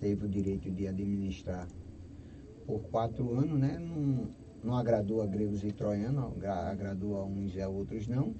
teve 0.00 0.24
o 0.24 0.28
direito 0.28 0.70
de 0.70 0.88
administrar 0.88 1.68
por 2.66 2.80
quatro 2.90 3.34
anos, 3.34 3.58
né? 3.60 3.78
Não, 3.78 4.28
não 4.64 4.74
agradou 4.76 5.20
a 5.20 5.26
gregos 5.26 5.62
e 5.62 5.72
troianos, 5.72 6.24
agra- 6.36 6.70
agradou 6.70 7.16
a 7.16 7.24
uns 7.24 7.54
e 7.54 7.60
a 7.60 7.68
outros 7.68 8.06
não. 8.06 8.34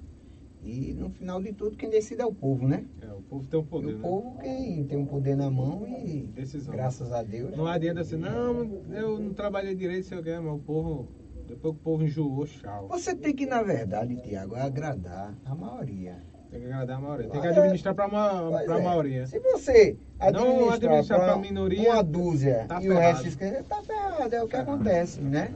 E 0.63 0.93
no 0.93 1.09
final 1.09 1.41
de 1.41 1.53
tudo, 1.53 1.75
quem 1.77 1.89
decide 1.89 2.21
é 2.21 2.25
o 2.25 2.33
povo, 2.33 2.67
né? 2.67 2.85
É, 3.01 3.11
o 3.13 3.21
povo 3.21 3.47
tem 3.47 3.59
um 3.59 3.63
E 3.63 3.67
poder, 3.67 3.87
o 3.93 3.97
né? 3.97 4.01
povo 4.01 4.37
quem 4.39 4.85
tem 4.85 4.97
o 4.97 5.05
poder 5.07 5.35
na 5.35 5.49
mão 5.49 5.87
e 5.87 6.23
Decisão. 6.33 6.73
graças 6.73 7.11
a 7.11 7.21
Deus. 7.23 7.55
Não 7.55 7.65
adianta 7.67 8.01
assim, 8.01 8.15
não, 8.17 8.63
eu 8.91 9.19
não 9.19 9.33
trabalhei 9.33 9.75
direito, 9.75 10.07
sei 10.07 10.17
o 10.19 10.23
que, 10.23 10.35
mas 10.39 10.53
o 10.53 10.59
povo. 10.59 11.20
Depois 11.51 11.73
que 11.75 11.81
o 11.81 11.83
povo 11.83 12.03
enjoou, 12.05 12.45
tchau. 12.47 12.87
Você 12.87 13.13
tem 13.13 13.35
que, 13.35 13.45
na 13.45 13.61
verdade, 13.61 14.15
Tiago, 14.21 14.55
agradar 14.55 15.33
a 15.45 15.53
maioria. 15.53 16.15
Tem 16.49 16.61
que 16.61 16.65
agradar 16.65 16.97
a 16.97 17.01
maioria. 17.01 17.29
Tem 17.29 17.41
que 17.41 17.47
É. 17.47 17.49
administrar 17.49 17.95
ma 18.09 18.49
Pois 18.49 18.65
pra 18.65 18.79
é. 18.79 18.83
maioria. 18.83 19.27
Se 19.27 19.37
você 19.39 19.97
Não 20.19 20.27
administrar, 20.27 20.73
administrar 20.75 21.19
pra 21.19 21.27
pra 21.33 21.37
minoria, 21.41 21.91
uma 21.91 22.01
dúzia 22.03 22.65
tá 22.69 22.81
e 22.81 22.89
o 22.89 22.93
resto 22.93 23.27
esquerda, 23.27 23.63
tá 23.63 23.81
ferrado. 23.81 24.33
É 24.33 24.41
o 24.43 24.47
que 24.47 24.55
acontece, 24.55 25.19
né? 25.19 25.53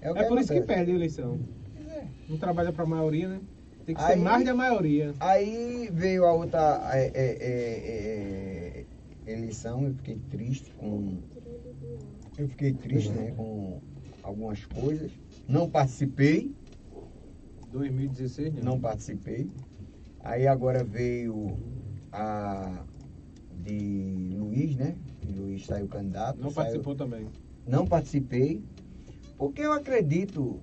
É, 0.00 0.10
o 0.10 0.14
que 0.14 0.24
por 0.24 0.38
isso 0.38 0.52
que 0.52 0.60
perde 0.60 0.92
a 0.92 0.94
eleição. 0.94 1.40
É. 1.90 2.04
Não 2.28 2.36
trabalha 2.38 2.72
pra 2.72 2.86
maioria, 2.86 3.28
né? 3.28 3.40
Tem 3.84 3.94
que 3.94 4.00
ser 4.00 4.12
Aí- 4.12 4.20
mais 4.20 4.44
da 4.44 4.54
maioria. 4.54 5.12
Aí 5.18 5.90
veio 5.92 6.24
a 6.26 6.32
outra 6.32 6.80
é, 6.92 7.06
é, 7.06 7.26
é, 7.40 8.84
é, 9.26 9.32
eleição, 9.32 9.84
eu 9.84 9.94
fiquei 9.94 10.18
triste 10.30 10.72
com. 10.78 11.18
Eu 12.38 12.48
fiquei 12.48 12.72
triste, 12.72 13.10
né, 13.12 13.32
com 13.36 13.80
algumas 14.24 14.64
coisas. 14.64 15.12
Não 15.46 15.68
participei, 15.70 16.52
2016, 17.70 18.54
não 18.62 18.80
participei. 18.80 19.48
Aí 20.20 20.46
agora 20.46 20.82
veio 20.82 21.56
a 22.10 22.82
de 23.62 24.30
Luiz, 24.36 24.76
né? 24.76 24.96
Luiz 25.36 25.66
saiu 25.66 25.86
candidato. 25.86 26.36
Não 26.40 26.50
saiu- 26.50 26.54
participou 26.54 26.94
também. 26.94 27.26
Não 27.66 27.86
participei, 27.86 28.62
porque 29.38 29.62
eu 29.62 29.72
acredito. 29.72 30.60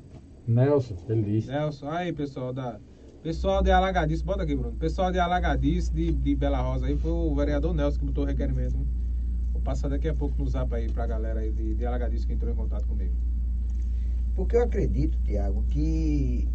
Nelson, 0.48 0.96
ele 1.10 1.24
disse. 1.24 1.48
Nelson, 1.50 1.90
aí 1.90 2.12
pessoal 2.12 2.52
da. 2.54 2.80
Pessoal 3.22 3.62
de 3.62 3.70
Alagadice, 3.70 4.24
bota 4.24 4.42
aqui, 4.42 4.56
Bruno. 4.56 4.76
Pessoal 4.78 5.12
de 5.12 5.20
Alagadice, 5.20 5.94
de, 5.94 6.12
de 6.12 6.36
Bela 6.36 6.60
Rosa 6.60 6.88
aí, 6.88 6.98
foi 6.98 7.12
o 7.12 7.36
vereador 7.36 7.72
Nelson 7.72 8.00
que 8.00 8.06
botou 8.06 8.24
o 8.24 8.28
requerimento. 8.28 8.76
né? 8.76 8.84
Vou 9.54 9.62
passar 9.62 9.90
daqui 9.90 10.08
a 10.08 10.14
pouco 10.16 10.36
no 10.40 10.50
zap 10.50 10.74
aí 10.74 10.90
pra 10.92 11.06
galera 11.06 11.40
aí 11.42 11.52
de, 11.52 11.76
de 11.76 11.86
Alagadice 11.86 12.26
que 12.26 12.34
entrou 12.34 12.52
em 12.52 12.56
contato 12.56 12.88
comigo. 12.88 13.14
Porque 14.42 14.56
eu 14.58 14.64
acredito, 14.64 15.20
Tiago, 15.24 15.62
que 15.70 16.50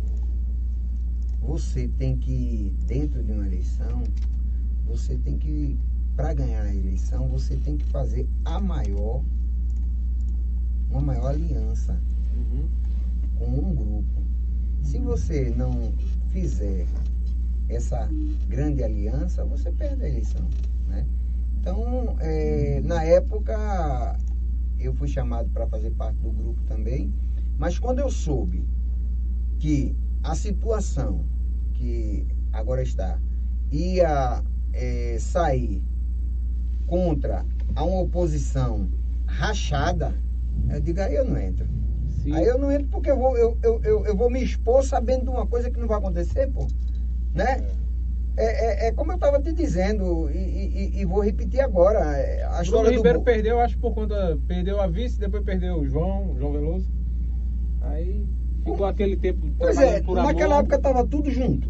você 1.40 1.86
tem 1.86 2.18
que, 2.18 2.74
dentro 2.84 3.22
de 3.22 3.30
uma 3.30 3.46
eleição, 3.46 4.02
você 4.84 5.16
tem 5.18 5.38
que 5.38 5.78
para 6.16 6.34
ganhar 6.34 6.62
a 6.62 6.74
eleição, 6.74 7.28
você 7.28 7.54
tem 7.54 7.76
que 7.76 7.84
fazer 7.84 8.28
a 8.44 8.58
maior, 8.58 9.22
uma 10.90 11.00
maior 11.00 11.28
aliança 11.28 11.96
Uhum. 12.34 12.68
com 13.38 13.46
um 13.46 13.74
grupo. 13.76 14.20
Se 14.82 14.98
você 14.98 15.54
não 15.56 15.92
fizer 16.30 16.88
essa 17.68 18.10
grande 18.48 18.82
aliança, 18.82 19.44
você 19.44 19.70
perde 19.70 20.02
a 20.02 20.08
eleição. 20.08 20.44
Né? 20.88 21.06
Então, 21.60 22.16
é, 22.18 22.80
na 22.80 23.04
época, 23.04 24.18
eu 24.76 24.92
fui 24.92 25.06
chamado 25.06 25.48
para 25.50 25.68
fazer 25.68 25.92
parte 25.92 26.18
do 26.18 26.32
grupo 26.32 26.60
também, 26.64 27.12
mas 27.58 27.78
quando 27.78 27.98
eu 28.00 28.10
soube 28.10 28.66
que 29.58 29.96
a 30.22 30.34
situação 30.34 31.24
que 31.74 32.26
agora 32.52 32.82
está 32.82 33.18
ia 33.70 34.42
é, 34.72 35.16
sair 35.18 35.82
contra 36.86 37.44
a 37.74 37.84
uma 37.84 38.00
oposição 38.00 38.88
rachada, 39.26 40.14
eu 40.70 40.80
digo, 40.80 41.00
aí 41.00 41.14
eu 41.14 41.24
não 41.24 41.38
entro. 41.38 41.66
Se- 42.22 42.32
Aí 42.32 42.44
eu 42.44 42.58
não 42.58 42.70
entro 42.72 42.88
porque 42.88 43.10
eu 43.10 43.18
vou, 43.18 43.36
eu, 43.36 43.56
eu, 43.62 43.80
eu, 43.82 44.06
eu 44.06 44.16
vou 44.16 44.30
me 44.30 44.42
expor 44.42 44.82
sabendo 44.84 45.24
de 45.24 45.30
uma 45.30 45.46
coisa 45.46 45.70
que 45.70 45.78
não 45.78 45.86
vai 45.88 45.98
acontecer, 45.98 46.46
pô. 46.48 46.66
Né? 47.34 47.62
É, 48.36 48.86
é, 48.86 48.88
é 48.88 48.92
como 48.92 49.12
eu 49.12 49.16
estava 49.16 49.40
te 49.40 49.52
dizendo, 49.52 50.30
e, 50.30 50.36
e- 50.36 51.00
e- 51.00 51.04
vou 51.06 51.20
repetir 51.22 51.60
agora. 51.60 52.00
é, 52.16 52.42
A 52.44 52.48
Bruno 52.48 52.62
história 52.62 52.90
do. 52.90 52.96
Ribeiro 52.96 53.18
Bo- 53.20 53.24
perdeu, 53.24 53.60
acho, 53.60 53.78
por 53.78 53.94
conta. 53.94 54.38
Perdeu 54.46 54.80
a 54.80 54.86
vice, 54.86 55.18
depois 55.18 55.42
perdeu 55.42 55.80
o 55.80 55.86
João, 55.86 56.32
o 56.32 56.38
João 56.38 56.52
Veloso. 56.52 56.86
Aí 57.88 58.26
ficou 58.64 58.84
aquele 58.86 59.16
tempo 59.16 59.46
Pois 59.58 59.78
é, 59.78 60.00
por 60.02 60.16
naquela 60.16 60.54
amor. 60.56 60.60
época 60.60 60.76
estava 60.76 61.06
tudo 61.06 61.30
junto. 61.30 61.68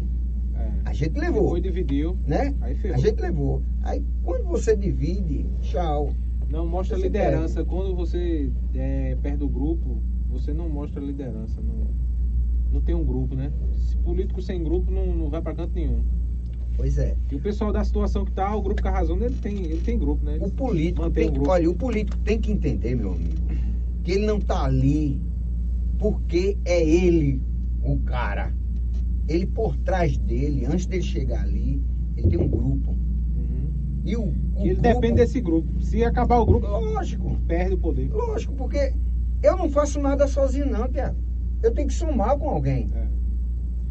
É. 0.55 0.71
A 0.85 0.93
gente 0.93 1.19
levou. 1.19 1.43
Depois 1.43 1.63
dividiu. 1.63 2.17
Né? 2.25 2.53
Aí 2.61 2.75
ferrou. 2.75 2.97
A 2.97 2.99
gente 2.99 3.21
levou. 3.21 3.61
Aí 3.83 4.03
quando 4.23 4.45
você 4.45 4.75
divide, 4.75 5.45
tchau. 5.61 6.11
Não 6.49 6.65
mostra 6.65 6.95
Você 6.97 7.03
liderança. 7.03 7.65
Quando 7.65 7.93
você 7.95 8.49
é, 8.73 9.17
perde 9.21 9.43
o 9.43 9.49
grupo, 9.49 10.01
você 10.29 10.53
não 10.53 10.69
mostra 10.69 11.01
liderança. 11.01 11.61
Não, 11.61 11.87
não 12.71 12.81
tem 12.81 12.95
um 12.95 13.03
grupo, 13.03 13.35
né? 13.35 13.51
Se 13.73 13.97
político 13.97 14.41
sem 14.41 14.63
grupo 14.63 14.89
não, 14.89 15.07
não 15.07 15.29
vai 15.29 15.41
pra 15.41 15.53
canto 15.53 15.73
nenhum. 15.75 16.01
Pois 16.77 16.97
é. 16.97 17.17
E 17.31 17.35
o 17.35 17.39
pessoal 17.41 17.73
da 17.73 17.83
situação 17.83 18.23
que 18.23 18.31
tá, 18.31 18.55
o 18.55 18.61
grupo 18.61 18.81
Carrazona, 18.81 19.25
ele 19.25 19.35
tem, 19.35 19.57
ele 19.65 19.81
tem 19.81 19.97
grupo, 19.97 20.23
né? 20.23 20.37
O 20.39 20.49
político 20.49 21.09
tem 21.09 21.25
que, 21.27 21.33
grupo. 21.33 21.49
olha, 21.49 21.69
o 21.69 21.75
político 21.75 22.17
tem 22.19 22.39
que 22.39 22.51
entender, 22.51 22.95
meu 22.95 23.11
amigo, 23.13 23.35
que 24.03 24.11
ele 24.11 24.25
não 24.25 24.39
tá 24.39 24.63
ali 24.63 25.19
porque 25.97 26.57
é 26.65 26.83
ele 26.83 27.41
o 27.83 27.97
cara. 27.99 28.53
Ele 29.27 29.45
por 29.45 29.75
trás 29.77 30.17
dele, 30.17 30.65
antes 30.65 30.85
dele 30.85 31.03
chegar 31.03 31.41
ali, 31.41 31.81
ele 32.15 32.29
tem 32.29 32.39
um 32.39 32.47
grupo. 32.47 32.91
Uhum. 32.91 33.69
E 34.05 34.15
o, 34.15 34.21
o 34.23 34.33
ele 34.59 34.75
grupo, 34.75 34.81
depende 34.81 35.15
desse 35.15 35.41
grupo. 35.41 35.81
Se 35.81 36.03
acabar 36.03 36.37
o 36.39 36.45
grupo, 36.45 36.65
Lógico, 36.67 37.37
perde 37.47 37.73
o 37.75 37.77
poder. 37.77 38.09
lógico, 38.11 38.53
porque 38.55 38.93
eu 39.43 39.57
não 39.57 39.69
faço 39.69 39.99
nada 39.99 40.27
sozinho 40.27 40.69
não, 40.69 40.87
Tiago. 40.87 41.17
Eu 41.61 41.73
tenho 41.73 41.87
que 41.87 41.93
somar 41.93 42.37
com 42.37 42.49
alguém, 42.49 42.87
É. 42.93 43.07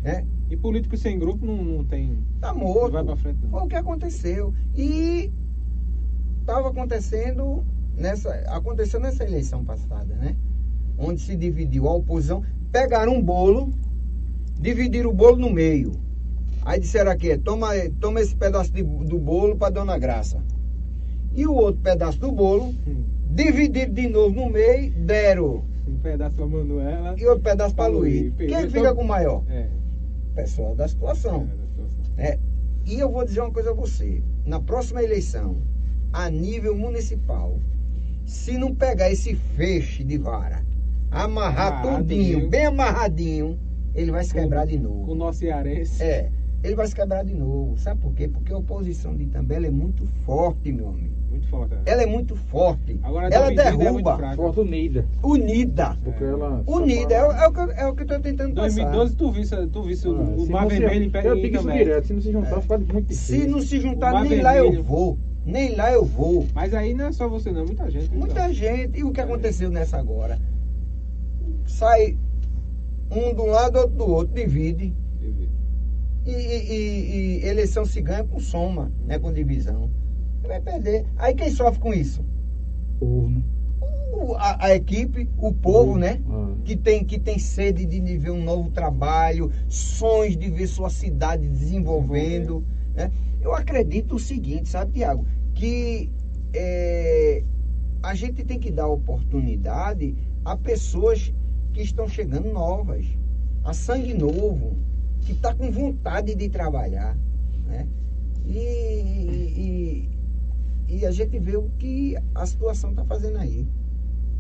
né? 0.09 0.27
E 0.49 0.57
político 0.57 0.97
sem 0.97 1.19
grupo 1.19 1.45
não, 1.45 1.63
não 1.63 1.85
tem. 1.85 2.17
Tá 2.41 2.53
Não 2.53 2.61
morto. 2.61 2.93
vai 2.93 3.05
pra 3.05 3.17
frente, 3.17 3.39
Foi 3.41 3.51
não. 3.61 3.67
o 3.67 3.69
que 3.69 3.75
aconteceu. 3.75 4.55
E 4.77 5.31
estava 6.41 6.69
acontecendo 6.69 7.65
nessa, 7.97 8.31
aconteceu 8.49 9.01
nessa 9.01 9.25
eleição 9.25 9.65
passada, 9.65 10.15
né? 10.15 10.37
Onde 10.99 11.21
se 11.21 11.37
dividiu 11.37 11.89
a 11.89 11.95
oposição, 11.95 12.43
pegaram 12.73 13.15
um 13.15 13.23
bolo, 13.23 13.73
dividiram 14.59 15.11
o 15.11 15.15
bolo 15.15 15.37
no 15.37 15.51
meio. 15.51 15.93
Aí 16.65 16.81
disseram 16.81 17.11
aqui, 17.13 17.37
toma, 17.39 17.69
toma 18.01 18.21
esse 18.21 18.35
pedaço 18.35 18.73
de- 18.73 18.83
do 18.83 19.19
bolo 19.19 19.57
para 19.57 19.71
Dona 19.71 19.99
Graça. 19.99 20.43
E 21.35 21.47
o 21.47 21.53
outro 21.55 21.81
pedaço 21.83 22.19
do 22.19 22.33
bolo, 22.33 22.75
Hum. 22.87 23.05
dividiram 23.31 23.93
de 23.93 24.09
novo 24.09 24.35
no 24.35 24.51
meio, 24.51 24.91
deram. 24.93 25.65
Um 25.87 25.99
pedaço 25.99 26.35
pra 26.35 26.47
Manuela. 26.47 27.15
E 27.17 27.25
outro 27.27 27.43
pedaço 27.45 27.75
para 27.75 27.87
Luiz. 27.93 28.23
Luiz. 28.23 28.35
Quem 28.37 28.47
Então- 28.49 28.71
fica 28.71 28.95
com 28.95 29.03
o 29.03 29.07
maior? 29.07 29.45
É. 29.49 29.69
O 30.33 30.35
pessoal 30.35 30.75
da 30.75 30.89
situação. 30.89 31.43
é, 31.43 31.57
da 31.57 31.67
situação. 31.67 32.15
É, 32.19 32.39
e 32.87 32.99
eu 32.99 33.11
vou 33.13 33.25
dizer 33.25 33.41
uma 33.41 33.53
coisa 33.53 33.71
a 33.71 33.75
você. 33.75 34.23
Na 34.45 34.59
próxima 34.61 35.03
eleição, 35.03 35.59
a 36.13 36.29
nível 36.31 36.75
municipal, 36.75 37.61
se 38.25 38.59
não 38.59 38.75
pegar 38.75 39.11
esse 39.13 39.35
feixe 39.35 40.03
de 40.03 40.19
vara, 40.19 40.65
amarrar 41.25 41.83
tudinho, 41.83 42.49
bem 42.49 42.67
amarradinho, 42.67 43.59
ele 43.95 44.11
vai 44.11 44.25
se 44.25 44.33
quebrar 44.35 44.67
de 44.67 44.79
Com 44.79 44.85
o 44.85 44.89
novo. 44.89 45.15
nosso 45.15 45.39
cearense. 45.41 46.03
É, 46.03 46.31
ele 46.63 46.75
vai 46.75 46.87
se 46.87 46.95
quebrar 46.95 47.25
de 47.25 47.35
novo. 47.35 47.77
Sabe 47.79 48.01
por 48.01 48.13
quê? 48.15 48.29
Porque 48.29 48.53
a 48.53 48.59
oposição 48.59 49.15
de 49.17 49.25
Itambé 49.25 49.57
ela 49.57 49.67
é 49.67 49.71
muito 49.71 50.05
forte, 50.25 50.73
meu 50.73 50.89
amigo. 50.89 51.15
Muito 51.31 51.49
forte. 51.49 51.75
é. 51.75 51.93
Ela 51.93 52.03
é 52.03 52.07
muito 52.07 52.35
forte. 52.37 52.99
Agora, 53.03 53.29
ela 53.29 53.47
é 53.53 53.71
muito 53.71 53.79
derruba. 53.79 54.17
fraca. 54.17 54.37
Forte 54.37 54.61
unida. 54.61 55.05
Unida. 55.23 55.97
Porque 56.03 56.25
É. 56.25 56.29
ela. 56.29 56.63
Unida. 56.67 57.15
É, 57.15 57.25
o- 57.27 57.33
é 57.33 57.47
o 57.49 57.53
que 57.53 57.61
eu- 57.61 57.71
é 57.73 57.87
o 57.87 57.95
que 57.95 58.01
eu 58.03 58.05
estou 58.07 58.21
tentando 58.21 58.55
passar. 58.55 58.75
2012 58.77 59.17
tu 59.17 59.31
visse, 59.33 59.67
tu 59.67 59.83
visse 59.83 60.09
o, 60.09 60.17
Ah, 60.17 60.21
o 60.23 60.47
Mar 60.51 60.67
Vermelho 60.67 61.05
em 61.05 61.11
pé 61.11 61.27
Eu 61.27 61.37
em 61.37 61.43
digo 61.43 61.57
isso 61.59 61.71
direto, 61.71 62.07
se 62.07 62.13
não 62.15 62.21
se 62.23 62.33
juntar, 62.33 62.61
fica 62.63 62.79
muito 62.79 63.03
difícil. 63.09 63.41
Se 63.41 63.47
não 63.47 63.61
se 63.61 63.81
juntar, 63.81 64.23
nem 64.25 64.41
lá 64.41 64.57
eu 64.57 64.65
Vermelho. 64.65 64.83
vou. 64.85 65.19
Nem 65.45 65.77
lá 65.77 65.93
eu 65.93 66.05
vou. 66.05 66.47
Mas 66.55 66.73
aí 66.75 66.95
não 66.95 67.07
é 67.07 67.13
só 67.13 67.29
você 67.29 67.53
não, 67.53 67.65
muita 67.67 67.89
gente. 67.91 68.13
Muita 68.15 68.47
Léo? 68.47 68.55
gente. 68.55 68.99
E 68.99 69.05
o 69.05 69.13
que 69.13 69.21
aconteceu 69.21 69.71
nessa 69.71 69.99
agora? 69.99 70.39
Sai 71.67 72.17
um 73.11 73.35
do 73.35 73.45
lado, 73.47 73.79
outro 73.79 73.97
do 73.97 74.07
outro, 74.11 74.35
divide. 74.35 74.95
E, 76.25 76.31
e- 76.31 76.73
e- 76.73 77.41
e 77.45 77.47
eleição 77.47 77.85
se 77.85 78.01
ganha 78.01 78.25
com 78.25 78.41
soma, 78.41 78.91
né? 79.07 79.19
Com 79.19 79.33
divisão. 79.33 79.89
Você 80.41 80.49
vai 80.49 80.61
perder. 80.61 81.07
Aí 81.17 81.35
quem 81.35 81.51
sofre 81.51 81.81
com 81.81 81.95
isso? 81.95 82.25
O- 84.13 84.35
a, 84.37 84.67
a 84.67 84.75
equipe, 84.75 85.29
o 85.39 85.53
povo, 85.53 85.97
né? 85.99 86.21
Ah. 86.29 86.55
Que 86.65 86.75
tem, 86.77 87.05
que 87.05 87.19
tem 87.19 87.39
sede 87.39 87.85
de 87.85 88.01
ver 88.19 88.31
um 88.31 88.43
novo 88.43 88.71
trabalho, 88.71 89.53
sonhos 89.69 90.37
de 90.37 90.51
ver 90.51 90.67
sua 90.67 90.91
cidade 90.91 91.47
desenvolvendo. 91.49 92.65
Né? 92.95 93.11
Eu 93.41 93.55
acredito 93.55 94.17
o 94.17 94.19
seguinte, 94.19 94.69
sabe, 94.69 94.93
Tiago? 94.95 95.25
Que 95.55 96.11
é, 96.53 97.45
a 98.03 98.15
gente 98.15 98.43
tem 98.45 98.59
que 98.59 98.71
dar 98.73 98.89
oportunidade 98.89 100.17
a 100.47 100.57
pessoas 100.57 101.35
que 101.73 101.83
estão 101.83 102.09
chegando 102.09 102.53
novas, 102.53 103.05
a 103.65 103.75
sangue 103.75 104.15
novo, 104.15 104.77
que 105.23 105.33
está 105.33 105.53
com 105.53 105.73
vontade 105.73 106.37
de 106.37 106.49
trabalhar. 106.49 107.19
Né? 107.65 107.89
E, 108.45 110.09
e, 110.89 110.97
e 110.99 111.05
a 111.05 111.11
gente 111.11 111.37
vê 111.41 111.57
o 111.57 111.69
que 111.81 112.17
a 112.33 112.47
situação 112.47 112.91
está 112.91 113.05
fazendo 113.05 113.39
aí. 113.39 113.67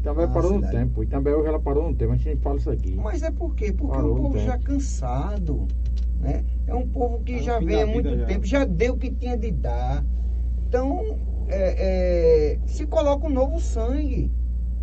Também 0.01 0.29
parou 0.29 0.53
no 0.53 0.59
cidade. 0.59 0.77
tempo. 0.77 1.03
E 1.03 1.07
também 1.09 1.35
hoje 1.35 1.49
ela 1.49 1.59
parou 1.59 1.91
no 1.91 1.97
tempo. 1.97 2.13
A 2.13 2.17
gente 2.17 2.41
fala 2.41 2.59
isso 2.59 2.71
aqui. 2.71 2.95
Mas 2.95 3.25
é 3.25 3.33
por 3.33 3.57
quê? 3.57 3.73
Porque 3.73 3.97
Parou 3.97 4.13
o 4.13 4.17
no 4.17 4.23
povo 4.23 4.39
já 4.39 4.57
cansado. 4.59 5.67
Né? 6.21 6.45
É 6.69 6.75
um 6.75 6.87
povo 6.87 7.19
que 7.25 7.33
no 7.33 7.43
já 7.43 7.59
vem 7.59 7.83
há 7.83 7.87
muito 7.87 8.17
já. 8.17 8.27
tempo, 8.27 8.47
já 8.47 8.65
deu 8.65 8.95
o 8.95 8.97
que 8.97 9.11
tinha 9.11 9.37
de 9.37 9.51
dar. 9.51 10.07
Então, 10.69 11.19
é, 11.49 12.55
é, 12.55 12.59
se 12.65 12.87
coloca 12.87 13.27
um 13.27 13.31
novo 13.31 13.59
sangue, 13.59 14.31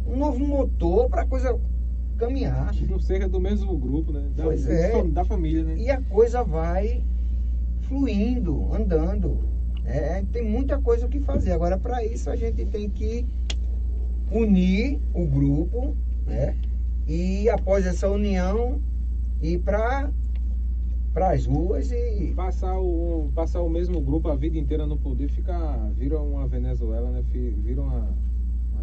um 0.06 0.18
novo 0.18 0.40
motor 0.40 1.10
para 1.10 1.22
a 1.22 1.26
coisa 1.26 1.58
caminhar. 2.18 2.74
Não 2.90 3.00
seja 3.00 3.28
do 3.28 3.40
mesmo 3.40 3.76
grupo, 3.78 4.12
né? 4.12 4.30
Da, 4.36 4.44
Pois 4.44 4.68
é. 4.68 5.04
da 5.04 5.26
família, 5.26 5.64
né? 5.64 5.78
E 5.78 5.90
a 5.90 6.02
coisa 6.02 6.44
vai 6.44 7.04
fluindo, 7.82 8.74
andando. 8.74 9.40
É, 9.86 10.24
tem 10.32 10.44
muita 10.44 10.80
coisa 10.80 11.06
o 11.06 11.10
que 11.10 11.20
fazer. 11.20 11.52
Agora, 11.52 11.78
para 11.78 12.06
isso, 12.06 12.30
a 12.30 12.36
gente 12.36 12.66
tem 12.66 12.90
que 12.90 13.26
unir 14.32 15.00
o 15.14 15.26
grupo, 15.26 15.96
né? 16.26 16.56
E 17.06 17.50
após 17.50 17.86
essa 17.86 18.10
união, 18.10 18.82
ir 19.42 19.60
para 19.60 20.10
as 21.16 21.46
ruas 21.46 21.92
e. 21.92 22.34
Passar 22.36 22.80
o, 22.80 23.30
passar 23.36 23.62
o 23.62 23.70
mesmo 23.70 24.00
grupo 24.00 24.30
a 24.30 24.36
vida 24.36 24.58
inteira 24.58 24.88
no 24.88 24.98
poder 24.98 25.28
fica, 25.28 25.76
vira 25.98 26.20
uma 26.20 26.48
Venezuela, 26.48 27.10
né? 27.12 27.22
Vira 27.32 27.82
uma, 27.82 28.16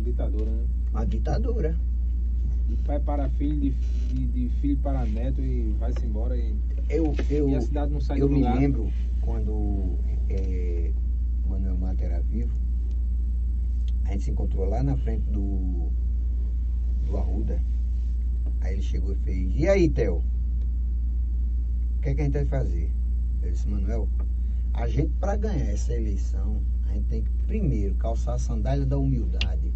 uma 0.01 0.05
ditadura, 0.05 0.51
né? 0.51 0.67
Uma 0.91 1.05
ditadura. 1.07 1.77
De 2.69 2.77
pai 2.85 3.01
para 3.01 3.29
filho, 3.31 3.61
de, 3.61 3.71
de, 4.15 4.27
de 4.27 4.49
filho 4.61 4.79
para 4.79 5.05
neto 5.05 5.41
e 5.41 5.75
vai-se 5.79 6.07
embora 6.07 6.37
e, 6.37 6.55
Eu, 6.89 7.15
eu, 7.29 7.49
e 7.51 7.55
a 7.57 7.61
cidade 7.61 7.93
não 7.93 8.01
sai 8.01 8.21
eu 8.21 8.29
do 8.29 8.35
me 8.35 8.41
lugar. 8.41 8.57
lembro 8.59 8.93
quando 9.21 9.97
é, 10.29 10.93
Manuel 11.49 11.77
Mata 11.77 12.05
era 12.05 12.21
vivo, 12.21 12.53
a 14.05 14.13
gente 14.13 14.25
se 14.25 14.31
encontrou 14.31 14.67
lá 14.69 14.83
na 14.83 14.97
frente 14.97 15.23
do, 15.31 15.91
do 17.07 17.17
Arruda. 17.17 17.61
Aí 18.61 18.75
ele 18.75 18.83
chegou 18.83 19.13
e 19.13 19.17
fez, 19.17 19.53
e 19.57 19.69
aí, 19.69 19.89
Theo? 19.89 20.17
O 20.19 22.01
que, 22.03 22.11
é 22.11 22.15
que 22.15 22.21
a 22.21 22.25
gente 22.25 22.35
vai 22.35 22.45
fazer? 22.47 22.91
Eu 23.43 23.51
disse, 23.51 23.69
Manuel, 23.69 24.09
a 24.75 24.87
gente 24.87 25.11
para 25.19 25.37
ganhar 25.37 25.71
essa 25.71 25.93
eleição, 25.93 26.63
a 26.89 26.93
gente 26.93 27.07
tem 27.07 27.23
que 27.23 27.31
primeiro 27.47 27.95
calçar 27.97 28.35
a 28.35 28.39
sandália 28.39 28.87
da 28.87 28.97
humildade 28.99 29.73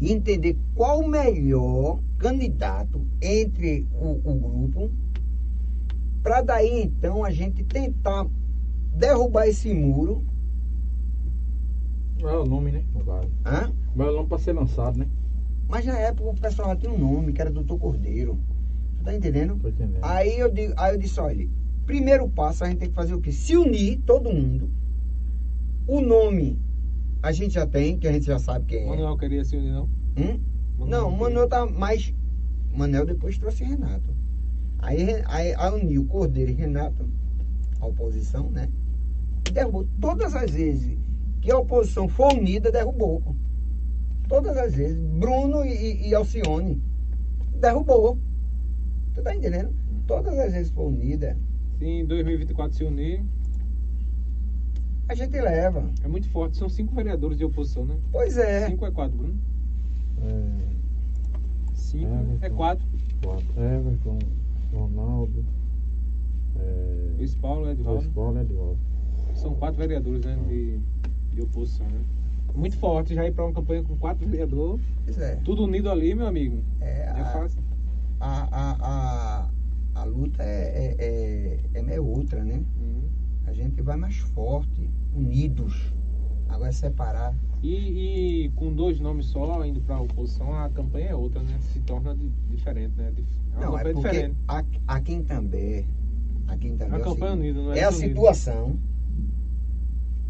e 0.00 0.12
entender 0.12 0.56
qual 0.74 1.00
o 1.00 1.08
melhor 1.08 2.00
candidato 2.18 3.06
entre 3.20 3.86
o, 3.92 4.20
o 4.24 4.34
grupo 4.34 4.90
para 6.22 6.42
daí 6.42 6.82
então 6.82 7.24
a 7.24 7.30
gente 7.30 7.62
tentar 7.64 8.26
derrubar 8.94 9.46
esse 9.46 9.72
muro 9.72 10.24
Não 12.20 12.28
é 12.28 12.38
o 12.38 12.46
nome, 12.46 12.72
né? 12.72 12.84
Caso. 13.04 13.30
Hã? 13.44 13.72
Não 13.94 14.06
é 14.06 14.10
o 14.10 14.12
nome 14.14 14.28
pra 14.28 14.38
ser 14.38 14.52
lançado, 14.52 14.98
né? 14.98 15.06
Mas 15.68 15.84
na 15.86 15.98
época 15.98 16.30
o 16.30 16.34
pessoal 16.34 16.68
já 16.70 16.76
tinha 16.76 16.92
um 16.92 16.98
nome, 16.98 17.32
que 17.32 17.40
era 17.40 17.50
Doutor 17.50 17.78
Cordeiro. 17.78 18.38
Tu 18.98 19.04
tá 19.04 19.14
entendendo? 19.14 19.56
Tô 19.56 19.68
entendendo. 19.68 20.02
Aí 20.02 20.38
eu, 20.38 20.50
digo, 20.50 20.74
aí 20.76 20.94
eu 20.94 20.98
disse, 20.98 21.18
olha, 21.20 21.48
primeiro 21.84 22.28
passo 22.28 22.64
a 22.64 22.68
gente 22.68 22.78
tem 22.78 22.88
que 22.88 22.94
fazer 22.94 23.14
o 23.14 23.20
quê? 23.20 23.32
Se 23.32 23.56
unir, 23.56 24.00
todo 24.04 24.32
mundo. 24.32 24.70
O 25.86 26.00
nome 26.00 26.58
a 27.26 27.32
gente 27.32 27.54
já 27.54 27.66
tem, 27.66 27.98
que 27.98 28.06
a 28.06 28.12
gente 28.12 28.24
já 28.24 28.38
sabe 28.38 28.66
quem 28.66 28.84
é. 28.84 28.86
Manuel 28.86 29.16
queria 29.16 29.44
se 29.44 29.56
unir, 29.56 29.72
não? 29.72 29.90
Hum? 30.16 30.40
Não, 30.78 31.08
o 31.08 31.18
Manuel 31.18 31.48
tá 31.48 31.66
mais. 31.66 32.14
Manuel 32.72 33.04
depois 33.04 33.36
trouxe 33.36 33.64
Renato. 33.64 34.14
Aí, 34.78 35.24
aí, 35.24 35.52
aí 35.56 35.72
uniu 35.72 36.04
Cordeiro 36.04 36.52
e 36.52 36.54
Renato, 36.54 37.08
a 37.80 37.86
oposição, 37.86 38.48
né? 38.48 38.68
E 39.48 39.50
derrubou. 39.50 39.88
Todas 40.00 40.36
as 40.36 40.52
vezes 40.52 40.96
que 41.40 41.50
a 41.50 41.58
oposição 41.58 42.08
for 42.08 42.32
unida, 42.32 42.70
derrubou. 42.70 43.20
Todas 44.28 44.56
as 44.56 44.76
vezes. 44.76 44.96
Bruno 44.96 45.64
e, 45.64 46.08
e 46.08 46.14
Alcione. 46.14 46.80
Derrubou. 47.60 48.20
Tu 49.14 49.22
tá 49.22 49.34
entendendo? 49.34 49.74
Todas 50.06 50.38
as 50.38 50.52
vezes 50.52 50.70
for 50.70 50.86
unida, 50.86 51.36
Se 51.76 51.84
em 51.84 52.06
2024 52.06 52.76
se 52.76 52.84
unir, 52.84 53.24
a 55.08 55.14
gente 55.14 55.40
leva. 55.40 55.88
é 56.02 56.08
muito 56.08 56.28
forte. 56.30 56.56
São 56.56 56.68
cinco 56.68 56.94
vereadores 56.94 57.36
de 57.38 57.44
oposição, 57.44 57.84
né? 57.84 57.96
Pois 58.12 58.36
é. 58.36 58.68
Cinco 58.68 58.86
é 58.86 58.90
quatro, 58.90 59.16
Bruno? 59.16 59.38
É, 60.22 60.76
Cinco 61.74 62.38
É, 62.42 62.46
é 62.46 62.50
quatro. 62.50 62.84
quatro. 63.22 63.46
Everton, 63.56 64.18
Ronaldo, 64.72 65.44
é, 66.58 67.12
Luiz 67.18 67.34
Paulo, 67.34 67.70
Edvaldo. 67.70 68.00
Luiz 68.00 68.12
Paulo 68.14 68.40
Edvaldo. 68.40 68.78
São 69.34 69.54
quatro 69.54 69.78
vereadores, 69.78 70.24
né? 70.24 70.36
De, 70.48 70.78
de 71.34 71.42
oposição, 71.42 71.86
né? 71.86 72.00
Muito 72.54 72.78
forte 72.78 73.14
já 73.14 73.26
ir 73.26 73.32
pra 73.32 73.44
uma 73.44 73.52
campanha 73.52 73.82
com 73.82 73.96
quatro 73.98 74.26
vereadores. 74.26 74.80
Pois 75.04 75.18
é. 75.18 75.36
Tudo 75.44 75.64
unido 75.64 75.90
ali, 75.90 76.14
meu 76.14 76.26
amigo. 76.26 76.62
É, 76.80 77.00
é 77.02 77.08
a, 77.10 77.24
fácil. 77.26 77.60
a, 78.18 78.48
a, 78.50 78.76
a, 78.80 79.50
a 80.00 80.04
luta 80.04 80.42
é, 80.42 80.96
é, 80.98 81.04
é, 81.74 81.78
é 81.78 81.82
meio 81.82 82.06
outra, 82.06 82.42
né? 82.42 82.62
Uhum. 82.80 83.02
A 83.46 83.52
gente 83.52 83.80
vai 83.82 83.96
mais 83.96 84.16
forte, 84.18 84.90
unidos. 85.14 85.92
Agora 86.48 86.72
separar. 86.72 87.34
E, 87.62 88.44
e 88.44 88.50
com 88.50 88.72
dois 88.72 89.00
nomes 89.00 89.26
só 89.26 89.64
indo 89.64 89.80
pra 89.80 90.00
oposição, 90.00 90.52
a 90.54 90.68
campanha 90.68 91.08
é 91.10 91.14
outra, 91.14 91.42
né? 91.42 91.58
Se 91.72 91.80
torna 91.80 92.14
di- 92.14 92.30
diferente, 92.50 92.92
né? 92.96 93.12
É 93.56 93.60
Não, 93.60 93.78
é 93.78 93.82
porque 93.92 94.08
diferente. 94.10 94.36
a- 94.46 94.64
aqui 94.86 95.14
em 95.14 95.22
També, 95.24 95.86
aqui 96.46 96.68
em 96.68 96.76
També 96.76 96.96
A 96.96 96.98
é 96.98 97.02
campanha 97.02 97.32
unida, 97.32 97.62
não 97.62 97.72
é 97.72 97.78
é 97.78 97.84
a 97.84 97.88
desunida. 97.90 98.14
situação. 98.14 98.78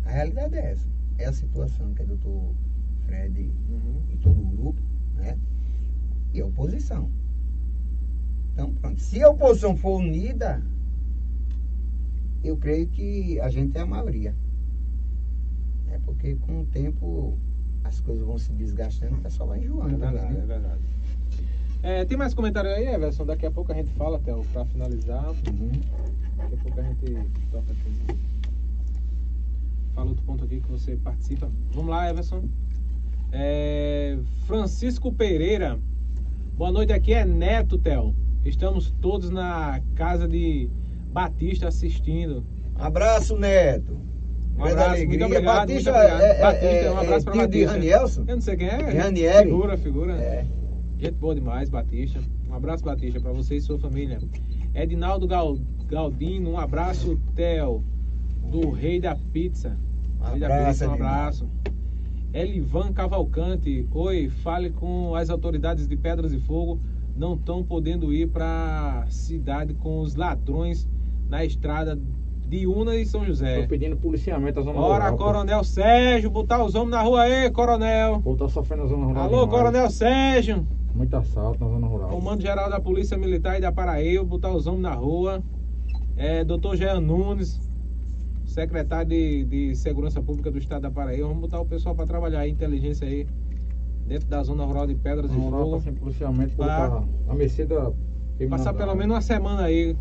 A 0.04 0.10
realidade 0.10 0.54
é 0.54 0.72
essa. 0.72 0.88
É 1.18 1.24
a 1.26 1.32
situação 1.32 1.92
que 1.94 2.02
é 2.02 2.06
doutor 2.06 2.54
Fred 3.06 3.50
Uhum. 3.68 4.00
e 4.12 4.16
todo 4.18 4.40
o 4.40 4.44
grupo, 4.56 4.80
né? 5.16 5.36
E 6.32 6.40
a 6.40 6.46
oposição. 6.46 7.10
Então, 8.52 8.72
pronto. 8.74 9.00
Se 9.00 9.22
a 9.22 9.28
oposição 9.28 9.76
for 9.76 9.98
unida, 10.00 10.62
eu 12.48 12.56
creio 12.56 12.86
que 12.88 13.38
a 13.40 13.48
gente 13.50 13.76
é 13.76 13.80
a 13.80 13.86
maioria. 13.86 14.34
É 15.90 15.98
porque 16.04 16.34
com 16.36 16.62
o 16.62 16.66
tempo 16.66 17.38
as 17.84 18.00
coisas 18.00 18.24
vão 18.26 18.36
se 18.38 18.52
desgastando, 18.52 19.16
o 19.16 19.20
pessoal 19.20 19.48
vai 19.50 19.60
É 19.60 19.62
enjoando. 19.64 19.88
verdade, 19.96 20.16
também, 20.16 20.30
é 20.36 20.40
né? 20.40 20.46
verdade. 20.46 20.80
É, 21.82 22.04
tem 22.04 22.16
mais 22.18 22.34
comentário 22.34 22.70
aí, 22.70 22.86
Everson? 22.88 23.24
Daqui 23.24 23.46
a 23.46 23.50
pouco 23.50 23.70
a 23.70 23.74
gente 23.74 23.90
fala, 23.90 24.18
Théo, 24.18 24.44
pra 24.52 24.64
finalizar. 24.64 25.28
Uhum. 25.30 25.70
Daqui 26.36 26.54
a 26.54 26.56
pouco 26.58 26.80
a 26.80 26.82
gente 26.82 27.30
toca 27.52 27.72
aqui. 27.72 28.18
Fala 29.94 30.08
outro 30.10 30.24
ponto 30.24 30.44
aqui 30.44 30.60
que 30.60 30.68
você 30.70 30.96
participa. 30.96 31.48
Vamos 31.72 31.90
lá, 31.90 32.10
Everson. 32.10 32.42
É, 33.32 34.18
Francisco 34.46 35.12
Pereira. 35.12 35.78
Boa 36.56 36.72
noite, 36.72 36.92
aqui 36.92 37.12
é 37.12 37.24
Neto, 37.24 37.78
Theo. 37.78 38.14
Estamos 38.44 38.90
todos 39.00 39.30
na 39.30 39.80
casa 39.94 40.26
de 40.26 40.68
Batista 41.20 41.68
assistindo. 41.68 42.44
Abraço, 42.74 43.38
Neto. 43.38 43.96
Um 44.54 44.64
abraço, 44.64 44.90
alegria. 44.90 45.08
muito 45.08 45.24
obrigado, 45.24 45.56
Batista, 45.56 45.92
muito 45.92 46.04
obrigado. 46.04 46.20
É, 46.20 46.36
é, 46.36 46.42
Batista, 46.42 46.66
é, 46.66 46.90
um 46.92 46.98
abraço 46.98 47.24
pra 47.24 47.32
é 47.32 47.36
de 47.36 47.42
Batista. 47.46 47.72
Ranielson? 47.72 48.24
Eu 48.28 48.34
não 48.34 48.40
sei 48.42 48.56
quem 48.56 48.66
é. 48.68 48.90
Ranieri. 49.02 49.44
Figura, 49.48 49.78
figura. 49.78 50.12
É. 50.12 50.44
Gente 50.98 51.14
boa 51.14 51.34
demais, 51.34 51.70
Batista. 51.70 52.20
Um 52.50 52.54
abraço, 52.54 52.84
Batista, 52.84 53.18
pra 53.18 53.32
você 53.32 53.56
e 53.56 53.60
sua 53.62 53.78
família. 53.78 54.18
Edinaldo 54.74 55.26
Gal- 55.26 55.58
Galdino, 55.88 56.50
um 56.50 56.58
abraço, 56.58 57.18
Theo, 57.34 57.82
do 58.50 58.68
Rei 58.70 59.00
da 59.00 59.16
Pizza. 59.32 59.74
Um 60.20 60.24
Rei 60.32 60.40
da 60.40 60.46
abraço, 60.48 60.80
Pizza, 60.80 60.88
um 60.90 60.92
abraço. 60.92 61.48
Elivan 62.34 62.92
Cavalcante, 62.92 63.88
oi, 63.90 64.28
fale 64.42 64.68
com 64.68 65.14
as 65.14 65.30
autoridades 65.30 65.88
de 65.88 65.96
Pedras 65.96 66.34
e 66.34 66.38
Fogo, 66.40 66.78
não 67.16 67.36
estão 67.36 67.64
podendo 67.64 68.12
ir 68.12 68.28
pra 68.28 69.06
cidade 69.08 69.72
com 69.72 70.00
os 70.00 70.14
ladrões 70.14 70.86
na 71.28 71.44
estrada 71.44 71.98
de 72.48 72.66
Una 72.66 72.94
e 72.94 73.04
São 73.04 73.20
Tô 73.22 73.26
José. 73.26 73.66
pedindo 73.66 73.96
policiamento 73.96 74.60
na 74.60 74.66
zona 74.66 74.78
Ora, 74.80 75.04
rural. 75.04 75.16
pô. 75.16 75.24
Coronel 75.24 75.64
Sérgio, 75.64 76.30
botar 76.30 76.64
os 76.64 76.74
homens 76.74 76.90
na 76.92 77.02
rua 77.02 77.22
aí, 77.22 77.50
Coronel. 77.50 78.14
O 78.16 78.22
povo 78.22 78.36
tá 78.36 78.48
sofrendo 78.48 78.84
na 78.84 78.88
zona 78.88 79.06
rural. 79.06 79.24
Alô, 79.24 79.44
demais. 79.44 79.50
Coronel 79.58 79.90
Sérgio. 79.90 80.66
Muito 80.94 81.14
assalto 81.16 81.62
na 81.64 81.68
zona 81.70 81.86
rural. 81.88 82.08
Comando 82.08 82.40
Geral 82.40 82.70
da 82.70 82.80
Polícia 82.80 83.18
Militar 83.18 83.58
e 83.58 83.60
da 83.60 83.72
Paraíba, 83.72 84.24
botar 84.24 84.52
os 84.54 84.66
homens 84.66 84.82
na 84.82 84.94
rua. 84.94 85.42
É, 86.16 86.44
Doutor 86.44 86.76
Jean 86.76 87.00
Nunes, 87.00 87.60
secretário 88.46 89.08
de, 89.10 89.44
de 89.44 89.76
Segurança 89.76 90.22
Pública 90.22 90.50
do 90.50 90.56
Estado 90.58 90.82
da 90.82 90.90
Paraíba. 90.90 91.26
Vamos 91.26 91.42
botar 91.42 91.60
o 91.60 91.66
pessoal 91.66 91.94
para 91.94 92.06
trabalhar 92.06 92.40
aí, 92.40 92.50
inteligência 92.50 93.06
aí, 93.06 93.26
dentro 94.06 94.28
da 94.28 94.42
zona 94.42 94.64
rural 94.64 94.86
de 94.86 94.94
Pedras 94.94 95.30
e 95.32 95.34
rural 95.34 95.58
tá 95.64 95.66
Fogo. 95.66 95.80
sem 95.80 95.94
policiamento, 95.94 96.56
Pra- 96.56 96.90
tá 96.90 97.04
a 97.28 97.34
mercê 97.34 97.66
da... 97.66 97.90
Passar 98.48 98.72
pelo 98.72 98.94
menos 98.94 99.14
uma 99.16 99.20
semana 99.20 99.64
aí. 99.64 99.96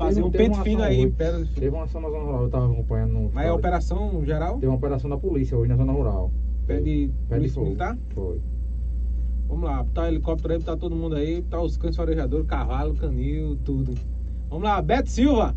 Fazer 0.00 0.22
um 0.22 0.30
pente 0.30 0.58
fino 0.62 0.82
aí, 0.82 1.04
hoje. 1.04 1.50
Teve 1.54 1.68
uma 1.68 1.84
ação 1.84 2.00
na 2.00 2.08
zona 2.08 2.24
rural, 2.24 2.42
eu 2.44 2.48
tava 2.48 2.72
acompanhando 2.72 3.12
no... 3.12 3.30
Mas 3.34 3.46
é 3.46 3.52
operação 3.52 4.24
geral? 4.24 4.54
Teve 4.54 4.66
uma 4.68 4.76
operação 4.76 5.10
da 5.10 5.18
polícia 5.18 5.58
hoje 5.58 5.68
na 5.68 5.76
zona 5.76 5.92
rural. 5.92 6.32
Pé 6.66 6.80
de 6.80 7.10
Pé 7.28 7.34
de 7.34 7.40
polícia 7.40 7.54
fogo. 7.54 7.66
militar? 7.66 7.98
Foi. 8.14 8.40
Vamos 9.46 9.64
lá, 9.64 9.82
botar 9.82 10.02
o 10.02 10.06
helicóptero 10.06 10.54
aí, 10.54 10.58
botar 10.58 10.76
todo 10.78 10.96
mundo 10.96 11.16
aí, 11.16 11.42
botar 11.42 11.60
os 11.60 11.76
cães 11.76 11.94
farejadores, 11.96 12.46
cavalo, 12.46 12.94
canil, 12.94 13.58
tudo. 13.62 13.92
Vamos 14.48 14.64
lá, 14.64 14.80
Beto 14.80 15.10
Silva. 15.10 15.54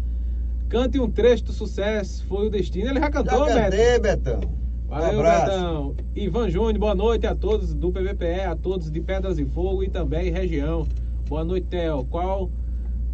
Cante 0.67 0.99
um 0.99 1.09
trecho 1.09 1.45
do 1.45 1.53
sucesso, 1.53 2.25
foi 2.25 2.47
o 2.47 2.49
destino. 2.49 2.89
Ele 2.89 2.99
já 2.99 3.09
cantou, 3.09 3.47
Já 3.47 3.55
Beto. 3.55 3.71
cantei, 3.71 3.99
Betão. 3.99 4.41
Valeu, 4.89 5.17
um 5.17 5.19
abraço. 5.21 5.45
Betão. 5.45 5.95
Ivan 6.15 6.49
Júnior, 6.49 6.79
boa 6.79 6.95
noite 6.95 7.25
a 7.25 7.33
todos 7.33 7.73
do 7.73 7.91
PVPE, 7.91 8.41
a 8.41 8.55
todos 8.57 8.91
de 8.91 8.99
Pedras 8.99 9.39
e 9.39 9.45
Fogo 9.45 9.83
e 9.83 9.89
também 9.89 10.31
região. 10.31 10.85
Boa 11.29 11.45
noite, 11.45 11.67
Theo. 11.67 12.03
Qual, 12.05 12.49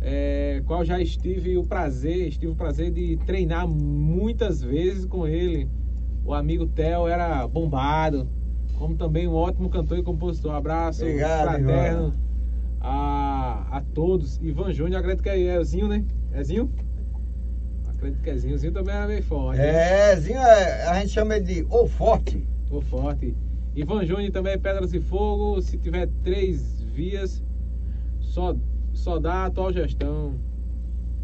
é, 0.01 0.61
qual 0.65 0.83
já 0.85 0.99
estive 0.99 1.57
o 1.57 1.63
prazer, 1.63 2.27
estive 2.27 2.51
o 2.51 2.55
prazer 2.55 2.91
de 2.91 3.17
treinar 3.25 3.67
muitas 3.67 4.61
vezes 4.61 5.05
com 5.05 5.27
ele. 5.27 5.67
O 6.23 6.33
amigo 6.33 6.65
Theo 6.67 7.07
era 7.07 7.47
bombado, 7.47 8.29
como 8.77 8.95
também 8.95 9.27
um 9.27 9.33
ótimo 9.33 9.69
cantor 9.69 9.97
e 9.97 10.03
compositor. 10.03 10.53
Abraço 10.53 11.03
Obrigado, 11.03 11.43
fraterno 11.43 12.13
a, 12.79 13.77
a 13.77 13.81
todos. 13.93 14.39
Ivan 14.41 14.71
Júnior, 14.71 14.99
acredito 14.99 15.23
que 15.23 15.29
é 15.29 15.59
Ezinho, 15.59 15.87
né? 15.87 16.03
Ezinho? 16.33 16.71
Acredito 17.87 18.21
que 18.21 18.29
é 18.29 18.33
Ezinho. 18.33 18.55
Ezinho 18.55 18.73
também 18.73 18.95
era 18.95 19.07
meio 19.07 19.23
forte. 19.23 19.59
É, 19.59 20.15
Zinho, 20.15 20.39
é, 20.39 20.87
a 20.87 20.99
gente 20.99 21.11
chama 21.11 21.35
ele 21.35 21.45
de 21.45 21.67
O 21.69 21.87
Forte. 21.87 22.47
Tô 22.67 22.81
forte. 22.81 23.35
Ivan 23.75 24.05
Júnior 24.05 24.31
também 24.31 24.53
é 24.53 24.57
Pedras 24.57 24.93
e 24.93 24.99
Fogo. 24.99 25.61
Se 25.61 25.77
tiver 25.77 26.07
três 26.23 26.81
vias, 26.81 27.43
só, 28.19 28.55
só 28.99 29.17
dá 29.19 29.33
a 29.33 29.45
atual 29.45 29.71
gestão. 29.71 30.33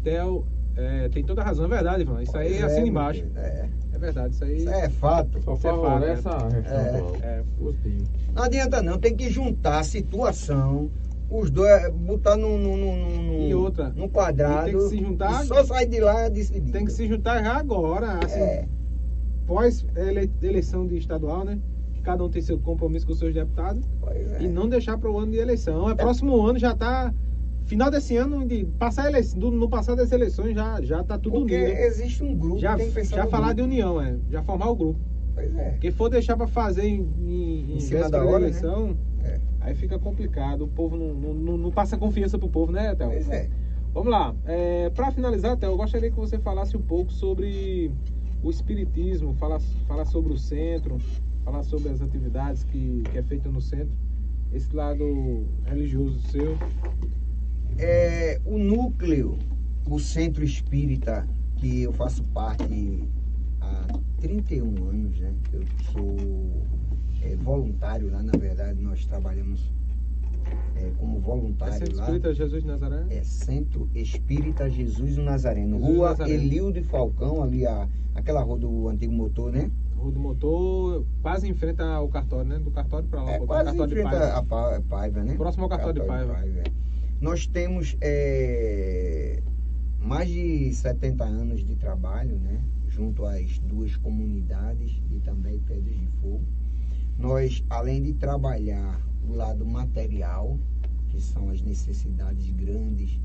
Theo 0.02 0.44
é, 0.76 1.08
tem 1.08 1.24
toda 1.24 1.42
a 1.42 1.44
razão, 1.44 1.64
é 1.66 1.68
verdade, 1.68 2.02
Ivan. 2.02 2.22
Isso 2.22 2.36
aí 2.36 2.50
Pois 2.50 2.64
assina 2.64 2.86
embaixo. 2.86 3.24
É, 3.36 3.68
É 3.92 3.98
verdade, 3.98 4.34
isso 4.34 4.44
aí. 4.44 4.56
isso 4.58 4.68
é 4.68 4.88
fato. 4.88 5.40
Só 5.42 5.54
Isso 5.54 5.66
é 5.66 5.70
favorece 5.70 6.22
fato, 6.22 6.44
a 6.46 6.50
gestão 6.50 6.76
É. 6.78 6.88
atual. 6.98 7.16
É. 7.22 7.42
Positivo. 7.58 8.04
Não 8.34 8.42
adianta 8.42 8.82
não, 8.82 8.98
tem 8.98 9.16
que 9.16 9.30
juntar 9.30 9.78
a 9.78 9.82
situação, 9.82 10.90
os 11.30 11.50
dois, 11.50 11.90
botar 11.92 12.36
num, 12.36 12.56
num, 12.58 12.76
num, 12.76 13.22
num, 13.22 13.48
E 13.48 13.54
outra, 13.54 13.88
num 13.90 14.08
quadrado. 14.08 14.68
e 14.68 14.72
tem 14.72 14.80
que 14.80 14.88
se 14.88 14.98
juntar- 14.98 15.44
e 15.44 15.46
só 15.46 15.64
sair 15.64 15.86
de 15.86 16.00
lá 16.00 16.28
decidido. 16.28 16.72
Tem 16.72 16.84
que 16.84 16.92
se 16.92 17.06
juntar 17.08 17.42
já 17.42 17.56
agora, 17.56 18.18
assim, 18.24 18.38
É, 18.38 18.66
pós 19.46 19.84
ele- 19.96 20.30
eleição 20.42 20.86
de 20.86 20.96
estadual, 20.98 21.44
né? 21.44 21.58
Que 21.94 22.00
cada 22.02 22.22
um 22.22 22.28
tem 22.28 22.42
seu 22.42 22.58
compromisso 22.58 23.06
com 23.06 23.12
os 23.12 23.18
seus 23.18 23.32
deputados. 23.34 23.82
pois 24.00 24.32
é. 24.32 24.42
E 24.42 24.48
não 24.48 24.68
deixar 24.68 24.98
para 24.98 25.10
o 25.10 25.18
ano 25.18 25.32
de 25.32 25.38
eleição. 25.38 25.88
É 25.90 25.94
próximo 25.94 26.40
ano 26.46 26.58
já 26.58 26.74
tá. 26.76 27.12
Final 27.66 27.90
desse 27.90 28.16
ano, 28.16 28.46
de 28.46 28.64
passar 28.64 29.08
eleição, 29.08 29.38
do- 29.40 29.50
no 29.50 29.68
passar 29.68 29.96
das 29.96 30.12
eleições 30.12 30.54
já, 30.54 30.80
já 30.82 31.02
tá 31.02 31.18
tudo 31.18 31.40
Porque 31.40 31.56
unido. 31.56 31.72
né? 31.74 31.86
existe 31.86 32.22
um 32.22 32.32
grupo, 32.34 32.58
Já, 32.60 32.76
tem 32.76 32.86
que 32.88 32.94
pensar 32.94 33.16
já 33.16 33.26
falar 33.26 33.48
de 33.48 33.62
grupo. 33.62 33.68
união, 33.74 34.00
é. 34.00 34.16
Já 34.30 34.40
formar 34.42 34.70
o 34.70 34.76
grupo. 34.76 35.00
Pois 35.34 35.54
é. 35.56 35.76
Quem 35.80 35.90
for 35.90 36.08
deixar 36.08 36.36
pra 36.36 36.46
fazer 36.46 36.84
em, 36.86 37.00
em, 37.18 37.72
Em 37.72 37.76
em 37.76 37.80
cima 37.80 38.08
da 38.08 38.24
hora, 38.24 38.38
né? 38.38 38.46
eleição, 38.50 38.96
É. 39.24 39.40
aí 39.60 39.74
fica 39.74 39.98
complicado. 39.98 40.62
O 40.62 40.68
povo 40.68 40.96
não, 40.96 41.12
não, 41.12 41.34
não, 41.34 41.58
não 41.58 41.70
passa 41.72 41.98
confiança 41.98 42.38
pro 42.38 42.48
povo, 42.48 42.70
né, 42.70 42.94
Théo? 42.94 43.08
Pois 43.10 43.28
é. 43.30 43.48
Vamos 43.92 44.10
lá. 44.12 44.32
É, 44.44 44.88
para 44.90 45.10
finalizar, 45.10 45.56
Théo, 45.56 45.72
eu 45.72 45.76
gostaria 45.76 46.08
que 46.10 46.16
você 46.16 46.38
falasse 46.38 46.76
um 46.76 46.82
pouco 46.82 47.10
sobre 47.12 47.90
o 48.44 48.48
espiritismo, 48.50 49.34
falar 49.34 49.58
fala 49.88 50.04
sobre 50.04 50.32
o 50.32 50.38
centro, 50.38 50.98
falar 51.44 51.64
sobre 51.64 51.88
as 51.88 52.00
atividades 52.00 52.62
que, 52.62 53.02
que 53.10 53.18
é 53.18 53.22
feita 53.24 53.48
no 53.50 53.60
centro, 53.60 53.92
esse 54.52 54.74
lado 54.74 55.44
religioso 55.64 56.20
seu. 56.28 56.56
É, 57.78 58.40
o 58.44 58.58
núcleo, 58.58 59.38
o 59.88 59.98
centro 59.98 60.42
espírita 60.44 61.26
que 61.56 61.82
eu 61.82 61.92
faço 61.92 62.22
parte 62.24 63.04
há 63.60 63.86
31 64.20 64.88
anos, 64.88 65.18
né? 65.20 65.32
Eu 65.52 65.62
sou 65.92 66.16
é, 67.22 67.36
voluntário 67.36 68.10
lá, 68.10 68.22
na 68.22 68.32
verdade, 68.38 68.80
nós 68.80 69.04
trabalhamos 69.06 69.70
é, 70.76 70.90
como 70.98 71.16
É 71.18 71.20
voluntário 71.20 71.74
Centro 71.74 71.96
lá. 71.96 72.02
Espírita 72.04 72.34
Jesus 72.34 72.62
de 72.62 72.68
Nazaré? 72.68 73.04
É 73.10 73.22
Centro 73.22 73.88
Espírita 73.94 74.70
Jesus 74.70 75.16
Nazareno. 75.18 75.76
Jesus 75.78 75.94
Rua 75.96 76.10
Nazareno. 76.10 76.42
Elildo 76.42 76.82
Falcão, 76.84 77.42
ali 77.42 77.66
a, 77.66 77.88
aquela 78.14 78.42
rua 78.42 78.58
do 78.58 78.88
antigo 78.88 79.12
motor, 79.12 79.52
né? 79.52 79.70
Rua 79.96 80.12
do 80.12 80.20
Motor, 80.20 81.06
quase 81.22 81.48
em 81.48 81.54
frente 81.54 81.80
ao 81.80 82.06
cartório, 82.08 82.50
né? 82.50 82.58
Do 82.58 82.70
cartório 82.70 83.08
pra 83.08 83.22
lá, 83.22 83.32
É 83.32 83.38
quase 83.40 83.64
cartório 83.64 83.96
de 83.96 84.02
Paiva. 84.02 84.26
a, 84.26 84.42
Pa- 84.42 84.82
Paiva, 84.88 85.24
né? 85.24 85.34
Próximo 85.36 85.64
ao 85.64 85.70
cartório 85.70 86.02
de 86.02 86.06
Paiva. 86.06 86.34
é. 86.44 86.62
Nós 87.20 87.46
temos 87.46 87.96
é, 88.00 89.42
mais 90.00 90.28
de 90.28 90.72
70 90.74 91.24
anos 91.24 91.64
de 91.64 91.74
trabalho, 91.76 92.38
né? 92.38 92.62
Junto 92.88 93.24
às 93.24 93.58
duas 93.58 93.96
comunidades 93.96 95.00
e 95.10 95.18
também 95.20 95.58
Pedras 95.60 95.96
de 95.98 96.06
Fogo. 96.20 96.44
Nós, 97.18 97.64
além 97.70 98.02
de 98.02 98.12
trabalhar 98.14 99.00
o 99.26 99.32
lado 99.34 99.64
material, 99.64 100.58
que 101.08 101.20
são 101.20 101.48
as 101.48 101.62
necessidades 101.62 102.50
grandes 102.50 103.18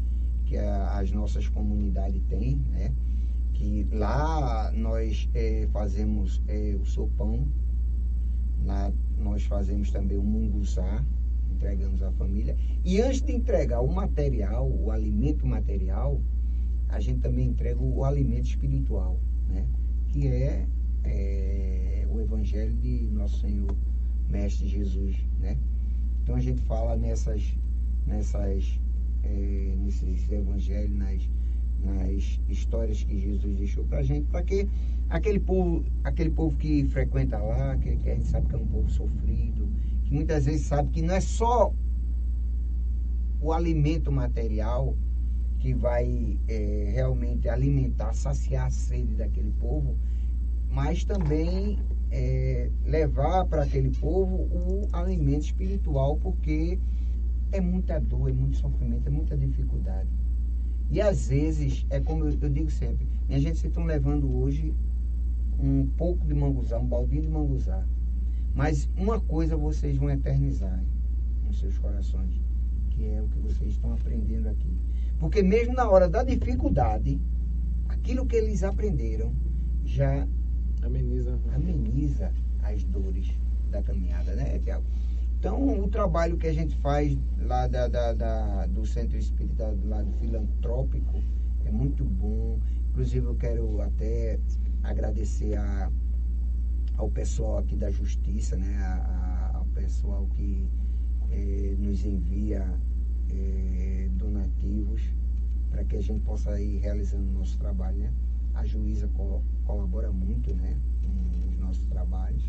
que 0.46 0.58
a- 0.58 0.98
as 0.98 1.12
nossas 1.12 1.48
comunidades 1.50 2.22
têm, 2.30 2.56
né? 2.70 2.94
Que 3.54 3.86
lá 3.92 4.72
nós 4.72 5.30
eh, 5.34 5.68
fazemos 5.72 6.42
eh, 6.48 6.78
o 6.82 6.86
sopão, 6.86 7.46
lá 8.66 8.92
nós 9.18 9.44
fazemos 9.44 9.92
também 9.92 10.18
o 10.18 10.24
munguzá, 10.24 11.04
entregamos 11.52 12.02
à 12.02 12.12
família. 12.12 12.56
E 12.84 13.02
antes 13.02 13.22
de 13.22 13.34
entregar 13.34 13.82
o 13.82 13.92
material, 13.92 14.70
o 14.70 14.92
alimento 14.92 15.46
material, 15.46 16.20
a 16.90 17.00
gente 17.00 17.20
também 17.20 17.48
entrega 17.48 17.82
o 17.82 18.04
alimento 18.04 18.46
espiritual, 18.46 19.20
né? 19.48 19.66
Que 20.08 20.28
é, 20.28 20.68
eh, 21.04 22.08
o 22.10 22.20
Evangelho 22.20 22.74
de 22.74 23.08
Nosso 23.12 23.40
Senhor 23.40 23.74
Mestre 24.30 24.68
Jesus, 24.68 25.16
né? 25.40 25.58
Então 26.24 26.36
a 26.36 26.42
gente 26.42 26.62
fala 26.62 26.96
nessas, 26.96 27.44
nessas, 28.06 28.80
eh, 29.24 29.76
nesses 29.84 30.32
evangelhos, 30.32 30.96
nas, 30.96 31.30
nas 31.84 32.40
histórias 32.50 33.04
que 33.04 33.20
Jesus 33.20 33.58
deixou 33.58 33.84
pra 33.86 34.04
gente, 34.04 34.28
para 34.28 34.44
que 34.44 34.68
aquele 35.10 35.40
povo, 35.40 35.84
aquele 36.04 36.30
povo 36.30 36.56
que 36.58 36.86
frequenta 36.86 37.38
lá, 37.38 37.76
que, 37.78 37.96
que 37.98 38.10
a 38.10 38.16
gente 38.16 38.28
sabe 38.28 38.48
que 38.48 38.56
é 38.56 38.58
um 38.58 38.68
povo 38.68 38.90
sofrido, 38.90 39.68
muitas 40.12 40.46
vezes 40.46 40.68
sabe 40.68 40.90
que 40.90 41.02
não 41.02 41.16
é 41.16 41.22
só 41.22 41.74
o 43.42 43.52
alimento 43.52 44.12
material 44.12 44.96
que 45.60 45.74
vai 45.74 46.38
eh, 46.48 46.92
realmente 46.94 47.48
alimentar, 47.48 48.14
saciar 48.14 48.68
a 48.68 48.72
sede 48.72 49.16
daquele 49.16 49.52
povo, 49.60 49.96
mas 50.70 51.04
também 51.04 51.80
eh, 52.12 52.70
levar 52.86 53.46
para 53.46 53.64
aquele 53.64 53.90
povo 53.92 54.36
o 54.36 54.88
alimento 54.92 55.46
espiritual, 55.46 56.18
porque 56.18 56.78
é 57.52 57.62
muita 57.62 58.00
dor, 58.00 58.30
é 58.30 58.34
muito 58.34 58.58
sofrimento, 58.58 59.08
é 59.08 59.12
muita 59.12 59.38
dificuldade. 59.38 60.10
E 60.90 61.00
às 61.00 61.30
vezes, 61.30 61.86
é 61.90 62.00
como 62.00 62.26
eu, 62.26 62.38
eu 62.42 62.50
digo 62.50 62.70
sempre, 62.70 63.08
minha 63.28 63.40
gente, 63.40 63.60
vocês 63.60 63.72
estão 63.72 63.86
levando 63.86 64.30
hoje 64.36 64.74
um 65.58 65.88
pouco 65.96 66.26
de 66.26 66.34
manguzá, 66.34 66.80
um 66.80 66.88
baldinho 66.88 67.22
de 67.22 67.30
manguzá. 67.30 67.86
Mas 68.54 68.90
uma 68.98 69.20
coisa 69.20 69.56
vocês 69.56 69.98
vão 69.98 70.10
eternizar 70.10 70.84
nos 71.46 71.60
seus 71.60 71.78
corações, 71.78 72.40
que 72.92 73.06
é 73.06 73.22
o 73.22 73.28
que 73.28 73.40
vocês 73.40 73.72
estão 73.72 73.94
aprendendo 73.94 74.50
aqui. 74.50 74.78
Porque 75.20 75.42
mesmo 75.42 75.74
na 75.74 75.90
hora 75.90 76.08
da 76.10 76.24
dificuldade, 76.24 77.20
aquilo 77.88 78.26
que 78.26 78.36
eles 78.36 78.64
aprenderam 78.64 79.32
já 79.86 80.28
Ameniza. 80.84 81.40
ameniza 81.54 82.32
as 82.64 82.84
dores 82.84 83.32
da 83.70 83.82
caminhada, 83.82 84.34
né, 84.36 84.60
Tiago? 84.60 84.84
Então, 85.40 85.84
o 85.84 85.88
trabalho 85.88 86.38
que 86.38 86.46
a 86.48 86.54
gente 86.54 86.76
faz 86.78 87.18
lá 87.40 87.68
da, 87.68 87.88
da- 87.88 88.14
da- 88.14 88.66
do 88.68 88.86
Centro 88.86 89.18
Espírita, 89.18 89.74
do 89.74 89.88
lado 89.90 90.12
filantrópico, 90.20 91.22
é 91.66 91.72
muito 91.72 92.04
bom. 92.04 92.60
Inclusive, 92.92 93.26
eu 93.26 93.36
quero 93.36 93.82
até 93.82 94.40
agradecer 94.84 95.56
a, 95.56 95.90
ao 96.98 97.10
pessoal 97.10 97.58
aqui 97.58 97.76
da 97.76 97.90
Justiça, 97.90 98.56
né, 98.58 98.78
a- 98.78 99.52
a- 99.54 99.58
ao 99.58 99.66
pessoal 99.68 100.28
que 100.36 100.68
eh, 101.30 101.76
nos 101.80 102.04
envia 102.06 102.66
eh, 103.30 104.10
donativos 104.18 105.02
para 105.70 105.84
que 105.86 105.96
a 105.96 106.02
gente 106.02 106.20
possa 106.26 106.60
ir 106.60 106.80
realizando 106.80 107.30
o 107.30 107.34
nosso 107.40 107.58
trabalho, 107.58 107.98
né? 107.98 108.12
A 108.54 108.66
juíza 108.66 109.08
co- 109.10 109.42
colabora 109.66 110.12
muito, 110.12 110.54
né, 110.54 110.76
nos 111.48 111.58
nossos 111.58 111.86
trabalhos, 111.86 112.44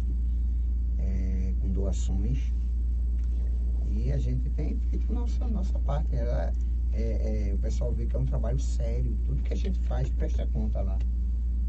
eh, 0.98 1.54
com 1.60 1.68
doações. 1.70 2.52
E 3.88 4.10
a 4.10 4.18
gente 4.18 4.50
tem 4.50 4.76
feito 4.90 5.12
nossa, 5.12 5.46
nossa 5.46 5.78
parte. 5.80 6.16
Ela, 6.16 6.52
é, 6.92 7.50
é, 7.50 7.54
o 7.54 7.58
pessoal 7.58 7.92
vê 7.92 8.06
que 8.06 8.16
é 8.16 8.18
um 8.18 8.24
trabalho 8.26 8.58
sério. 8.58 9.16
Tudo 9.24 9.42
que 9.42 9.52
a 9.52 9.56
gente 9.56 9.78
faz 9.80 10.08
presta 10.10 10.46
conta 10.48 10.80
lá. 10.80 10.98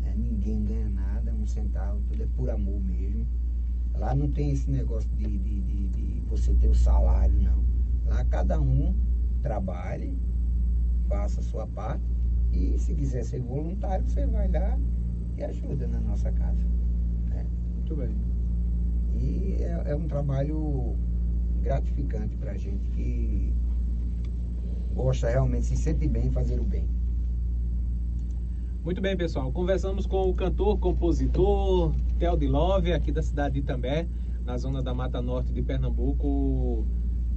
Né? 0.04 0.14
Ninguém 0.18 0.64
ganha 0.64 0.90
nada, 0.90 1.34
um 1.34 1.46
centavo, 1.48 2.02
tudo 2.08 2.24
é 2.24 2.28
por 2.36 2.50
amor 2.50 2.80
mesmo. 2.82 3.26
Lá 3.96 4.14
não 4.14 4.30
tem 4.32 4.52
esse 4.52 4.70
negócio 4.70 5.10
de, 5.12 5.26
de, 5.26 5.62
de, 5.62 5.88
de 5.90 6.22
você 6.28 6.54
ter 6.54 6.68
o 6.68 6.76
salário, 6.76 7.40
não. 7.42 7.64
Lá 8.06 8.24
cada 8.26 8.60
um 8.60 8.94
trabalhe, 9.42 10.18
faça 11.08 11.40
a 11.40 11.44
sua 11.44 11.68
parte 11.68 12.04
e 12.52 12.78
se 12.78 12.94
quiser 12.94 13.24
ser 13.24 13.40
voluntário, 13.42 14.06
você 14.06 14.26
vai 14.26 14.50
lá 14.52 14.78
e 15.38 15.44
ajuda 15.44 15.88
na 15.88 16.00
nossa 16.00 16.32
casa. 16.32 16.64
né? 17.30 17.46
Muito 17.76 17.96
bem. 17.96 18.16
E 19.16 19.58
é, 19.60 19.92
é 19.92 19.96
um 19.96 20.08
trabalho 20.08 20.96
gratificante 21.62 22.36
pra 22.38 22.56
gente 22.58 22.90
que 22.90 23.54
gosta 24.94 25.30
realmente, 25.30 25.66
se 25.66 25.78
sente 25.78 26.08
bem 26.08 26.28
em 26.28 26.32
fazer 26.32 26.60
o 26.60 26.64
bem. 26.64 26.88
Muito 28.84 29.00
bem, 29.00 29.16
pessoal. 29.16 29.50
Conversamos 29.50 30.06
com 30.06 30.30
o 30.30 30.34
cantor, 30.34 30.78
compositor 30.78 31.96
Theo 32.20 32.36
de 32.36 32.48
Love, 32.48 32.92
aqui 32.92 33.14
da 33.14 33.22
cidade 33.22 33.54
de 33.54 33.62
Itambé, 33.62 34.06
na 34.44 34.58
zona 34.58 34.84
da 34.84 34.94
Mata 34.94 35.22
Norte 35.22 35.54
de 35.54 35.62
Pernambuco. 35.62 36.86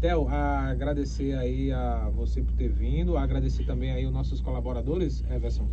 Theo, 0.01 0.27
agradecer 0.27 1.37
aí 1.37 1.71
a 1.71 2.11
você 2.11 2.43
por 2.43 2.53
ter 2.55 2.69
vindo, 2.69 3.17
agradecer 3.17 3.63
também 3.63 3.93
aí 3.93 4.05
os 4.05 4.13
nossos 4.13 4.41
colaboradores, 4.41 5.23
Everson. 5.31 5.69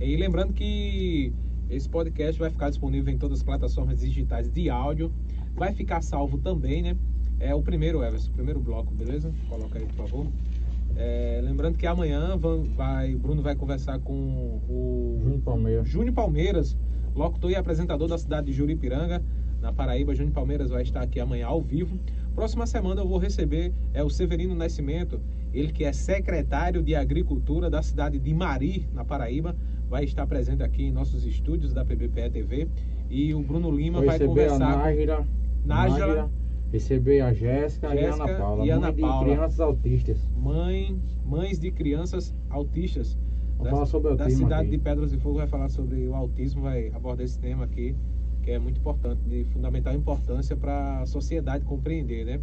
E 0.00 0.14
lembrando 0.14 0.52
que 0.52 1.32
esse 1.68 1.88
podcast 1.88 2.38
vai 2.38 2.48
ficar 2.48 2.70
disponível 2.70 3.12
em 3.12 3.18
todas 3.18 3.38
as 3.38 3.42
plataformas 3.42 3.98
digitais 3.98 4.48
de 4.48 4.70
áudio. 4.70 5.12
Vai 5.56 5.74
ficar 5.74 6.02
salvo 6.02 6.38
também, 6.38 6.82
né? 6.82 6.96
É 7.40 7.52
o 7.52 7.60
primeiro, 7.60 8.04
Everson, 8.04 8.30
o 8.30 8.34
primeiro 8.34 8.60
bloco, 8.60 8.94
beleza? 8.94 9.34
Coloca 9.48 9.76
aí, 9.76 9.86
por 9.86 9.96
favor. 9.96 10.26
É, 11.02 11.40
lembrando 11.42 11.78
que 11.78 11.86
amanhã 11.86 12.36
van- 12.36 12.62
vai, 12.76 13.14
Bruno 13.14 13.40
vai 13.40 13.56
conversar 13.56 13.98
com 14.00 14.60
o 14.68 15.18
Júnior 15.22 15.40
Palmeiras. 15.40 15.88
Júnior 15.88 16.14
Palmeiras, 16.14 16.76
locutor 17.14 17.50
e 17.50 17.54
apresentador 17.56 18.06
da 18.06 18.18
cidade 18.18 18.48
de 18.48 18.52
Juripiranga, 18.52 19.22
na 19.62 19.72
Paraíba. 19.72 20.14
Júnior 20.14 20.34
Palmeiras 20.34 20.68
vai 20.68 20.82
estar 20.82 21.00
aqui 21.00 21.18
amanhã 21.18 21.46
ao 21.46 21.62
vivo. 21.62 21.98
Próxima 22.34 22.66
semana 22.66 23.00
eu 23.00 23.08
vou 23.08 23.16
receber 23.16 23.72
é 23.94 24.02
o 24.04 24.10
Severino 24.10 24.54
Nascimento, 24.54 25.18
ele 25.54 25.72
que 25.72 25.84
é 25.84 25.92
secretário 25.92 26.82
de 26.82 26.94
Agricultura 26.94 27.70
da 27.70 27.82
cidade 27.82 28.18
de 28.18 28.34
Mari, 28.34 28.86
na 28.92 29.02
Paraíba, 29.02 29.56
vai 29.88 30.04
estar 30.04 30.26
presente 30.26 30.62
aqui 30.62 30.84
em 30.84 30.92
nossos 30.92 31.24
estúdios 31.24 31.72
da 31.72 31.82
PBPE 31.82 32.28
TV. 32.30 32.68
E 33.08 33.34
o 33.34 33.42
Bruno 33.42 33.70
Lima 33.70 33.98
Vou 33.98 34.06
vai 34.06 34.18
receber 34.18 34.44
a 34.44 34.50
conversar. 34.50 34.76
Nájila, 34.84 35.26
Nájila. 35.64 36.30
Receber 36.72 37.20
a 37.20 37.32
Jéssica 37.32 37.94
e 37.94 38.04
a 38.04 38.14
Ana 38.14 38.38
Paula, 38.38 38.64
e 38.64 38.70
Ana 38.70 38.86
mãe 38.86 38.94
de 38.94 39.00
Paula. 39.00 39.24
crianças 39.24 39.60
autistas. 39.60 40.30
mãe, 40.36 41.00
mães 41.24 41.58
de 41.58 41.70
crianças 41.70 42.34
autistas. 42.48 43.18
Vamos 43.56 43.70
falar 43.70 43.86
sobre 43.86 44.14
da 44.14 44.24
autismo 44.24 44.44
cidade 44.44 44.62
aqui. 44.62 44.70
de 44.70 44.78
Pedras 44.78 45.10
de 45.10 45.18
Fogo 45.18 45.36
vai 45.36 45.46
falar 45.46 45.68
sobre 45.68 46.06
o 46.06 46.14
autismo, 46.14 46.62
vai 46.62 46.90
abordar 46.94 47.24
esse 47.24 47.38
tema 47.38 47.64
aqui, 47.64 47.94
que 48.42 48.52
é 48.52 48.58
muito 48.58 48.78
importante, 48.78 49.20
de 49.28 49.44
fundamental 49.44 49.94
importância 49.94 50.56
para 50.56 51.00
a 51.00 51.06
sociedade 51.06 51.64
compreender, 51.64 52.24
né? 52.24 52.40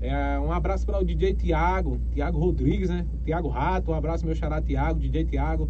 É, 0.00 0.38
um 0.38 0.52
abraço 0.52 0.84
para 0.84 1.00
o 1.00 1.04
DJ 1.04 1.34
Tiago, 1.34 1.98
Tiago 2.12 2.38
Rodrigues, 2.38 2.90
né? 2.90 3.06
Tiago 3.24 3.48
Rato, 3.48 3.90
um 3.90 3.94
abraço 3.94 4.26
meu 4.26 4.34
xará 4.34 4.60
Tiago, 4.60 5.00
DJ 5.00 5.24
Tiago, 5.24 5.68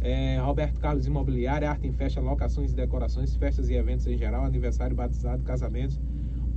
é, 0.00 0.38
Roberto 0.38 0.78
Carlos 0.80 1.06
Imobiliária, 1.06 1.70
Arte 1.70 1.86
em 1.86 1.92
Festa, 1.92 2.20
Locações 2.20 2.72
e 2.72 2.74
Decorações, 2.74 3.34
festas 3.36 3.68
e 3.70 3.74
eventos 3.74 4.06
em 4.06 4.16
geral, 4.16 4.44
aniversário, 4.44 4.94
batizado, 4.96 5.42
casamentos. 5.42 5.98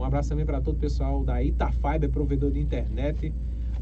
Um 0.02 0.06
abraço 0.06 0.30
também 0.30 0.46
para 0.48 0.60
todo 0.60 0.78
o 0.78 0.80
pessoal 0.80 1.24
da 1.24 1.44
Itafiber, 1.44 2.10
provedor 2.10 2.50
de 2.50 2.60
internet, 2.60 3.32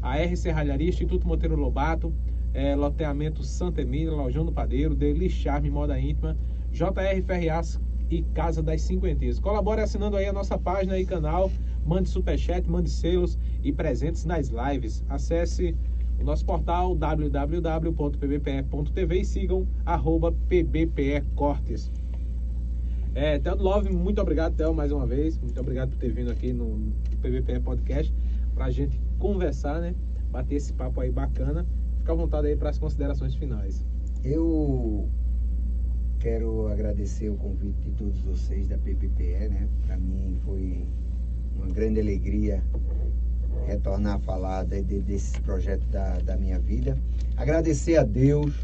a 0.02 0.18
R 0.18 0.36
Serralharia, 0.36 0.90
Instituto 0.90 1.26
Monteiro 1.26 1.56
Lobato, 1.56 2.12
é, 2.52 2.76
loteamento 2.76 3.42
Santa 3.42 3.80
Emília, 3.80 4.12
Lojão 4.12 4.44
do 4.44 4.52
Padeiro, 4.52 4.94
Deli 4.94 5.30
Charme, 5.30 5.70
Moda 5.70 5.98
Íntima, 5.98 6.36
JR 6.70 7.22
Ferrias 7.24 7.80
e 8.10 8.20
Casa 8.34 8.62
das 8.62 8.82
Cinquentinhas. 8.82 9.40
Colabore 9.40 9.80
assinando 9.80 10.18
aí 10.18 10.26
a 10.26 10.32
nossa 10.32 10.58
página 10.58 10.98
e 10.98 11.06
canal, 11.06 11.50
mande 11.86 12.10
superchat, 12.10 12.68
mande 12.68 12.90
selos 12.90 13.38
e 13.64 13.72
presentes 13.72 14.26
nas 14.26 14.50
lives. 14.50 15.02
Acesse 15.08 15.74
o 16.20 16.24
nosso 16.24 16.44
portal 16.44 16.94
www.pbpe.tv 16.94 17.60
e 19.20 19.24
sigam 19.24 19.66
arroba 19.86 20.30
pbpecortes. 20.50 21.90
É, 23.14 23.38
Theo 23.40 23.56
Love, 23.56 23.90
muito 23.90 24.20
obrigado, 24.20 24.54
Theo, 24.54 24.72
mais 24.72 24.92
uma 24.92 25.04
vez. 25.04 25.36
Muito 25.38 25.60
obrigado 25.60 25.90
por 25.90 25.98
ter 25.98 26.12
vindo 26.12 26.30
aqui 26.30 26.52
no 26.52 26.92
PBPE 27.20 27.60
Podcast 27.60 28.14
pra 28.54 28.70
gente 28.70 29.00
conversar, 29.18 29.80
né? 29.80 29.94
Bater 30.30 30.54
esse 30.54 30.72
papo 30.72 31.00
aí 31.00 31.10
bacana. 31.10 31.66
Fica 31.98 32.12
à 32.12 32.14
vontade 32.14 32.46
aí 32.46 32.56
para 32.56 32.70
as 32.70 32.78
considerações 32.78 33.34
finais. 33.34 33.84
Eu 34.22 35.08
quero 36.20 36.68
agradecer 36.68 37.28
o 37.30 37.34
convite 37.34 37.80
de 37.80 37.90
todos 37.92 38.20
vocês 38.20 38.68
da 38.68 38.78
PPPE, 38.78 39.48
né? 39.48 39.68
Para 39.86 39.96
mim 39.96 40.38
foi 40.44 40.86
uma 41.56 41.66
grande 41.66 41.98
alegria 41.98 42.62
retornar 43.66 44.16
a 44.16 44.18
falar 44.20 44.64
de, 44.64 44.82
de, 44.82 45.00
desse 45.00 45.40
projeto 45.40 45.84
da, 45.88 46.18
da 46.18 46.36
minha 46.36 46.60
vida. 46.60 46.96
Agradecer 47.36 47.96
a 47.96 48.04
Deus 48.04 48.54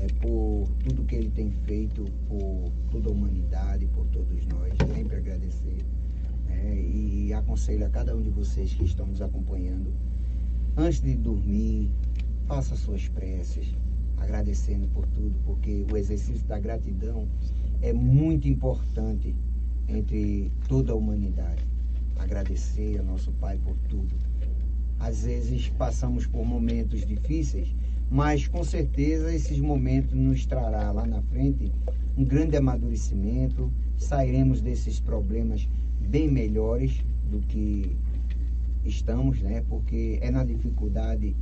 é, 0.00 0.06
por 0.20 0.68
tudo 0.84 1.04
que 1.04 1.16
Ele 1.16 1.30
tem 1.30 1.50
feito 1.50 2.04
por 2.28 2.70
toda 2.90 3.08
a 3.08 3.12
humanidade, 3.12 3.86
por 3.86 4.06
todos 4.06 4.46
nós. 4.46 4.72
Sempre 4.94 5.16
agradecer. 5.16 5.84
né? 6.46 6.74
e 6.74 7.32
aconselho 7.32 7.86
a 7.86 7.90
cada 7.90 8.16
um 8.16 8.22
de 8.22 8.30
vocês 8.30 8.72
que 8.72 8.84
estão 8.84 9.06
nos 9.06 9.20
acompanhando, 9.20 9.92
antes 10.76 11.00
de 11.00 11.14
dormir, 11.14 11.90
faça 12.46 12.76
suas 12.76 13.08
preces, 13.08 13.74
agradecendo 14.16 14.86
por 14.88 15.06
tudo, 15.08 15.36
porque 15.44 15.84
o 15.92 15.96
exercício 15.96 16.46
da 16.46 16.58
gratidão 16.58 17.26
é 17.82 17.92
muito 17.92 18.48
importante 18.48 19.34
entre 19.88 20.50
toda 20.68 20.92
a 20.92 20.96
humanidade. 20.96 21.64
Agradecer 22.16 22.98
ao 22.98 23.04
nosso 23.04 23.32
Pai 23.32 23.58
por 23.58 23.76
tudo. 23.88 24.14
Às 24.98 25.24
vezes 25.24 25.68
passamos 25.70 26.26
por 26.26 26.44
momentos 26.44 27.04
difíceis, 27.04 27.74
mas 28.10 28.46
com 28.46 28.62
certeza 28.62 29.34
esses 29.34 29.58
momentos 29.58 30.12
nos 30.12 30.46
trará 30.46 30.92
lá 30.92 31.06
na 31.06 31.22
frente 31.22 31.72
um 32.16 32.24
grande 32.24 32.56
amadurecimento, 32.56 33.70
sairemos 33.98 34.60
desses 34.60 35.00
problemas 35.00 35.68
bem 36.00 36.30
melhores 36.30 37.04
do 37.30 37.40
que 37.40 37.96
estamos, 38.84 39.40
né? 39.42 39.62
Porque 39.68 40.18
é 40.22 40.30
na 40.30 40.44
dificuldade 40.44 41.34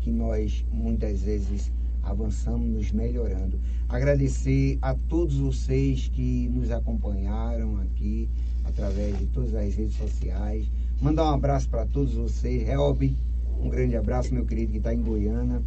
que 0.00 0.10
nós 0.10 0.64
muitas 0.72 1.22
vezes 1.22 1.72
avançamos, 2.02 2.68
nos 2.68 2.92
melhorando. 2.92 3.58
Agradecer 3.88 4.78
a 4.80 4.94
todos 4.94 5.36
vocês 5.36 6.08
que 6.08 6.48
nos 6.48 6.70
acompanharam 6.70 7.78
aqui 7.80 8.28
através 8.64 9.18
de 9.18 9.26
todas 9.26 9.54
as 9.54 9.74
redes 9.74 9.96
sociais. 9.96 10.70
Mandar 11.00 11.24
um 11.24 11.34
abraço 11.34 11.68
para 11.68 11.86
todos 11.86 12.14
vocês. 12.14 12.68
Helb, 12.68 13.16
um 13.60 13.68
grande 13.68 13.96
abraço, 13.96 14.32
meu 14.32 14.44
querido, 14.44 14.72
que 14.72 14.78
está 14.78 14.94
em 14.94 15.00
Goiânia. 15.00 15.62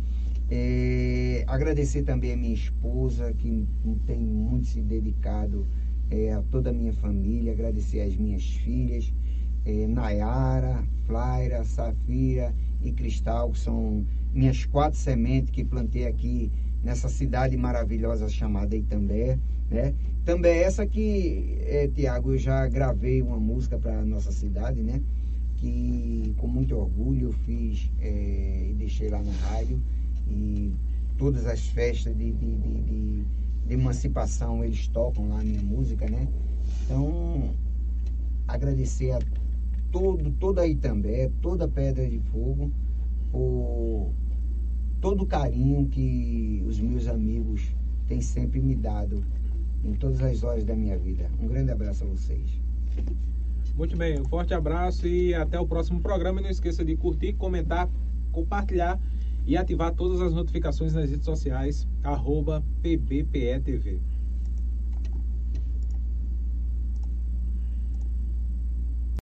É, 0.49 1.43
agradecer 1.45 2.03
também 2.03 2.31
a 2.31 2.37
minha 2.37 2.53
esposa, 2.53 3.33
que 3.33 3.67
tem 4.05 4.17
muito 4.19 4.67
se 4.67 4.81
dedicado 4.81 5.67
é, 6.09 6.31
a 6.31 6.41
toda 6.41 6.69
a 6.69 6.73
minha 6.73 6.93
família. 6.93 7.51
Agradecer 7.51 7.99
as 8.01 8.15
minhas 8.15 8.43
filhas, 8.43 9.13
é, 9.65 9.87
Nayara, 9.87 10.83
Flaira, 11.05 11.65
Safira 11.65 12.55
e 12.81 12.91
Cristal, 12.93 13.51
que 13.51 13.59
são 13.59 14.05
minhas 14.33 14.65
quatro 14.65 14.97
sementes 14.97 15.51
que 15.51 15.65
plantei 15.65 16.07
aqui 16.07 16.49
nessa 16.81 17.09
cidade 17.09 17.57
maravilhosa 17.57 18.29
chamada 18.29 18.75
Itambé, 18.75 19.37
né? 19.69 19.93
Também 20.23 20.59
essa 20.59 20.85
que, 20.85 21.57
é, 21.61 21.87
Tiago, 21.87 22.33
eu 22.33 22.37
já 22.37 22.67
gravei 22.67 23.21
uma 23.21 23.39
música 23.39 23.77
para 23.77 24.03
nossa 24.05 24.31
cidade, 24.31 24.81
né? 24.81 25.01
Que 25.57 26.33
com 26.37 26.47
muito 26.47 26.75
orgulho 26.75 27.27
eu 27.27 27.33
fiz 27.33 27.91
é, 27.99 28.67
e 28.69 28.73
deixei 28.75 29.09
lá 29.09 29.21
na 29.21 29.31
rádio 29.49 29.81
e 30.29 30.73
todas 31.17 31.45
as 31.45 31.67
festas 31.67 32.15
de, 32.15 32.31
de, 32.31 32.55
de, 32.55 32.81
de, 32.81 33.25
de 33.67 33.73
emancipação 33.73 34.63
eles 34.63 34.87
tocam 34.87 35.29
lá 35.29 35.39
a 35.39 35.43
minha 35.43 35.61
música, 35.61 36.09
né? 36.09 36.27
Então, 36.83 37.53
agradecer 38.47 39.11
a 39.11 39.19
todo, 39.91 40.31
toda 40.31 40.61
a 40.61 40.67
Itambé, 40.67 41.31
toda 41.41 41.67
Pedra 41.67 42.07
de 42.07 42.19
Fogo, 42.19 42.71
por 43.31 44.11
todo 45.01 45.23
o 45.23 45.25
carinho 45.25 45.87
que 45.87 46.63
os 46.67 46.79
meus 46.79 47.07
amigos 47.07 47.61
têm 48.07 48.21
sempre 48.21 48.59
me 48.59 48.75
dado 48.75 49.23
em 49.83 49.93
todas 49.93 50.21
as 50.21 50.43
horas 50.43 50.63
da 50.63 50.75
minha 50.75 50.97
vida. 50.97 51.29
Um 51.41 51.47
grande 51.47 51.71
abraço 51.71 52.03
a 52.03 52.07
vocês. 52.07 52.49
Muito 53.75 53.95
bem, 53.95 54.19
um 54.19 54.25
forte 54.25 54.53
abraço 54.53 55.07
e 55.07 55.33
até 55.35 55.59
o 55.59 55.67
próximo 55.67 56.01
programa. 56.01 56.39
E 56.39 56.43
não 56.43 56.49
esqueça 56.49 56.83
de 56.83 56.95
curtir, 56.95 57.33
comentar, 57.33 57.87
compartilhar 58.31 58.99
e 59.47 59.55
ativar 59.55 59.93
todas 59.95 60.21
as 60.21 60.33
notificações 60.33 60.93
nas 60.93 61.09
redes 61.09 61.25
sociais, 61.25 61.87
arroba 62.03 62.61
PBPETV. 62.83 64.01